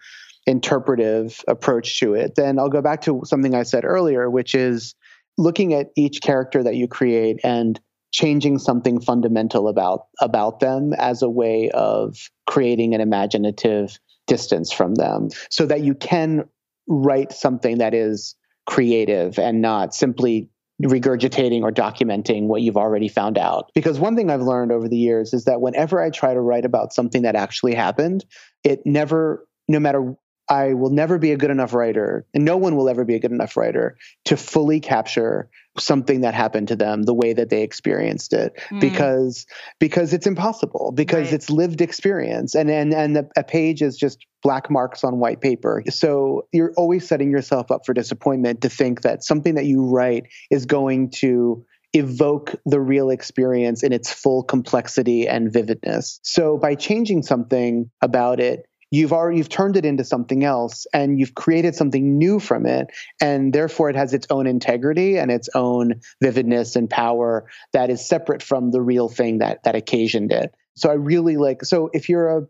interpretive 0.48 1.44
approach 1.48 2.00
to 2.00 2.14
it, 2.14 2.36
then 2.36 2.58
I'll 2.58 2.70
go 2.70 2.82
back 2.82 3.02
to 3.02 3.22
something 3.26 3.54
I 3.54 3.64
said 3.64 3.86
earlier, 3.86 4.30
which 4.30 4.56
is 4.56 4.96
looking 5.38 5.74
at 5.74 5.92
each 5.96 6.22
character 6.22 6.64
that 6.64 6.76
you 6.76 6.88
create 6.88 7.39
and 7.44 7.80
changing 8.12 8.60
something 8.60 9.00
fundamental 9.00 9.68
about 9.68 10.08
about 10.20 10.60
them 10.60 10.94
as 10.94 11.22
a 11.22 11.30
way 11.30 11.70
of 11.74 12.30
creating 12.46 12.94
an 12.94 13.02
imaginative 13.02 13.98
distance 14.28 14.72
from 14.72 14.96
them 14.96 15.30
so 15.50 15.66
that 15.66 15.82
you 15.82 15.96
can 15.96 16.44
write 16.88 17.32
something 17.32 17.78
that 17.78 17.94
is 17.94 18.36
creative 18.66 19.39
and 19.39 19.62
not 19.62 19.94
simply 19.96 20.50
regurgitating 20.84 21.62
or 21.62 21.72
documenting 21.72 22.48
what 22.48 22.62
you've 22.62 22.78
already 22.78 23.08
found 23.08 23.38
out. 23.38 23.72
Because 23.74 24.00
one 24.00 24.16
thing 24.16 24.30
I've 24.30 24.42
learned 24.42 24.72
over 24.72 24.88
the 24.88 24.98
years 24.98 25.34
is 25.34 25.46
that 25.46 25.62
whenever 25.62 26.02
I 26.02 26.10
try 26.10 26.34
to 26.34 26.42
write 26.42 26.66
about 26.66 26.94
something 26.94 27.22
that 27.22 27.36
actually 27.36 27.76
happened, 27.76 28.26
it 28.64 28.82
never, 28.86 29.48
no 29.68 29.80
matter 29.80 30.16
I 30.52 30.74
will 30.74 30.89
never 30.89 31.18
be 31.18 31.32
a 31.32 31.38
good 31.38 31.49
enough 31.49 31.74
writer, 31.74 32.26
and 32.34 32.43
no 32.43 32.58
one 32.58 32.76
will 32.76 32.89
ever 32.89 33.06
be 33.06 33.16
a 33.16 33.20
good 33.20 33.32
enough 33.32 33.56
writer 33.56 33.97
to 34.26 34.36
fully 34.36 34.82
capture 34.82 35.49
something 35.80 36.22
that 36.22 36.34
happened 36.34 36.68
to 36.68 36.76
them 36.76 37.04
the 37.04 37.14
way 37.14 37.32
that 37.32 37.49
they 37.49 37.64
experienced 37.64 38.34
it 38.34 38.60
mm. 38.70 38.82
because 38.82 39.45
because 39.80 40.12
it's 40.12 40.28
impossible 40.28 40.91
because 40.93 41.28
right. 41.28 41.34
it's 41.34 41.49
lived 41.49 41.80
experience 41.80 42.54
and 42.54 42.70
and 42.70 42.93
and 42.93 43.16
the, 43.16 43.30
a 43.38 43.43
page 43.45 43.82
is 43.82 43.95
just 43.95 44.26
black 44.43 44.70
marks 44.70 45.06
on 45.06 45.20
white 45.20 45.39
paper 45.39 45.82
so 45.89 46.45
you're 46.52 46.74
always 46.76 47.08
setting 47.08 47.32
yourself 47.32 47.72
up 47.72 47.86
for 47.86 47.93
disappointment 47.93 48.60
to 48.60 48.70
think 48.70 49.04
that 49.04 49.24
something 49.24 49.56
that 49.56 49.66
you 49.66 49.86
write 49.86 50.26
is 50.49 50.66
going 50.66 51.10
to 51.10 51.66
evoke 51.93 52.56
the 52.66 52.80
real 52.80 53.10
experience 53.10 53.84
in 53.84 53.91
its 53.91 54.12
full 54.12 54.43
complexity 54.43 55.28
and 55.28 55.52
vividness. 55.52 56.20
So 56.24 56.58
by 56.58 56.76
changing 56.76 57.24
something 57.24 57.89
about 58.02 58.39
it, 58.39 58.66
you've 58.92 59.14
already 59.14 59.38
you've 59.38 59.50
turned 59.50 59.78
it 59.78 59.86
into 59.86 60.04
something 60.04 60.44
else 60.44 60.86
and 60.94 61.20
you've 61.20 61.34
created 61.34 61.74
something 61.74 62.18
new 62.18 62.39
from 62.39 62.66
it 62.66 62.88
and 63.22 63.54
therefore 63.54 63.89
it 63.89 63.96
has 63.96 64.14
its 64.14 64.28
own 64.30 64.46
integrity 64.46 65.18
and 65.18 65.32
its 65.32 65.50
own 65.56 66.02
vividness 66.22 66.76
and 66.76 66.89
power 66.89 67.50
that 67.74 67.89
is 67.89 68.06
separate 68.06 68.44
from 68.44 68.72
the 68.72 68.82
real 68.82 69.10
thing 69.10 69.39
that 69.39 69.64
that 69.64 69.76
occasioned 69.76 70.32
it. 70.32 70.54
So 70.76 70.89
I 70.89 70.94
really 70.94 71.38
like 71.38 71.64
so 71.66 71.89
if 71.94 72.10
you're 72.10 72.38
a 72.38 72.42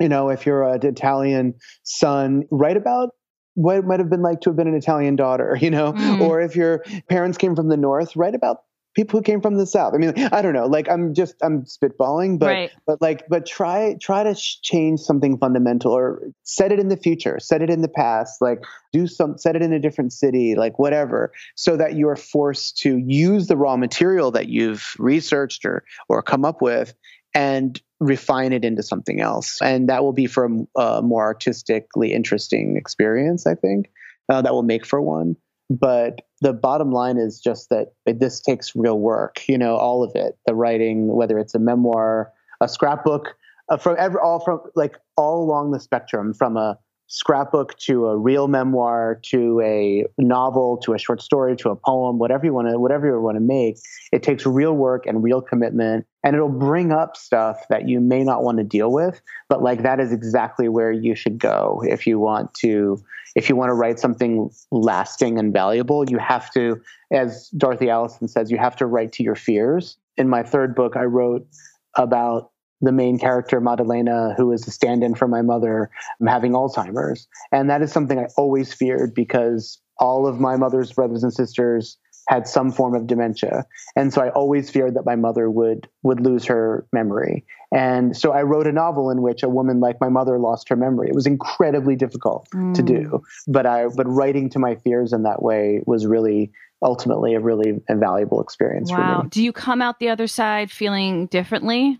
you 0.00 0.08
know, 0.08 0.28
if 0.28 0.46
you're 0.46 0.62
an 0.62 0.86
Italian 0.86 1.54
son, 1.82 2.44
write 2.52 2.76
about 2.76 3.10
what 3.54 3.78
it 3.78 3.84
might 3.84 3.98
have 3.98 4.08
been 4.08 4.22
like 4.22 4.40
to 4.42 4.50
have 4.50 4.56
been 4.56 4.68
an 4.68 4.76
Italian 4.76 5.16
daughter, 5.16 5.58
you 5.60 5.70
know, 5.70 5.92
mm. 5.92 6.20
or 6.20 6.40
if 6.40 6.54
your 6.54 6.84
parents 7.08 7.38
came 7.38 7.56
from 7.56 7.68
the 7.68 7.76
north, 7.76 8.14
write 8.14 8.34
about 8.34 8.58
people 8.94 9.18
who 9.18 9.22
came 9.22 9.40
from 9.40 9.56
the 9.56 9.66
south. 9.66 9.94
I 9.94 9.98
mean, 9.98 10.12
I 10.32 10.42
don't 10.42 10.54
know. 10.54 10.66
Like 10.66 10.88
I'm 10.88 11.14
just 11.14 11.34
I'm 11.42 11.64
spitballing, 11.64 12.38
but 12.38 12.46
right. 12.46 12.70
but 12.86 13.00
like 13.00 13.28
but 13.28 13.46
try 13.46 13.96
try 14.00 14.22
to 14.22 14.34
sh- 14.34 14.60
change 14.62 15.00
something 15.00 15.38
fundamental 15.38 15.92
or 15.92 16.22
set 16.42 16.72
it 16.72 16.78
in 16.78 16.88
the 16.88 16.96
future, 16.96 17.38
set 17.40 17.62
it 17.62 17.70
in 17.70 17.82
the 17.82 17.88
past, 17.88 18.40
like 18.40 18.64
do 18.92 19.06
some 19.06 19.38
set 19.38 19.56
it 19.56 19.62
in 19.62 19.72
a 19.72 19.78
different 19.78 20.12
city, 20.12 20.54
like 20.54 20.78
whatever, 20.78 21.32
so 21.54 21.76
that 21.76 21.94
you 21.94 22.08
are 22.08 22.16
forced 22.16 22.78
to 22.78 22.98
use 22.98 23.46
the 23.46 23.56
raw 23.56 23.76
material 23.76 24.30
that 24.32 24.48
you've 24.48 24.94
researched 24.98 25.64
or 25.64 25.84
or 26.08 26.22
come 26.22 26.44
up 26.44 26.60
with 26.60 26.94
and 27.34 27.80
refine 28.00 28.52
it 28.52 28.64
into 28.64 28.82
something 28.82 29.20
else. 29.20 29.60
And 29.60 29.88
that 29.88 30.02
will 30.02 30.12
be 30.12 30.26
for 30.26 30.48
a, 30.76 31.02
more 31.02 31.22
artistically 31.22 32.12
interesting 32.12 32.76
experience, 32.76 33.46
I 33.46 33.54
think. 33.54 33.90
Uh, 34.30 34.42
that 34.42 34.52
will 34.52 34.62
make 34.62 34.84
for 34.84 35.00
one. 35.00 35.36
But 35.70 36.22
the 36.40 36.52
bottom 36.52 36.92
line 36.92 37.18
is 37.18 37.40
just 37.40 37.68
that 37.70 37.88
this 38.06 38.40
takes 38.40 38.74
real 38.74 38.98
work, 38.98 39.46
you 39.48 39.58
know, 39.58 39.76
all 39.76 40.02
of 40.02 40.12
it, 40.14 40.38
the 40.46 40.54
writing, 40.54 41.08
whether 41.08 41.38
it's 41.38 41.54
a 41.54 41.58
memoir, 41.58 42.32
a 42.60 42.68
scrapbook, 42.68 43.36
uh, 43.68 43.76
from 43.76 43.96
every, 43.98 44.18
all 44.20 44.40
from 44.40 44.60
like 44.74 44.96
all 45.16 45.42
along 45.42 45.72
the 45.72 45.80
spectrum, 45.80 46.32
from 46.32 46.56
a 46.56 46.78
scrapbook 47.08 47.76
to 47.78 48.06
a 48.06 48.16
real 48.16 48.48
memoir 48.48 49.18
to 49.22 49.60
a 49.62 50.04
novel 50.18 50.76
to 50.76 50.92
a 50.92 50.98
short 50.98 51.22
story 51.22 51.56
to 51.56 51.70
a 51.70 51.76
poem 51.76 52.18
whatever 52.18 52.44
you 52.44 52.52
want 52.52 52.68
to 52.68 52.78
whatever 52.78 53.06
you 53.06 53.20
want 53.20 53.36
to 53.36 53.40
make. 53.40 53.78
It 54.12 54.22
takes 54.22 54.44
real 54.44 54.74
work 54.74 55.06
and 55.06 55.22
real 55.22 55.40
commitment 55.40 56.06
and 56.22 56.36
it'll 56.36 56.50
bring 56.50 56.92
up 56.92 57.16
stuff 57.16 57.64
that 57.70 57.88
you 57.88 58.00
may 58.00 58.22
not 58.22 58.42
want 58.42 58.58
to 58.58 58.64
deal 58.64 58.92
with 58.92 59.22
but 59.48 59.62
like 59.62 59.82
that 59.82 60.00
is 60.00 60.12
exactly 60.12 60.68
where 60.68 60.92
you 60.92 61.14
should 61.14 61.38
go 61.38 61.82
if 61.86 62.06
you 62.06 62.18
want 62.18 62.52
to 62.54 63.02
if 63.34 63.48
you 63.48 63.56
want 63.56 63.70
to 63.70 63.74
write 63.74 63.98
something 63.98 64.50
lasting 64.70 65.38
and 65.38 65.52
valuable. 65.52 66.08
You 66.10 66.18
have 66.18 66.52
to 66.52 66.80
as 67.10 67.48
dorothy 67.56 67.88
allison 67.88 68.28
says 68.28 68.50
you 68.50 68.58
have 68.58 68.76
to 68.76 68.86
write 68.86 69.12
to 69.12 69.22
your 69.22 69.34
fears. 69.34 69.96
In 70.18 70.28
my 70.28 70.42
third 70.42 70.74
book 70.74 70.94
i 70.94 71.04
wrote 71.04 71.46
about 71.94 72.50
the 72.80 72.92
main 72.92 73.18
character, 73.18 73.60
Maddalena, 73.60 74.34
who 74.36 74.52
is 74.52 74.66
a 74.66 74.70
stand 74.70 75.02
in 75.02 75.14
for 75.14 75.28
my 75.28 75.42
mother, 75.42 75.90
having 76.26 76.52
Alzheimer's. 76.52 77.26
And 77.52 77.68
that 77.70 77.82
is 77.82 77.92
something 77.92 78.18
I 78.18 78.26
always 78.36 78.72
feared 78.72 79.14
because 79.14 79.80
all 79.98 80.26
of 80.26 80.38
my 80.40 80.56
mother's 80.56 80.92
brothers 80.92 81.22
and 81.22 81.32
sisters 81.32 81.98
had 82.28 82.46
some 82.46 82.70
form 82.70 82.94
of 82.94 83.06
dementia. 83.06 83.64
And 83.96 84.12
so 84.12 84.20
I 84.22 84.28
always 84.30 84.70
feared 84.70 84.94
that 84.94 85.06
my 85.06 85.16
mother 85.16 85.50
would 85.50 85.88
would 86.02 86.20
lose 86.20 86.44
her 86.44 86.86
memory. 86.92 87.44
And 87.72 88.16
so 88.16 88.32
I 88.32 88.42
wrote 88.42 88.66
a 88.66 88.72
novel 88.72 89.10
in 89.10 89.22
which 89.22 89.42
a 89.42 89.48
woman 89.48 89.80
like 89.80 90.00
my 90.00 90.08
mother 90.08 90.38
lost 90.38 90.68
her 90.68 90.76
memory. 90.76 91.08
It 91.08 91.14
was 91.14 91.26
incredibly 91.26 91.96
difficult 91.96 92.46
mm. 92.54 92.74
to 92.74 92.82
do, 92.82 93.22
but 93.46 93.66
I 93.66 93.86
but 93.88 94.06
writing 94.06 94.50
to 94.50 94.58
my 94.58 94.76
fears 94.76 95.12
in 95.12 95.22
that 95.22 95.42
way 95.42 95.82
was 95.86 96.06
really 96.06 96.52
ultimately 96.82 97.34
a 97.34 97.40
really 97.40 97.80
invaluable 97.88 98.40
experience 98.40 98.92
wow. 98.92 99.26
Do 99.28 99.42
you 99.42 99.52
come 99.52 99.82
out 99.82 99.98
the 99.98 100.10
other 100.10 100.28
side 100.28 100.70
feeling 100.70 101.26
differently? 101.26 101.98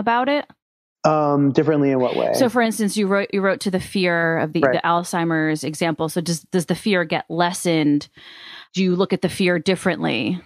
About 0.00 0.28
it? 0.28 0.46
Um, 1.02 1.52
differently 1.52 1.92
in 1.92 2.00
what 2.00 2.14
way? 2.14 2.32
So, 2.34 2.50
for 2.50 2.60
instance, 2.60 2.96
you 2.96 3.06
wrote 3.06 3.30
you 3.32 3.40
wrote 3.40 3.60
to 3.60 3.70
the 3.70 3.80
fear 3.80 4.38
of 4.38 4.52
the, 4.52 4.60
right. 4.60 4.74
the 4.74 4.86
Alzheimer's 4.86 5.64
example. 5.64 6.10
So, 6.10 6.20
does 6.20 6.40
does 6.50 6.66
the 6.66 6.74
fear 6.74 7.04
get 7.04 7.24
lessened? 7.30 8.08
Do 8.74 8.82
you 8.82 8.94
look 8.96 9.14
at 9.14 9.22
the 9.22 9.30
fear 9.30 9.58
differently 9.58 10.40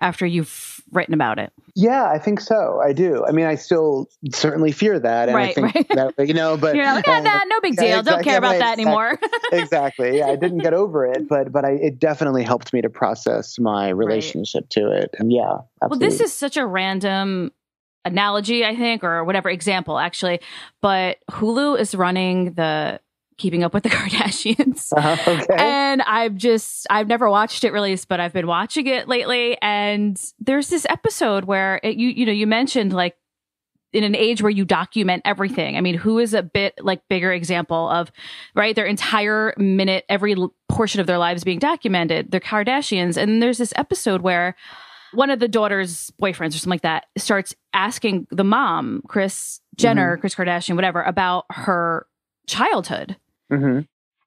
after 0.00 0.26
you've 0.26 0.82
written 0.92 1.14
about 1.14 1.38
it? 1.38 1.52
Yeah, 1.74 2.04
I 2.04 2.18
think 2.18 2.40
so. 2.40 2.80
I 2.84 2.92
do. 2.92 3.24
I 3.26 3.32
mean, 3.32 3.46
I 3.46 3.54
still 3.54 4.08
certainly 4.32 4.72
fear 4.72 4.98
that, 4.98 5.28
and 5.28 5.36
right, 5.36 5.50
I 5.50 5.70
think 5.70 5.88
right. 5.90 6.14
that 6.16 6.28
you 6.28 6.34
know, 6.34 6.56
but 6.60 6.76
you're 6.76 6.84
like, 6.84 7.08
um, 7.08 7.24
that 7.24 7.44
no 7.48 7.60
big 7.60 7.76
deal. 7.76 7.86
Yeah, 7.86 7.98
exactly, 8.00 8.12
Don't 8.12 8.24
care 8.24 8.38
about 8.38 8.58
that 8.58 8.72
anymore. 8.78 9.18
exactly. 9.52 10.18
Yeah, 10.18 10.26
I 10.26 10.36
didn't 10.36 10.58
get 10.58 10.74
over 10.74 11.06
it, 11.06 11.26
but 11.26 11.50
but 11.50 11.64
I, 11.64 11.72
it 11.72 11.98
definitely 11.98 12.44
helped 12.44 12.74
me 12.74 12.82
to 12.82 12.90
process 12.90 13.58
my 13.58 13.88
relationship 13.88 14.64
right. 14.64 14.70
to 14.70 14.92
it. 14.92 15.14
And 15.18 15.32
yeah, 15.32 15.60
absolutely. 15.82 15.88
well, 15.88 15.98
this 15.98 16.20
is 16.20 16.32
such 16.32 16.58
a 16.58 16.66
random 16.66 17.52
analogy, 18.04 18.64
I 18.64 18.76
think, 18.76 19.04
or 19.04 19.24
whatever 19.24 19.48
example 19.48 19.98
actually. 19.98 20.40
But 20.80 21.18
Hulu 21.30 21.78
is 21.78 21.94
running 21.94 22.54
the 22.54 23.00
Keeping 23.36 23.64
Up 23.64 23.74
with 23.74 23.82
the 23.82 23.88
Kardashians. 23.90 24.92
Uh-huh, 24.96 25.30
okay. 25.30 25.56
And 25.58 26.02
I've 26.02 26.36
just, 26.36 26.86
I've 26.90 27.08
never 27.08 27.28
watched 27.28 27.64
it 27.64 27.72
released, 27.72 28.08
but 28.08 28.20
I've 28.20 28.32
been 28.32 28.46
watching 28.46 28.86
it 28.86 29.08
lately. 29.08 29.56
And 29.60 30.20
there's 30.38 30.68
this 30.68 30.86
episode 30.88 31.44
where 31.44 31.80
it, 31.82 31.96
you, 31.96 32.08
you 32.08 32.26
know, 32.26 32.32
you 32.32 32.46
mentioned 32.46 32.92
like 32.92 33.16
in 33.92 34.04
an 34.04 34.16
age 34.16 34.42
where 34.42 34.50
you 34.50 34.64
document 34.64 35.22
everything. 35.24 35.76
I 35.76 35.80
mean, 35.80 35.94
who 35.94 36.18
is 36.18 36.34
a 36.34 36.42
bit 36.42 36.74
like 36.82 37.06
bigger 37.08 37.32
example 37.32 37.88
of, 37.88 38.10
right? 38.54 38.74
Their 38.74 38.86
entire 38.86 39.54
minute, 39.56 40.04
every 40.08 40.34
portion 40.68 41.00
of 41.00 41.06
their 41.06 41.18
lives 41.18 41.44
being 41.44 41.60
documented. 41.60 42.32
The 42.32 42.40
Kardashians. 42.40 43.16
And 43.16 43.40
there's 43.40 43.58
this 43.58 43.72
episode 43.76 44.20
where, 44.20 44.56
one 45.14 45.30
of 45.30 45.38
the 45.38 45.48
daughter's 45.48 46.12
boyfriends 46.20 46.48
or 46.48 46.58
something 46.58 46.70
like 46.70 46.82
that 46.82 47.06
starts 47.16 47.54
asking 47.72 48.26
the 48.30 48.44
mom, 48.44 49.02
Kris 49.08 49.60
Jenner, 49.76 50.14
mm-hmm. 50.14 50.20
Kris 50.20 50.34
Kardashian, 50.34 50.74
whatever, 50.76 51.02
about 51.02 51.46
her 51.50 52.06
childhood. 52.46 53.16
Mm-hmm. 53.52 53.80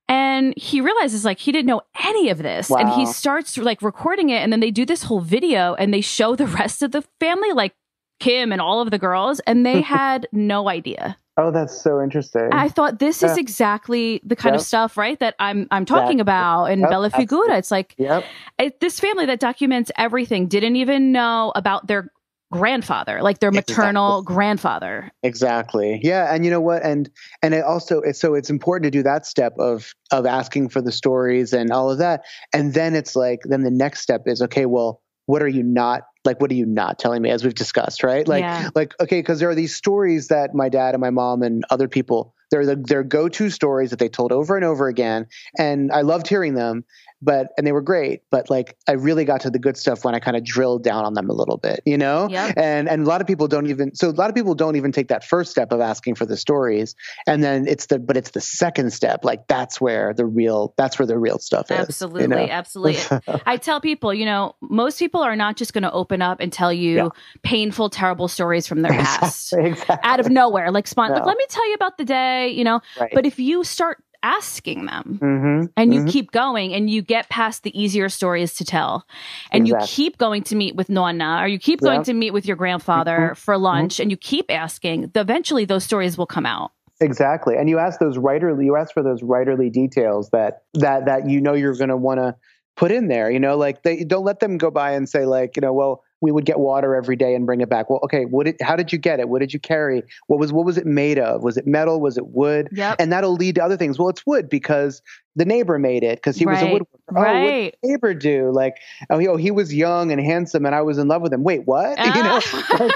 And 0.10 0.54
he 0.56 0.80
realizes 0.80 1.26
like 1.26 1.40
he 1.40 1.52
didn't 1.52 1.68
know 1.68 1.82
any 2.02 2.30
of 2.30 2.38
this. 2.38 2.70
Wow. 2.70 2.78
And 2.78 2.90
he 2.90 3.06
starts 3.06 3.58
like 3.58 3.82
recording 3.82 4.30
it. 4.30 4.42
And 4.42 4.54
then 4.54 4.62
they 4.62 4.72
do 4.72 4.86
this 4.86 5.04
whole 5.04 5.20
video 5.20 5.74
and 5.76 5.94
they 5.94 6.02
show 6.02 6.36
the 6.36 6.48
rest 6.48 6.82
of 6.82 6.92
the 6.92 7.04
family, 7.20 7.52
like 7.52 7.76
Kim 8.20 8.52
and 8.52 8.62
all 8.62 8.82
of 8.82 8.90
the 8.92 8.98
girls, 8.98 9.40
and 9.42 9.66
they 9.66 9.82
had 9.98 10.28
no 10.32 10.70
idea. 10.70 11.18
Oh, 11.38 11.52
that's 11.52 11.80
so 11.80 12.02
interesting. 12.02 12.50
I 12.52 12.68
thought 12.68 12.98
this 12.98 13.22
yeah. 13.22 13.32
is 13.32 13.38
exactly 13.38 14.20
the 14.24 14.36
kind 14.36 14.54
yep. 14.54 14.62
of 14.62 14.66
stuff, 14.66 14.98
right, 14.98 15.20
that 15.20 15.36
I'm 15.40 15.68
I'm 15.70 15.86
talking 15.86 16.18
that, 16.18 16.24
about 16.24 16.66
in 16.66 16.80
yep, 16.80 16.90
Bella 16.90 17.12
Figura. 17.12 17.58
It's 17.58 17.70
like 17.70 17.94
yep. 17.98 18.24
it, 18.58 18.80
this 18.80 19.00
family 19.00 19.28
that 19.28 19.40
documents 19.40 19.92
everything 19.98 20.48
didn't 20.48 20.78
even 20.78 21.12
know 21.12 21.52
about 21.56 21.86
their 21.86 22.12
grandfather, 22.52 23.22
like 23.22 23.40
their 23.40 23.52
maternal 23.52 24.20
exactly. 24.20 24.36
grandfather. 24.36 25.12
Exactly. 25.22 26.00
Yeah, 26.02 26.34
and 26.34 26.44
you 26.44 26.50
know 26.50 26.62
what? 26.62 26.84
And 26.84 27.10
and 27.44 27.54
it 27.54 27.64
also 27.64 28.02
it's 28.02 28.20
so 28.20 28.34
it's 28.34 28.50
important 28.50 28.86
to 28.86 28.98
do 28.98 29.04
that 29.04 29.28
step 29.28 29.54
of 29.60 29.94
of 30.12 30.26
asking 30.26 30.70
for 30.70 30.82
the 30.82 30.92
stories 30.92 31.54
and 31.54 31.72
all 31.72 31.92
of 31.92 32.00
that, 32.00 32.24
and 32.52 32.74
then 32.74 32.96
it's 32.96 33.16
like 33.16 33.42
then 33.44 33.62
the 33.62 33.72
next 33.72 34.02
step 34.02 34.24
is 34.26 34.42
okay. 34.42 34.66
Well, 34.66 35.02
what 35.28 35.44
are 35.44 35.48
you 35.48 35.62
not 35.62 36.04
like 36.28 36.40
what 36.42 36.52
are 36.52 36.56
you 36.56 36.66
not 36.68 37.00
telling 37.00 37.22
me 37.24 37.32
as 37.32 37.44
we've 37.44 37.56
discussed 37.56 38.04
right 38.04 38.28
like 38.28 38.42
yeah. 38.42 38.70
like 38.76 38.94
okay 39.00 39.20
because 39.20 39.40
there 39.40 39.50
are 39.50 39.56
these 39.56 39.74
stories 39.74 40.28
that 40.28 40.54
my 40.54 40.70
dad 40.70 40.94
and 40.94 41.02
my 41.02 41.10
mom 41.10 41.42
and 41.42 41.64
other 41.72 41.88
people 41.88 42.36
they're 42.52 42.66
the, 42.66 42.76
their 42.76 43.04
go-to 43.04 43.50
stories 43.50 43.90
that 43.90 44.00
they 44.00 44.10
told 44.10 44.32
over 44.32 44.56
and 44.56 44.66
over 44.66 44.88
again 44.88 45.26
and 45.58 45.92
i 45.92 46.02
loved 46.02 46.28
hearing 46.28 46.54
them 46.54 46.84
but 47.22 47.48
and 47.58 47.66
they 47.66 47.72
were 47.72 47.82
great 47.82 48.22
but 48.32 48.50
like 48.50 48.78
i 48.88 48.92
really 48.92 49.26
got 49.26 49.42
to 49.42 49.50
the 49.50 49.60
good 49.60 49.78
stuff 49.78 50.06
when 50.06 50.14
i 50.14 50.20
kind 50.20 50.38
of 50.38 50.44
drilled 50.44 50.84
down 50.84 51.06
on 51.06 51.14
them 51.14 51.30
a 51.30 51.34
little 51.34 51.58
bit 51.58 51.82
you 51.86 51.98
know 51.98 52.28
yep. 52.30 52.54
and 52.58 52.88
and 52.88 53.04
a 53.04 53.06
lot 53.06 53.22
of 53.22 53.28
people 53.28 53.48
don't 53.48 53.68
even 53.68 53.94
so 53.96 54.10
a 54.10 54.12
lot 54.12 54.30
of 54.30 54.36
people 54.36 54.54
don't 54.54 54.76
even 54.76 54.92
take 54.92 55.08
that 55.08 55.24
first 55.24 55.52
step 55.52 55.72
of 55.72 55.82
asking 55.82 56.14
for 56.16 56.26
the 56.26 56.38
stories 56.38 56.96
and 57.26 57.44
then 57.44 57.68
it's 57.68 57.88
the 57.88 57.98
but 57.98 58.16
it's 58.16 58.32
the 58.32 58.42
second 58.42 58.92
step 58.92 59.26
like 59.26 59.48
that's 59.48 59.82
where 59.82 60.14
the 60.14 60.26
real 60.26 60.74
that's 60.78 61.00
where 61.00 61.06
the 61.06 61.18
real 61.18 61.40
stuff 61.40 61.72
is 61.72 61.78
absolutely 61.78 62.22
you 62.24 62.28
know? 62.28 62.48
absolutely 62.52 63.20
i 63.46 63.58
tell 63.58 63.82
people 63.82 64.14
you 64.14 64.26
know 64.26 64.56
most 64.62 65.00
people 65.00 65.22
are 65.22 65.36
not 65.36 65.56
just 65.56 65.74
going 65.74 65.84
to 65.84 65.92
open 65.92 66.22
up 66.22 66.40
and 66.40 66.54
tell 66.54 66.72
you 66.72 66.96
yeah. 66.98 67.10
painful 67.42 67.90
terrible 67.90 68.28
stories 68.28 68.68
from 68.68 68.82
their 68.82 68.92
past 68.92 69.54
exactly. 69.58 69.98
out 70.04 70.20
of 70.20 70.30
nowhere 70.30 70.72
like, 70.72 70.88
spon- 70.88 71.10
no. 71.10 71.16
like 71.16 71.26
let 71.26 71.38
me 71.38 71.46
tell 71.50 71.68
you 71.68 71.74
about 71.74 71.98
the 71.98 72.06
day 72.06 72.50
you 72.50 72.64
know 72.64 72.80
right. 73.00 73.12
but 73.14 73.26
if 73.26 73.40
you 73.40 73.64
start 73.64 74.04
asking 74.24 74.86
them 74.86 75.20
mm-hmm, 75.22 75.66
and 75.76 75.94
you 75.94 76.02
mm-hmm. 76.02 76.10
keep 76.10 76.32
going 76.32 76.74
and 76.74 76.90
you 76.90 77.02
get 77.02 77.30
past 77.30 77.64
the 77.64 77.80
easier 77.80 78.10
stories 78.10 78.54
to 78.54 78.66
tell 78.66 79.06
and 79.52 79.68
exactly. 79.68 79.84
you 79.84 79.88
keep 79.88 80.18
going 80.18 80.44
to 80.44 80.56
meet 80.56 80.76
with 80.76 80.90
nonna 80.90 81.40
or 81.42 81.48
you 81.48 81.60
keep 81.60 81.82
going 81.82 82.04
to 82.04 82.14
meet 82.14 82.32
with 82.32 82.46
your 82.46 82.56
grandfather 82.56 83.18
mm-hmm. 83.18 83.34
for 83.34 83.56
mm-hmm. 83.56 83.64
lunch 83.64 84.00
and 84.00 84.12
you 84.12 84.18
keep 84.18 84.52
asking 84.52 85.12
eventually 85.16 85.66
those 85.66 85.84
stories 85.84 86.18
will 86.18 86.28
come 86.28 86.46
out 86.46 86.72
Exactly. 87.00 87.56
And 87.56 87.70
you 87.70 87.78
ask 87.78 88.00
those 88.00 88.18
writerly 88.18 88.66
you 88.66 88.76
ask 88.76 88.92
for 88.92 89.04
those 89.04 89.22
writerly 89.22 89.72
details 89.72 90.32
that 90.32 90.64
that 90.74 91.06
that 91.06 91.30
you 91.30 91.40
know 91.40 91.54
you're 91.54 91.76
going 91.76 91.90
to 91.90 91.98
want 91.98 92.20
to 92.20 92.36
put 92.76 92.92
in 92.92 93.08
there, 93.08 93.30
you 93.30 93.40
know, 93.40 93.58
like 93.58 93.84
they 93.84 94.04
don't 94.04 94.24
let 94.24 94.40
them 94.40 94.58
go 94.58 94.72
by 94.72 94.92
and 94.92 95.10
say 95.10 95.26
like, 95.26 95.56
you 95.58 95.62
know, 95.62 95.74
well, 95.74 96.04
we 96.22 96.32
would 96.32 96.46
get 96.46 96.60
water 96.60 96.96
every 96.96 97.16
day 97.16 97.36
and 97.36 97.46
bring 97.46 97.62
it 97.62 97.70
back. 97.70 97.90
Well, 97.90 98.00
okay, 98.04 98.26
what 98.26 98.46
did, 98.46 98.58
how 98.62 98.76
did 98.76 98.92
you 98.92 98.98
get 98.98 99.20
it? 99.20 99.30
What 99.30 99.40
did 99.40 99.54
you 99.54 99.60
carry? 99.60 100.04
What 100.28 100.40
was 100.40 100.52
what 100.52 100.66
was 100.66 100.78
it 100.78 100.86
made 100.86 101.20
of? 101.20 101.44
Was 101.44 101.58
it 101.58 101.68
metal? 101.68 102.00
Was 102.00 102.18
it 102.18 102.28
wood? 102.28 102.70
Yep. 102.72 102.98
And 103.00 103.12
that'll 103.12 103.36
lead 103.36 103.56
to 103.56 103.64
other 103.64 103.78
things. 103.78 104.00
Well, 104.00 104.10
it's 104.10 104.26
wood 104.26 104.50
because 104.50 105.02
the 105.38 105.46
neighbor 105.46 105.78
made 105.78 106.04
it 106.04 106.18
because 106.18 106.36
he 106.36 106.46
right. 106.46 106.54
was 106.54 106.64
a 106.64 106.66
woodworker. 106.66 107.16
Oh, 107.16 107.22
right. 107.22 107.44
what 107.44 107.50
did 107.50 107.74
the 107.84 107.88
neighbor 107.88 108.14
do? 108.16 108.52
Like, 108.52 108.78
oh, 109.12 109.20
he, 109.20 109.28
oh, 109.28 109.38
he 109.38 109.52
was 109.52 109.72
young 109.74 110.12
and 110.12 110.20
handsome, 110.20 110.66
and 110.66 110.74
I 110.74 110.82
was 110.82 110.98
in 110.98 111.08
love 111.08 111.22
with 111.22 111.32
him. 111.32 111.44
Wait, 111.44 111.66
what? 111.66 111.98
You 112.18 112.24
know, 112.24 112.40
so, 112.40 112.90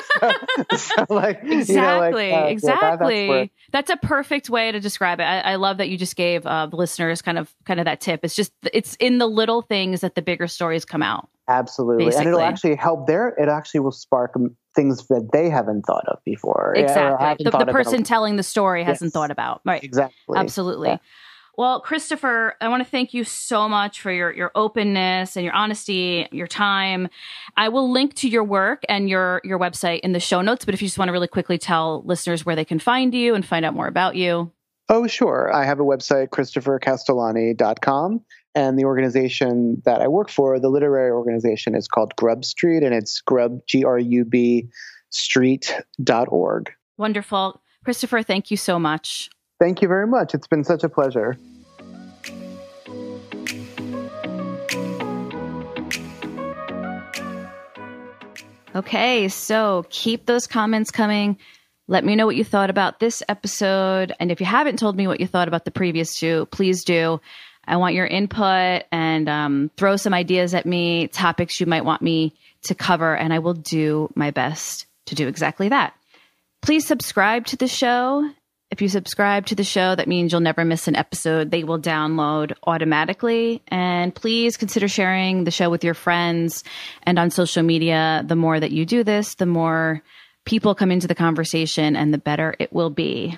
so 0.76 1.06
like 1.10 1.42
exactly, 1.44 1.76
you 1.76 1.82
know, 1.82 2.00
like, 2.00 2.16
uh, 2.16 2.48
exactly. 2.48 3.28
Yeah, 3.28 3.34
that, 3.34 3.50
that's, 3.72 3.90
that's, 3.90 4.04
a 4.04 4.08
perfect 4.08 4.50
way 4.50 4.72
to 4.72 4.80
describe 4.80 5.20
it. 5.20 5.24
I, 5.24 5.42
I 5.42 5.56
love 5.56 5.78
that 5.78 5.90
you 5.90 5.98
just 5.98 6.16
gave 6.16 6.48
uh, 6.48 6.66
the 6.66 6.78
listeners 6.78 7.22
kind 7.22 7.38
of 7.38 7.54
kind 7.66 7.80
of 7.80 7.86
that 7.86 8.02
tip. 8.02 8.22
It's 8.24 8.34
just 8.34 8.52
it's 8.74 8.96
in 8.96 9.20
the 9.20 9.28
little 9.28 9.62
things 9.62 10.02
that 10.02 10.16
the 10.16 10.24
bigger 10.24 10.48
stories 10.48 10.86
come 10.86 11.04
out. 11.04 11.30
Absolutely, 11.48 12.06
basically. 12.06 12.26
and 12.26 12.28
it'll 12.30 12.42
actually 12.42 12.76
help 12.76 13.06
their. 13.06 13.30
It 13.30 13.50
actually 13.50 13.82
will 13.82 13.92
spark 13.92 14.34
things 14.76 15.06
that 15.08 15.30
they 15.32 15.50
haven't 15.50 15.84
thought 15.84 16.08
of 16.08 16.18
before. 16.24 16.74
Exactly, 16.76 17.44
the, 17.44 17.52
the 17.52 17.72
person 17.72 18.04
telling 18.04 18.38
the 18.38 18.44
story 18.44 18.84
hasn't 18.84 19.14
thought 19.14 19.30
about. 19.30 19.62
Right, 19.66 19.84
exactly, 19.84 20.38
absolutely. 20.38 20.90
Yeah. 20.90 20.98
Well, 21.62 21.80
Christopher, 21.80 22.56
I 22.60 22.70
want 22.70 22.84
to 22.84 22.90
thank 22.90 23.14
you 23.14 23.24
so 23.24 23.70
much 23.70 24.02
for 24.02 24.12
your, 24.12 24.34
your 24.34 24.52
openness 24.56 25.36
and 25.36 25.46
your 25.46 25.54
honesty, 25.54 26.28
your 26.32 26.48
time. 26.48 27.08
I 27.56 27.70
will 27.70 27.92
link 27.92 28.16
to 28.16 28.28
your 28.28 28.44
work 28.44 28.82
and 28.90 29.08
your, 29.08 29.42
your 29.44 29.60
website 29.60 30.00
in 30.00 30.12
the 30.12 30.20
show 30.20 30.42
notes, 30.42 30.66
but 30.66 30.74
if 30.74 30.82
you 30.82 30.88
just 30.88 30.98
want 30.98 31.10
to 31.10 31.12
really 31.12 31.28
quickly 31.28 31.60
tell 31.60 32.02
listeners 32.04 32.44
where 32.44 32.56
they 32.56 32.66
can 32.66 32.80
find 32.80 33.14
you 33.14 33.36
and 33.36 33.46
find 33.46 33.64
out 33.64 33.76
more 33.76 33.86
about 33.86 34.16
you. 34.16 34.52
Oh, 34.90 35.06
sure. 35.06 35.54
I 35.54 35.64
have 35.66 35.80
a 35.80 35.84
website, 35.84 36.30
christophercastellani.com. 36.30 38.22
And 38.56 38.80
the 38.80 38.86
organization 38.86 39.84
that 39.86 40.02
I 40.02 40.08
work 40.08 40.32
for, 40.32 40.60
the 40.60 40.70
literary 40.70 41.12
organization, 41.12 41.76
is 41.76 41.88
called 41.88 42.16
GrubStreet, 42.16 42.84
and 42.84 42.96
it's 42.96 43.22
grub, 43.22 43.60
G 43.68 43.84
R 43.84 44.00
U 44.00 44.26
B, 44.26 44.68
street.org. 45.12 46.72
Wonderful. 46.98 47.62
Christopher, 47.84 48.24
thank 48.24 48.50
you 48.50 48.58
so 48.58 48.80
much. 48.80 49.30
Thank 49.60 49.84
you 49.84 49.88
very 49.88 50.08
much. 50.08 50.34
It's 50.34 50.48
been 50.48 50.64
such 50.64 50.84
a 50.84 50.90
pleasure. 50.90 51.38
Okay, 58.74 59.28
so 59.28 59.86
keep 59.90 60.26
those 60.26 60.48
comments 60.48 60.92
coming. 60.92 61.38
Let 61.90 62.06
me 62.06 62.16
know 62.16 62.26
what 62.26 62.38
you 62.38 62.46
thought 62.46 62.70
about 62.70 63.02
this 63.02 63.22
episode. 63.28 64.14
And 64.18 64.32
if 64.32 64.40
you 64.40 64.46
haven't 64.46 64.80
told 64.80 64.96
me 64.96 65.08
what 65.08 65.20
you 65.20 65.28
thought 65.28 65.50
about 65.50 65.66
the 65.66 65.72
previous 65.72 66.18
two, 66.18 66.46
please 66.52 66.86
do. 66.86 67.20
I 67.68 67.76
want 67.78 67.96
your 67.96 68.08
input 68.08 68.84
and 68.92 69.28
um, 69.28 69.72
throw 69.76 69.98
some 69.98 70.14
ideas 70.14 70.54
at 70.54 70.66
me, 70.66 71.08
topics 71.10 71.60
you 71.60 71.66
might 71.66 71.84
want 71.84 72.02
me 72.02 72.34
to 72.64 72.76
cover, 72.76 73.16
and 73.16 73.34
I 73.34 73.40
will 73.40 73.54
do 73.54 74.10
my 74.16 74.32
best 74.32 74.86
to 75.08 75.16
do 75.16 75.28
exactly 75.28 75.70
that. 75.70 75.94
Please 76.62 76.88
subscribe 76.88 77.48
to 77.48 77.58
the 77.58 77.68
show. 77.68 78.30
If 78.72 78.82
you 78.82 78.88
subscribe 78.88 79.48
to 79.48 79.56
the 79.56 79.66
show, 79.66 79.96
that 79.96 80.08
means 80.08 80.32
you'll 80.32 80.40
never 80.40 80.64
miss 80.64 80.88
an 80.88 80.96
episode. 80.96 81.52
They 81.52 81.66
will 81.66 81.80
download 81.80 82.54
automatically. 82.64 83.62
And 83.68 84.16
please 84.16 84.56
consider 84.56 84.88
sharing 84.88 85.44
the 85.44 85.52
show 85.52 85.70
with 85.70 85.84
your 85.84 85.94
friends 85.94 86.64
and 87.04 87.20
on 87.20 87.32
social 87.32 87.64
media. 87.64 88.24
The 88.26 88.38
more 88.38 88.58
that 88.58 88.72
you 88.72 88.86
do 88.86 89.04
this, 89.04 89.36
the 89.36 89.46
more 89.46 90.02
people 90.46 90.74
come 90.74 90.90
into 90.90 91.08
the 91.08 91.16
conversation 91.16 91.98
and 91.98 92.14
the 92.14 92.18
better 92.18 92.56
it 92.60 92.72
will 92.72 92.90
be. 92.90 93.38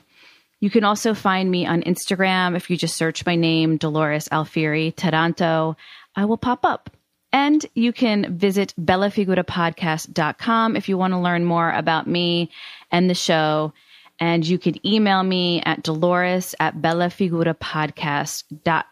You 0.59 0.69
can 0.69 0.83
also 0.83 1.15
find 1.15 1.49
me 1.49 1.65
on 1.65 1.81
Instagram. 1.81 2.55
If 2.55 2.69
you 2.69 2.77
just 2.77 2.95
search 2.95 3.25
my 3.25 3.35
name, 3.35 3.77
Dolores 3.77 4.29
Alfieri 4.31 4.91
Taranto, 4.91 5.75
I 6.15 6.25
will 6.25 6.37
pop 6.37 6.63
up. 6.63 6.91
And 7.33 7.65
you 7.73 7.91
can 7.91 8.37
visit 8.37 8.75
bellafigurapodcast.com 8.79 10.75
if 10.75 10.87
you 10.87 10.97
want 10.97 11.13
to 11.13 11.19
learn 11.19 11.43
more 11.43 11.71
about 11.71 12.05
me 12.05 12.51
and 12.91 13.09
the 13.09 13.15
show. 13.15 13.73
And 14.19 14.45
you 14.45 14.59
can 14.59 14.85
email 14.85 15.23
me 15.23 15.61
at 15.61 15.83
dolores 15.83 16.53
at 16.59 16.81
bellafigurapodcast.com. 16.81 18.83